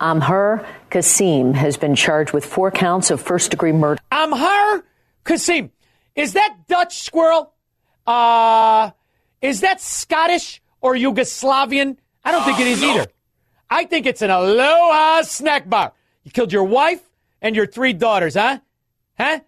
Amher 0.00 0.66
Kasim 0.88 1.52
has 1.52 1.76
been 1.76 1.96
charged 1.96 2.32
with 2.32 2.46
four 2.46 2.70
counts 2.70 3.10
of 3.10 3.20
first 3.20 3.50
degree 3.50 3.72
murder. 3.72 4.00
Amhar 4.10 4.84
Kasim. 5.24 5.70
Is 6.16 6.32
that 6.32 6.56
Dutch 6.66 7.02
squirrel? 7.02 7.52
Uh, 8.06 8.92
is 9.42 9.60
that 9.60 9.82
Scottish 9.82 10.62
or 10.80 10.94
Yugoslavian? 10.94 11.98
I 12.24 12.32
don't 12.32 12.44
think 12.44 12.58
it 12.58 12.68
is 12.68 12.82
either. 12.82 13.06
I 13.68 13.84
think 13.84 14.06
it's 14.06 14.22
an 14.22 14.30
Aloha 14.30 15.22
snack 15.22 15.68
bar. 15.68 15.92
You 16.22 16.30
killed 16.30 16.52
your 16.52 16.64
wife 16.64 17.02
and 17.42 17.54
your 17.54 17.66
three 17.66 17.92
daughters, 17.92 18.34
huh? 18.34 18.60
Huh? 19.18 19.40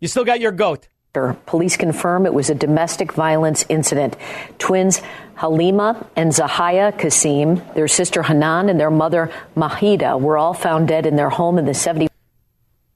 You 0.00 0.08
still 0.08 0.24
got 0.24 0.40
your 0.40 0.52
goat. 0.52 0.88
Police 1.14 1.76
confirm 1.76 2.26
it 2.26 2.34
was 2.34 2.50
a 2.50 2.54
domestic 2.54 3.12
violence 3.12 3.64
incident. 3.68 4.16
Twins 4.58 5.00
Halima 5.36 6.06
and 6.16 6.32
Zahaya 6.32 6.96
Kasim, 6.98 7.62
their 7.74 7.86
sister 7.86 8.22
Hanan, 8.24 8.68
and 8.68 8.80
their 8.80 8.90
mother 8.90 9.30
Mahida 9.56 10.20
were 10.20 10.36
all 10.36 10.54
found 10.54 10.88
dead 10.88 11.06
in 11.06 11.14
their 11.14 11.30
home 11.30 11.56
in 11.58 11.66
the 11.66 11.74
70. 11.74 12.08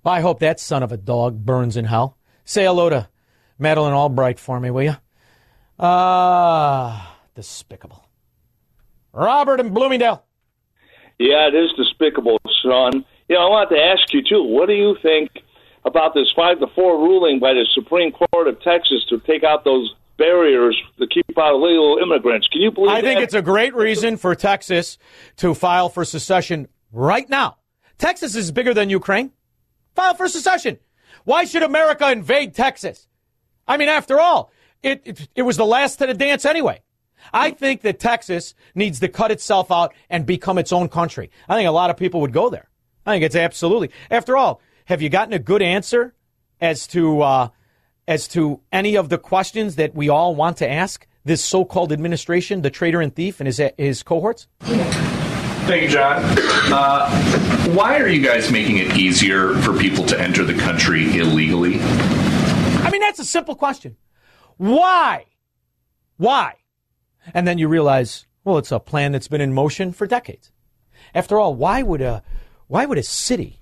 I 0.05 0.21
hope 0.21 0.41
that 0.41 0.59
son 0.59 0.83
of 0.83 0.91
a 0.91 0.97
dog 0.97 1.45
burns 1.45 1.77
in 1.77 1.85
hell. 1.85 2.17
Say 2.45 2.65
hello 2.65 2.89
to 2.89 3.09
Madeleine 3.59 3.93
Albright 3.95 4.41
for 4.41 4.59
me, 4.59 4.71
will 4.71 4.83
you? 4.83 4.97
Ah, 5.79 7.19
despicable. 7.35 8.09
Robert 9.13 9.61
in 9.61 9.73
Bloomingdale. 9.73 10.25
Yeah, 11.19 11.49
it 11.49 11.55
is 11.55 11.73
despicable, 11.77 12.41
son. 12.63 13.05
You 13.29 13.37
know, 13.37 13.47
I 13.47 13.51
want 13.51 13.71
to 13.71 13.77
ask 13.77 14.13
you 14.13 14.23
too. 14.23 14.43
What 14.43 14.67
do 14.67 14.75
you 14.75 14.97
think 15.03 15.31
about 15.85 16.15
this 16.15 16.33
five 16.35 16.61
to 16.61 16.67
four 16.69 16.99
ruling 16.99 17.39
by 17.39 17.53
the 17.55 17.67
Supreme 17.73 18.13
Court 18.13 18.49
of 18.49 18.61
Texas 18.63 19.05
to 19.09 19.19
take 19.21 19.45
out 19.45 19.65
those 19.65 19.95
barriers 20.17 20.81
to 20.99 21.07
keep 21.07 21.39
out 21.39 21.55
illegal 21.55 21.99
immigrants? 22.03 22.49
Can 22.49 22.61
you 22.61 22.71
believe? 22.71 22.91
I 22.91 23.01
think 23.01 23.21
it's 23.21 23.35
a 23.35 23.43
great 23.43 23.75
reason 23.75 24.17
for 24.17 24.35
Texas 24.35 24.99
to 25.37 25.55
file 25.55 25.89
for 25.89 26.05
secession 26.05 26.69
right 26.93 27.29
now. 27.29 27.57
Texas 27.99 28.35
is 28.35 28.51
bigger 28.51 28.75
than 28.75 28.91
Ukraine. 28.91 29.33
File 29.95 30.15
for 30.15 30.29
secession. 30.29 30.79
Why 31.25 31.45
should 31.45 31.63
America 31.63 32.11
invade 32.11 32.55
Texas? 32.55 33.09
I 33.67 33.77
mean, 33.77 33.89
after 33.89 34.21
all, 34.21 34.51
it, 34.83 35.03
it, 35.05 35.29
it 35.35 35.43
was 35.43 35.57
the 35.57 35.67
last 35.67 35.97
to 35.97 36.07
the 36.07 36.15
dance 36.15 36.45
anyway. 36.45 36.83
I 37.33 37.51
think 37.51 37.83
that 37.83 37.99
Texas 37.99 38.55
needs 38.75 39.01
to 39.01 39.09
cut 39.09 39.31
itself 39.31 39.71
out 39.71 39.93
and 40.09 40.25
become 40.25 40.57
its 40.57 40.73
own 40.73 40.89
country. 40.89 41.31
I 41.49 41.57
think 41.57 41.69
a 41.69 41.73
lot 41.73 41.91
of 41.91 41.97
people 41.97 42.21
would 42.21 42.33
go 42.33 42.49
there. 42.49 42.69
I 43.05 43.15
think 43.15 43.25
it's 43.25 43.37
absolutely. 43.37 43.91
After 44.11 44.37
all, 44.37 44.61
have 44.89 45.03
you 45.03 45.11
gotten 45.11 45.35
a 45.35 45.39
good 45.39 45.61
answer 45.61 46.15
as 46.63 46.87
to 46.87 47.21
uh, 47.21 47.49
as 48.09 48.27
to 48.29 48.63
any 48.73 48.97
of 48.97 49.11
the 49.11 49.19
questions 49.19 49.77
that 49.77 49.95
we 49.95 50.09
all 50.09 50.35
want 50.35 50.57
to 50.57 50.69
ask 50.69 51.07
this 51.27 51.45
so-called 51.45 51.93
administration, 51.93 52.63
the 52.63 52.71
traitor 52.71 53.03
and 53.03 53.15
thief, 53.15 53.39
and 53.39 53.47
his 53.47 53.61
his 53.77 54.03
cohorts? 54.03 54.49
Thank 54.61 55.83
you, 55.83 55.89
John. 55.89 56.23
Uh, 56.73 57.11
why 57.75 58.01
are 58.01 58.09
you 58.09 58.25
guys 58.25 58.51
making 58.51 58.79
it 58.79 58.97
easier 58.97 59.55
for 59.57 59.77
people 59.77 60.07
to 60.07 60.19
enter 60.19 60.43
the 60.43 60.55
country 60.55 61.19
illegally? 61.19 61.81
I 61.81 62.89
mean, 62.91 63.03
that's 63.03 63.19
a 63.19 63.27
simple 63.27 63.57
question. 63.57 63.99
Why? 64.57 65.27
Why? 66.17 66.55
And 67.35 67.47
then 67.47 67.59
you 67.59 67.69
realize, 67.69 68.25
well, 68.43 68.57
it's 68.57 68.73
a 68.73 68.81
plan 68.81 69.13
that's 69.13 69.29
been 69.29 69.43
in 69.43 69.53
motion 69.53 69.93
for 69.93 70.07
decades. 70.07 70.51
After 71.15 71.39
all, 71.39 71.55
why 71.55 71.83
would 71.83 72.01
a 72.01 72.23
why 72.69 72.87
would 72.87 72.97
a 72.97 73.03
city 73.03 73.58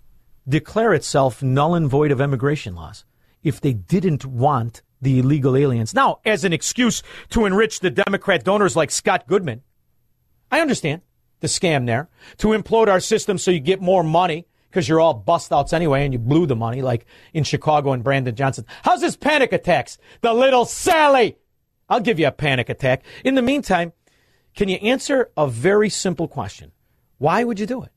declare 0.49 0.94
itself 0.94 1.42
null 1.42 1.74
and 1.74 1.88
void 1.88 2.11
of 2.11 2.20
immigration 2.20 2.74
laws 2.74 3.05
if 3.42 3.61
they 3.61 3.72
didn't 3.72 4.24
want 4.24 4.82
the 5.01 5.18
illegal 5.18 5.57
aliens? 5.57 5.94
Now, 5.94 6.20
as 6.24 6.44
an 6.44 6.53
excuse 6.53 7.03
to 7.30 7.44
enrich 7.44 7.80
the 7.80 7.90
Democrat 7.90 8.44
donors 8.44 8.76
like 8.76 8.90
Scott 8.90 9.26
Goodman, 9.26 9.62
I 10.51 10.61
understand 10.61 11.03
the 11.40 11.49
scam 11.49 11.86
there 11.86 12.09
to 12.38 12.49
implode 12.49 12.88
our 12.88 13.01
system 13.01 13.38
so 13.38 13.51
you 13.51 13.61
get 13.61 13.80
more 13.80 14.03
money 14.03 14.47
because 14.70 14.88
you're 14.88 15.01
all 15.01 15.14
bust 15.14 15.53
outs 15.53 15.72
anyway 15.72 16.05
and 16.05 16.12
you 16.12 16.18
blew 16.18 16.47
the 16.47 16.57
money 16.57 16.82
like 16.82 17.06
in 17.32 17.44
Chicago 17.44 17.93
and 17.93 18.05
Brandon 18.05 18.35
Johnson. 18.35 18.66
How's 18.82 19.01
this 19.01 19.16
panic 19.16 19.52
attacks? 19.52 19.98
The 20.20 20.32
little 20.32 20.64
Sally. 20.64 21.36
I'll 21.89 22.01
give 22.01 22.18
you 22.18 22.27
a 22.27 22.32
panic 22.32 22.68
attack. 22.68 23.05
In 23.24 23.36
the 23.36 23.43
meantime, 23.43 23.93
can 24.55 24.68
you 24.68 24.77
answer 24.77 25.31
a 25.36 25.47
very 25.47 25.89
simple 25.89 26.28
question? 26.28 26.73
Why 27.18 27.44
would 27.44 27.60
you 27.60 27.66
do 27.66 27.82
it? 27.82 27.90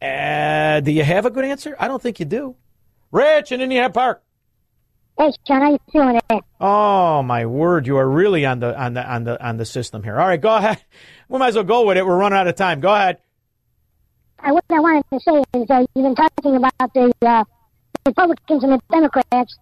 Uh, 0.00 0.80
do 0.80 0.90
you 0.92 1.04
have 1.04 1.26
a 1.26 1.30
good 1.30 1.44
answer? 1.44 1.76
I 1.78 1.88
don't 1.88 2.00
think 2.00 2.20
you 2.20 2.26
do. 2.26 2.56
Rich 3.12 3.52
in 3.52 3.60
Indiana 3.60 3.90
Park. 3.90 4.22
Hey, 5.18 5.30
Shaun, 5.46 5.60
how 5.60 5.70
you 5.72 5.78
feeling 5.92 6.18
today? 6.28 6.40
Oh 6.60 7.22
my 7.22 7.44
word, 7.44 7.86
you 7.86 7.98
are 7.98 8.08
really 8.08 8.46
on 8.46 8.60
the 8.60 8.78
on 8.80 8.94
the 8.94 9.04
on 9.06 9.24
the 9.24 9.44
on 9.46 9.56
the 9.58 9.66
system 9.66 10.02
here. 10.02 10.18
All 10.18 10.26
right, 10.26 10.40
go 10.40 10.54
ahead. 10.56 10.82
We 11.28 11.38
might 11.38 11.48
as 11.50 11.54
well 11.54 11.62
go 11.62 11.86
with 11.86 11.96
it. 11.96 12.04
We're 12.04 12.16
running 12.16 12.36
out 12.38 12.48
of 12.48 12.56
time. 12.56 12.80
Go 12.80 12.92
ahead. 12.92 13.18
Uh, 14.40 14.50
what 14.52 14.64
I 14.68 14.80
wanted 14.80 15.04
to 15.12 15.20
say 15.20 15.44
is 15.60 15.70
uh, 15.70 15.84
you've 15.94 16.04
been 16.04 16.14
talking 16.16 16.56
about 16.56 16.72
the 16.92 17.12
uh, 17.24 17.44
Republicans 18.04 18.64
and 18.64 18.72
the 18.72 18.80
Democrats, 18.90 19.56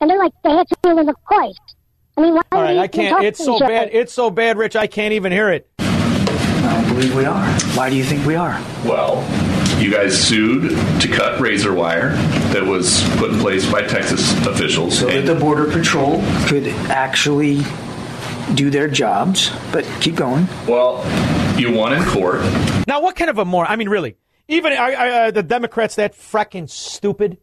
and 0.00 0.10
they're 0.10 0.18
like 0.18 0.32
the 0.42 0.50
Hatfield 0.50 0.98
and 0.98 1.08
the 1.08 1.14
Christ. 1.24 1.60
I 2.16 2.22
mean, 2.22 2.34
why 2.34 2.40
All 2.50 2.58
are 2.58 2.64
right, 2.64 2.72
they 2.72 2.78
I 2.80 2.84
even 2.84 2.88
can't. 2.90 3.10
talking 3.10 3.28
It's 3.28 3.44
so 3.44 3.56
each 3.56 3.62
other? 3.62 3.72
bad. 3.72 3.90
It's 3.92 4.12
so 4.12 4.28
bad, 4.30 4.58
Rich. 4.58 4.74
I 4.74 4.88
can't 4.88 5.12
even 5.12 5.30
hear 5.30 5.50
it. 5.52 5.70
I 5.78 6.84
believe 6.88 7.14
we 7.14 7.24
are. 7.24 7.46
Why 7.76 7.90
do 7.90 7.94
you 7.96 8.02
think 8.04 8.26
we 8.26 8.34
are? 8.34 8.60
Well, 8.84 9.22
you 9.78 9.90
guys 9.90 10.20
sued 10.20 10.70
to 11.00 11.08
cut 11.08 11.40
razor 11.40 11.72
wire 11.74 12.10
that 12.52 12.64
was 12.64 13.02
put 13.16 13.30
in 13.30 13.38
place 13.38 13.70
by 13.70 13.82
Texas 13.82 14.32
officials. 14.46 14.98
So 14.98 15.06
that 15.06 15.26
the 15.26 15.34
Border 15.34 15.70
Patrol 15.70 16.22
could 16.46 16.68
actually 16.88 17.62
do 18.54 18.70
their 18.70 18.88
jobs. 18.88 19.50
But 19.72 19.84
keep 20.00 20.14
going. 20.16 20.46
well, 20.66 21.04
you 21.58 21.72
won 21.72 21.92
in 21.92 22.04
court. 22.04 22.40
Now, 22.86 23.00
what 23.00 23.16
kind 23.16 23.30
of 23.30 23.38
a 23.38 23.44
more? 23.44 23.66
I 23.66 23.76
mean, 23.76 23.88
really, 23.88 24.16
even 24.48 24.72
are, 24.72 24.92
are, 24.92 25.10
are 25.10 25.32
the 25.32 25.42
Democrats 25.42 25.96
that 25.96 26.14
fracking 26.14 26.68
stupid? 26.68 27.38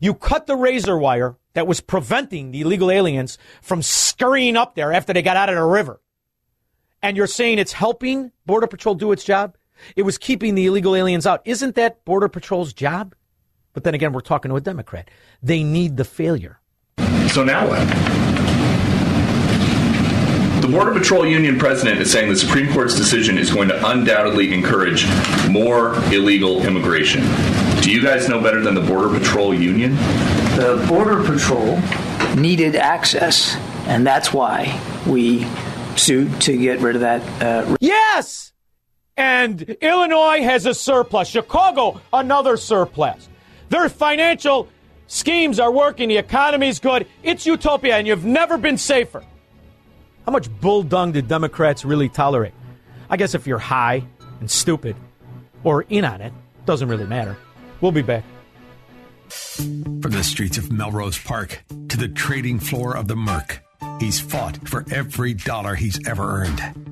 You 0.00 0.14
cut 0.14 0.46
the 0.46 0.56
razor 0.56 0.98
wire 0.98 1.36
that 1.54 1.66
was 1.66 1.80
preventing 1.80 2.50
the 2.50 2.62
illegal 2.62 2.90
aliens 2.90 3.38
from 3.60 3.82
scurrying 3.82 4.56
up 4.56 4.74
there 4.74 4.92
after 4.92 5.12
they 5.12 5.22
got 5.22 5.36
out 5.36 5.48
of 5.48 5.54
the 5.54 5.64
river, 5.64 6.00
and 7.02 7.16
you're 7.16 7.26
saying 7.26 7.58
it's 7.58 7.72
helping 7.72 8.32
Border 8.46 8.66
Patrol 8.66 8.94
do 8.94 9.12
its 9.12 9.24
job? 9.24 9.56
It 9.96 10.02
was 10.02 10.18
keeping 10.18 10.54
the 10.54 10.66
illegal 10.66 10.94
aliens 10.94 11.26
out. 11.26 11.42
Isn't 11.44 11.74
that 11.76 12.04
Border 12.04 12.28
Patrol's 12.28 12.72
job? 12.72 13.14
But 13.72 13.84
then 13.84 13.94
again, 13.94 14.12
we're 14.12 14.20
talking 14.20 14.50
to 14.50 14.56
a 14.56 14.60
Democrat. 14.60 15.10
They 15.42 15.62
need 15.62 15.96
the 15.96 16.04
failure. 16.04 16.60
So 17.28 17.42
now 17.42 17.66
what? 17.68 17.80
The 20.62 20.68
Border 20.68 20.92
Patrol 20.92 21.26
Union 21.26 21.58
president 21.58 21.98
is 22.00 22.12
saying 22.12 22.28
the 22.28 22.36
Supreme 22.36 22.72
Court's 22.72 22.94
decision 22.94 23.36
is 23.36 23.52
going 23.52 23.68
to 23.68 23.86
undoubtedly 23.88 24.54
encourage 24.54 25.06
more 25.48 25.94
illegal 26.12 26.64
immigration. 26.64 27.22
Do 27.80 27.90
you 27.90 28.00
guys 28.00 28.28
know 28.28 28.40
better 28.40 28.60
than 28.60 28.74
the 28.76 28.80
Border 28.80 29.18
Patrol 29.18 29.52
Union? 29.52 29.96
The 30.56 30.84
Border 30.88 31.24
Patrol 31.24 31.80
needed 32.36 32.76
access, 32.76 33.56
and 33.88 34.06
that's 34.06 34.32
why 34.32 34.80
we 35.04 35.48
sued 35.96 36.40
to 36.42 36.56
get 36.56 36.78
rid 36.78 36.94
of 36.94 37.00
that. 37.00 37.42
Uh, 37.42 37.76
yes! 37.80 38.51
And 39.16 39.62
Illinois 39.62 40.42
has 40.42 40.66
a 40.66 40.74
surplus. 40.74 41.28
Chicago, 41.28 42.00
another 42.12 42.56
surplus. 42.56 43.28
Their 43.68 43.88
financial 43.88 44.68
schemes 45.06 45.60
are 45.60 45.70
working. 45.70 46.08
The 46.08 46.16
economy's 46.16 46.80
good. 46.80 47.06
It's 47.22 47.44
utopia, 47.46 47.96
and 47.96 48.06
you've 48.06 48.24
never 48.24 48.56
been 48.56 48.78
safer. 48.78 49.22
How 50.24 50.32
much 50.32 50.48
bull 50.60 50.82
dung 50.82 51.12
do 51.12 51.20
Democrats 51.20 51.84
really 51.84 52.08
tolerate? 52.08 52.54
I 53.10 53.16
guess 53.16 53.34
if 53.34 53.46
you're 53.46 53.58
high 53.58 54.04
and 54.40 54.50
stupid 54.50 54.96
or 55.64 55.82
in 55.82 56.04
on 56.04 56.20
it, 56.20 56.32
doesn't 56.64 56.88
really 56.88 57.06
matter. 57.06 57.36
We'll 57.80 57.92
be 57.92 58.02
back. 58.02 58.24
From 59.28 60.10
the 60.10 60.22
streets 60.22 60.58
of 60.58 60.70
Melrose 60.70 61.18
Park 61.18 61.64
to 61.88 61.96
the 61.96 62.08
trading 62.08 62.58
floor 62.58 62.96
of 62.96 63.08
the 63.08 63.16
Merc, 63.16 63.60
he's 63.98 64.20
fought 64.20 64.68
for 64.68 64.84
every 64.92 65.34
dollar 65.34 65.74
he's 65.74 66.06
ever 66.06 66.42
earned. 66.42 66.91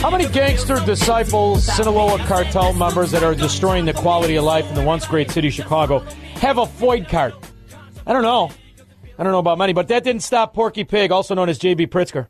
How 0.00 0.08
many 0.08 0.26
gangster 0.28 0.80
disciples, 0.86 1.62
Sinaloa 1.66 2.18
cartel 2.20 2.72
members 2.72 3.10
that 3.10 3.22
are 3.22 3.34
destroying 3.34 3.84
the 3.84 3.92
quality 3.92 4.36
of 4.36 4.44
life 4.44 4.66
in 4.70 4.74
the 4.74 4.82
once 4.82 5.06
great 5.06 5.30
city 5.30 5.50
Chicago 5.50 5.98
have 6.36 6.56
a 6.56 6.64
FOID 6.64 7.06
card? 7.06 7.34
I 8.06 8.14
don't 8.14 8.22
know. 8.22 8.50
I 9.18 9.22
don't 9.22 9.32
know 9.32 9.40
about 9.40 9.58
many, 9.58 9.74
but 9.74 9.88
that 9.88 10.02
didn't 10.02 10.22
stop 10.22 10.54
Porky 10.54 10.84
Pig, 10.84 11.12
also 11.12 11.34
known 11.34 11.50
as 11.50 11.58
J.B. 11.58 11.88
Pritzker, 11.88 12.28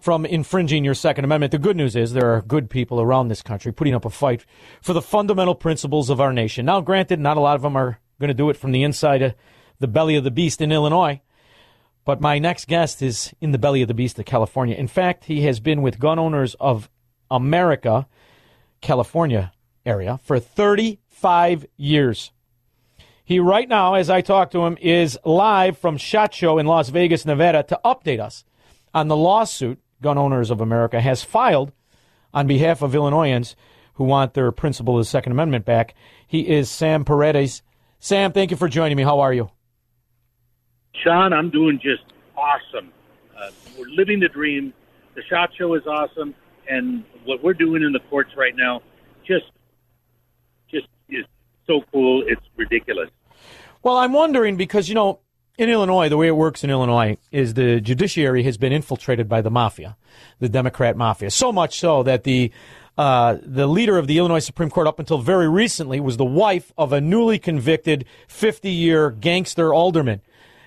from 0.00 0.26
infringing 0.26 0.84
your 0.84 0.94
Second 0.94 1.24
Amendment. 1.24 1.52
The 1.52 1.58
good 1.58 1.76
news 1.76 1.94
is 1.94 2.14
there 2.14 2.34
are 2.34 2.42
good 2.42 2.68
people 2.68 3.00
around 3.00 3.28
this 3.28 3.42
country 3.42 3.72
putting 3.72 3.94
up 3.94 4.04
a 4.04 4.10
fight 4.10 4.44
for 4.80 4.92
the 4.92 5.00
fundamental 5.00 5.54
principles 5.54 6.10
of 6.10 6.20
our 6.20 6.32
nation. 6.32 6.66
Now, 6.66 6.80
granted, 6.80 7.20
not 7.20 7.36
a 7.36 7.40
lot 7.40 7.54
of 7.54 7.62
them 7.62 7.76
are 7.76 8.00
going 8.18 8.26
to 8.26 8.34
do 8.34 8.50
it 8.50 8.56
from 8.56 8.72
the 8.72 8.82
inside 8.82 9.22
of 9.22 9.34
the 9.78 9.86
belly 9.86 10.16
of 10.16 10.24
the 10.24 10.32
beast 10.32 10.60
in 10.60 10.72
Illinois. 10.72 11.20
But 12.04 12.20
my 12.20 12.38
next 12.38 12.66
guest 12.66 13.00
is 13.00 13.32
in 13.40 13.52
the 13.52 13.58
belly 13.58 13.82
of 13.82 13.88
the 13.88 13.94
beast 13.94 14.18
of 14.18 14.24
California. 14.24 14.74
In 14.74 14.88
fact, 14.88 15.24
he 15.26 15.42
has 15.42 15.60
been 15.60 15.82
with 15.82 16.00
Gun 16.00 16.18
Owners 16.18 16.54
of 16.58 16.90
America, 17.30 18.08
California 18.80 19.52
area, 19.86 20.18
for 20.24 20.40
35 20.40 21.66
years. 21.76 22.32
He, 23.24 23.38
right 23.38 23.68
now, 23.68 23.94
as 23.94 24.10
I 24.10 24.20
talk 24.20 24.50
to 24.50 24.66
him, 24.66 24.76
is 24.80 25.16
live 25.24 25.78
from 25.78 25.96
SHOT 25.96 26.34
Show 26.34 26.58
in 26.58 26.66
Las 26.66 26.88
Vegas, 26.88 27.24
Nevada, 27.24 27.62
to 27.62 27.80
update 27.84 28.20
us 28.20 28.44
on 28.92 29.08
the 29.08 29.16
lawsuit 29.16 29.80
Gun 30.02 30.18
Owners 30.18 30.50
of 30.50 30.60
America 30.60 31.00
has 31.00 31.22
filed 31.22 31.72
on 32.34 32.46
behalf 32.46 32.82
of 32.82 32.94
Illinoisans 32.94 33.56
who 33.94 34.04
want 34.04 34.34
their 34.34 34.50
principle 34.52 34.98
of 34.98 35.00
the 35.00 35.08
Second 35.08 35.32
Amendment 35.32 35.64
back. 35.64 35.94
He 36.26 36.48
is 36.48 36.68
Sam 36.68 37.04
Paredes. 37.04 37.62
Sam, 38.00 38.32
thank 38.32 38.50
you 38.50 38.56
for 38.56 38.68
joining 38.68 38.96
me. 38.96 39.04
How 39.04 39.20
are 39.20 39.32
you? 39.32 39.50
Shaun, 40.94 41.32
I'm 41.32 41.50
doing 41.50 41.80
just 41.82 42.04
awesome. 42.36 42.92
Uh, 43.36 43.50
we're 43.78 43.88
living 43.88 44.20
the 44.20 44.28
dream. 44.28 44.72
The 45.14 45.22
shot 45.28 45.50
show 45.56 45.74
is 45.74 45.86
awesome, 45.86 46.34
and 46.68 47.04
what 47.24 47.42
we're 47.42 47.54
doing 47.54 47.82
in 47.82 47.92
the 47.92 48.00
courts 48.00 48.30
right 48.36 48.54
now, 48.56 48.80
just, 49.26 49.44
just 50.70 50.86
is 51.08 51.24
so 51.66 51.82
cool. 51.92 52.24
It's 52.26 52.42
ridiculous. 52.56 53.10
Well, 53.82 53.96
I'm 53.96 54.12
wondering 54.12 54.56
because 54.56 54.88
you 54.88 54.94
know, 54.94 55.20
in 55.58 55.68
Illinois, 55.68 56.08
the 56.08 56.16
way 56.16 56.28
it 56.28 56.36
works 56.36 56.64
in 56.64 56.70
Illinois 56.70 57.18
is 57.30 57.54
the 57.54 57.80
judiciary 57.80 58.42
has 58.44 58.56
been 58.56 58.72
infiltrated 58.72 59.28
by 59.28 59.42
the 59.42 59.50
mafia, 59.50 59.96
the 60.38 60.48
Democrat 60.48 60.96
mafia, 60.96 61.30
so 61.30 61.52
much 61.52 61.78
so 61.78 62.02
that 62.02 62.24
the 62.24 62.50
uh, 62.96 63.38
the 63.42 63.66
leader 63.66 63.96
of 63.96 64.06
the 64.06 64.18
Illinois 64.18 64.38
Supreme 64.38 64.68
Court 64.68 64.86
up 64.86 64.98
until 64.98 65.18
very 65.18 65.48
recently 65.48 65.98
was 65.98 66.18
the 66.18 66.24
wife 66.24 66.72
of 66.76 66.92
a 66.92 67.00
newly 67.00 67.38
convicted 67.38 68.04
50 68.28 68.70
year 68.70 69.10
gangster 69.10 69.72
alderman 69.72 70.20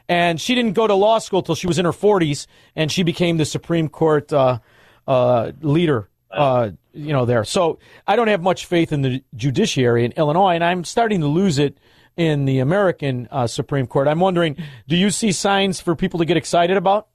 and 0.08 0.40
she 0.40 0.56
didn't 0.56 0.74
go 0.74 0.88
to 0.88 0.94
law 0.94 1.20
school 1.20 1.42
till 1.42 1.56
she 1.56 1.68
was 1.68 1.80
in 1.80 1.86
her 1.86 1.92
40s, 1.92 2.48
and 2.76 2.92
she 2.92 3.04
became 3.04 3.38
the 3.38 3.46
Supreme 3.46 3.90
Court 3.90 4.32
uh, 4.32 4.60
uh, 5.08 5.52
leader. 5.62 6.10
Uh, 6.32 6.72
you 6.92 7.14
know, 7.14 7.24
there. 7.26 7.46
So 7.46 7.80
I 8.06 8.18
don't 8.18 8.28
have 8.28 8.42
much 8.42 8.66
faith 8.66 8.92
in 8.92 9.02
the 9.02 9.24
judiciary 9.36 10.04
in 10.04 10.12
Illinois, 10.14 10.56
and 10.56 10.64
I'm 10.64 10.84
starting 10.84 11.22
to 11.22 11.28
lose 11.28 11.60
it 11.60 11.78
in 12.18 12.46
the 12.46 12.60
American 12.60 13.28
uh, 13.32 13.48
Supreme 13.48 13.88
Court. 13.88 14.08
I'm 14.08 14.20
wondering, 14.20 14.58
do 14.88 14.98
you 14.98 15.12
see 15.12 15.32
signs 15.32 15.80
for 15.80 15.96
people 15.96 16.20
to 16.20 16.26
get 16.26 16.36
excited 16.36 16.76
about? 16.76 17.08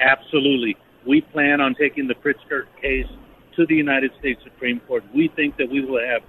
Absolutely. 0.00 0.76
We 1.06 1.22
plan 1.22 1.60
on 1.60 1.74
taking 1.74 2.06
the 2.06 2.14
Pritzker 2.14 2.66
case 2.80 3.06
to 3.56 3.66
the 3.66 3.74
United 3.74 4.12
States 4.18 4.40
Supreme 4.44 4.80
Court. 4.80 5.04
We 5.14 5.28
think 5.34 5.56
that 5.56 5.68
we 5.68 5.84
will 5.84 6.00
have 6.00 6.22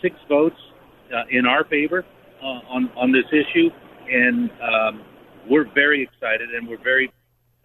six 0.00 0.16
votes 0.28 0.56
uh, 1.14 1.24
in 1.30 1.46
our 1.46 1.64
favor 1.64 2.04
uh, 2.42 2.44
on 2.44 2.90
on 2.96 3.12
this 3.12 3.26
issue 3.32 3.70
and 4.10 4.50
um, 4.62 5.02
we're 5.48 5.70
very 5.74 6.02
excited 6.02 6.50
and 6.50 6.68
we're 6.68 6.82
very 6.82 7.12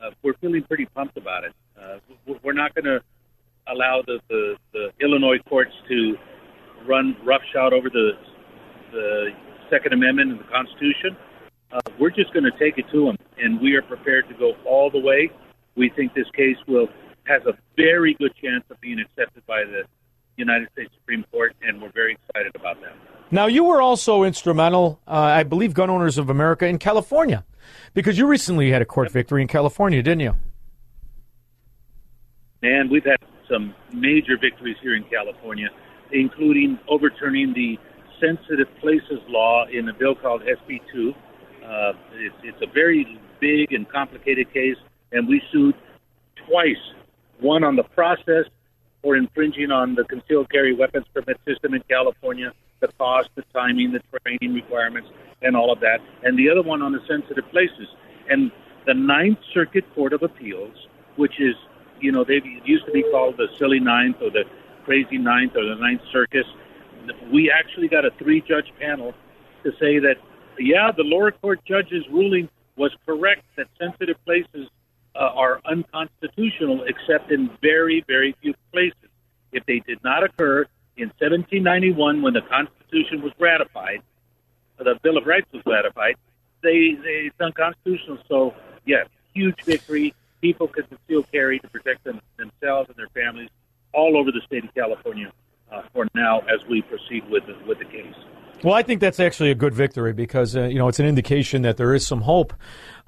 uh, 0.01 0.11
we're 0.21 0.33
feeling 0.35 0.63
pretty 0.63 0.85
pumped 0.87 1.17
about 1.17 1.43
it. 1.43 1.53
Uh, 1.79 1.97
we're 2.43 2.53
not 2.53 2.75
going 2.75 2.85
to 2.85 3.01
allow 3.67 4.01
the, 4.05 4.19
the, 4.29 4.55
the 4.73 4.91
Illinois 4.99 5.39
courts 5.47 5.71
to 5.87 6.17
run 6.87 7.15
roughshod 7.23 7.73
over 7.73 7.89
the 7.89 8.11
the 8.91 9.29
Second 9.69 9.93
Amendment 9.93 10.31
and 10.31 10.39
the 10.39 10.43
Constitution. 10.43 11.17
Uh, 11.71 11.79
we're 11.99 12.11
just 12.11 12.31
going 12.33 12.43
to 12.43 12.51
take 12.59 12.77
it 12.77 12.85
to 12.91 13.05
them, 13.05 13.17
and 13.37 13.59
we 13.59 13.73
are 13.75 13.81
prepared 13.81 14.27
to 14.27 14.35
go 14.35 14.53
all 14.65 14.91
the 14.91 14.99
way. 14.99 15.31
We 15.75 15.89
think 15.89 16.13
this 16.13 16.29
case 16.35 16.57
will 16.67 16.87
has 17.25 17.41
a 17.47 17.57
very 17.75 18.13
good 18.15 18.35
chance 18.35 18.63
of 18.69 18.79
being 18.81 18.99
accepted 18.99 19.43
by 19.47 19.63
the 19.63 19.83
United 20.37 20.67
States 20.73 20.91
Supreme 20.99 21.25
Court, 21.31 21.55
and 21.61 21.81
we're 21.81 21.91
very 21.91 22.17
excited 22.27 22.55
about 22.55 22.81
that. 22.81 22.93
Now, 23.33 23.47
you 23.47 23.63
were 23.63 23.81
also 23.81 24.21
instrumental, 24.21 24.99
uh, 25.07 25.13
I 25.13 25.41
believe, 25.41 25.73
Gun 25.73 25.89
Owners 25.89 26.19
of 26.19 26.29
America 26.29 26.67
in 26.67 26.77
California, 26.77 27.43
because 27.95 28.19
you 28.19 28.27
recently 28.27 28.69
had 28.69 28.83
a 28.83 28.85
court 28.85 29.09
victory 29.09 29.41
in 29.41 29.47
California, 29.47 30.03
didn't 30.03 30.19
you? 30.19 30.35
And 32.61 32.91
we've 32.91 33.03
had 33.03 33.17
some 33.49 33.73
major 33.91 34.37
victories 34.39 34.77
here 34.83 34.95
in 34.95 35.03
California, 35.05 35.69
including 36.11 36.77
overturning 36.87 37.55
the 37.55 37.79
sensitive 38.21 38.67
places 38.79 39.17
law 39.27 39.65
in 39.65 39.89
a 39.89 39.93
bill 39.95 40.13
called 40.13 40.43
SB 40.43 40.81
2. 40.93 41.15
Uh, 41.65 41.93
it's, 42.13 42.35
it's 42.43 42.61
a 42.61 42.71
very 42.71 43.19
big 43.39 43.73
and 43.73 43.89
complicated 43.89 44.53
case, 44.53 44.77
and 45.11 45.27
we 45.27 45.41
sued 45.51 45.73
twice 46.47 46.75
one 47.39 47.63
on 47.63 47.77
the 47.77 47.83
process 47.83 48.45
for 49.01 49.15
infringing 49.15 49.71
on 49.71 49.95
the 49.95 50.03
concealed 50.03 50.51
carry 50.51 50.75
weapons 50.75 51.07
permit 51.15 51.39
system 51.47 51.73
in 51.73 51.81
California, 51.89 52.53
the 52.83 52.93
cost, 52.99 53.29
the 53.35 53.43
timing, 53.53 53.93
the 53.93 54.01
training 54.19 54.53
requirements, 54.53 55.09
and 55.41 55.55
all 55.55 55.71
of 55.71 55.79
that, 55.79 55.99
and 56.23 56.37
the 56.37 56.49
other 56.49 56.61
one 56.61 56.81
on 56.81 56.91
the 56.91 56.99
sensitive 57.07 57.49
places. 57.49 57.87
And 58.29 58.51
the 58.85 58.93
Ninth 58.93 59.39
Circuit 59.53 59.85
Court 59.95 60.13
of 60.13 60.21
Appeals, 60.21 60.75
which 61.15 61.39
is, 61.39 61.55
you 61.99 62.11
know, 62.11 62.23
they 62.23 62.41
used 62.65 62.85
to 62.85 62.91
be 62.91 63.03
called 63.11 63.37
the 63.37 63.47
silly 63.57 63.79
Ninth 63.79 64.17
or 64.21 64.29
the 64.29 64.43
crazy 64.83 65.17
Ninth 65.17 65.53
or 65.55 65.65
the 65.65 65.75
Ninth 65.75 66.01
Circus. 66.11 66.45
We 67.31 67.51
actually 67.51 67.87
got 67.87 68.05
a 68.05 68.11
three-judge 68.19 68.71
panel 68.79 69.13
to 69.63 69.71
say 69.79 69.99
that, 69.99 70.15
yeah, 70.59 70.91
the 70.95 71.03
lower 71.03 71.31
court 71.31 71.61
judge's 71.65 72.05
ruling 72.11 72.49
was 72.75 72.91
correct 73.05 73.43
that 73.55 73.67
sensitive 73.79 74.17
places 74.25 74.67
uh, 75.15 75.19
are 75.19 75.61
unconstitutional 75.65 76.83
except 76.83 77.31
in 77.31 77.49
very, 77.61 78.03
very 78.07 78.35
few 78.41 78.53
places. 78.71 79.09
If 79.51 79.65
they 79.65 79.79
did 79.85 80.03
not 80.03 80.23
occur 80.23 80.65
in 80.97 81.09
1791 81.19 82.21
when 82.21 82.33
the 82.33 82.41
Constitution 82.41 83.21
was 83.21 83.31
ratified, 83.39 84.01
the 84.77 84.99
Bill 85.01 85.17
of 85.17 85.25
Rights 85.25 85.47
was 85.53 85.63
ratified, 85.65 86.15
they, 86.61 86.93
they 87.03 87.29
it's 87.29 87.39
unconstitutional. 87.39 88.19
So, 88.27 88.53
yes, 88.85 89.07
huge 89.33 89.61
victory. 89.63 90.13
People 90.41 90.67
can 90.67 90.85
still 91.05 91.23
carry 91.23 91.59
to 91.59 91.67
protect 91.69 92.03
them, 92.03 92.21
themselves 92.37 92.89
and 92.89 92.97
their 92.97 93.09
families 93.09 93.49
all 93.93 94.17
over 94.17 94.31
the 94.31 94.41
state 94.45 94.63
of 94.63 94.73
California 94.73 95.31
uh, 95.71 95.83
for 95.93 96.07
now 96.13 96.39
as 96.41 96.59
we 96.69 96.81
proceed 96.81 97.29
with 97.29 97.43
with 97.65 97.79
the 97.79 97.85
case. 97.85 98.15
Well, 98.63 98.73
I 98.73 98.81
think 98.81 99.01
that's 99.01 99.19
actually 99.19 99.51
a 99.51 99.55
good 99.55 99.73
victory 99.73 100.13
because 100.13 100.55
uh, 100.55 100.63
you 100.63 100.79
know 100.79 100.87
it's 100.87 100.99
an 100.99 101.05
indication 101.05 101.63
that 101.63 101.75
there 101.75 101.93
is 101.93 102.07
some 102.07 102.21
hope, 102.21 102.53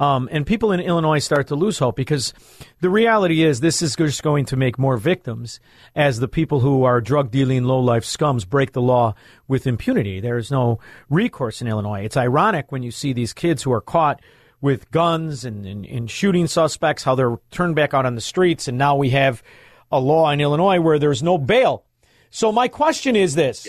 um, 0.01 0.27
and 0.29 0.45
people 0.45 0.73
in 0.73 0.81
Illinois 0.81 1.19
start 1.19 1.47
to 1.47 1.55
lose 1.55 1.79
hope 1.79 1.95
because 1.95 2.33
the 2.81 2.89
reality 2.89 3.41
is 3.41 3.61
this 3.61 3.81
is 3.81 3.95
just 3.95 4.21
going 4.21 4.43
to 4.45 4.57
make 4.57 4.77
more 4.77 4.97
victims 4.97 5.61
as 5.95 6.19
the 6.19 6.27
people 6.27 6.59
who 6.59 6.83
are 6.83 6.99
drug 6.99 7.31
dealing 7.31 7.63
low 7.63 7.79
life 7.79 8.03
scums 8.03 8.47
break 8.47 8.73
the 8.73 8.81
law 8.81 9.15
with 9.47 9.65
impunity. 9.65 10.19
There 10.19 10.37
is 10.37 10.51
no 10.51 10.79
recourse 11.09 11.61
in 11.61 11.69
Illinois. 11.69 12.03
It's 12.03 12.17
ironic 12.17 12.73
when 12.73 12.83
you 12.83 12.91
see 12.91 13.13
these 13.13 13.31
kids 13.31 13.63
who 13.63 13.71
are 13.71 13.81
caught 13.81 14.21
with 14.59 14.91
guns 14.91 15.45
and, 15.45 15.65
and, 15.65 15.85
and 15.85 16.11
shooting 16.11 16.47
suspects 16.47 17.03
how 17.03 17.15
they're 17.15 17.37
turned 17.51 17.75
back 17.75 17.93
out 17.93 18.05
on 18.05 18.15
the 18.15 18.21
streets, 18.21 18.67
and 18.67 18.77
now 18.77 18.97
we 18.97 19.11
have 19.11 19.41
a 19.89 20.01
law 20.01 20.29
in 20.31 20.41
Illinois 20.41 20.81
where 20.81 20.99
there's 20.99 21.23
no 21.23 21.37
bail. 21.37 21.85
So 22.29 22.51
my 22.51 22.67
question 22.67 23.15
is 23.15 23.35
this. 23.35 23.65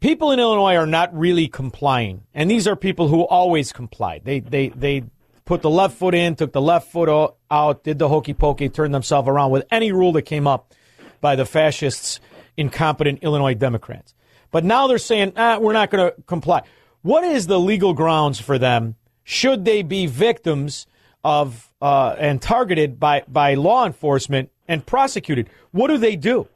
People 0.00 0.30
in 0.30 0.38
Illinois 0.38 0.76
are 0.76 0.86
not 0.86 1.16
really 1.16 1.48
complying, 1.48 2.22
and 2.34 2.50
these 2.50 2.66
are 2.66 2.76
people 2.76 3.08
who 3.08 3.22
always 3.22 3.72
complied. 3.72 4.22
They 4.24 4.40
they 4.40 4.68
they 4.68 5.04
put 5.44 5.62
the 5.62 5.70
left 5.70 5.96
foot 5.96 6.14
in, 6.14 6.34
took 6.34 6.52
the 6.52 6.60
left 6.60 6.92
foot 6.92 7.34
out, 7.50 7.84
did 7.84 7.98
the 7.98 8.08
hokey 8.08 8.34
pokey, 8.34 8.68
turned 8.68 8.94
themselves 8.94 9.28
around 9.28 9.52
with 9.52 9.64
any 9.70 9.92
rule 9.92 10.12
that 10.12 10.22
came 10.22 10.46
up 10.46 10.74
by 11.20 11.36
the 11.36 11.46
fascists, 11.46 12.20
incompetent 12.56 13.20
Illinois 13.22 13.54
Democrats. 13.54 14.14
But 14.50 14.64
now 14.64 14.86
they're 14.86 14.98
saying, 14.98 15.32
ah, 15.36 15.58
we're 15.58 15.72
not 15.72 15.90
going 15.90 16.10
to 16.10 16.22
comply. 16.22 16.62
What 17.02 17.24
is 17.24 17.46
the 17.46 17.58
legal 17.58 17.94
grounds 17.94 18.40
for 18.40 18.58
them? 18.58 18.96
Should 19.24 19.64
they 19.64 19.82
be 19.82 20.06
victims 20.06 20.86
of 21.24 21.72
uh, 21.80 22.14
and 22.18 22.40
targeted 22.40 22.98
by, 22.98 23.22
by 23.28 23.54
law 23.54 23.86
enforcement 23.86 24.50
and 24.68 24.84
prosecuted? 24.84 25.48
What 25.72 25.88
do 25.88 25.98
they 25.98 26.16
do? 26.16 26.48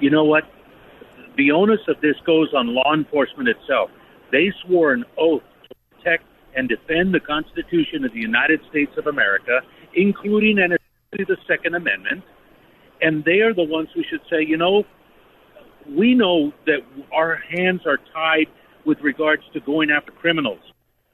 You 0.00 0.10
know 0.10 0.24
what? 0.24 0.44
The 1.36 1.50
onus 1.50 1.80
of 1.88 2.00
this 2.00 2.16
goes 2.24 2.48
on 2.54 2.74
law 2.74 2.94
enforcement 2.94 3.48
itself. 3.48 3.90
They 4.32 4.52
swore 4.64 4.92
an 4.92 5.04
oath 5.18 5.42
to 5.68 5.74
protect 5.90 6.24
and 6.56 6.68
defend 6.68 7.12
the 7.12 7.20
Constitution 7.20 8.04
of 8.04 8.12
the 8.12 8.20
United 8.20 8.60
States 8.70 8.92
of 8.96 9.06
America, 9.06 9.60
including 9.94 10.58
and 10.58 10.72
especially 10.72 11.34
the 11.34 11.36
Second 11.46 11.74
Amendment. 11.74 12.24
And 13.02 13.22
they 13.24 13.40
are 13.40 13.52
the 13.52 13.64
ones 13.64 13.88
who 13.94 14.02
should 14.08 14.22
say, 14.30 14.42
you 14.42 14.56
know, 14.56 14.84
we 15.94 16.14
know 16.14 16.52
that 16.64 16.80
our 17.12 17.36
hands 17.36 17.82
are 17.86 17.98
tied 18.12 18.46
with 18.86 18.98
regards 19.02 19.42
to 19.52 19.60
going 19.60 19.90
after 19.90 20.12
criminals. 20.12 20.60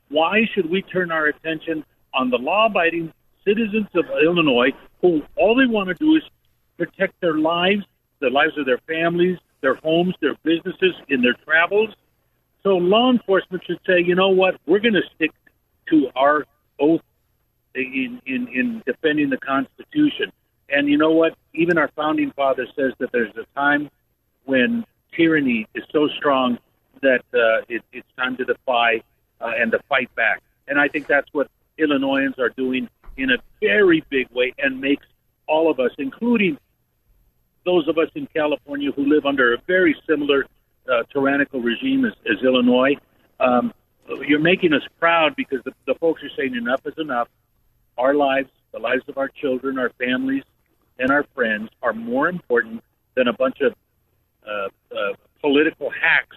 Why 0.08 0.42
should 0.54 0.70
we 0.70 0.82
turn 0.82 1.10
our 1.10 1.26
attention 1.26 1.84
on 2.14 2.30
the 2.30 2.36
law 2.36 2.66
abiding 2.66 3.12
citizens 3.44 3.88
of 3.94 4.04
Illinois 4.24 4.70
who 5.00 5.22
all 5.36 5.56
they 5.56 5.66
want 5.66 5.88
to 5.88 5.94
do 5.94 6.14
is 6.14 6.22
protect 6.78 7.20
their 7.20 7.38
lives, 7.38 7.82
the 8.20 8.30
lives 8.30 8.56
of 8.56 8.66
their 8.66 8.78
families, 8.86 9.38
their 9.62 9.76
homes, 9.76 10.14
their 10.20 10.34
businesses, 10.42 10.94
in 11.08 11.22
their 11.22 11.34
travels? 11.44 11.90
So 12.62 12.76
law 12.76 13.10
enforcement 13.10 13.64
should 13.66 13.80
say, 13.86 14.00
you 14.00 14.14
know 14.14 14.28
what, 14.28 14.56
we're 14.66 14.78
going 14.80 14.94
to 14.94 15.02
stick 15.14 15.32
to 15.90 16.10
our 16.14 16.44
oath 16.78 17.00
in, 17.74 18.20
in, 18.26 18.48
in 18.48 18.82
defending 18.86 19.30
the 19.30 19.38
Constitution. 19.38 20.30
And 20.68 20.88
you 20.88 20.96
know 20.96 21.10
what? 21.10 21.34
Even 21.54 21.78
our 21.78 21.88
founding 21.96 22.30
father 22.32 22.66
says 22.76 22.92
that 22.98 23.10
there's 23.12 23.34
a 23.36 23.44
time 23.58 23.90
when 24.44 24.84
tyranny 25.14 25.66
is 25.74 25.84
so 25.92 26.08
strong 26.16 26.58
that 27.02 27.22
uh, 27.34 27.64
it, 27.68 27.82
it's 27.92 28.06
time 28.16 28.36
to 28.36 28.44
defy 28.44 29.02
uh, 29.40 29.52
and 29.56 29.72
to 29.72 29.80
fight 29.88 30.14
back. 30.14 30.40
And 30.68 30.78
I 30.78 30.88
think 30.88 31.06
that's 31.06 31.28
what 31.32 31.48
Illinoisans 31.78 32.38
are 32.38 32.50
doing 32.50 32.88
in 33.16 33.30
a 33.30 33.38
very 33.60 34.04
big 34.08 34.28
way 34.30 34.54
and 34.58 34.80
makes 34.80 35.06
all 35.46 35.70
of 35.70 35.80
us, 35.80 35.90
including 35.98 36.58
those 37.64 37.88
of 37.88 37.98
us 37.98 38.08
in 38.14 38.26
California 38.34 38.90
who 38.92 39.06
live 39.06 39.26
under 39.26 39.54
a 39.54 39.58
very 39.66 39.94
similar 40.08 40.46
uh, 40.90 41.02
tyrannical 41.12 41.60
regime 41.60 42.04
as, 42.04 42.12
as 42.26 42.42
Illinois, 42.42 42.94
um, 43.40 43.72
you're 44.26 44.40
making 44.40 44.72
us 44.72 44.82
proud 44.98 45.34
because 45.36 45.60
the, 45.64 45.72
the 45.86 45.94
folks 45.94 46.22
are 46.22 46.30
saying 46.36 46.54
enough 46.54 46.80
is 46.86 46.94
enough. 46.98 47.28
Our 47.98 48.14
lives, 48.14 48.50
the 48.72 48.78
lives 48.78 49.02
of 49.08 49.18
our 49.18 49.28
children, 49.28 49.78
our 49.78 49.90
families, 49.98 50.42
and 50.98 51.10
our 51.10 51.24
friends 51.34 51.70
are 51.82 51.92
more 51.92 52.28
important 52.28 52.82
than 53.14 53.28
a 53.28 53.32
bunch 53.32 53.60
of 53.60 53.74
uh, 54.46 54.68
uh, 54.94 55.12
political 55.40 55.90
hacks 55.90 56.36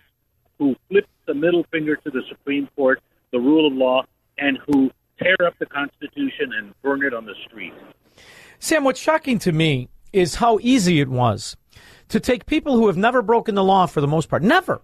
who 0.60 0.76
flip 0.89 1.07
the 1.26 1.34
middle 1.34 1.65
finger 1.72 1.95
to 1.95 2.11
the 2.11 2.22
Supreme 2.30 2.69
Court, 2.76 3.02
the 3.31 3.39
rule 3.39 3.68
of 3.68 3.73
law, 3.73 4.03
and 4.38 4.60
who 4.68 4.91
tear 5.22 5.35
up 5.45 5.57
the 5.60 5.65
Constitution 5.65 6.53
and 6.57 6.73
burn 6.81 7.03
it 7.03 7.14
on 7.14 7.26
the 7.26 7.35
street. 7.47 7.73
Sam, 8.60 8.84
what's 8.84 8.99
shocking 8.99 9.39
to 9.39 9.52
me 9.52 9.89
is 10.15 10.35
how 10.35 10.57
easy 10.61 11.01
it 11.01 11.09
was 11.09 11.57
to 12.07 12.19
take 12.19 12.45
people 12.45 12.75
who 12.75 12.87
have 12.87 12.97
never 12.97 13.21
broken 13.21 13.55
the 13.55 13.63
law 13.63 13.85
for 13.85 13.99
the 13.99 14.07
most 14.07 14.29
part, 14.29 14.41
never, 14.41 14.81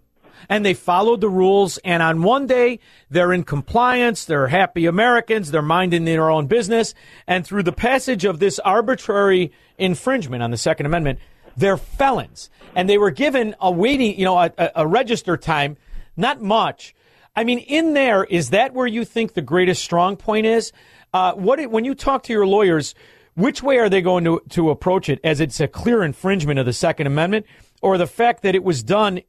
and 0.49 0.65
they 0.65 0.73
followed 0.73 1.21
the 1.21 1.29
rules. 1.29 1.77
And 1.79 2.03
on 2.03 2.23
one 2.23 2.47
day, 2.47 2.79
they're 3.09 3.31
in 3.31 3.43
compliance, 3.43 4.25
they're 4.25 4.47
happy 4.47 4.85
Americans, 4.85 5.51
they're 5.51 5.61
minding 5.61 6.05
their 6.05 6.29
own 6.29 6.47
business. 6.47 6.93
And 7.27 7.45
through 7.45 7.63
the 7.63 7.71
passage 7.71 8.25
of 8.25 8.39
this 8.39 8.59
arbitrary 8.59 9.51
infringement 9.77 10.43
on 10.43 10.51
the 10.51 10.57
Second 10.57 10.85
Amendment, 10.85 11.19
they're 11.55 11.77
felons. 11.77 12.49
And 12.75 12.89
they 12.89 12.97
were 12.97 13.11
given 13.11 13.55
a 13.59 13.71
waiting, 13.71 14.17
you 14.17 14.25
know, 14.25 14.37
a, 14.37 14.51
a, 14.75 14.87
register 14.87 15.37
time, 15.37 15.77
not 16.17 16.41
much. 16.41 16.95
I 17.35 17.43
mean, 17.43 17.59
in 17.59 17.93
there, 17.93 18.23
is 18.23 18.49
that 18.49 18.73
where 18.73 18.87
you 18.87 19.05
think 19.05 19.33
the 19.33 19.41
greatest 19.41 19.83
strong 19.83 20.17
point 20.17 20.45
is? 20.45 20.71
Uh, 21.13 21.33
what 21.33 21.59
when 21.69 21.85
you 21.85 21.93
talk 21.93 22.23
to 22.23 22.33
your 22.33 22.47
lawyers, 22.47 22.95
which 23.35 23.63
way 23.63 23.77
are 23.77 23.89
they 23.89 24.01
going 24.01 24.23
to, 24.25 24.41
to 24.49 24.69
approach 24.69 25.09
it? 25.09 25.19
As 25.23 25.39
it's 25.39 25.59
a 25.59 25.67
clear 25.67 26.03
infringement 26.03 26.59
of 26.59 26.65
the 26.65 26.73
Second 26.73 27.07
Amendment, 27.07 27.45
or 27.81 27.97
the 27.97 28.07
fact 28.07 28.43
that 28.43 28.55
it 28.55 28.63
was 28.63 28.83
done 28.83 29.21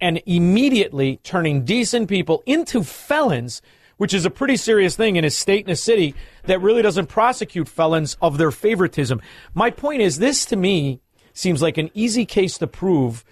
and 0.00 0.20
immediately 0.26 1.18
turning 1.22 1.64
decent 1.64 2.08
people 2.08 2.42
into 2.46 2.82
felons, 2.82 3.62
which 3.98 4.12
is 4.12 4.24
a 4.24 4.30
pretty 4.30 4.56
serious 4.56 4.96
thing 4.96 5.16
in 5.16 5.24
a 5.24 5.30
state 5.30 5.64
and 5.64 5.72
a 5.72 5.76
city 5.76 6.14
that 6.44 6.60
really 6.60 6.82
doesn't 6.82 7.06
prosecute 7.06 7.68
felons 7.68 8.16
of 8.20 8.38
their 8.38 8.50
favoritism. 8.50 9.20
My 9.54 9.70
point 9.70 10.02
is, 10.02 10.18
this 10.18 10.44
to 10.46 10.56
me 10.56 11.00
seems 11.34 11.62
like 11.62 11.78
an 11.78 11.90
easy 11.94 12.26
case 12.26 12.58
to 12.58 12.66
prove 12.66 13.24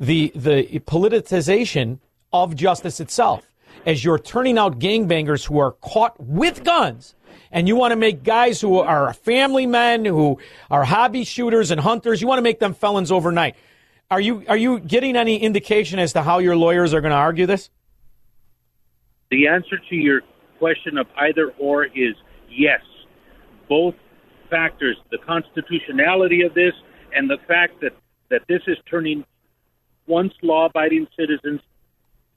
the 0.00 0.32
the 0.34 0.80
politicization 0.80 1.98
of 2.32 2.56
justice 2.56 3.00
itself. 3.00 3.46
As 3.86 4.02
you're 4.02 4.18
turning 4.18 4.56
out 4.56 4.78
gangbangers 4.78 5.46
who 5.46 5.58
are 5.58 5.72
caught 5.72 6.18
with 6.18 6.64
guns, 6.64 7.14
and 7.50 7.68
you 7.68 7.76
want 7.76 7.92
to 7.92 7.96
make 7.96 8.22
guys 8.22 8.60
who 8.60 8.78
are 8.78 9.12
family 9.12 9.66
men, 9.66 10.04
who 10.04 10.38
are 10.70 10.84
hobby 10.84 11.24
shooters 11.24 11.70
and 11.70 11.80
hunters, 11.80 12.20
you 12.20 12.28
want 12.28 12.38
to 12.38 12.42
make 12.42 12.58
them 12.58 12.74
felons 12.74 13.12
overnight. 13.12 13.56
Are 14.10 14.20
you 14.20 14.44
are 14.48 14.56
you 14.56 14.80
getting 14.80 15.16
any 15.16 15.38
indication 15.38 15.98
as 15.98 16.12
to 16.12 16.22
how 16.22 16.38
your 16.38 16.56
lawyers 16.56 16.94
are 16.94 17.00
going 17.00 17.10
to 17.10 17.16
argue 17.16 17.46
this? 17.46 17.70
The 19.30 19.48
answer 19.48 19.78
to 19.88 19.96
your 19.96 20.20
question 20.58 20.98
of 20.98 21.06
either 21.16 21.52
or 21.58 21.86
is 21.86 22.14
yes. 22.48 22.80
Both 23.68 23.94
factors, 24.50 24.96
the 25.10 25.18
constitutionality 25.18 26.42
of 26.42 26.54
this 26.54 26.74
and 27.14 27.28
the 27.28 27.38
fact 27.48 27.80
that, 27.80 27.92
that 28.30 28.42
this 28.48 28.62
is 28.66 28.76
turning 28.88 29.24
once 30.06 30.32
law 30.42 30.66
abiding 30.66 31.06
citizens 31.18 31.60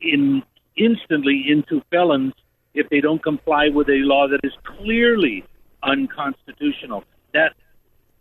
in 0.02 0.42
instantly 0.78 1.46
into 1.48 1.82
felons 1.92 2.34
if 2.78 2.88
they 2.90 3.02
don't 3.02 3.22
comply 3.24 3.70
with 3.70 3.90
a 3.90 4.00
law 4.14 4.28
that 4.28 4.40
is 4.44 4.54
clearly 4.64 5.44
unconstitutional. 5.82 7.04
That 7.34 7.54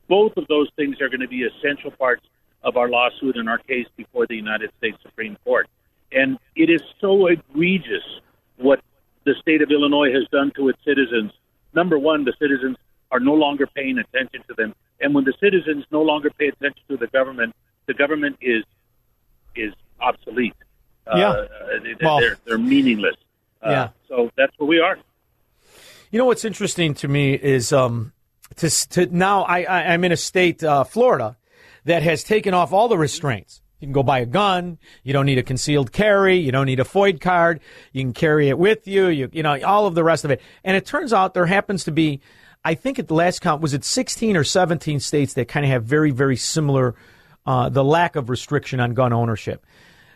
both 0.08 0.36
of 0.36 0.48
those 0.48 0.68
things 0.76 1.00
are 1.02 1.08
going 1.08 1.20
to 1.20 1.28
be 1.28 1.42
essential 1.42 1.90
parts 1.90 2.24
of 2.62 2.76
our 2.76 2.88
lawsuit 2.88 3.36
and 3.36 3.48
our 3.48 3.58
case 3.58 3.86
before 3.96 4.26
the 4.26 4.34
United 4.34 4.70
States 4.78 4.96
Supreme 5.02 5.36
Court. 5.44 5.68
And 6.10 6.38
it 6.54 6.70
is 6.70 6.80
so 7.00 7.26
egregious 7.26 8.06
what 8.56 8.80
the 9.24 9.34
state 9.40 9.60
of 9.60 9.70
Illinois 9.70 10.12
has 10.12 10.26
done 10.32 10.52
to 10.56 10.68
its 10.70 10.78
citizens. 10.84 11.32
Number 11.74 11.98
one, 11.98 12.24
the 12.24 12.32
citizens 12.40 12.76
are 13.10 13.20
no 13.20 13.34
longer 13.34 13.66
paying 13.66 13.98
attention 13.98 14.42
to 14.48 14.54
them. 14.54 14.74
And 15.00 15.14
when 15.14 15.24
the 15.24 15.34
citizens 15.38 15.84
no 15.90 16.00
longer 16.02 16.30
pay 16.30 16.48
attention 16.48 16.82
to 16.88 16.96
the 16.96 17.08
government, 17.08 17.54
the 17.86 17.94
government 17.94 18.36
is 18.40 18.64
is 19.54 19.72
obsolete. 20.00 20.54
Yeah. 21.06 21.30
Uh, 21.30 21.46
they, 21.82 21.94
Well- 22.00 22.20
they're, 22.20 22.38
they're 22.46 22.58
meaningless. 22.58 23.16
Uh, 23.66 23.70
Yeah. 23.70 23.88
So 24.08 24.30
that's 24.36 24.52
where 24.58 24.68
we 24.68 24.80
are. 24.80 24.98
You 26.10 26.18
know 26.18 26.24
what's 26.26 26.44
interesting 26.44 26.94
to 26.94 27.08
me 27.08 27.34
is 27.34 27.72
um, 27.72 28.12
to, 28.56 28.70
to 28.90 29.06
now 29.06 29.42
I, 29.42 29.62
I, 29.62 29.92
I'm 29.92 30.04
in 30.04 30.12
a 30.12 30.16
state, 30.16 30.62
uh, 30.62 30.84
Florida, 30.84 31.36
that 31.84 32.02
has 32.02 32.22
taken 32.24 32.54
off 32.54 32.72
all 32.72 32.88
the 32.88 32.98
restraints. 32.98 33.60
You 33.80 33.86
can 33.86 33.92
go 33.92 34.02
buy 34.02 34.20
a 34.20 34.26
gun. 34.26 34.78
You 35.02 35.12
don't 35.12 35.26
need 35.26 35.38
a 35.38 35.42
concealed 35.42 35.92
carry. 35.92 36.38
You 36.38 36.50
don't 36.50 36.66
need 36.66 36.80
a 36.80 36.84
FOID 36.84 37.20
card. 37.20 37.60
You 37.92 38.02
can 38.02 38.14
carry 38.14 38.48
it 38.48 38.58
with 38.58 38.88
you. 38.88 39.08
You, 39.08 39.28
you 39.32 39.42
know, 39.42 39.60
all 39.62 39.86
of 39.86 39.94
the 39.94 40.02
rest 40.02 40.24
of 40.24 40.30
it. 40.30 40.40
And 40.64 40.76
it 40.76 40.86
turns 40.86 41.12
out 41.12 41.34
there 41.34 41.46
happens 41.46 41.84
to 41.84 41.92
be, 41.92 42.20
I 42.64 42.74
think 42.74 42.98
at 42.98 43.08
the 43.08 43.14
last 43.14 43.42
count, 43.42 43.60
was 43.60 43.74
it 43.74 43.84
16 43.84 44.36
or 44.36 44.44
17 44.44 45.00
states 45.00 45.34
that 45.34 45.48
kind 45.48 45.66
of 45.66 45.70
have 45.70 45.84
very, 45.84 46.10
very 46.10 46.36
similar, 46.36 46.94
uh, 47.44 47.68
the 47.68 47.84
lack 47.84 48.16
of 48.16 48.30
restriction 48.30 48.80
on 48.80 48.94
gun 48.94 49.12
ownership. 49.12 49.66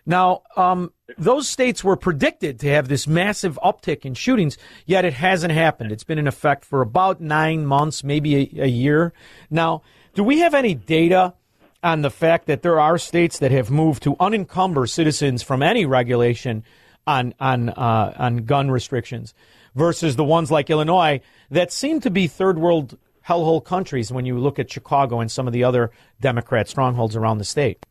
Now, 0.06 0.42
um, 0.56 0.92
those 1.18 1.48
states 1.48 1.84
were 1.84 1.96
predicted 1.96 2.60
to 2.60 2.68
have 2.68 2.88
this 2.88 3.06
massive 3.06 3.58
uptick 3.62 4.04
in 4.04 4.14
shootings, 4.14 4.56
yet 4.86 5.04
it 5.04 5.12
hasn't 5.14 5.52
happened. 5.52 5.92
It's 5.92 6.04
been 6.04 6.18
in 6.18 6.26
effect 6.26 6.64
for 6.64 6.80
about 6.80 7.20
nine 7.20 7.66
months, 7.66 8.02
maybe 8.02 8.36
a, 8.36 8.64
a 8.64 8.68
year. 8.68 9.12
Now, 9.50 9.82
do 10.14 10.24
we 10.24 10.40
have 10.40 10.54
any 10.54 10.74
data 10.74 11.34
on 11.82 12.02
the 12.02 12.10
fact 12.10 12.46
that 12.46 12.62
there 12.62 12.78
are 12.78 12.98
states 12.98 13.38
that 13.38 13.50
have 13.50 13.70
moved 13.70 14.02
to 14.02 14.16
unencumber 14.20 14.86
citizens 14.86 15.42
from 15.42 15.62
any 15.62 15.86
regulation 15.86 16.64
on 17.06 17.34
on 17.40 17.70
uh, 17.70 18.14
on 18.18 18.38
gun 18.38 18.70
restrictions 18.70 19.34
versus 19.74 20.16
the 20.16 20.24
ones 20.24 20.50
like 20.50 20.68
Illinois 20.68 21.20
that 21.50 21.72
seem 21.72 22.00
to 22.00 22.10
be 22.10 22.26
third 22.26 22.58
world 22.58 22.98
hellhole 23.26 23.64
countries 23.64 24.12
when 24.12 24.26
you 24.26 24.38
look 24.38 24.58
at 24.58 24.70
Chicago 24.70 25.20
and 25.20 25.30
some 25.30 25.46
of 25.46 25.52
the 25.52 25.64
other 25.64 25.90
Democrat 26.20 26.68
strongholds 26.68 27.16
around 27.16 27.38
the 27.38 27.44
state. 27.44 27.84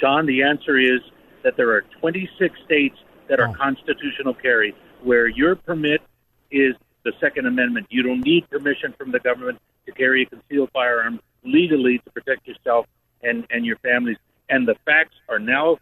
Shaun, 0.00 0.26
the 0.26 0.42
answer 0.42 0.78
is 0.78 1.00
that 1.42 1.56
there 1.56 1.70
are 1.70 1.82
26 2.00 2.58
states 2.64 2.96
that 3.28 3.40
are 3.40 3.48
oh. 3.48 3.54
constitutional 3.54 4.34
carry 4.34 4.74
where 5.02 5.28
your 5.28 5.54
permit 5.54 6.02
is 6.50 6.74
the 7.04 7.12
Second 7.20 7.46
Amendment. 7.46 7.86
You 7.90 8.02
don't 8.02 8.20
need 8.20 8.48
permission 8.50 8.94
from 8.98 9.12
the 9.12 9.20
government 9.20 9.58
to 9.86 9.92
carry 9.92 10.22
a 10.22 10.26
concealed 10.26 10.70
firearm 10.72 11.20
legally 11.44 11.98
to 11.98 12.10
protect 12.10 12.46
yourself 12.46 12.86
and, 13.22 13.46
and 13.50 13.64
your 13.64 13.76
families. 13.78 14.16
And 14.48 14.66
the 14.66 14.74
facts 14.84 15.14
are 15.28 15.38
now 15.38 15.78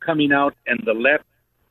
coming 0.00 0.32
out, 0.32 0.54
and 0.66 0.80
the 0.84 0.92
left, 0.92 1.24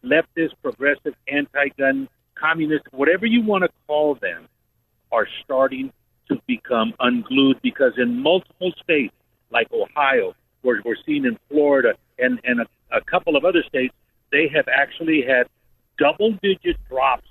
leftist, 0.03 0.53
progressive, 0.61 1.13
anti-gun, 1.27 2.09
communist, 2.35 2.85
whatever 2.91 3.25
you 3.25 3.41
want 3.41 3.63
to 3.63 3.69
call 3.87 4.15
them, 4.15 4.47
are 5.11 5.27
starting 5.43 5.91
to 6.27 6.41
become 6.47 6.93
unglued 6.99 7.61
because 7.61 7.93
in 7.97 8.21
multiple 8.21 8.73
states 8.83 9.13
like 9.51 9.67
Ohio, 9.71 10.35
we're, 10.63 10.81
we're 10.83 10.95
seeing 11.05 11.25
in 11.25 11.37
Florida 11.49 11.93
and, 12.19 12.39
and 12.43 12.61
a, 12.61 12.65
a 12.91 13.01
couple 13.01 13.35
of 13.35 13.45
other 13.45 13.63
states, 13.63 13.93
they 14.31 14.47
have 14.49 14.67
actually 14.67 15.21
had 15.21 15.47
double 15.97 16.31
digit 16.41 16.77
drops 16.89 17.27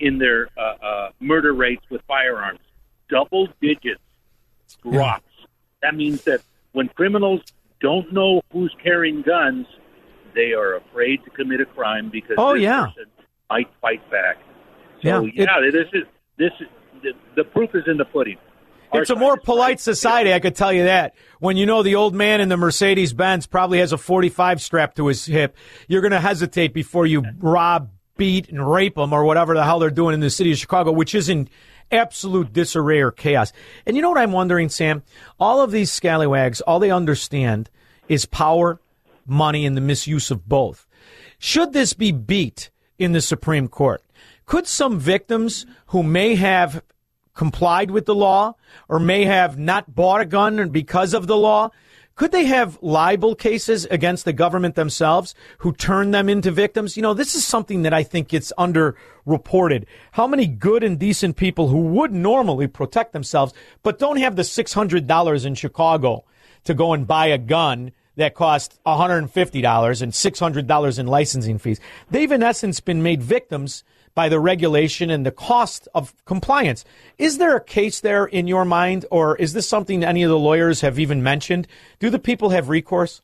in 0.00 0.18
their 0.18 0.48
uh, 0.56 0.60
uh, 0.60 1.10
murder 1.20 1.52
rates 1.52 1.84
with 1.90 2.02
firearms. 2.08 2.60
Double 3.08 3.48
digits 3.60 4.00
drops. 4.82 5.24
That 5.82 5.94
means 5.94 6.22
that 6.24 6.40
when 6.72 6.88
criminals 6.88 7.42
don't 7.80 8.12
know 8.12 8.42
who's 8.52 8.74
carrying 8.82 9.22
guns, 9.22 9.66
they 10.34 10.52
are 10.54 10.76
afraid 10.76 11.22
to 11.24 11.30
commit 11.30 11.60
a 11.60 11.66
crime 11.66 12.08
because 12.10 12.36
Oh, 12.38 12.54
this 12.54 12.62
yeah. 12.62 12.86
person 12.86 13.10
might 13.50 13.68
fight 13.80 14.08
back. 14.10 14.38
So 15.02 15.24
Yeah. 15.24 15.44
yeah, 15.60 15.70
this 15.70 15.88
is 15.92 16.04
this 16.38 16.52
is 16.60 16.66
the, 17.02 17.12
the 17.36 17.44
proof 17.44 17.74
is 17.74 17.84
in 17.86 17.96
the 17.98 18.04
pudding. 18.04 18.38
It's 18.92 19.10
a 19.10 19.16
more 19.16 19.38
polite 19.38 19.80
society, 19.80 20.32
I 20.32 20.40
could 20.40 20.54
tell 20.54 20.72
you 20.72 20.84
that. 20.84 21.14
When 21.40 21.56
you 21.56 21.64
know 21.64 21.82
the 21.82 21.94
old 21.94 22.14
man 22.14 22.40
in 22.40 22.48
the 22.48 22.56
Mercedes 22.56 23.12
Benz 23.12 23.46
probably 23.46 23.78
has 23.78 23.92
a 23.92 23.98
45 23.98 24.60
strapped 24.60 24.96
to 24.96 25.06
his 25.06 25.24
hip, 25.24 25.56
you're 25.88 26.02
going 26.02 26.12
to 26.12 26.20
hesitate 26.20 26.74
before 26.74 27.06
you 27.06 27.24
rob, 27.38 27.90
beat, 28.16 28.50
and 28.50 28.70
rape 28.70 28.96
them 28.96 29.12
or 29.12 29.24
whatever 29.24 29.54
the 29.54 29.64
hell 29.64 29.78
they're 29.78 29.90
doing 29.90 30.14
in 30.14 30.20
the 30.20 30.30
city 30.30 30.52
of 30.52 30.58
Chicago, 30.58 30.92
which 30.92 31.14
is 31.14 31.28
in 31.28 31.48
absolute 31.90 32.52
disarray 32.52 33.00
or 33.00 33.10
chaos. 33.10 33.52
And 33.86 33.96
you 33.96 34.02
know 34.02 34.10
what 34.10 34.18
I'm 34.18 34.32
wondering, 34.32 34.68
Sam? 34.68 35.02
All 35.40 35.60
of 35.60 35.70
these 35.70 35.90
scallywags, 35.90 36.60
all 36.60 36.78
they 36.78 36.90
understand 36.90 37.70
is 38.08 38.26
power, 38.26 38.80
money, 39.26 39.64
and 39.64 39.76
the 39.76 39.80
misuse 39.80 40.30
of 40.30 40.48
both. 40.48 40.86
Should 41.38 41.72
this 41.72 41.92
be 41.94 42.12
beat 42.12 42.70
in 42.98 43.12
the 43.12 43.20
Supreme 43.20 43.68
Court? 43.68 44.02
Could 44.44 44.66
some 44.66 44.98
victims 44.98 45.66
who 45.86 46.02
may 46.02 46.34
have 46.34 46.82
complied 47.34 47.90
with 47.90 48.06
the 48.06 48.14
law 48.14 48.54
or 48.88 48.98
may 48.98 49.24
have 49.24 49.58
not 49.58 49.94
bought 49.94 50.20
a 50.20 50.26
gun 50.26 50.68
because 50.70 51.14
of 51.14 51.26
the 51.26 51.36
law, 51.36 51.70
could 52.14 52.30
they 52.30 52.44
have 52.44 52.78
libel 52.82 53.34
cases 53.34 53.86
against 53.86 54.24
the 54.24 54.34
government 54.34 54.74
themselves 54.74 55.34
who 55.58 55.72
turn 55.72 56.10
them 56.10 56.28
into 56.28 56.50
victims? 56.50 56.96
You 56.96 57.02
know, 57.02 57.14
this 57.14 57.34
is 57.34 57.46
something 57.46 57.82
that 57.82 57.94
I 57.94 58.02
think 58.02 58.28
gets 58.28 58.52
underreported. 58.58 59.86
How 60.12 60.26
many 60.26 60.46
good 60.46 60.84
and 60.84 60.98
decent 60.98 61.36
people 61.36 61.68
who 61.68 61.78
would 61.78 62.12
normally 62.12 62.66
protect 62.66 63.12
themselves 63.12 63.54
but 63.82 63.98
don't 63.98 64.18
have 64.18 64.36
the 64.36 64.42
$600 64.42 65.46
in 65.46 65.54
Chicago 65.54 66.24
to 66.64 66.74
go 66.74 66.92
and 66.92 67.06
buy 67.06 67.26
a 67.26 67.38
gun 67.38 67.92
that 68.16 68.34
cost 68.34 68.78
$150 68.84 70.02
and 70.02 70.12
$600 70.12 70.98
in 70.98 71.06
licensing 71.06 71.58
fees. 71.58 71.80
They've 72.10 72.30
in 72.30 72.42
essence 72.42 72.80
been 72.80 73.02
made 73.02 73.22
victims 73.22 73.84
by 74.14 74.28
the 74.28 74.40
regulation 74.40 75.10
and 75.10 75.24
the 75.24 75.30
cost 75.30 75.88
of 75.94 76.14
compliance. 76.24 76.84
Is 77.18 77.38
there 77.38 77.56
a 77.56 77.64
case 77.64 78.00
there 78.00 78.26
in 78.26 78.46
your 78.46 78.64
mind, 78.64 79.06
or 79.10 79.36
is 79.36 79.52
this 79.52 79.68
something 79.68 80.04
any 80.04 80.22
of 80.22 80.30
the 80.30 80.38
lawyers 80.38 80.80
have 80.82 80.98
even 80.98 81.22
mentioned? 81.22 81.66
Do 81.98 82.10
the 82.10 82.18
people 82.18 82.50
have 82.50 82.68
recourse? 82.68 83.22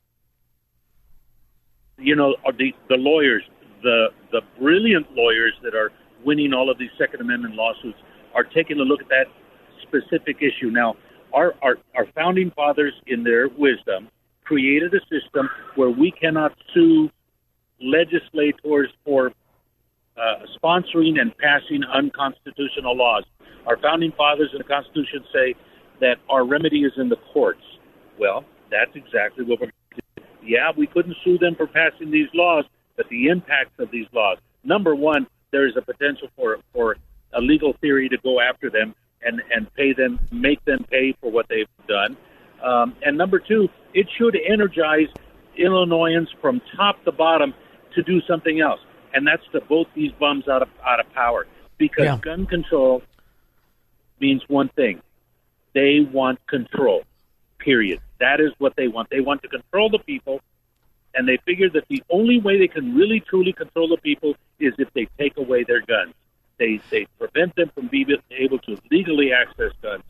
you 2.01 2.15
know, 2.15 2.35
the 2.57 2.71
the 2.87 2.95
lawyers, 2.95 3.43
the 3.83 4.07
the 4.31 4.41
brilliant 4.59 5.07
lawyers 5.13 5.53
that 5.63 5.75
are 5.75 5.91
winning 6.23 6.53
all 6.53 6.69
of 6.69 6.77
these 6.77 6.89
Second 6.97 7.21
Amendment 7.21 7.55
lawsuits 7.55 7.97
are 8.33 8.43
taking 8.43 8.79
a 8.79 8.83
look 8.83 9.01
at 9.01 9.09
that 9.09 9.27
specific 9.81 10.37
issue. 10.37 10.69
Now, 10.69 10.95
our 11.33 11.53
our, 11.61 11.77
our 11.95 12.05
founding 12.15 12.51
fathers, 12.51 12.93
in 13.07 13.23
their 13.23 13.49
wisdom, 13.49 14.09
created 14.43 14.93
a 14.93 15.01
system 15.01 15.49
where 15.75 15.89
we 15.89 16.11
cannot 16.11 16.55
sue 16.73 17.09
legislators 17.81 18.89
for 19.05 19.31
uh, 20.19 20.45
sponsoring 20.61 21.19
and 21.19 21.35
passing 21.37 21.83
unconstitutional 21.83 22.95
laws. 22.95 23.23
Our 23.65 23.77
founding 23.77 24.11
fathers 24.17 24.49
in 24.51 24.57
the 24.57 24.63
Constitution 24.63 25.23
say 25.33 25.55
that 26.01 26.17
our 26.29 26.45
remedy 26.45 26.83
is 26.83 26.93
in 26.97 27.09
the 27.09 27.17
courts. 27.33 27.63
Well, 28.19 28.43
that's 28.69 28.91
exactly 28.95 29.45
what 29.45 29.59
we're 29.61 29.71
yeah, 30.41 30.71
we 30.75 30.87
couldn't 30.87 31.15
sue 31.23 31.37
them 31.37 31.55
for 31.55 31.67
passing 31.67 32.11
these 32.11 32.29
laws, 32.33 32.65
but 32.97 33.07
the 33.09 33.27
impacts 33.27 33.77
of 33.77 33.91
these 33.91 34.07
laws. 34.13 34.37
Number 34.63 34.95
one, 34.95 35.27
there 35.51 35.67
is 35.67 35.75
a 35.77 35.81
potential 35.81 36.27
for 36.35 36.57
for 36.73 36.97
a 37.33 37.41
legal 37.41 37.73
theory 37.81 38.09
to 38.09 38.17
go 38.17 38.39
after 38.39 38.69
them 38.69 38.95
and 39.21 39.41
and 39.53 39.73
pay 39.75 39.93
them, 39.93 40.19
make 40.31 40.63
them 40.65 40.85
pay 40.89 41.15
for 41.21 41.31
what 41.31 41.47
they've 41.49 41.67
done. 41.87 42.17
Um, 42.63 42.95
and 43.03 43.17
number 43.17 43.39
two, 43.39 43.69
it 43.93 44.07
should 44.17 44.35
energize 44.47 45.07
Illinoisans 45.57 46.29
from 46.41 46.61
top 46.75 47.03
to 47.05 47.11
bottom 47.11 47.53
to 47.95 48.03
do 48.03 48.21
something 48.27 48.59
else, 48.59 48.79
and 49.13 49.25
that's 49.25 49.45
to 49.51 49.59
vote 49.61 49.87
these 49.95 50.11
bums 50.13 50.47
out 50.47 50.61
of 50.61 50.69
out 50.85 50.99
of 50.99 51.11
power 51.13 51.47
because 51.77 52.05
Yeah. 52.05 52.17
gun 52.21 52.45
control 52.45 53.01
means 54.19 54.41
one 54.47 54.69
thing: 54.69 55.01
they 55.73 56.01
want 56.01 56.39
control. 56.47 57.03
Period. 57.57 57.99
That 58.19 58.39
is 58.39 58.51
what 58.57 58.75
they 58.75 58.87
want. 58.87 59.09
They 59.09 59.21
want 59.21 59.41
to 59.43 59.47
control 59.47 59.89
the 59.89 59.99
people, 59.99 60.41
and 61.13 61.27
they 61.27 61.37
figure 61.45 61.69
that 61.69 61.87
the 61.89 62.03
only 62.09 62.39
way 62.39 62.57
they 62.57 62.67
can 62.67 62.95
really 62.95 63.19
truly 63.19 63.53
control 63.53 63.87
the 63.87 63.97
people 63.97 64.35
is 64.59 64.73
if 64.77 64.91
they 64.93 65.07
take 65.17 65.37
away 65.37 65.63
their 65.63 65.81
guns. 65.81 66.13
They 66.57 66.79
they 66.89 67.07
prevent 67.17 67.55
them 67.55 67.71
from 67.73 67.87
being 67.87 68.09
able 68.31 68.59
to 68.59 68.77
legally 68.91 69.31
access 69.33 69.71
guns. 69.81 70.03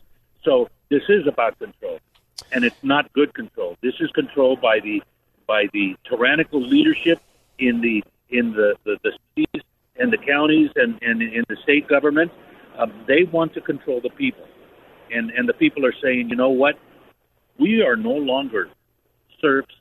So 0.44 0.68
this 0.88 1.02
is 1.08 1.26
about 1.26 1.58
control, 1.58 1.98
and 2.52 2.64
it's 2.64 2.82
not 2.82 3.12
good 3.12 3.34
control. 3.34 3.76
This 3.82 3.94
is 4.00 4.10
control 4.10 4.56
by 4.56 4.80
the 4.80 5.02
by 5.46 5.66
the 5.72 5.96
tyrannical 6.08 6.60
leadership 6.60 7.20
in 7.58 7.80
the 7.80 8.02
in 8.32 8.52
the 8.52 8.74
the, 8.84 8.98
the 9.02 9.12
cities 9.34 9.62
and 9.96 10.12
the 10.12 10.18
counties 10.18 10.70
and, 10.76 10.98
and 11.02 11.22
in 11.22 11.44
the 11.48 11.56
state 11.62 11.88
government. 11.88 12.30
Um, 12.78 12.92
they 13.06 13.24
want 13.24 13.52
to 13.54 13.60
control 13.60 14.00
the 14.00 14.10
people, 14.10 14.46
and 15.10 15.30
and 15.30 15.48
the 15.48 15.54
people 15.54 15.84
are 15.84 15.94
saying, 16.02 16.30
you 16.30 16.36
know 16.36 16.50
what? 16.50 16.76
we 17.60 17.82
are 17.82 17.94
no 17.94 18.12
longer 18.12 18.70
serfs 19.40 19.74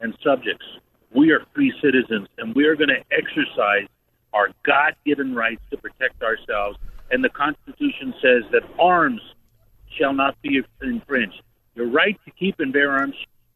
and 0.00 0.16
subjects. 0.22 0.64
We 1.12 1.32
are 1.32 1.40
free 1.54 1.72
citizens, 1.82 2.28
and 2.38 2.54
we 2.54 2.66
are 2.66 2.76
going 2.76 2.88
to 2.88 3.02
exercise 3.10 3.88
our 4.32 4.48
God 4.64 4.94
given 5.04 5.34
rights 5.34 5.62
to 5.70 5.76
protect 5.76 6.22
ourselves. 6.22 6.78
And 7.10 7.24
the 7.24 7.28
Constitution 7.28 8.14
says 8.22 8.42
that 8.52 8.62
arms 8.78 9.20
shall 9.98 10.12
not 10.12 10.40
be 10.42 10.62
infringed. 10.80 11.42
Your 11.74 11.88
right 11.88 12.18
to 12.24 12.30
keep 12.32 12.60
and 12.60 12.72
bear 12.72 12.92
arms 12.92 13.14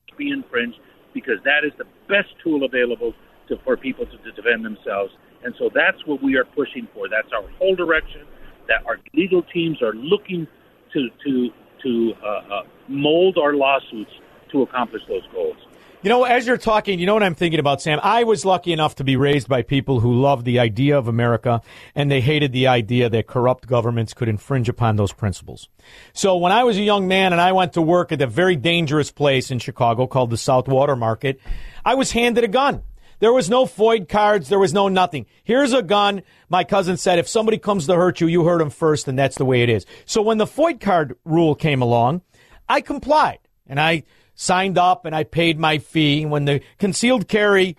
should 0.09 0.19
be 0.19 0.31
infringed 0.31 0.79
because 1.15 1.39
that 1.45 1.65
is 1.65 1.73
the 1.79 1.87
best 2.09 2.29
tool 2.43 2.65
available 2.65 3.15
to, 3.51 3.59
for 3.65 3.77
people 3.77 4.07
to, 4.07 4.17
to 4.17 4.33
defend 4.33 4.65
themselves. 4.65 5.13
And 5.45 5.55
so 5.59 5.71
that's 5.75 5.99
what 6.07 6.23
we 6.23 6.37
are 6.37 6.45
pushing 6.45 6.89
for. 6.95 7.09
That's 7.09 7.29
our 7.33 7.49
whole 7.59 7.77
direction. 7.77 8.23
That 8.69 8.87
our 8.87 8.99
legal 9.15 9.43
teams 9.43 9.83
are 9.83 9.93
looking 9.93 10.47
to 10.95 11.09
to 11.25 11.51
to 11.83 12.13
uh, 12.23 12.27
uh, 12.27 12.63
mold 12.89 13.39
our 13.39 13.55
lawsuits 13.55 14.13
to 14.53 14.63
accomplish 14.63 15.03
those 15.09 15.27
goals. 15.33 15.57
You 16.03 16.09
know, 16.09 16.25
as 16.25 16.47
you're 16.47 16.57
talking, 16.57 16.99
you 16.99 17.05
know 17.05 17.13
what 17.13 17.23
I'm 17.23 17.35
thinking 17.35 17.61
about, 17.61 17.83
Sam? 17.83 18.01
I 18.03 18.25
was 18.25 18.47
lucky 18.47 18.73
enough 18.73 18.95
to 18.97 19.05
be 19.05 19.17
raised 19.17 19.49
by 19.49 19.61
people 19.61 20.01
who 20.01 20.15
loved 20.15 20.47
the 20.47 20.59
idea 20.59 20.97
of 20.97 21.09
America 21.09 21.61
and 21.95 22.11
they 22.11 22.23
hated 22.23 22.53
the 22.53 22.69
idea 22.69 23.11
that 23.11 23.27
corrupt 23.27 23.67
governments 23.67 24.15
could 24.15 24.27
infringe 24.27 24.71
upon 24.71 24.97
those 24.97 25.13
principles. 25.13 25.69
So 26.15 26.39
when 26.39 26.53
I 26.53 26.65
was 26.65 26.79
a 26.79 26.83
young 26.83 27.07
man 27.07 27.33
and 27.33 27.41
I 27.41 27.53
went 27.53 27.75
to 27.75 27.83
work 27.83 28.13
at 28.13 28.23
a 28.23 28.27
very 28.27 28.57
dangerous 28.57 29.11
place 29.11 29.51
in 29.51 29.59
Chicago 29.59 30.07
called 30.07 30.31
the 30.31 30.39
South 30.39 30.69
Water 30.69 30.97
Market, 30.97 31.39
I 31.85 31.97
was 31.97 32.13
handed 32.13 32.45
a 32.45 32.49
gun. 32.49 32.83
There 33.21 33.33
was 33.33 33.49
no 33.49 33.67
FOID 33.67 34.09
cards. 34.09 34.49
There 34.49 34.59
was 34.59 34.75
no 34.75 34.89
nothing. 34.89 35.27
Here's 35.45 35.73
a 35.73 35.83
gun. 35.83 36.23
My 36.49 36.65
cousin 36.65 36.97
said, 36.97 37.19
if 37.19 37.29
somebody 37.29 37.59
comes 37.59 37.87
to 37.87 37.95
hurt 37.95 38.21
you, 38.21 38.27
you 38.27 38.45
hurt 38.45 38.59
them 38.59 38.71
first, 38.71 39.07
and 39.09 39.19
that's 39.19 39.37
the 39.37 39.45
way 39.45 39.63
it 39.63 39.69
is. 39.69 39.87
So 40.07 40.23
when 40.23 40.39
the 40.39 40.47
FOID 40.47 40.81
card 40.81 41.17
rule 41.25 41.55
came 41.55 41.83
along, 41.83 42.23
I 42.69 42.81
complied 42.81 43.39
and 43.67 43.79
I 43.79 44.05
signed 44.35 44.79
up 44.79 45.05
and 45.05 45.15
I 45.15 45.25
paid 45.25 45.59
my 45.59 45.79
fee. 45.79 46.25
When 46.25 46.47
the 46.47 46.63
concealed 46.79 47.29
carry 47.29 47.77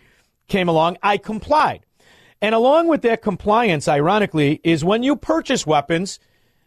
came 0.47 0.69
along, 0.69 0.97
I 1.01 1.17
complied. 1.17 1.85
And 2.41 2.53
along 2.53 2.87
with 2.87 3.01
that 3.01 3.21
compliance, 3.21 3.87
ironically, 3.87 4.61
is 4.63 4.83
when 4.83 5.03
you 5.03 5.15
purchase 5.15 5.65
weapons, 5.65 6.19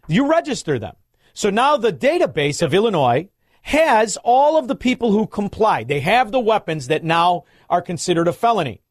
you 0.08 0.26
register 0.26 0.78
them. 0.78 0.96
So 1.32 1.50
now 1.50 1.76
the 1.76 1.92
database 1.92 2.62
of 2.62 2.74
Illinois 2.74 3.28
has 3.64 4.18
all 4.22 4.58
of 4.58 4.68
the 4.68 4.74
people 4.74 5.10
who 5.10 5.26
complied. 5.26 5.88
They 5.88 6.00
have 6.00 6.30
the 6.30 6.40
weapons 6.40 6.88
that 6.88 7.02
now 7.02 7.44
are 7.70 7.80
considered 7.80 8.28
a 8.28 8.32
felony. 8.32 8.82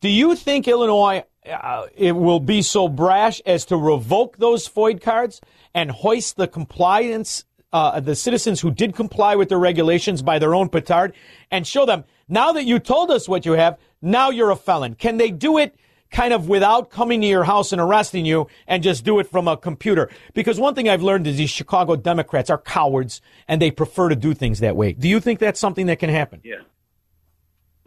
Do 0.00 0.08
you 0.08 0.34
think 0.34 0.66
Illinois 0.66 1.24
uh, 1.48 1.86
it 1.96 2.12
will 2.12 2.40
be 2.40 2.60
so 2.60 2.88
brash 2.88 3.40
as 3.46 3.64
to 3.66 3.76
revoke 3.76 4.36
those 4.36 4.68
FOID 4.68 5.00
cards 5.00 5.40
and 5.74 5.90
hoist 5.90 6.36
the 6.36 6.48
compliance, 6.48 7.44
uh, 7.72 8.00
the 8.00 8.16
citizens 8.16 8.60
who 8.60 8.70
did 8.70 8.94
comply 8.94 9.36
with 9.36 9.48
the 9.48 9.56
regulations 9.56 10.22
by 10.22 10.38
their 10.38 10.54
own 10.54 10.68
petard, 10.68 11.14
and 11.50 11.66
show 11.66 11.86
them 11.86 12.04
now 12.28 12.52
that 12.52 12.64
you 12.64 12.78
told 12.78 13.10
us 13.10 13.28
what 13.28 13.46
you 13.46 13.52
have, 13.52 13.78
now 14.02 14.30
you're 14.30 14.50
a 14.50 14.56
felon? 14.56 14.94
Can 14.94 15.16
they 15.16 15.30
do 15.30 15.56
it? 15.56 15.76
Kind 16.10 16.32
of 16.32 16.48
without 16.48 16.90
coming 16.90 17.20
to 17.20 17.26
your 17.26 17.44
house 17.44 17.72
and 17.72 17.80
arresting 17.80 18.26
you 18.26 18.48
and 18.66 18.82
just 18.82 19.04
do 19.04 19.20
it 19.20 19.28
from 19.28 19.46
a 19.46 19.56
computer. 19.56 20.10
Because 20.34 20.58
one 20.58 20.74
thing 20.74 20.88
I've 20.88 21.02
learned 21.02 21.26
is 21.26 21.36
these 21.36 21.50
Chicago 21.50 21.94
Democrats 21.96 22.50
are 22.50 22.58
cowards 22.58 23.20
and 23.46 23.62
they 23.62 23.70
prefer 23.70 24.08
to 24.08 24.16
do 24.16 24.34
things 24.34 24.58
that 24.60 24.74
way. 24.74 24.92
Do 24.92 25.08
you 25.08 25.20
think 25.20 25.38
that's 25.38 25.60
something 25.60 25.86
that 25.86 25.98
can 26.00 26.10
happen? 26.10 26.40
Yeah. 26.42 26.56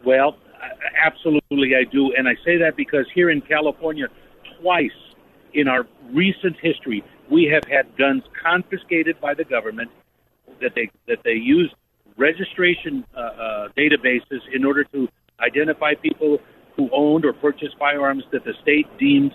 Well, 0.04 0.36
absolutely 1.04 1.72
I 1.76 1.84
do, 1.90 2.12
and 2.16 2.28
I 2.28 2.34
say 2.44 2.58
that 2.58 2.76
because 2.76 3.06
here 3.14 3.30
in 3.30 3.40
California, 3.40 4.06
twice 4.60 4.90
in 5.52 5.68
our 5.68 5.86
recent 6.12 6.56
history, 6.60 7.04
we 7.30 7.44
have 7.44 7.64
had 7.70 7.96
guns 7.96 8.22
confiscated 8.42 9.20
by 9.20 9.34
the 9.34 9.44
government 9.44 9.90
that 10.60 10.72
they 10.74 10.90
that 11.08 11.18
they 11.24 11.32
used 11.32 11.74
registration 12.16 13.04
uh, 13.16 13.20
uh, 13.20 13.68
databases 13.76 14.40
in 14.52 14.64
order 14.64 14.84
to 14.84 15.08
identify 15.40 15.94
people 15.94 16.38
who 16.76 16.88
owned 16.92 17.24
or 17.24 17.32
purchased 17.32 17.76
firearms 17.78 18.24
that 18.32 18.44
the 18.44 18.54
state 18.62 18.86
deemed 18.98 19.34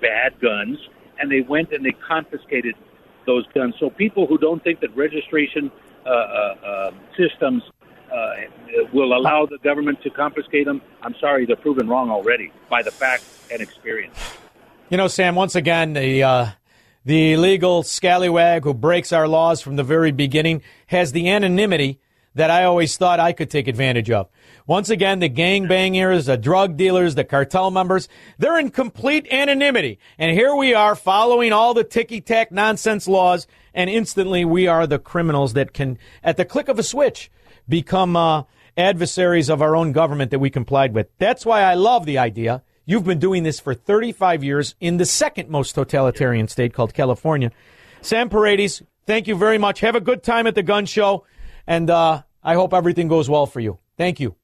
bad 0.00 0.38
guns, 0.40 0.78
and 1.18 1.30
they 1.30 1.40
went 1.40 1.72
and 1.72 1.84
they 1.84 1.94
confiscated 2.06 2.74
those 3.26 3.44
guns. 3.54 3.74
So 3.80 3.90
people 3.90 4.26
who 4.26 4.38
don't 4.38 4.62
think 4.62 4.80
that 4.80 4.96
registration 4.96 5.70
uh, 6.04 6.08
uh, 6.08 6.88
um, 6.88 7.00
systems 7.16 7.62
uh, 8.12 8.34
will 8.92 9.16
allow 9.16 9.46
the 9.46 9.58
government 9.58 10.00
to 10.02 10.10
confiscate 10.10 10.66
them, 10.66 10.80
I'm 11.02 11.14
sorry, 11.20 11.46
they're 11.46 11.56
proven 11.56 11.88
wrong 11.88 12.10
already 12.10 12.52
by 12.70 12.82
the 12.82 12.92
facts 12.92 13.48
and 13.50 13.60
experience. 13.60 14.16
You 14.88 14.96
know, 14.96 15.08
Sam, 15.08 15.34
once 15.34 15.56
again, 15.56 15.94
the 15.94 16.22
uh, 16.22 16.46
the 17.04 17.32
illegal 17.32 17.82
scallywag 17.82 18.64
who 18.64 18.74
breaks 18.74 19.12
our 19.12 19.26
laws 19.26 19.60
from 19.60 19.76
the 19.76 19.82
very 19.82 20.12
beginning 20.12 20.62
has 20.86 21.12
the 21.12 21.28
anonymity 21.30 21.98
that 22.36 22.50
I 22.50 22.64
always 22.64 22.96
thought 22.96 23.18
I 23.18 23.32
could 23.32 23.50
take 23.50 23.66
advantage 23.66 24.10
of. 24.10 24.28
Once 24.68 24.90
again, 24.90 25.20
the 25.20 25.30
gangbangers, 25.30 26.26
the 26.26 26.36
drug 26.36 26.76
dealers, 26.76 27.14
the 27.14 27.22
cartel 27.22 27.70
members, 27.70 28.08
they're 28.36 28.58
in 28.58 28.68
complete 28.68 29.26
anonymity. 29.30 29.96
And 30.18 30.36
here 30.36 30.56
we 30.56 30.74
are 30.74 30.96
following 30.96 31.52
all 31.52 31.72
the 31.72 31.84
ticky 31.84 32.20
tack 32.20 32.50
nonsense 32.50 33.06
laws, 33.06 33.46
and 33.72 33.88
instantly 33.88 34.44
we 34.44 34.66
are 34.66 34.86
the 34.88 34.98
criminals 34.98 35.52
that 35.52 35.72
can, 35.72 35.98
at 36.24 36.36
the 36.36 36.44
click 36.44 36.68
of 36.68 36.80
a 36.80 36.82
switch, 36.82 37.30
become 37.68 38.16
uh, 38.16 38.42
adversaries 38.76 39.48
of 39.48 39.62
our 39.62 39.76
own 39.76 39.92
government 39.92 40.32
that 40.32 40.40
we 40.40 40.50
complied 40.50 40.94
with. 40.94 41.08
That's 41.18 41.46
why 41.46 41.62
I 41.62 41.74
love 41.74 42.04
the 42.04 42.18
idea. 42.18 42.64
You've 42.84 43.04
been 43.04 43.20
doing 43.20 43.44
this 43.44 43.60
for 43.60 43.72
35 43.72 44.42
years 44.42 44.74
in 44.80 44.96
the 44.96 45.06
second 45.06 45.48
most 45.48 45.76
totalitarian 45.76 46.48
state 46.48 46.74
called 46.74 46.92
California. 46.92 47.52
Sam 48.02 48.28
Paredes, 48.28 48.82
thank 49.06 49.28
you 49.28 49.36
very 49.36 49.58
much. 49.58 49.78
Have 49.80 49.94
a 49.94 50.00
good 50.00 50.24
time 50.24 50.48
at 50.48 50.56
the 50.56 50.62
gun 50.64 50.86
show, 50.86 51.24
and 51.68 51.88
uh, 51.88 52.22
I 52.42 52.54
hope 52.54 52.74
everything 52.74 53.06
goes 53.06 53.30
well 53.30 53.46
for 53.46 53.60
you. 53.60 53.78
Thank 53.96 54.18
you. 54.18 54.34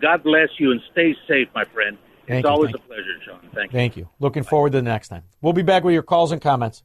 God 0.00 0.22
bless 0.22 0.48
you 0.58 0.72
and 0.72 0.80
stay 0.92 1.14
safe, 1.28 1.48
my 1.54 1.64
friend. 1.64 1.96
Thank 2.26 2.44
it's 2.44 2.48
you, 2.48 2.50
always 2.50 2.74
a 2.74 2.78
pleasure, 2.78 3.04
Shaun. 3.24 3.40
Thank 3.54 3.72
you. 3.72 3.78
Thank 3.78 3.96
you. 3.96 4.08
Looking 4.18 4.44
forward 4.44 4.72
to 4.72 4.78
the 4.78 4.82
next 4.82 5.08
time. 5.08 5.24
We'll 5.42 5.52
be 5.52 5.62
back 5.62 5.84
with 5.84 5.92
your 5.94 6.02
calls 6.02 6.32
and 6.32 6.40
comments. 6.40 6.82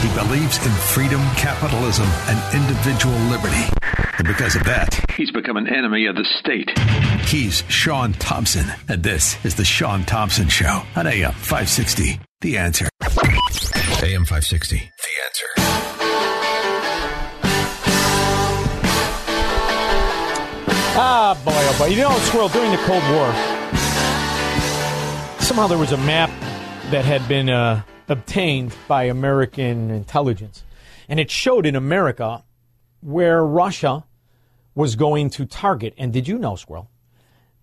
He 0.00 0.08
believes 0.14 0.64
in 0.64 0.72
freedom, 0.72 1.20
capitalism, 1.36 2.06
and 2.06 2.54
individual 2.54 3.14
liberty. 3.30 3.70
And 4.18 4.26
because 4.26 4.56
of 4.56 4.64
that, 4.64 4.98
he's 5.16 5.30
become 5.30 5.56
an 5.56 5.68
enemy 5.68 6.06
of 6.06 6.16
the 6.16 6.26
state. 6.38 6.70
He's 7.26 7.62
Shaun 7.68 8.14
Thompson, 8.14 8.66
and 8.88 9.02
this 9.02 9.42
is 9.44 9.54
The 9.54 9.64
Shaun 9.64 10.04
Thompson 10.04 10.48
Show 10.48 10.82
on 10.96 11.06
AM 11.06 11.32
560. 11.32 12.20
The 12.40 12.58
answer. 12.58 12.88
AM 14.02 14.24
560. 14.24 14.76
The 14.76 14.84
answer. 15.26 15.99
Ah, 20.92 21.40
boy, 21.44 21.52
oh 21.54 21.76
boy. 21.78 21.86
You 21.86 22.02
know, 22.02 22.18
Squirrel, 22.18 22.48
during 22.48 22.72
the 22.72 22.76
Cold 22.78 23.02
War, 23.10 23.32
somehow 25.40 25.68
there 25.68 25.78
was 25.78 25.92
a 25.92 25.96
map 25.98 26.30
that 26.90 27.04
had 27.04 27.26
been 27.28 27.48
uh, 27.48 27.82
obtained 28.08 28.74
by 28.88 29.04
American 29.04 29.90
intelligence. 29.90 30.64
And 31.08 31.20
it 31.20 31.30
showed 31.30 31.64
in 31.64 31.76
America 31.76 32.44
where 33.00 33.44
Russia 33.44 34.04
was 34.74 34.96
going 34.96 35.30
to 35.30 35.46
target. 35.46 35.94
And 35.96 36.12
did 36.12 36.26
you 36.26 36.38
know, 36.38 36.56
Squirrel? 36.56 36.90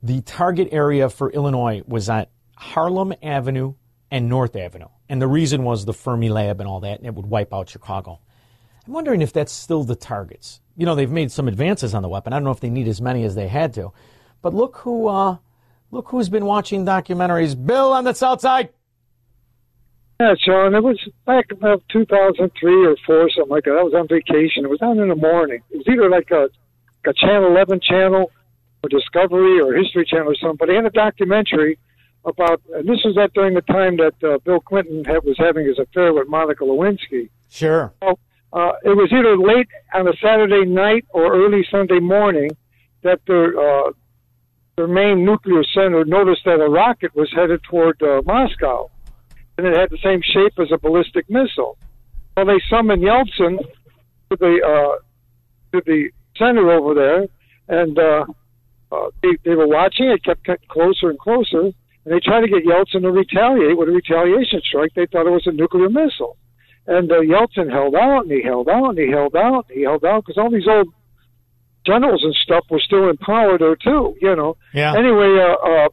The 0.02 0.22
target 0.22 0.70
area 0.72 1.10
for 1.10 1.30
Illinois 1.30 1.82
was 1.86 2.10
at 2.10 2.30
Harlem 2.56 3.14
Avenue 3.22 3.74
and 4.10 4.30
North 4.30 4.56
Avenue. 4.56 4.88
And 5.10 5.22
the 5.22 5.28
reason 5.28 5.64
was 5.64 5.84
the 5.84 5.94
Fermilab 5.94 6.60
and 6.60 6.68
all 6.68 6.80
that, 6.80 7.00
and 7.00 7.06
it 7.06 7.14
would 7.14 7.26
wipe 7.26 7.54
out 7.54 7.70
Chicago. 7.70 8.20
I'm 8.86 8.94
wondering 8.94 9.22
if 9.22 9.34
that's 9.34 9.52
still 9.52 9.84
the 9.84 9.96
targets. 9.98 10.62
You 10.78 10.86
know, 10.86 10.96
they've 10.96 11.12
made 11.12 11.32
some 11.32 11.48
advances 11.48 11.94
on 11.94 12.04
the 12.04 12.10
weapon. 12.10 12.32
I 12.32 12.38
don't 12.38 12.46
know 12.46 12.52
if 12.52 12.60
they 12.60 12.70
need 12.70 12.88
as 12.88 13.02
many 13.02 13.24
as 13.24 13.36
they 13.36 13.48
had 13.48 13.74
to. 13.74 13.92
But 14.42 14.54
look 14.54 14.78
who 14.78 15.08
uh, 15.08 15.38
look 15.92 16.08
who's 16.10 16.30
been 16.30 16.46
watching 16.46 16.86
documentaries. 16.86 17.56
Bill 17.56 17.92
on 17.94 18.04
the 18.04 18.14
South 18.14 18.40
Side. 18.40 18.70
Yeah, 20.20 20.34
Shaun, 20.40 20.74
it 20.74 20.82
was 20.82 21.00
back 21.28 21.52
about 21.52 21.84
2003 21.90 22.88
or 22.88 22.96
4, 23.06 23.30
something 23.30 23.52
like 23.52 23.66
that. 23.66 23.78
I 23.78 23.84
was 23.84 23.94
on 23.94 24.08
vacation. 24.08 24.66
It 24.66 24.70
was 24.70 24.82
on 24.82 25.00
in 25.00 25.10
the 25.10 25.16
morning. 25.16 25.62
It 25.70 25.78
was 25.78 25.88
either 25.88 26.10
like 26.10 26.32
a, 26.32 26.50
a 27.08 27.14
Channel 27.14 27.52
11 27.52 27.82
channel 27.82 28.32
or 28.82 28.90
Discovery 28.90 29.62
or 29.62 29.76
History 29.76 30.06
Channel 30.06 30.32
or 30.32 30.36
something. 30.36 30.58
But 30.58 30.70
they 30.70 30.76
had 30.76 30.86
a 30.86 30.90
documentary 30.90 31.78
about, 32.26 32.62
and 32.74 32.90
this 32.90 33.00
was 33.06 33.16
at 33.18 33.34
during 33.34 33.54
the 33.54 33.62
time 33.62 33.98
that 33.98 34.16
uh, 34.24 34.40
Bill 34.40 34.60
Clinton 34.60 35.06
had, 35.06 35.24
was 35.24 35.38
having 35.38 35.68
his 35.68 35.78
affair 35.78 36.12
with 36.14 36.28
Monica 36.28 36.64
Lewinsky. 36.64 37.30
Sure. 37.50 37.94
So, 38.02 38.18
uh, 38.54 38.72
it 38.84 38.96
was 38.96 39.12
either 39.12 39.38
late 39.38 39.68
on 39.94 40.08
a 40.08 40.14
Saturday 40.22 40.66
night 40.66 41.06
or 41.10 41.34
early 41.34 41.66
Sunday 41.70 42.00
morning 42.00 42.50
that 43.04 43.20
their 43.28 43.60
uh, 43.60 43.92
their 44.78 44.88
main 44.88 45.26
nuclear 45.26 45.64
center 45.74 46.06
noticed 46.06 46.42
that 46.46 46.62
a 46.62 46.70
rocket 46.70 47.16
was 47.16 47.32
headed 47.36 47.62
toward 47.64 48.02
uh, 48.02 48.22
Moscow, 48.26 48.90
and 49.58 49.68
it 49.68 49.76
had 49.76 49.90
the 49.90 49.98
same 50.04 50.22
shape 50.22 50.54
as 50.60 50.72
a 50.72 50.78
ballistic 50.78 51.30
missile. 51.30 51.78
Well, 52.36 52.46
they 52.46 52.62
summoned 52.70 53.02
Yeltsin 53.02 53.58
to 54.30 54.38
the 54.38 54.62
uh, 54.64 55.02
to 55.74 55.84
the 55.86 56.10
center 56.38 56.72
over 56.72 56.94
there, 56.94 57.28
and 57.68 57.98
uh, 57.98 58.26
uh, 58.92 59.10
they, 59.22 59.38
they 59.44 59.56
were 59.56 59.68
watching. 59.68 60.10
It 60.10 60.24
kept 60.24 60.46
getting 60.46 60.68
closer 60.70 61.10
and 61.10 61.20
closer, 61.20 61.62
and 61.62 61.74
they 62.06 62.20
tried 62.20 62.42
to 62.42 62.48
get 62.48 62.64
Yeltsin 62.66 63.02
to 63.02 63.12
retaliate 63.12 63.78
with 63.78 63.90
a 63.90 63.92
retaliation 63.92 64.62
strike. 64.64 64.94
They 64.96 65.08
thought 65.08 65.28
it 65.28 65.32
was 65.32 65.48
a 65.48 65.52
nuclear 65.52 65.90
missile. 65.90 66.38
And 66.88 67.12
uh, 67.12 67.20
Yeltsin 67.20 67.70
held 67.70 67.96
out 67.96 68.24
and 68.24 68.32
he 68.32 68.42
held 68.42 68.70
out 68.70 68.92
and 68.92 68.98
he 68.98 69.12
held 69.12 69.36
out 69.36 69.66
and 69.70 69.78
he 69.78 69.84
held 69.84 70.06
out 70.06 70.26
because 70.26 70.38
all 70.38 70.50
these 70.50 70.68
old 70.68 70.88
generals 71.86 72.24
and 72.24 72.34
stuff 72.36 72.66
were 72.70 72.80
still 72.80 73.10
in 73.10 73.18
power 73.18 73.58
there 73.58 73.76
too, 73.76 74.16
you 74.22 74.36
know. 74.36 74.56
Yeah. 74.74 74.94
Anyway, 74.98 75.38
uh, 75.38 75.68
uh, 75.68 75.90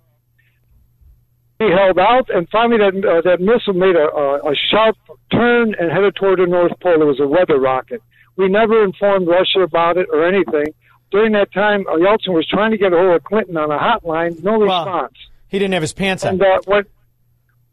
he 1.58 1.70
held 1.70 1.98
out 1.98 2.30
and 2.30 2.48
finally 2.50 2.78
that 2.78 2.94
uh, 2.96 3.20
that 3.22 3.40
missile 3.40 3.74
made 3.74 3.96
a, 3.96 4.08
a, 4.08 4.52
a 4.52 4.54
sharp 4.70 4.96
turn 5.32 5.74
and 5.78 5.90
headed 5.90 6.14
toward 6.14 6.38
the 6.38 6.46
North 6.46 6.72
Pole. 6.80 7.02
It 7.02 7.04
was 7.04 7.20
a 7.20 7.26
weather 7.26 7.58
rocket. 7.58 8.00
We 8.36 8.48
never 8.48 8.84
informed 8.84 9.26
Russia 9.26 9.60
about 9.60 9.96
it 9.96 10.08
or 10.12 10.26
anything. 10.26 10.74
During 11.10 11.32
that 11.32 11.52
time, 11.52 11.86
uh, 11.86 11.92
Yeltsin 11.92 12.34
was 12.34 12.46
trying 12.48 12.72
to 12.72 12.78
get 12.78 12.92
a 12.92 12.96
hold 12.96 13.14
of 13.14 13.24
Clinton 13.24 13.56
on 13.56 13.70
a 13.70 13.78
hotline. 13.78 14.42
No 14.42 14.60
response. 14.60 15.14
He 15.48 15.58
didn't 15.60 15.74
have 15.74 15.82
his 15.82 15.92
pants 15.92 16.24
on. 16.24 16.34
And 16.34 16.42
uh, 16.42 16.60
when 16.66 16.84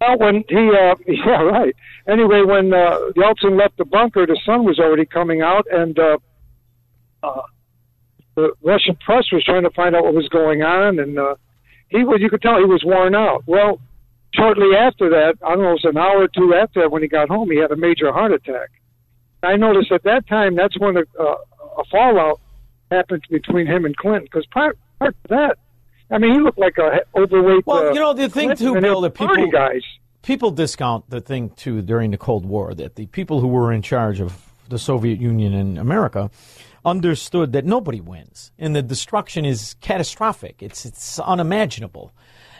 well, 0.02 0.18
when 0.18 0.44
he, 0.49 0.72
uh, 0.72 0.95
yeah, 1.07 1.41
right. 1.44 1.76
Anyway, 2.07 2.41
when 2.41 2.73
uh, 2.73 2.98
Yeltsin 3.15 3.57
left 3.57 3.78
the 3.78 3.86
bunker, 3.86 4.26
the 4.26 4.40
sun 4.45 4.65
was 4.65 4.80
already 4.80 5.06
coming 5.06 5.41
out, 5.41 5.65
and 5.72 5.98
uh, 5.99 6.18
uh, 7.23 7.41
the 8.36 8.53
Russian 8.64 8.98
press 9.06 9.26
was 9.32 9.44
trying 9.45 9.64
to 9.64 9.69
find 9.69 9.95
out 9.95 10.03
what 10.03 10.15
was 10.15 10.28
going 10.30 10.64
on, 10.64 10.99
and 10.99 11.19
uh, 11.19 11.36
he 11.90 12.03
was, 12.03 12.19
you 12.22 12.30
could 12.30 12.41
tell 12.41 12.57
he 12.57 12.65
was 12.65 12.84
worn 12.84 13.14
out. 13.14 13.44
Well, 13.45 13.80
shortly 14.34 14.76
after 14.76 15.10
that, 15.10 15.36
I 15.45 15.49
don't 15.49 15.64
know, 15.64 15.69
it 15.69 15.84
was 15.84 15.86
an 15.86 15.98
hour 15.98 16.23
or 16.23 16.28
two 16.28 16.56
after 16.56 16.82
that, 16.82 16.91
when 16.91 17.02
he 17.02 17.07
got 17.07 17.30
home, 17.30 17.52
he 17.52 17.57
had 17.57 17.72
a 17.72 17.76
major 17.76 18.11
heart 18.11 18.32
attack. 18.32 18.69
I 19.44 19.56
noticed 19.56 19.91
at 19.91 20.03
that 20.03 20.28
time 20.28 20.56
that's 20.56 20.80
when 20.80 20.98
a, 20.98 21.02
uh, 21.19 21.36
a 21.78 21.84
fallout 21.91 22.40
happened 22.90 23.23
between 23.30 23.68
him 23.68 23.86
and 23.86 23.95
Clinton, 23.95 24.23
because 24.23 24.45
prior, 24.48 24.76
prior 24.98 25.11
to 25.11 25.28
that, 25.30 25.57
I 26.11 26.17
mean, 26.17 26.33
he 26.33 26.39
looked 26.39 26.59
like 26.59 26.77
a 26.77 26.99
overweight. 27.15 27.65
Well, 27.65 27.88
uh, 27.89 27.93
you 27.93 27.99
know 27.99 28.13
the 28.13 28.29
thing 28.29 28.55
too, 28.55 28.79
Bill. 28.79 29.01
That 29.01 29.13
people 29.15 29.49
guys. 29.49 29.81
people 30.21 30.51
discount 30.51 31.09
the 31.09 31.21
thing 31.21 31.49
too 31.51 31.81
during 31.81 32.11
the 32.11 32.17
Cold 32.17 32.45
War 32.45 32.73
that 32.75 32.95
the 32.95 33.05
people 33.07 33.39
who 33.39 33.47
were 33.47 33.71
in 33.71 33.81
charge 33.81 34.19
of 34.19 34.51
the 34.69 34.77
Soviet 34.77 35.19
Union 35.19 35.53
and 35.53 35.77
America 35.77 36.29
understood 36.83 37.53
that 37.53 37.63
nobody 37.65 38.01
wins 38.01 38.51
and 38.57 38.75
the 38.75 38.81
destruction 38.81 39.45
is 39.45 39.75
catastrophic. 39.81 40.61
It's 40.61 40.85
it's 40.85 41.19
unimaginable. 41.19 42.13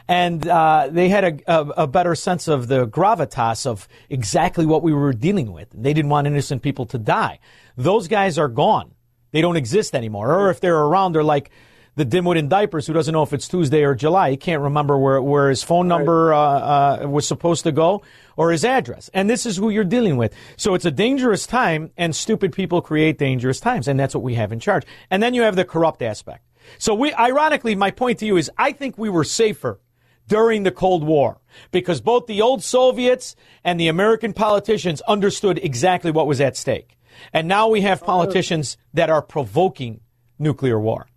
and 0.08 0.48
uh, 0.48 0.90
they 0.92 1.10
had 1.10 1.24
a, 1.24 1.34
a, 1.48 1.60
a 1.84 1.88
better 1.88 2.16
sense 2.16 2.48
of 2.48 2.68
the 2.68 2.88
gravitas 2.88 3.66
of 3.66 3.88
exactly 4.10 4.66
what 4.66 4.82
we 4.84 4.94
were 4.94 5.14
dealing 5.14 5.52
with. 5.54 5.70
They 5.74 5.94
didn't 5.94 6.10
want 6.10 6.28
innocent 6.28 6.62
people 6.62 6.86
to 6.88 6.98
die. 6.98 7.40
Those 7.78 8.08
guys 8.08 8.38
are 8.38 8.48
gone. 8.50 8.92
They 9.32 9.42
don't 9.42 9.58
exist 9.58 9.96
anymore. 9.96 10.34
Or 10.36 10.50
if 10.50 10.60
they're 10.60 10.78
around, 10.78 11.14
they're 11.14 11.24
like 11.24 11.52
the 11.96 12.06
dimwit 12.06 12.38
in 12.38 12.48
diapers 12.48 12.88
who 12.88 12.94
doesn't 12.94 13.14
know 13.14 13.24
if 13.24 13.34
it's 13.34 13.48
Tuesday 13.48 13.84
or 13.84 13.96
July. 13.96 14.32
He 14.32 14.38
can't 14.38 14.62
remember 14.62 14.98
where, 14.98 15.22
where 15.22 15.50
his 15.50 15.62
phone 15.62 15.88
number 15.88 16.34
uh, 16.34 16.40
uh, 16.40 17.08
was 17.08 17.28
supposed 17.28 17.64
to 17.64 17.72
go 17.72 18.02
or 18.38 18.52
his 18.52 18.64
address. 18.64 19.10
And 19.14 19.30
this 19.30 19.46
is 19.46 19.58
who 19.58 19.70
you're 19.70 19.84
dealing 19.84 20.18
with. 20.18 20.34
So 20.56 20.74
it's 20.74 20.86
a 20.86 20.92
dangerous 20.92 21.46
time, 21.46 21.92
and 21.98 22.16
stupid 22.16 22.54
people 22.54 22.82
create 22.82 23.18
dangerous 23.18 23.60
times, 23.60 23.88
and 23.88 24.00
that's 24.00 24.16
what 24.16 24.24
we 24.24 24.36
have 24.36 24.52
in 24.52 24.60
charge. 24.60 24.86
And 25.10 25.22
then 25.22 25.34
you 25.34 25.42
have 25.42 25.56
the 25.56 25.66
corrupt 25.66 26.02
aspect. 26.02 26.46
So 26.78 26.94
we, 26.94 27.14
ironically, 27.14 27.76
my 27.76 27.92
point 27.92 28.20
to 28.20 28.26
you 28.26 28.38
is 28.38 28.50
I 28.58 28.72
think 28.72 28.98
we 28.98 29.10
were 29.10 29.24
safer 29.24 29.82
during 30.28 30.64
the 30.64 30.72
Cold 30.72 31.04
War 31.04 31.42
because 31.72 32.00
both 32.00 32.28
the 32.28 32.42
old 32.42 32.64
Soviets 32.64 33.36
and 33.64 33.80
the 33.80 33.90
American 33.90 34.32
politicians 34.32 35.02
understood 35.02 35.60
exactly 35.62 36.12
what 36.12 36.28
was 36.28 36.40
at 36.40 36.56
stake. 36.56 36.98
And 37.34 37.48
now 37.48 37.68
we 37.68 37.82
have 37.82 38.02
politicians 38.04 38.78
that 38.94 39.10
are 39.10 39.22
provoking 39.22 40.00
nuclear 40.40 40.80
war 40.80 41.08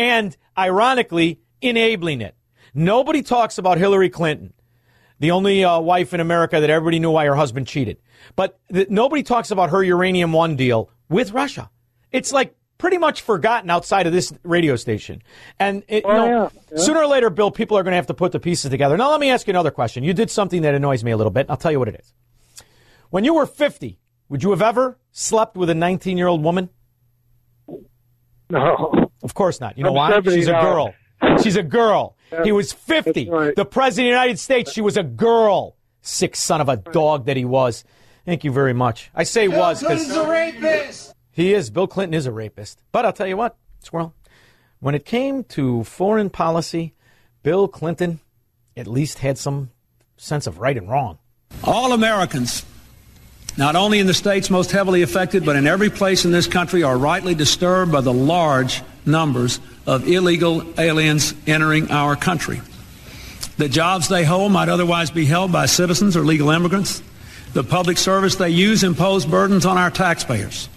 and 0.00 0.36
ironically 0.56 1.40
enabling 1.60 2.20
it. 2.22 2.34
Nobody 2.74 3.22
talks 3.22 3.58
about 3.58 3.78
Hillary 3.78 4.08
Clinton, 4.10 4.52
the 5.18 5.32
only 5.32 5.64
uh, 5.64 5.78
wife 5.80 6.14
in 6.14 6.20
America 6.20 6.60
that 6.60 6.70
everybody 6.70 6.98
knew 6.98 7.10
why 7.10 7.26
her 7.26 7.34
husband 7.34 7.66
cheated. 7.66 7.98
But 8.36 8.58
th- 8.72 8.88
nobody 8.88 9.22
talks 9.22 9.50
about 9.50 9.70
her 9.70 9.82
uranium 9.82 10.32
one 10.32 10.56
deal 10.56 10.90
with 11.08 11.32
Russia. 11.32 11.70
It's 12.12 12.32
like 12.32 12.54
pretty 12.78 12.96
much 12.96 13.20
forgotten 13.22 13.68
outside 13.68 14.06
of 14.06 14.12
this 14.12 14.32
radio 14.42 14.74
station. 14.76 15.22
And 15.58 15.82
it, 15.88 16.04
you 16.04 16.10
Oh, 16.10 16.16
know, 16.16 16.26
yeah, 16.26 16.48
yeah. 16.72 16.78
sooner 16.78 17.00
or 17.00 17.06
later, 17.06 17.28
Bill, 17.28 17.50
people 17.50 17.76
are 17.76 17.82
going 17.82 17.92
to 17.92 17.96
have 17.96 18.06
to 18.06 18.14
put 18.14 18.32
the 18.32 18.40
pieces 18.40 18.70
together. 18.70 18.96
Now, 18.96 19.10
let 19.10 19.20
me 19.20 19.30
ask 19.30 19.46
you 19.46 19.50
another 19.52 19.70
question. 19.70 20.02
You 20.02 20.14
did 20.14 20.30
something 20.30 20.62
that 20.62 20.74
annoys 20.74 21.04
me 21.04 21.10
a 21.10 21.16
little 21.16 21.30
bit. 21.32 21.46
I'll 21.50 21.58
tell 21.58 21.72
you 21.72 21.78
what 21.78 21.88
it 21.88 21.96
is. 22.00 22.14
When 23.10 23.24
you 23.24 23.34
were 23.34 23.44
50, 23.46 23.98
would 24.30 24.42
you 24.42 24.50
have 24.50 24.62
ever 24.62 24.98
slept 25.12 25.56
with 25.56 25.68
a 25.68 25.74
19 25.74 26.16
year 26.16 26.28
old 26.28 26.42
woman? 26.42 26.70
No. 28.48 29.09
Of 29.22 29.34
course 29.34 29.60
not. 29.60 29.76
You 29.76 29.84
know 29.84 29.96
I'm 29.96 30.22
why? 30.24 30.32
She's 30.32 30.48
a 30.48 30.52
girl. 30.52 30.94
She's 31.42 31.56
a 31.56 31.62
girl. 31.62 32.16
Yeah, 32.32 32.44
he 32.44 32.52
was 32.52 32.72
50. 32.72 33.24
The 33.56 33.66
president 33.70 33.88
of 33.88 33.94
the 33.94 34.02
United 34.02 34.38
States, 34.38 34.72
she 34.72 34.80
was 34.80 34.96
a 34.96 35.02
girl. 35.02 35.76
Sick 36.02 36.34
son 36.34 36.60
of 36.60 36.68
a 36.68 36.76
dog 36.76 37.26
that 37.26 37.36
he 37.36 37.44
was. 37.44 37.84
Thank 38.24 38.44
you 38.44 38.52
very 38.52 38.72
much. 38.72 39.10
I 39.14 39.24
say 39.24 39.48
was 39.48 39.80
because 39.80 40.16
rapist. 40.26 41.14
he 41.30 41.52
is. 41.52 41.70
Bill 41.70 41.86
Clinton 41.86 42.14
is 42.14 42.26
a 42.26 42.32
rapist. 42.32 42.82
But 42.92 43.04
I'll 43.04 43.12
tell 43.12 43.26
you 43.26 43.36
what, 43.36 43.56
Squirrel, 43.80 44.14
when 44.78 44.94
it 44.94 45.04
came 45.04 45.44
to 45.44 45.84
foreign 45.84 46.30
policy, 46.30 46.94
Bill 47.42 47.68
Clinton 47.68 48.20
at 48.76 48.86
least 48.86 49.18
had 49.18 49.36
some 49.36 49.70
sense 50.16 50.46
of 50.46 50.58
right 50.58 50.76
and 50.76 50.88
wrong. 50.88 51.18
All 51.64 51.92
Americans, 51.92 52.64
not 53.56 53.76
only 53.76 53.98
in 53.98 54.06
the 54.06 54.14
states 54.14 54.48
most 54.48 54.70
heavily 54.70 55.02
affected, 55.02 55.44
but 55.44 55.56
in 55.56 55.66
every 55.66 55.90
place 55.90 56.24
in 56.24 56.30
this 56.30 56.46
country, 56.46 56.82
are 56.82 56.96
rightly 56.96 57.34
disturbed 57.34 57.92
by 57.92 58.00
the 58.00 58.12
large 58.12 58.82
numbers 59.06 59.60
of 59.86 60.08
illegal 60.08 60.64
aliens 60.78 61.34
entering 61.46 61.90
our 61.90 62.16
country. 62.16 62.60
The 63.58 63.68
jobs 63.68 64.08
they 64.08 64.24
hold 64.24 64.52
might 64.52 64.68
otherwise 64.68 65.10
be 65.10 65.26
held 65.26 65.52
by 65.52 65.66
citizens 65.66 66.16
or 66.16 66.24
legal 66.24 66.50
immigrants. 66.50 67.02
The 67.52 67.64
public 67.64 67.98
service 67.98 68.36
they 68.36 68.50
use 68.50 68.84
impose 68.84 69.26
burdens 69.26 69.66
on 69.66 69.76
our 69.76 69.90
taxpayers. 69.90 70.68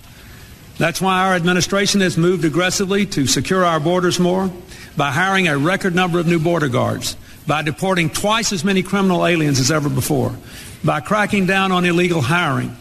That's 0.77 0.99
why 0.99 1.27
our 1.27 1.35
administration 1.35 2.01
has 2.01 2.17
moved 2.17 2.45
aggressively 2.45 3.05
to 3.07 3.27
secure 3.27 3.63
our 3.63 3.79
borders 3.79 4.19
more 4.19 4.51
by 4.97 5.11
hiring 5.11 5.47
a 5.47 5.57
record 5.57 5.93
number 5.95 6.19
of 6.19 6.27
new 6.27 6.39
border 6.39 6.67
guards, 6.67 7.15
by 7.45 7.61
deporting 7.61 8.09
twice 8.09 8.51
as 8.51 8.63
many 8.63 8.81
criminal 8.81 9.25
aliens 9.25 9.59
as 9.59 9.71
ever 9.71 9.89
before, 9.89 10.35
by 10.83 10.99
cracking 10.99 11.45
down 11.45 11.71
on 11.71 11.85
illegal 11.85 12.21
hiring, 12.21 12.75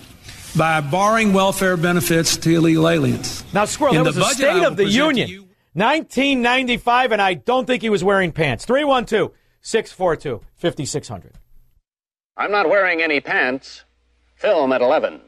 by 0.56 0.80
barring 0.80 1.32
welfare 1.32 1.76
benefits 1.76 2.36
to 2.38 2.54
illegal 2.54 2.88
aliens. 2.88 3.44
Now, 3.52 3.64
Squirrel, 3.64 3.96
In 3.96 4.04
that 4.04 4.12
the 4.12 4.20
was 4.20 4.38
a 4.38 4.42
budget 4.42 4.56
State 4.56 4.64
of 4.64 4.76
the 4.76 4.84
present 4.84 5.16
to 5.16 5.20
Union. 5.20 5.48
1995, 5.74 7.12
and 7.12 7.22
I 7.22 7.34
don't 7.34 7.66
think 7.66 7.82
he 7.82 7.90
was 7.90 8.04
wearing 8.04 8.32
pants. 8.32 8.64
312 8.64 9.32
642 9.62 10.44
5600. 10.54 11.34
I'm 12.36 12.50
not 12.50 12.68
wearing 12.68 13.00
any 13.02 13.20
pants. 13.20 13.84
Film 14.34 14.72
at 14.72 14.80
11. 14.80 15.20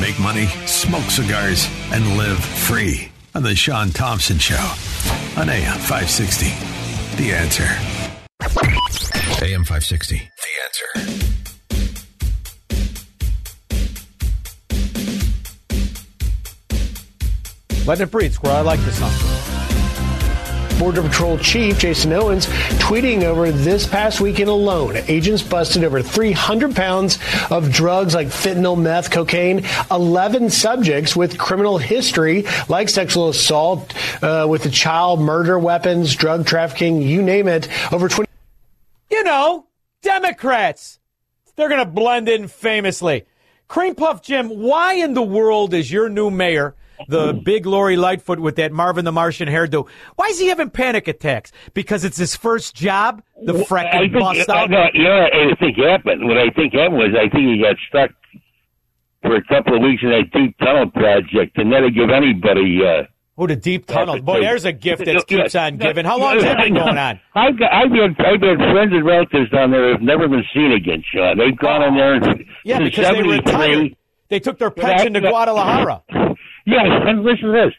Make 0.00 0.18
money, 0.18 0.46
smoke 0.66 1.10
cigars, 1.10 1.68
and 1.92 2.16
live 2.16 2.42
free 2.42 3.12
on 3.34 3.42
the 3.42 3.54
Shaun 3.54 3.90
Thompson 3.90 4.38
Show 4.38 4.56
on 5.36 5.48
AM 5.48 5.78
560. 5.78 6.46
The 7.22 7.32
answer. 7.32 7.64
AM 9.44 9.64
560. 9.64 10.16
The 10.16 11.02
answer. 11.04 11.59
Let 17.90 18.00
it 18.02 18.12
breathe, 18.12 18.32
Squirrel. 18.32 18.58
I 18.58 18.60
like 18.60 18.78
this 18.82 19.00
song. 19.00 20.78
Border 20.78 21.02
Patrol 21.02 21.36
Chief 21.38 21.76
Jason 21.76 22.12
Owens 22.12 22.46
tweeting 22.78 23.24
over 23.24 23.50
this 23.50 23.84
past 23.84 24.20
weekend 24.20 24.48
alone. 24.48 24.94
Agents 25.08 25.42
busted 25.42 25.82
over 25.82 26.00
300 26.00 26.76
pounds 26.76 27.18
of 27.50 27.72
drugs 27.72 28.14
like 28.14 28.28
fentanyl, 28.28 28.80
meth, 28.80 29.10
cocaine, 29.10 29.64
11 29.90 30.50
subjects 30.50 31.16
with 31.16 31.36
criminal 31.36 31.78
history 31.78 32.44
like 32.68 32.88
sexual 32.88 33.28
assault 33.28 33.92
uh, 34.22 34.46
with 34.48 34.64
a 34.66 34.70
child, 34.70 35.20
murder, 35.20 35.58
weapons, 35.58 36.14
drug 36.14 36.46
trafficking, 36.46 37.02
you 37.02 37.22
name 37.22 37.48
it. 37.48 37.68
Over 37.92 38.08
20. 38.08 38.30
You 39.10 39.24
know, 39.24 39.66
Democrats. 40.00 41.00
They're 41.56 41.68
going 41.68 41.84
to 41.84 41.90
blend 41.90 42.28
in 42.28 42.46
famously. 42.46 43.26
Cream 43.66 43.96
Puff 43.96 44.22
Jim, 44.22 44.48
why 44.48 44.94
in 44.94 45.14
the 45.14 45.22
world 45.22 45.74
is 45.74 45.90
your 45.90 46.08
new 46.08 46.30
mayor, 46.30 46.76
the 47.08 47.32
big 47.44 47.66
Lori 47.66 47.96
Lightfoot 47.96 48.40
with 48.40 48.56
that 48.56 48.72
Marvin 48.72 49.04
the 49.04 49.12
Martian 49.12 49.48
hairdo, 49.48 49.88
why 50.16 50.26
is 50.26 50.38
he 50.38 50.48
having 50.48 50.70
panic 50.70 51.08
attacks? 51.08 51.52
Because 51.74 52.04
it's 52.04 52.16
his 52.16 52.36
first 52.36 52.74
job? 52.74 53.22
The 53.44 53.54
fracking 53.54 54.12
bust 54.18 54.48
out? 54.48 54.70
know, 54.70 54.86
you 54.94 55.04
know, 55.04 55.26
I 55.32 55.54
think 55.58 55.76
happened. 55.78 56.26
What 56.26 56.38
I 56.38 56.50
think 56.50 56.74
happened 56.74 56.98
was 56.98 57.10
I 57.16 57.28
think 57.28 57.44
he 57.48 57.62
got 57.62 57.76
stuck 57.88 58.10
for 59.22 59.36
a 59.36 59.44
couple 59.44 59.76
of 59.76 59.82
weeks 59.82 60.02
in 60.02 60.10
that 60.10 60.30
deep 60.32 60.56
tunnel 60.58 60.90
project, 60.90 61.56
and 61.58 61.72
that'll 61.72 61.90
give 61.90 62.10
anybody. 62.10 62.80
Uh, 62.84 63.04
Oh, 63.40 63.46
the 63.46 63.56
deep 63.56 63.86
tunnel. 63.86 64.20
Boy, 64.20 64.42
there's 64.42 64.66
a 64.66 64.72
gift 64.72 65.02
that 65.06 65.26
keeps 65.26 65.54
on 65.54 65.78
giving. 65.78 66.04
How 66.04 66.18
long 66.18 66.34
has 66.34 66.42
that 66.42 66.58
been 66.58 66.74
going 66.74 66.98
on? 66.98 67.20
I've 67.34 67.58
got, 67.58 67.72
I've 67.72 67.90
had, 67.90 68.10
I've 68.20 68.42
had 68.42 68.58
friends 68.58 68.92
and 68.92 69.02
relatives 69.02 69.50
down 69.50 69.70
there 69.70 69.92
who've 69.92 70.02
never 70.02 70.28
been 70.28 70.44
seen 70.52 70.72
again, 70.72 71.02
Shaun. 71.10 71.38
They've 71.38 71.56
gone 71.56 71.82
in 71.84 71.94
there 71.96 72.14
and, 72.16 72.44
Yeah, 72.66 72.80
because 72.80 73.08
they 73.08 73.22
retired. 73.22 73.96
They 74.28 74.40
took 74.40 74.58
their 74.58 74.70
pension 74.70 75.14
to. 75.14 75.20
Guadalajara. 75.20 76.02
Yeah, 76.66 76.84
and 77.08 77.22
listen 77.22 77.46
to 77.46 77.52
this. 77.52 77.74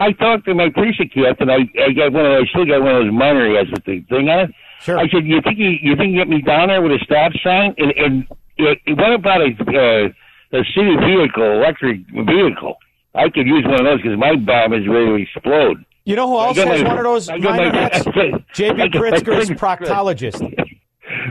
I 0.00 0.12
talked 0.12 0.44
to 0.44 0.54
my 0.54 0.70
precinct 0.70 1.14
captain. 1.14 1.50
I 1.50 1.68
I 1.84 1.92
got 1.92 2.12
one 2.12 2.26
of 2.26 2.32
those, 2.32 2.46
I 2.46 2.50
still 2.50 2.66
got 2.66 2.82
one 2.82 2.94
of 2.96 3.04
those 3.06 3.56
has 3.58 3.72
with 3.72 3.84
the 3.84 4.00
thing 4.08 4.28
on 4.28 4.40
it. 4.40 4.50
Sure. 4.80 4.98
I 4.98 5.08
said, 5.08 5.26
you 5.26 5.40
think 5.42 5.58
you, 5.58 5.70
you 5.82 5.96
think 5.96 6.12
you 6.12 6.18
get 6.18 6.28
me 6.28 6.40
down 6.40 6.68
there 6.68 6.80
with 6.80 6.92
a 6.92 7.04
stop 7.04 7.32
sign? 7.42 7.74
And, 7.78 7.90
and 7.92 8.26
uh, 8.60 8.74
what 8.94 9.12
about 9.12 9.40
a 9.40 9.50
uh, 9.50 10.08
a 10.56 10.64
city 10.74 10.96
vehicle, 10.96 11.52
electric 11.52 12.00
vehicle? 12.26 12.76
I 13.14 13.28
could 13.28 13.46
use 13.46 13.64
one 13.64 13.74
of 13.74 13.84
those 13.84 14.00
because 14.02 14.18
my 14.18 14.36
bomb 14.36 14.72
is 14.74 14.86
ready 14.86 15.06
to 15.06 15.14
explode. 15.14 15.84
You 16.04 16.16
know 16.16 16.28
who 16.28 16.38
else 16.38 16.56
has 16.56 16.82
my- 16.82 16.88
one 16.88 16.98
of 16.98 17.04
those 17.04 17.28
minor 17.28 17.72
hats? 17.72 18.04
J.B. 18.54 18.88
Pritzker's 18.90 19.50
proctologist. 19.50 20.40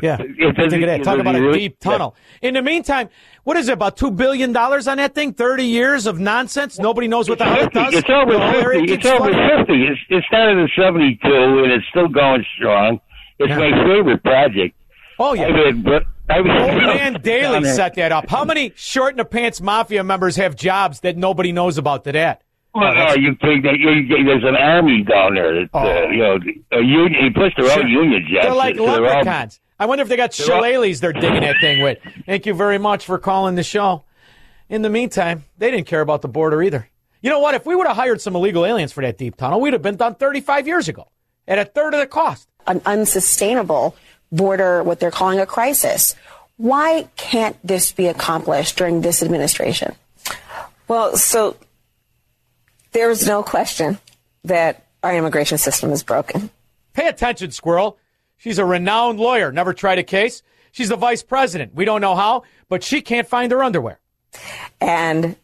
Yeah, 0.02 0.18
It 0.20 0.56
think 0.56 0.74
of 0.74 0.80
that. 0.82 0.86
doesn't- 0.86 1.04
Talk 1.04 1.20
about 1.20 1.36
a 1.36 1.52
deep 1.54 1.80
tunnel. 1.80 2.16
In 2.42 2.54
the 2.54 2.62
meantime, 2.62 3.10
what 3.44 3.58
is 3.58 3.70
it? 3.70 3.74
About 3.74 3.98
two 3.98 4.12
billion 4.12 4.52
dollars 4.52 4.88
on 4.88 4.98
that 4.98 5.16
thing? 5.16 5.34
Thirty 5.34 5.66
years 5.66 6.06
of 6.06 6.20
nonsense. 6.20 6.78
Nobody 6.80 7.08
knows 7.08 7.30
what 7.30 7.40
the 7.40 7.46
hell 7.46 7.66
it 7.66 7.74
does. 7.74 7.94
It's 7.94 8.10
over 8.10 8.34
The 8.34 8.40
whole 8.40 8.56
area 8.62 8.80
fifty. 8.82 8.94
It's 8.94 9.06
over 9.06 9.26
fifty. 9.32 9.84
It's, 9.86 10.00
it 10.10 10.24
started 10.28 10.58
in 10.60 10.70
seventy 10.78 11.20
two, 11.24 11.64
and 11.64 11.72
it's 11.72 11.86
still 11.90 12.08
going 12.08 12.46
strong. 12.58 13.00
It's 13.40 13.50
my 13.50 13.72
favorite 13.86 14.24
project. 14.24 14.76
Oh 15.20 15.34
yeah. 15.34 15.48
I've 15.48 15.56
had, 15.56 15.84
but 15.84 16.04
I've 16.30 16.46
Old 16.46 16.84
Man 16.84 17.14
Daley 17.22 17.64
set 17.66 17.96
that 17.96 18.12
up. 18.12 18.30
How 18.30 18.44
many 18.46 18.74
short 18.76 19.12
in 19.14 19.18
the 19.18 19.26
pants 19.26 19.62
mafia 19.62 20.04
members 20.04 20.36
have 20.36 20.56
jobs 20.56 21.00
that 21.02 21.18
nobody 21.18 21.52
knows 21.52 21.78
about 21.78 22.04
to 22.04 22.12
that? 22.12 22.42
Well, 22.76 22.94
no, 22.94 23.16
you 23.16 23.32
take 23.36 23.64
that. 23.64 23.80
You, 23.80 23.90
you, 23.92 24.24
there's 24.26 24.44
an 24.44 24.56
army 24.56 25.02
down 25.04 25.34
there. 25.34 25.66
That, 25.66 25.70
uh, 25.74 26.10
you 26.12 26.18
know, 26.18 26.38
a 26.74 26.82
union. 26.84 27.34
Plus, 27.34 27.52
all 27.58 27.66
Oh. 27.66 27.80
Union 27.86 28.28
jobs. 28.32 28.46
They're 28.46 28.54
like 28.54 28.76
so 28.76 28.84
leprechauns. 28.86 29.60
I 29.80 29.86
wonder 29.86 30.02
if 30.02 30.10
they 30.10 30.16
got 30.18 30.32
They're 30.34 30.56
all- 30.56 30.62
shillelaghs 30.64 31.00
they're 31.00 31.14
digging 31.14 31.42
that 31.42 31.58
thing 31.62 31.82
with. 31.82 32.00
Thank 32.26 32.46
you 32.46 32.54
very 32.54 32.78
much 32.78 33.06
for 33.06 33.18
calling 33.20 33.56
the 33.56 33.64
show. 33.64 34.04
In 34.70 34.82
the 34.82 34.90
meantime, 34.90 35.46
they 35.58 35.72
didn't 35.72 35.88
care 35.88 36.02
about 36.02 36.22
the 36.22 36.28
border 36.28 36.62
either. 36.64 36.90
You 37.22 37.30
know 37.30 37.40
what? 37.40 37.56
If 37.56 37.66
we 37.66 37.76
would 37.76 37.88
have 37.88 37.96
hired 37.96 38.22
some 38.22 38.36
illegal 38.36 38.66
aliens 38.66 38.92
for 38.92 39.02
that 39.02 39.18
deep 39.18 39.38
tunnel, 39.38 39.62
we'd 39.62 39.74
have 39.74 39.82
been 39.82 39.96
done 39.96 40.16
35 40.16 40.68
years 40.68 40.88
ago 40.88 41.08
at 41.48 41.58
a 41.60 41.66
third 41.66 41.94
of 41.94 42.00
the 42.00 42.08
cost. 42.08 42.48
An 42.68 42.82
unsustainable 42.86 43.96
border, 44.32 44.84
what 44.84 45.00
they're 45.00 45.12
calling 45.12 45.40
a 45.40 45.46
crisis. 45.46 46.16
Why 46.58 47.08
can't 47.16 47.56
this 47.66 47.92
be 47.92 48.08
accomplished 48.08 48.78
during 48.78 49.02
this 49.02 49.24
administration? 49.24 49.96
Well, 50.88 51.16
so 51.18 51.56
there's 52.92 53.26
no 53.28 53.44
question 53.44 54.00
that 54.44 54.86
our 55.04 55.16
immigration 55.16 55.58
system 55.58 55.92
is 55.92 56.04
broken. 56.04 56.50
Pay 56.94 57.08
attention, 57.08 57.52
squirrel. 57.52 57.98
She's 58.38 58.60
a 58.60 58.66
renowned 58.66 59.20
lawyer, 59.20 59.52
never 59.52 59.74
tried 59.74 60.00
a 60.00 60.04
case. 60.04 60.44
She's 60.72 60.90
the 60.90 60.96
vice 60.96 61.24
president. 61.24 61.74
We 61.74 61.86
don't 61.86 62.02
know 62.02 62.16
how, 62.16 62.44
but 62.70 62.84
she 62.84 63.02
can't 63.02 63.28
find 63.28 63.52
her 63.52 63.64
underwear. 63.64 64.00
And 64.80 65.36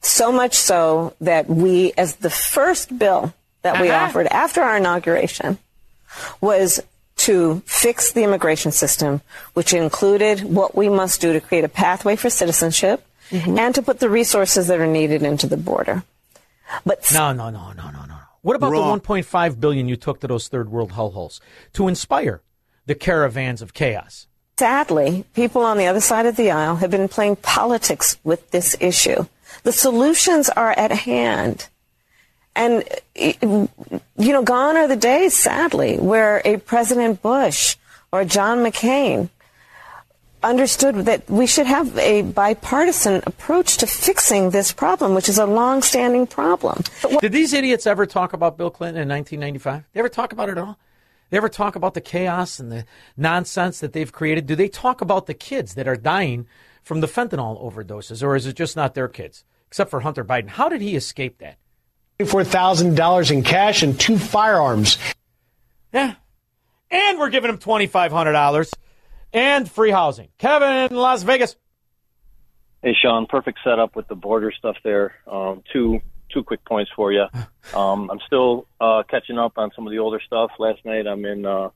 so 0.00 0.32
much 0.32 0.54
so 0.54 1.14
that 1.20 1.48
we, 1.48 1.92
as 1.96 2.16
the 2.16 2.30
first 2.30 2.96
bill 2.98 3.32
that 3.62 3.80
we 3.80 3.88
Uh-huh. 3.90 4.04
offered 4.06 4.26
after 4.28 4.62
our 4.62 4.76
inauguration, 4.76 5.58
was 6.40 6.80
to 7.16 7.62
fix 7.66 8.12
the 8.12 8.24
immigration 8.24 8.72
system, 8.72 9.20
which 9.54 9.72
included 9.72 10.42
what 10.42 10.74
we 10.74 10.88
must 10.88 11.20
do 11.20 11.32
to 11.32 11.40
create 11.40 11.64
a 11.64 11.68
pathway 11.68 12.16
for 12.16 12.28
citizenship 12.28 13.06
and 13.30 13.74
to 13.74 13.82
put 13.82 14.00
the 14.00 14.10
resources 14.10 14.66
that 14.66 14.80
are 14.80 14.86
needed 14.86 15.22
into 15.22 15.46
the 15.46 15.56
border. 15.56 16.02
But 16.84 17.04
No, 17.12 17.32
no, 17.32 17.50
no, 17.50 17.72
no, 17.72 17.90
no, 17.90 18.04
no. 18.04 18.14
What 18.44 18.56
about 18.56 18.72
Wrong. 18.72 18.98
the 18.98 19.04
1.5 19.04 19.58
billion 19.58 19.88
you 19.88 19.96
took 19.96 20.20
to 20.20 20.28
those 20.28 20.48
third 20.48 20.70
world 20.70 20.92
hellholes 20.92 21.40
to 21.72 21.88
inspire 21.88 22.42
the 22.84 22.94
caravans 22.94 23.62
of 23.62 23.72
chaos? 23.72 24.26
Sadly, 24.58 25.24
people 25.32 25.62
on 25.62 25.78
the 25.78 25.86
other 25.86 26.02
side 26.02 26.26
of 26.26 26.36
the 26.36 26.50
aisle 26.50 26.76
have 26.76 26.90
been 26.90 27.08
playing 27.08 27.36
politics 27.36 28.18
with 28.22 28.50
this 28.50 28.76
issue. 28.80 29.24
The 29.62 29.72
solutions 29.72 30.50
are 30.50 30.72
at 30.72 30.92
hand. 30.92 31.70
And, 32.54 32.84
you 33.16 33.68
know, 34.18 34.42
gone 34.42 34.76
are 34.76 34.88
the 34.88 34.94
days, 34.94 35.32
sadly, 35.32 35.96
where 35.96 36.42
a 36.44 36.58
President 36.58 37.22
Bush 37.22 37.76
or 38.12 38.26
John 38.26 38.58
McCain 38.58 39.30
understood 40.44 41.06
that 41.06 41.28
we 41.28 41.46
should 41.46 41.66
have 41.66 41.96
a 41.98 42.22
bipartisan 42.22 43.22
approach 43.26 43.78
to 43.78 43.86
fixing 43.86 44.50
this 44.50 44.72
problem, 44.72 45.14
which 45.14 45.28
is 45.28 45.38
a 45.38 45.46
long-standing 45.46 46.26
problem. 46.26 46.82
Did 47.20 47.32
these 47.32 47.52
idiots 47.52 47.86
ever 47.86 48.06
talk 48.06 48.32
about 48.32 48.56
Bill 48.56 48.70
Clinton 48.70 49.02
in 49.02 49.08
1995? 49.08 49.84
They 49.92 50.00
ever 50.00 50.08
talk 50.08 50.32
about 50.32 50.48
it 50.48 50.52
at 50.52 50.58
all? 50.58 50.78
They 51.30 51.38
ever 51.38 51.48
talk 51.48 51.74
about 51.74 51.94
the 51.94 52.00
chaos 52.00 52.60
and 52.60 52.70
the 52.70 52.84
nonsense 53.16 53.80
that 53.80 53.92
they've 53.92 54.12
created? 54.12 54.46
Do 54.46 54.54
they 54.54 54.68
talk 54.68 55.00
about 55.00 55.26
the 55.26 55.34
kids 55.34 55.74
that 55.74 55.88
are 55.88 55.96
dying 55.96 56.46
from 56.82 57.00
the 57.00 57.08
fentanyl 57.08 57.60
overdoses, 57.60 58.22
or 58.22 58.36
is 58.36 58.46
it 58.46 58.54
just 58.54 58.76
not 58.76 58.94
their 58.94 59.08
kids? 59.08 59.44
Except 59.66 59.90
for 59.90 60.00
Hunter 60.00 60.24
Biden. 60.24 60.48
How 60.48 60.68
did 60.68 60.80
he 60.80 60.94
escape 60.94 61.38
that? 61.38 61.56
$24,000 62.20 63.30
in 63.32 63.42
cash 63.42 63.82
and 63.82 63.98
two 63.98 64.18
firearms. 64.18 64.98
Yeah. 65.92 66.14
And 66.90 67.18
we're 67.18 67.30
giving 67.30 67.50
him 67.50 67.58
$2,500 67.58 68.72
and 69.34 69.70
free 69.70 69.90
housing. 69.90 70.28
Kevin 70.38 70.90
in 70.90 70.96
Las 70.96 71.22
Vegas. 71.24 71.56
Hey, 72.82 72.94
Shaun, 73.00 73.26
perfect 73.26 73.58
setup 73.64 73.96
with 73.96 74.08
the 74.08 74.14
border 74.14 74.52
stuff 74.56 74.76
there. 74.84 75.14
Um, 75.26 75.62
two 75.72 76.00
two 76.32 76.42
quick 76.42 76.64
points 76.64 76.90
for 76.96 77.12
you. 77.12 77.26
Um, 77.74 78.10
I'm 78.10 78.20
still 78.26 78.66
uh, 78.78 79.04
catching 79.08 79.38
up 79.38 79.54
on 79.56 79.70
some 79.74 79.86
of 79.86 79.90
the 79.90 79.98
older 79.98 80.20
stuff. 80.24 80.50
Last 80.58 80.84
night, 80.84 81.06
I'm 81.06 81.24
in 81.24 81.46
uh, 81.46 81.70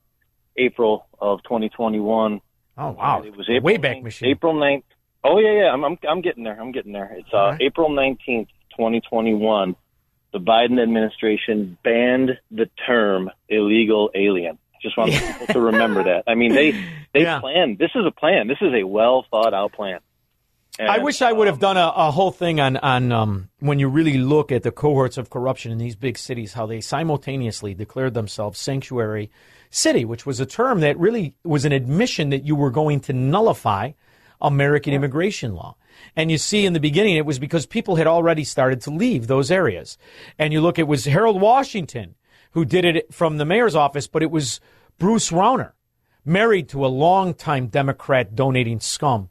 April 0.54 1.06
of 1.18 1.42
2021. 1.44 2.42
Oh 2.76 2.90
wow! 2.90 3.22
It 3.22 3.34
was 3.34 3.48
April 3.48 3.62
Way 3.62 3.78
back 3.78 3.96
9th 3.96 4.02
machine. 4.02 4.28
April 4.28 4.52
9th. 4.52 4.82
Oh 5.24 5.38
yeah, 5.38 5.52
yeah. 5.62 5.72
I'm 5.72 5.82
I'm, 5.82 5.98
I'm 6.06 6.20
getting 6.20 6.44
there. 6.44 6.60
I'm 6.60 6.72
getting 6.72 6.92
there. 6.92 7.10
It's 7.16 7.32
uh, 7.32 7.38
right. 7.38 7.60
April 7.62 7.88
19th, 7.88 8.48
2021. 8.76 9.76
The 10.34 10.38
Biden 10.38 10.80
administration 10.80 11.78
banned 11.82 12.38
the 12.50 12.68
term 12.86 13.30
illegal 13.48 14.10
alien. 14.14 14.58
Just 14.82 14.96
want 14.96 15.12
people 15.12 15.46
to 15.48 15.60
remember 15.60 16.04
that. 16.04 16.24
I 16.26 16.34
mean, 16.34 16.54
they 16.54 16.72
they 17.12 17.22
Yeah. 17.22 17.40
planned. 17.40 17.78
This 17.78 17.90
is 17.94 18.04
a 18.06 18.10
plan. 18.10 18.48
This 18.48 18.58
is 18.60 18.72
a 18.74 18.84
well 18.84 19.24
thought 19.30 19.54
out 19.54 19.72
plan. 19.72 20.00
I 20.80 20.98
wish 20.98 21.22
I 21.22 21.32
would 21.32 21.48
have 21.48 21.58
done 21.58 21.76
a, 21.76 21.92
a 21.96 22.10
whole 22.12 22.30
thing 22.30 22.60
on 22.60 22.76
on 22.76 23.10
um, 23.10 23.48
when 23.58 23.80
you 23.80 23.88
really 23.88 24.16
look 24.16 24.52
at 24.52 24.62
the 24.62 24.70
cohorts 24.70 25.18
of 25.18 25.28
corruption 25.28 25.72
in 25.72 25.78
these 25.78 25.96
big 25.96 26.16
cities, 26.16 26.52
how 26.52 26.66
they 26.66 26.80
simultaneously 26.80 27.74
declared 27.74 28.14
themselves 28.14 28.60
sanctuary 28.60 29.28
city, 29.70 30.04
which 30.04 30.24
was 30.24 30.38
a 30.38 30.46
term 30.46 30.80
that 30.80 30.96
really 30.98 31.34
was 31.42 31.64
an 31.64 31.72
admission 31.72 32.30
that 32.30 32.44
you 32.44 32.54
were 32.54 32.70
going 32.70 33.00
to 33.00 33.12
nullify 33.12 33.90
American 34.40 34.94
immigration 34.94 35.54
law. 35.54 35.74
And 36.14 36.30
you 36.30 36.38
see 36.38 36.64
in 36.64 36.74
the 36.74 36.80
beginning, 36.80 37.16
it 37.16 37.26
was 37.26 37.40
because 37.40 37.66
people 37.66 37.96
had 37.96 38.06
already 38.06 38.44
started 38.44 38.80
to 38.82 38.90
leave 38.90 39.26
those 39.26 39.50
areas. 39.50 39.98
And 40.38 40.52
you 40.52 40.60
look, 40.60 40.78
it 40.78 40.86
was 40.86 41.06
Harold 41.06 41.40
Washington 41.40 42.14
who 42.58 42.64
did 42.64 42.84
it 42.84 43.14
from 43.14 43.36
the 43.36 43.44
mayor's 43.44 43.76
office, 43.76 44.08
but 44.08 44.20
it 44.20 44.32
was 44.32 44.60
Bruce 44.98 45.30
Rauner, 45.30 45.72
married 46.24 46.68
to 46.70 46.84
a 46.84 46.88
longtime 46.88 47.68
Democrat 47.68 48.34
donating 48.34 48.80
scum. 48.80 49.28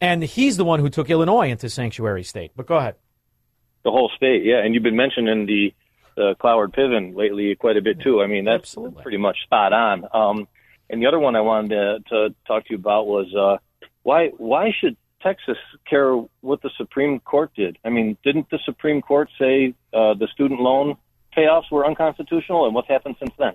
And 0.00 0.22
he's 0.22 0.56
the 0.56 0.64
one 0.64 0.78
who 0.78 0.88
took 0.88 1.10
Illinois 1.10 1.50
into 1.50 1.68
sanctuary 1.68 2.22
state. 2.22 2.52
But 2.54 2.66
go 2.66 2.76
ahead. 2.76 2.94
the 3.82 3.90
whole 3.90 4.08
state, 4.16 4.44
yeah. 4.44 4.62
And 4.64 4.72
you've 4.72 4.84
been 4.84 4.96
mentioning 4.96 5.46
the 5.46 5.74
the 6.16 6.36
Cloward 6.40 6.74
Piven 6.74 7.16
lately 7.16 7.54
quite 7.56 7.76
a 7.76 7.82
bit 7.82 8.00
too. 8.00 8.22
I 8.22 8.26
mean, 8.26 8.44
that's 8.44 8.76
pretty 9.02 9.16
much 9.16 9.42
spot 9.44 9.72
on. 9.72 10.04
Um, 10.12 10.48
and 10.90 11.00
the 11.02 11.06
other 11.06 11.18
one 11.18 11.34
I 11.34 11.40
wanted 11.40 11.70
to, 11.70 11.98
to 12.10 12.34
talk 12.46 12.66
to 12.66 12.70
you 12.70 12.76
about 12.76 13.06
was 13.06 13.34
uh, 13.34 13.58
why 14.02 14.28
why 14.36 14.72
should 14.80 14.96
Texas 15.22 15.58
care 15.88 16.14
what 16.40 16.62
the 16.62 16.70
Supreme 16.76 17.18
Court 17.20 17.50
did? 17.56 17.78
I 17.84 17.90
mean, 17.90 18.16
didn't 18.24 18.48
the 18.50 18.58
Supreme 18.64 19.02
Court 19.02 19.28
say 19.38 19.74
uh, 19.92 20.14
the 20.14 20.28
student 20.32 20.60
loan 20.60 20.96
payoffs 21.36 21.70
were 21.70 21.86
unconstitutional, 21.86 22.66
and 22.66 22.74
what's 22.74 22.88
happened 22.88 23.16
since 23.18 23.32
then? 23.38 23.52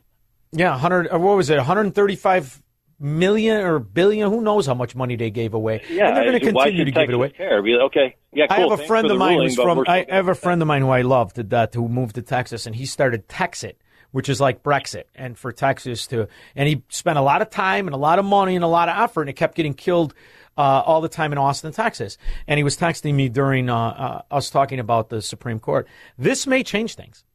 Yeah, 0.52 0.72
100, 0.72 1.14
uh, 1.14 1.19
what 1.19 1.35
was 1.35 1.49
it, 1.49 1.57
135 1.57 2.61
million 2.99 3.57
or 3.61 3.80
billion? 3.80 4.30
Who 4.30 4.41
knows 4.41 4.65
how 4.65 4.73
much 4.73 4.95
money 4.95 5.15
they 5.15 5.31
gave 5.31 5.53
away? 5.53 5.81
Yeah, 5.89 6.07
and 6.07 6.18
they're 6.18 6.26
going 6.26 6.39
to 6.39 6.45
continue 6.45 6.85
to 6.85 6.91
should 6.91 6.95
give 6.95 7.10
it 7.10 7.14
away. 7.14 7.30
Care? 7.30 7.61
Be 7.61 7.73
like, 7.73 7.85
okay, 7.88 8.15
yeah, 8.34 8.47
cool. 8.47 8.57
I 8.57 8.60
have 8.69 8.80
a 8.80 8.85
friend 8.85 9.11
of 9.11 9.18
mine 9.18 9.38
ruling, 9.38 9.56
from. 9.56 9.84
I 9.88 10.06
have 10.10 10.27
a 10.27 10.35
friend 10.35 10.61
of 10.61 10.68
mine 10.68 10.81
who 10.81 10.89
I 10.89 11.02
love 11.02 11.34
to 11.34 11.43
death 11.43 11.73
who 11.73 11.88
moved 11.88 12.15
to 12.15 12.22
Texas, 12.22 12.65
and 12.65 12.76
he 12.76 12.85
started 12.85 13.27
Texit, 13.27 13.76
which 14.11 14.30
is 14.30 14.39
like 14.39 14.64
Brexit, 14.64 15.03
and 15.14 15.38
for 15.38 15.52
Texas 15.52 16.07
to, 16.07 16.27
and 16.56 16.69
he 16.69 16.84
spent 16.89 17.18
a 17.18 17.22
lot 17.22 17.41
of 17.41 17.49
time 17.49 17.88
and 17.88 17.93
a 17.93 17.99
lot 17.99 18.19
of 18.19 18.26
money 18.26 18.56
and 18.56 18.64
a 18.64 18.68
lot 18.68 18.88
of 18.88 18.97
effort, 18.97 19.22
and 19.22 19.30
it 19.30 19.34
kept 19.34 19.56
getting 19.56 19.73
killed 19.73 20.14
uh, 20.57 20.61
all 20.85 21.02
the 21.02 21.10
time 21.10 21.31
in 21.31 21.38
Austin, 21.38 21.72
Texas. 21.72 22.18
And 22.47 22.57
he 22.57 22.64
was 22.64 22.77
texting 22.77 23.14
me 23.14 23.30
during 23.30 23.69
uh, 23.69 23.77
uh, 23.77 24.22
us 24.31 24.49
talking 24.49 24.80
about 24.80 25.10
the 25.10 25.22
Supreme 25.22 25.60
Court. 25.60 25.88
This 26.18 26.47
may 26.47 26.64
change 26.64 26.95
things. 26.95 27.26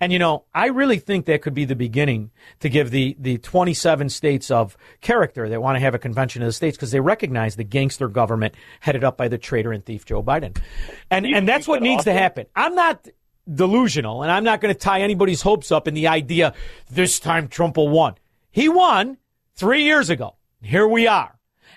And 0.00 0.12
you 0.12 0.18
know, 0.18 0.44
I 0.54 0.66
really 0.66 0.98
think 0.98 1.26
that 1.26 1.42
could 1.42 1.54
be 1.54 1.64
the 1.64 1.76
beginning 1.76 2.30
to 2.60 2.68
give 2.68 2.90
the 2.90 3.16
the 3.18 3.38
27 3.38 4.08
states 4.08 4.50
of 4.50 4.76
character 5.00 5.48
that 5.48 5.62
want 5.62 5.76
to 5.76 5.80
have 5.80 5.94
a 5.94 5.98
convention 5.98 6.42
of 6.42 6.46
the 6.46 6.52
states 6.52 6.76
because 6.76 6.90
they 6.90 7.00
recognize 7.00 7.56
the 7.56 7.64
gangster 7.64 8.08
government 8.08 8.54
headed 8.80 9.04
up 9.04 9.16
by 9.16 9.28
the 9.28 9.38
traitor 9.38 9.72
and 9.72 9.84
thief 9.84 10.04
Joe 10.04 10.22
Biden. 10.22 10.56
And 11.10 11.26
and 11.26 11.48
that's 11.48 11.68
what 11.68 11.82
needs 11.82 12.04
to 12.04 12.12
happen. 12.12 12.46
I'm 12.54 12.74
not 12.74 13.06
delusional 13.52 14.22
and 14.22 14.32
I'm 14.32 14.44
not 14.44 14.60
going 14.60 14.74
to 14.74 14.78
tie 14.78 15.00
anybody's 15.00 15.42
hopes 15.42 15.70
up 15.70 15.86
in 15.86 15.94
the 15.94 16.08
idea 16.08 16.54
this 16.90 17.20
time 17.20 17.48
Trump 17.48 17.76
will 17.76 17.88
won. 17.90 18.14
He 18.50 18.68
won 18.68 19.18
3 19.56 19.82
years 19.82 20.10
ago. 20.10 20.36
Here 20.62 20.88
we 20.88 21.06
are. 21.06 21.33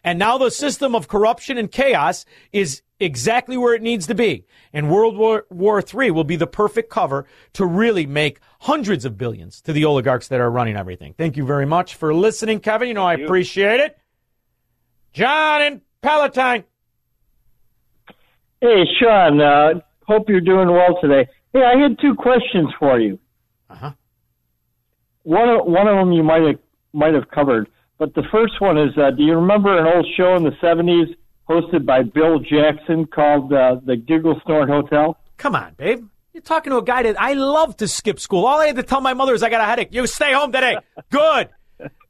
And 0.07 0.19
now 0.19 0.38
the 0.38 0.51
system 0.51 0.95
of 0.95 1.09
corruption 1.09 1.57
and 1.57 1.69
chaos 1.69 2.23
is 2.53 2.81
exactly 2.97 3.57
where 3.57 3.73
it 3.73 3.81
needs 3.81 4.07
to 4.07 4.15
be. 4.15 4.45
And 4.71 4.89
World 4.89 5.17
War, 5.17 5.45
War 5.49 5.84
III 5.84 6.11
will 6.11 6.23
be 6.23 6.38
the 6.38 6.47
perfect 6.47 6.89
cover 6.89 7.25
to 7.51 7.65
really 7.65 8.05
make 8.05 8.39
hundreds 8.61 9.03
of 9.03 9.17
billions 9.17 9.59
to 9.63 9.73
the 9.73 9.84
oligarchs 9.84 10.29
that 10.29 10.39
are 10.39 10.49
running 10.49 10.77
everything. 10.77 11.13
Thank 11.17 11.35
you 11.35 11.45
very 11.45 11.65
much 11.65 11.95
for 11.95 12.13
listening, 12.13 12.61
Kevin. 12.61 12.88
You 12.88 12.93
know, 12.93 13.03
I 13.03 13.15
appreciate 13.15 13.81
it. 13.81 13.97
John 15.11 15.61
and 15.61 15.81
Palatine. 16.01 16.63
Hey, 18.61 18.85
Shaun. 19.01 19.41
Uh, 19.41 19.81
hope 20.07 20.29
you're 20.29 20.39
doing 20.39 20.71
well 20.71 20.97
today. 21.01 21.27
Hey, 21.51 21.63
I 21.65 21.77
had 21.81 21.99
two 21.99 22.15
questions 22.15 22.69
for 22.79 22.97
you. 22.97 23.19
Uh-huh. 23.69 23.91
One 25.23 25.49
of, 25.49 25.65
one 25.65 25.89
of 25.89 25.97
them 25.97 26.13
you 26.13 26.23
might 26.23 26.43
have 26.43 26.59
might 26.93 27.13
have 27.13 27.29
covered, 27.29 27.67
but 27.98 28.14
the 28.14 28.24
first 28.32 28.60
one 28.60 28.78
is: 28.78 28.98
uh, 28.98 29.11
Do 29.11 29.24
you 29.24 29.36
remember 29.36 29.78
an 29.78 29.88
old 29.88 30.07
show 30.15 30.36
in 30.36 30.44
the 30.44 30.52
'70s 30.61 31.15
hosted 31.49 31.86
by 31.86 32.03
Bill 32.03 32.40
Jackson 32.40 33.06
called 33.06 33.52
uh, 33.53 33.78
the 33.86 33.95
Giggle 33.95 34.40
Snort 34.45 34.69
Hotel? 34.69 35.18
Come 35.38 35.56
on, 35.56 35.74
babe. 35.78 36.07
You're 36.34 36.44
talking 36.44 36.72
to 36.72 36.78
a 36.78 36.84
guy 36.84 37.03
that 37.03 37.19
I 37.19 37.34
love 37.34 37.78
to 37.78 37.88
skip 37.88 38.19
school. 38.19 38.45
All 38.45 38.60
I 38.60 38.68
had 38.68 38.76
to 38.76 38.84
tell 38.84 39.02
my 39.02 39.14
mother 39.15 39.34
is 39.34 39.41
I 39.41 39.49
got 39.49 39.61
a 39.61 39.65
headache. 39.65 39.90
You 39.91 40.06
stay 40.06 40.34
home 40.34 40.52
today. 40.52 40.78
Good. 41.10 41.49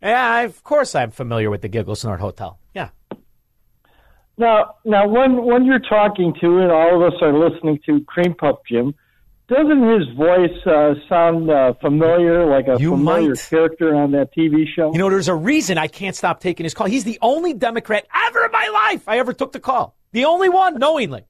yeah, 0.02 0.30
I, 0.30 0.42
of 0.44 0.64
course 0.64 0.96
I'm 0.96 1.12
familiar 1.12 1.50
with 1.50 1.62
the 1.62 1.70
Giggle 1.70 1.96
Snort 1.96 2.20
Hotel. 2.20 2.60
Yeah. 2.74 2.90
Now, 4.38 4.76
now, 4.86 5.08
when 5.08 5.44
when 5.46 5.66
you're 5.66 5.80
talking 5.80 6.34
to, 6.42 6.60
and 6.60 6.72
all 6.72 6.96
of 6.96 7.14
us 7.14 7.20
are 7.22 7.34
listening 7.34 7.80
to 7.86 8.04
Cream 8.04 8.36
Puff 8.36 8.58
Jim, 8.70 8.94
doesn't 9.48 10.00
his 10.00 10.16
voice 10.16 10.66
uh, 10.66 10.94
sound 11.08 11.50
uh, 11.50 11.74
familiar, 11.82 12.46
like 12.46 12.68
a 12.68 12.78
You 12.80 12.92
familiar 12.92 13.30
might. 13.30 13.48
character 13.50 13.96
on 13.96 14.12
that 14.12 14.36
TV 14.36 14.66
show? 14.76 14.92
You 14.92 15.00
know, 15.00 15.10
there's 15.10 15.30
a 15.30 15.36
reason 15.36 15.78
I 15.78 15.88
can't 15.88 16.16
stop 16.16 16.40
taking 16.42 16.64
his 16.66 16.74
call. 16.74 16.88
He's 16.88 17.06
the 17.06 17.18
only 17.22 17.54
Democrat 17.54 18.06
ever 18.28 18.46
in 18.46 18.52
my 18.52 18.70
life 18.92 19.08
I 19.08 19.20
ever 19.20 19.34
took 19.34 19.54
the 19.54 19.60
call. 19.60 19.96
The 20.12 20.26
only 20.26 20.50
one, 20.50 20.80
knowingly. 20.80 21.26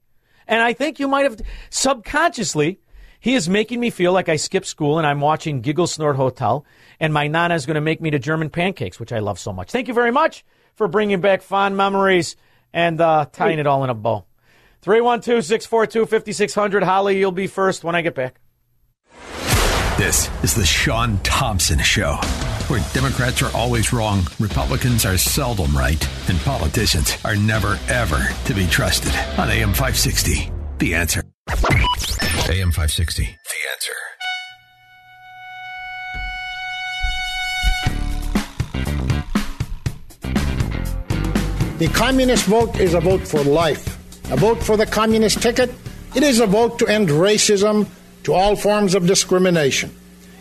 And 0.46 0.60
I 0.60 0.72
think 0.72 0.98
you 0.98 1.08
might 1.08 1.24
have 1.24 1.40
subconsciously, 1.70 2.80
he 3.20 3.34
is 3.34 3.48
making 3.48 3.80
me 3.80 3.90
feel 3.90 4.12
like 4.12 4.28
I 4.28 4.36
skipped 4.36 4.66
school 4.66 4.98
and 4.98 5.06
I'm 5.06 5.20
watching 5.20 5.60
Giggle 5.60 5.86
Snort 5.86 6.16
Hotel, 6.16 6.64
and 7.00 7.12
my 7.12 7.26
Nana 7.28 7.54
is 7.54 7.66
going 7.66 7.74
to 7.74 7.80
make 7.80 8.00
me 8.00 8.10
to 8.10 8.18
German 8.18 8.50
pancakes, 8.50 8.98
which 9.00 9.12
I 9.12 9.18
love 9.18 9.38
so 9.38 9.52
much. 9.52 9.70
Thank 9.70 9.88
you 9.88 9.94
very 9.94 10.12
much 10.12 10.44
for 10.74 10.88
bringing 10.88 11.20
back 11.20 11.42
fond 11.42 11.76
memories 11.76 12.36
and 12.72 13.00
uh, 13.00 13.26
tying 13.32 13.58
it 13.58 13.66
all 13.66 13.82
in 13.84 13.90
a 13.90 13.94
bow. 13.94 14.24
312 14.82 15.44
642 15.44 16.06
5600. 16.06 16.82
Holly, 16.82 17.18
you'll 17.18 17.32
be 17.32 17.46
first 17.46 17.84
when 17.84 17.94
I 17.94 18.02
get 18.02 18.14
back. 18.14 18.40
This 19.96 20.30
is 20.44 20.54
the 20.54 20.64
Shaun 20.64 21.18
Thompson 21.24 21.80
Show 21.80 22.20
where 22.68 22.80
Democrats 22.92 23.42
are 23.42 23.50
always 23.56 23.92
wrong, 23.92 24.22
Republicans 24.38 25.06
are 25.06 25.16
seldom 25.16 25.74
right, 25.76 26.06
and 26.28 26.38
politicians 26.40 27.16
are 27.24 27.34
never, 27.34 27.78
ever 27.88 28.28
to 28.44 28.54
be 28.54 28.66
trusted. 28.66 29.12
On 29.38 29.48
AM 29.48 29.70
560, 29.70 30.52
The 30.78 30.94
Answer. 30.94 31.22
AM 31.48 32.70
560, 32.70 33.22
The 33.24 33.30
Answer. 33.72 33.94
The 41.78 41.88
communist 41.88 42.44
vote 42.44 42.78
is 42.80 42.94
a 42.94 43.00
vote 43.00 43.26
for 43.26 43.42
life. 43.42 43.97
A 44.30 44.36
vote 44.36 44.62
for 44.62 44.76
the 44.76 44.84
communist 44.84 45.40
ticket, 45.40 45.72
it 46.14 46.22
is 46.22 46.38
a 46.38 46.46
vote 46.46 46.78
to 46.80 46.86
end 46.86 47.08
racism, 47.08 47.86
to 48.24 48.34
all 48.34 48.56
forms 48.56 48.94
of 48.94 49.06
discrimination. 49.06 49.94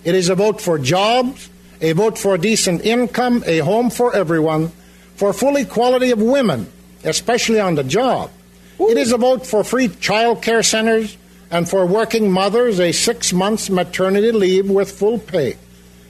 It 0.03 0.14
is 0.14 0.27
a 0.27 0.35
vote 0.35 0.59
for 0.59 0.77
jobs, 0.77 1.49
a 1.80 1.93
vote 1.93 2.18
for 2.18 2.38
decent 2.38 2.84
income, 2.84 3.45
a 3.47 3.59
home 3.59 3.89
for 3.89 4.14
everyone, 4.14 4.73
for 5.15 5.31
full 5.31 5.55
equality 5.55 6.11
of 6.11 6.22
women, 6.22 6.69
especially 7.05 7.61
on 7.61 7.76
the 7.76 7.84
job. 7.85 8.30
It 8.77 8.97
is 8.97 9.14
a 9.14 9.18
vote 9.18 9.47
for 9.47 9.64
free 9.64 9.88
child 9.88 10.41
care 10.41 10.64
centers 10.64 11.15
and 11.49 11.69
for 11.69 11.85
working 11.85 12.30
mothers 12.30 12.81
a 12.81 12.91
six 12.91 13.31
months 13.31 13.69
maternity 13.69 14.34
leave 14.34 14.69
with 14.69 14.91
full 14.91 15.18
pay. 15.18 15.55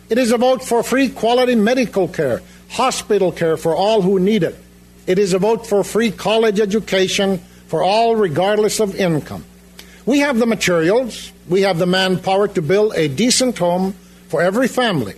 It 0.10 0.18
is 0.18 0.32
a 0.32 0.38
vote 0.38 0.64
for 0.64 0.82
free 0.82 1.10
quality 1.10 1.54
medical 1.54 2.08
care, 2.08 2.42
hospital 2.70 3.32
care 3.32 3.56
for 3.56 3.76
all 3.76 4.02
who 4.02 4.20
need 4.20 4.42
it. 4.42 4.56
It 5.06 5.20
is 5.20 5.34
a 5.34 5.40
vote 5.40 5.68
for 5.68 5.84
free 5.84 6.10
college 6.10 6.60
education 6.60 7.40
for 7.68 7.84
all, 7.84 8.16
regardless 8.16 8.80
of 8.80 8.96
income. 8.96 9.46
We 10.06 10.20
have 10.20 10.40
the 10.40 10.46
materials, 10.46 11.32
we 11.50 11.62
have 11.62 11.78
the 11.78 11.86
manpower 11.86 12.48
to 12.50 12.62
build 12.62 12.94
a 12.96 13.08
decent 13.08 13.58
home 13.58 13.94
for 14.30 14.42
every 14.42 14.68
family. 14.68 15.16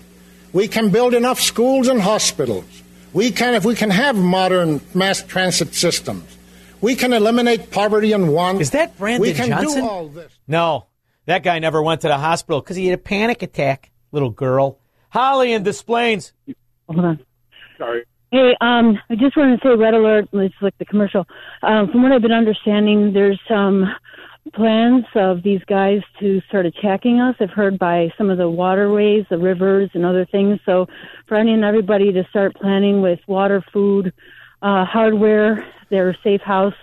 We 0.52 0.68
can 0.68 0.90
build 0.90 1.14
enough 1.14 1.40
schools 1.40 1.88
and 1.88 2.02
hospitals. 2.02 2.66
We 3.14 3.32
can, 3.32 3.54
if 3.54 3.66
we 3.66 3.76
can 3.76 3.92
have 3.92 4.16
modern 4.16 4.82
mass 4.94 5.24
transit 5.24 5.76
systems, 5.76 6.38
we 6.82 6.96
can 6.96 7.14
eliminate 7.14 7.72
poverty 7.72 8.14
and 8.14 8.34
want. 8.34 8.62
Is 8.62 8.72
that 8.72 8.98
Brandon 8.98 9.22
we 9.22 9.34
can 9.34 9.50
Johnson? 9.50 9.84
do 9.84 9.88
all 9.88 10.08
this. 10.08 10.32
No, 10.48 10.86
that 11.26 11.44
guy 11.44 11.60
never 11.60 11.82
went 11.82 12.02
to 12.02 12.08
the 12.08 12.18
hospital 12.18 12.62
because 12.62 12.76
he 12.76 12.88
had 12.88 12.98
a 12.98 13.02
panic 13.02 13.44
attack. 13.44 13.92
Little 14.12 14.32
girl, 14.32 14.80
Holly 15.10 15.52
in 15.54 15.62
Des 15.64 15.84
Plaines. 15.86 16.34
Hold 16.88 17.06
on. 17.06 17.26
Sorry. 17.78 18.06
Hey, 18.32 18.56
um, 18.62 19.00
I 19.10 19.16
just 19.16 19.36
wanted 19.36 19.60
to 19.60 19.68
say 19.68 19.76
red 19.76 19.94
alert. 19.96 20.30
It's 20.34 20.54
like 20.62 20.78
the 20.78 20.86
commercial. 20.86 21.26
Um, 21.64 21.92
from 21.92 22.04
what 22.04 22.12
I've 22.12 22.22
been 22.22 22.32
understanding, 22.32 23.12
there's 23.12 23.40
some 23.48 23.86
plans 24.54 25.06
of 25.16 25.42
these 25.42 25.62
guys 25.68 26.02
to 26.20 26.40
start 26.48 26.68
attacking 26.68 27.20
us. 27.20 27.36
I've 27.40 27.50
heard 27.50 27.80
by 27.80 28.10
some 28.18 28.30
of 28.30 28.38
the 28.38 28.48
waterways, 28.48 29.26
the 29.30 29.38
rivers, 29.40 29.90
and 29.96 30.06
other 30.06 30.26
things. 30.26 30.60
So, 30.66 30.88
for 31.28 31.36
any 31.38 31.54
and 31.54 31.64
everybody 31.64 32.12
to 32.14 32.24
start 32.30 32.56
planning 32.56 33.02
with 33.02 33.20
water, 33.28 33.64
food, 33.74 34.14
uh, 34.62 34.86
hardware, 34.86 35.66
their 35.90 36.16
safe 36.24 36.42
house, 36.42 36.76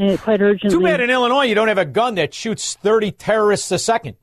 uh, 0.00 0.16
quite 0.18 0.40
urgently. 0.40 0.70
Too 0.78 0.84
bad 0.84 1.00
in 1.00 1.10
Illinois 1.10 1.44
you 1.44 1.54
don't 1.54 1.68
have 1.68 1.78
a 1.78 1.84
gun 1.84 2.14
that 2.16 2.32
shoots 2.34 2.74
30 2.76 3.12
terrorists 3.12 3.70
a 3.72 3.78
second. 3.78 4.16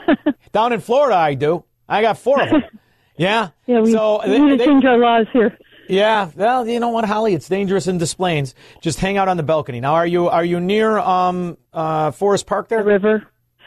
Down 0.52 0.72
in 0.72 0.80
Florida, 0.80 1.16
I 1.16 1.34
do. 1.34 1.64
I 1.88 2.00
got 2.00 2.18
four 2.18 2.40
of 2.40 2.50
them. 2.50 2.62
Yeah. 3.18 3.48
Yeah, 3.64 3.80
we, 3.80 3.92
so 3.92 4.20
we 4.28 4.38
need 4.38 4.58
to 4.58 4.66
change 4.66 4.84
our 4.84 4.98
laws 4.98 5.26
here. 5.32 5.56
Yeah, 5.88 6.30
well, 6.34 6.66
you 6.66 6.80
know 6.80 6.88
what, 6.88 7.04
Holly? 7.04 7.34
It's 7.34 7.48
dangerous 7.48 7.86
in 7.86 7.98
Des 7.98 8.14
Plaines. 8.16 8.54
Just 8.80 8.98
hang 9.00 9.16
out 9.18 9.28
on 9.28 9.36
the 9.36 9.42
balcony. 9.42 9.80
Now, 9.80 9.94
are 9.94 10.06
you 10.06 10.28
are 10.28 10.44
you 10.44 10.60
near 10.60 10.98
um 10.98 11.56
uh 11.72 12.10
Forest 12.10 12.46
Park 12.46 12.68
there? 12.68 12.82
The 12.82 12.88
river. 12.88 13.26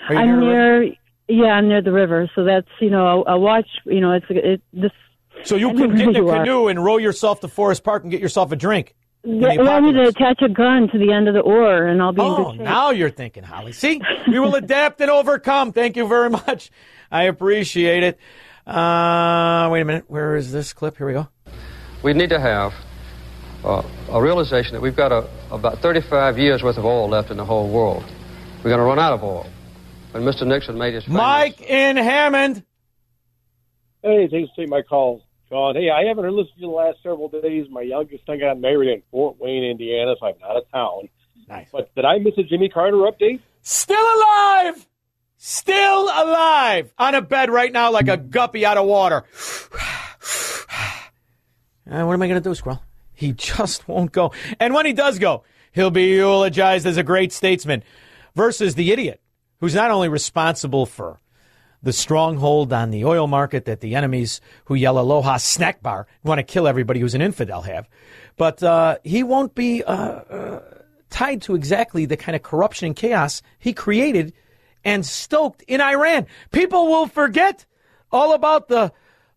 Are 0.10 0.14
you 0.14 0.20
I'm 0.20 0.40
near 0.40 0.82
near. 0.82 0.94
Yeah, 1.28 1.52
I'm 1.52 1.68
near 1.68 1.82
the 1.82 1.92
river. 1.92 2.30
So 2.36 2.44
that's 2.44 2.68
you 2.80 2.90
know 2.90 3.24
a, 3.26 3.34
a 3.34 3.40
watch. 3.40 3.68
You 3.86 4.02
know, 4.02 4.14
it's 4.14 4.26
it, 4.30 4.62
this. 4.74 4.92
So 5.44 5.56
you 5.56 5.74
could 5.74 5.96
get 5.96 6.10
in 6.10 6.16
a 6.16 6.20
you 6.20 6.30
are. 6.30 6.40
canoe 6.40 6.68
and 6.68 6.84
row 6.84 6.98
yourself 6.98 7.40
to 7.42 7.48
Forest 7.48 7.84
Park 7.84 8.04
and 8.04 8.12
get 8.12 8.20
yourself 8.20 8.52
a 8.52 8.56
drink. 8.56 8.96
Yeah, 9.24 9.50
I 9.50 9.80
need 9.82 9.94
to 9.94 10.08
attach 10.08 10.42
a 10.42 10.48
gun 10.50 10.88
to 10.94 10.98
the 10.98 11.12
end 11.12 11.28
of 11.28 11.34
the 11.34 11.42
oar, 11.42 11.86
and 11.88 12.02
I'll 12.02 12.14
be 12.14 12.22
in 12.22 12.28
Oh, 12.28 12.52
now 12.54 12.92
you're 12.92 13.10
thinking, 13.10 13.44
Holly. 13.44 13.74
See, 13.74 14.02
we 14.28 14.40
will 14.40 14.56
adapt 14.56 15.02
and 15.02 15.12
overcome. 15.12 15.74
Thank 15.74 15.98
you 15.98 16.08
very 16.08 16.30
much. 16.42 16.72
I 17.12 17.24
appreciate 17.24 18.04
it. 18.04 18.20
Uh, 18.66 19.68
wait 19.72 19.82
a 19.82 19.86
minute. 19.86 20.06
Where 20.08 20.36
is 20.36 20.52
this 20.52 20.72
clip? 20.74 20.98
Here 20.98 21.06
we 21.08 21.14
go. 21.14 21.28
We 22.02 22.14
need 22.14 22.30
to 22.30 22.40
have 22.40 22.74
uh, 23.64 23.84
a 24.10 24.22
realization 24.22 24.74
that 24.74 24.82
we've 24.82 24.96
got 24.96 25.12
a, 25.12 25.28
about 25.52 25.80
35 25.80 26.38
years 26.38 26.64
worth 26.64 26.78
of 26.78 26.86
oil 26.86 27.10
left 27.10 27.30
in 27.30 27.36
the 27.36 27.44
whole 27.44 27.70
world. 27.70 28.06
We're 28.64 28.70
going 28.70 28.80
to 28.80 28.86
run 28.86 29.00
out 29.00 29.14
of 29.14 29.24
oil. 29.24 29.48
When 30.12 30.24
Mr. 30.24 30.48
Nixon 30.48 30.78
made 30.78 30.94
his 30.94 31.04
famous- 31.04 31.18
Mike 31.18 31.62
in 31.62 31.98
Hammond. 31.98 32.64
Hey, 34.02 34.30
thanks 34.32 34.50
for 34.52 34.62
taking 34.62 34.70
my 34.70 34.82
call, 34.82 35.24
Shaun. 35.50 35.76
Hey, 35.76 35.90
I 35.90 36.06
haven't 36.06 36.26
listened 36.32 36.56
to 36.56 36.62
you 36.62 36.68
the 36.68 36.74
last 36.74 37.04
several 37.04 37.28
days. 37.28 37.68
My 37.70 37.82
youngest 37.82 38.26
son 38.26 38.40
got 38.40 38.60
married 38.60 38.90
in 38.90 39.04
Fort 39.12 39.38
Wayne, 39.40 39.66
Indiana, 39.66 40.16
so 40.20 40.28
I'm 40.28 40.36
out 40.44 40.56
of 40.56 40.72
town. 40.72 41.10
Nice. 41.50 41.68
But 41.72 41.94
did 41.96 42.06
I 42.06 42.18
miss 42.20 42.38
a 42.38 42.44
Jimmy 42.44 42.70
Carter 42.70 42.96
update? 42.98 43.42
Still 43.62 43.98
alive! 44.02 44.88
Still 45.38 46.04
alive! 46.04 46.94
On 46.98 47.14
a 47.14 47.22
bed 47.22 47.50
right 47.50 47.74
now 47.74 47.92
like 47.92 48.08
a 48.08 48.18
guppy 48.18 48.66
out 48.66 48.78
of 48.78 48.86
water. 48.86 49.26
Uh, 51.90 52.04
what 52.06 52.14
am 52.14 52.22
I 52.22 52.28
going 52.28 52.42
to 52.42 52.50
do, 52.50 52.54
Squirrel? 52.54 52.84
He 53.14 53.34
just 53.34 53.88
won't 53.88 54.12
go. 54.12 54.32
And 54.60 54.74
when 54.74 54.86
he 54.86 54.94
does 54.94 55.20
go, 55.20 55.44
he'll 55.72 55.92
be 55.92 56.16
eulogized 56.16 56.86
as 56.86 56.98
a 56.98 57.04
great 57.04 57.34
statesman 57.34 57.84
versus 58.36 58.76
the 58.76 58.92
idiot 58.92 59.22
who's 59.60 59.76
not 59.76 59.92
only 59.92 60.08
responsible 60.08 60.86
for 60.86 61.20
the 61.82 61.94
stronghold 61.94 62.74
on 62.74 62.92
the 62.92 63.06
oil 63.06 63.26
market 63.28 63.66
that 63.66 63.80
the 63.80 63.96
enemies 63.96 64.42
who 64.66 64.76
yell 64.76 65.00
aloha 65.00 65.38
snack 65.38 65.82
bar 65.82 66.08
want 66.24 66.40
to 66.40 66.44
kill 66.44 66.68
everybody 66.68 67.00
who's 67.00 67.16
an 67.16 67.22
infidel 67.22 67.62
have, 67.62 67.88
but 68.38 68.62
uh, 68.62 68.98
he 69.04 69.24
won't 69.24 69.56
be 69.56 69.84
uh, 69.84 69.94
uh, 69.94 70.62
tied 71.10 71.42
to 71.42 71.56
exactly 71.56 72.06
the 72.06 72.18
kind 72.18 72.36
of 72.36 72.44
corruption 72.44 72.88
and 72.88 72.96
chaos 72.96 73.42
he 73.58 73.74
created 73.74 74.34
and 74.84 75.06
stoked 75.06 75.62
in 75.64 75.82
Iran. 75.82 76.28
People 76.52 76.88
will 76.88 77.08
forget 77.08 77.66
all 78.12 78.34
about 78.34 78.68
the 78.68 78.92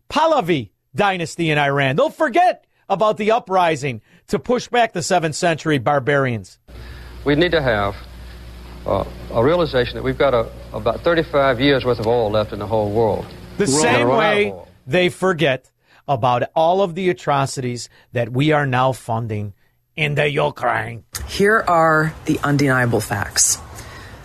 Pahlavi 0.09 0.69
dynasty 0.95 1.49
in 1.49 1.57
Iran. 1.57 1.95
They'll 1.95 2.09
forget 2.09 2.65
about 2.89 3.17
the 3.17 3.31
uprising 3.31 4.01
to 4.27 4.39
push 4.39 4.67
back 4.67 4.93
the 4.93 4.99
7th 4.99 5.35
century 5.35 5.77
barbarians. 5.77 6.59
we 7.25 7.35
need 7.35 7.51
to 7.51 7.61
have 7.61 7.95
uh, 8.85 9.05
a 9.31 9.43
realization 9.43 9.95
that 9.95 10.03
we've 10.03 10.17
got 10.17 10.33
a, 10.33 10.49
about 10.73 11.01
35 11.01 11.61
years 11.61 11.85
worth 11.85 11.99
of 11.99 12.07
oil 12.07 12.29
left 12.29 12.51
in 12.51 12.59
the 12.59 12.67
whole 12.67 12.91
world. 12.91 13.25
The 13.57 13.65
We're 13.65 13.81
same 13.81 14.07
run 14.07 14.11
out 14.11 14.11
of 14.11 14.17
way 14.17 14.53
they 14.85 15.09
forget 15.09 15.71
about 16.07 16.43
all 16.55 16.81
of 16.81 16.95
the 16.95 17.09
atrocities 17.09 17.89
that 18.11 18.29
we 18.29 18.51
are 18.51 18.65
now 18.65 18.91
funding 18.91 19.53
in 19.95 20.15
the 20.15 20.29
Ukraine. 20.29 21.05
Here 21.27 21.63
are 21.65 22.13
the 22.25 22.39
undeniable 22.43 22.99
facts. 22.99 23.57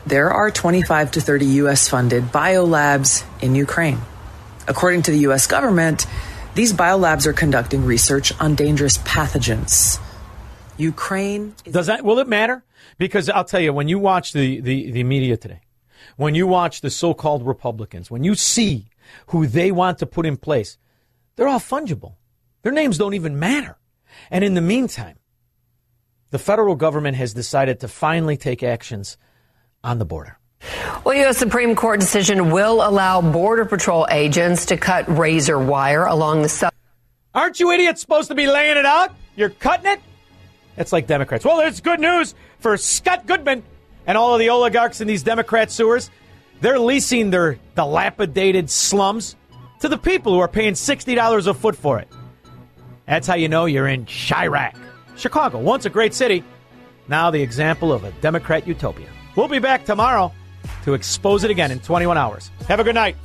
There 0.06 0.30
are 0.32 0.50
25 0.50 1.12
to 1.12 1.20
30 1.20 1.46
U.S. 1.62 1.88
funded 1.88 2.24
biolabs 2.24 3.24
in 3.42 3.54
Ukraine. 3.54 4.00
According 4.66 5.02
to 5.02 5.10
the 5.10 5.18
U.S. 5.28 5.46
government, 5.46 6.06
these 6.58 6.72
biolabs 6.72 7.24
are 7.24 7.32
conducting 7.32 7.84
research 7.84 8.32
on 8.40 8.56
dangerous 8.56 8.98
pathogens. 8.98 10.00
Ukraine. 10.76 11.54
Does 11.62 11.86
that 11.86 12.04
will 12.04 12.18
it 12.18 12.26
matter? 12.26 12.64
Because 12.98 13.28
I'll 13.28 13.44
tell 13.44 13.60
you, 13.60 13.72
when 13.72 13.86
you 13.86 14.00
watch 14.00 14.32
the, 14.32 14.60
the, 14.60 14.90
the 14.90 15.04
media 15.04 15.36
today, 15.36 15.60
when 16.16 16.34
you 16.34 16.48
watch 16.48 16.80
the 16.80 16.90
so 16.90 17.14
called 17.14 17.46
Republicans, 17.46 18.10
when 18.10 18.24
you 18.24 18.34
see 18.34 18.88
who 19.28 19.46
they 19.46 19.70
want 19.70 19.98
to 19.98 20.06
put 20.06 20.26
in 20.26 20.36
place, 20.36 20.78
they're 21.36 21.46
all 21.46 21.60
fungible. 21.60 22.16
Their 22.62 22.72
names 22.72 22.98
don't 22.98 23.14
even 23.14 23.38
matter. 23.38 23.78
And 24.28 24.42
in 24.42 24.54
the 24.54 24.60
meantime, 24.60 25.20
the 26.30 26.40
federal 26.40 26.74
government 26.74 27.16
has 27.18 27.34
decided 27.34 27.78
to 27.80 27.86
finally 27.86 28.36
take 28.36 28.64
actions 28.64 29.16
on 29.84 30.00
the 30.00 30.04
border. 30.04 30.37
Well, 31.04 31.16
U.S. 31.16 31.38
Supreme 31.38 31.74
Court 31.74 32.00
decision 32.00 32.50
will 32.50 32.86
allow 32.86 33.20
Border 33.20 33.64
Patrol 33.64 34.06
agents 34.10 34.66
to 34.66 34.76
cut 34.76 35.08
razor 35.08 35.58
wire 35.58 36.04
along 36.04 36.42
the 36.42 36.48
southern. 36.48 36.76
Aren't 37.34 37.60
you 37.60 37.70
idiots 37.70 38.00
supposed 38.00 38.28
to 38.28 38.34
be 38.34 38.46
laying 38.46 38.76
it 38.76 38.84
out? 38.84 39.14
You're 39.36 39.50
cutting 39.50 39.92
it? 39.92 40.00
That's 40.76 40.92
like 40.92 41.06
Democrats. 41.06 41.44
Well, 41.44 41.60
it's 41.60 41.80
good 41.80 42.00
news 42.00 42.34
for 42.58 42.76
Scott 42.76 43.26
Goodman 43.26 43.62
and 44.06 44.18
all 44.18 44.34
of 44.34 44.38
the 44.40 44.48
oligarchs 44.48 45.00
in 45.00 45.08
these 45.08 45.22
Democrat 45.22 45.70
sewers. 45.70 46.10
They're 46.60 46.78
leasing 46.78 47.30
their 47.30 47.58
dilapidated 47.74 48.68
slums 48.68 49.36
to 49.80 49.88
the 49.88 49.98
people 49.98 50.32
who 50.32 50.40
are 50.40 50.48
paying 50.48 50.74
$60 50.74 51.46
a 51.46 51.54
foot 51.54 51.76
for 51.76 51.98
it. 52.00 52.08
That's 53.06 53.26
how 53.26 53.34
you 53.36 53.48
know 53.48 53.66
you're 53.66 53.88
in 53.88 54.06
Chiraq. 54.06 54.76
Chicago, 55.16 55.58
once 55.58 55.84
a 55.84 55.90
great 55.90 56.14
city, 56.14 56.44
now 57.06 57.30
the 57.30 57.40
example 57.40 57.92
of 57.92 58.04
a 58.04 58.10
Democrat 58.20 58.66
utopia. 58.66 59.08
We'll 59.36 59.48
be 59.48 59.60
back 59.60 59.84
tomorrow 59.84 60.32
to 60.84 60.94
expose 60.94 61.44
it 61.44 61.50
again 61.50 61.70
in 61.70 61.80
21 61.80 62.16
hours. 62.16 62.50
Have 62.68 62.80
a 62.80 62.84
good 62.84 62.94
night. 62.94 63.16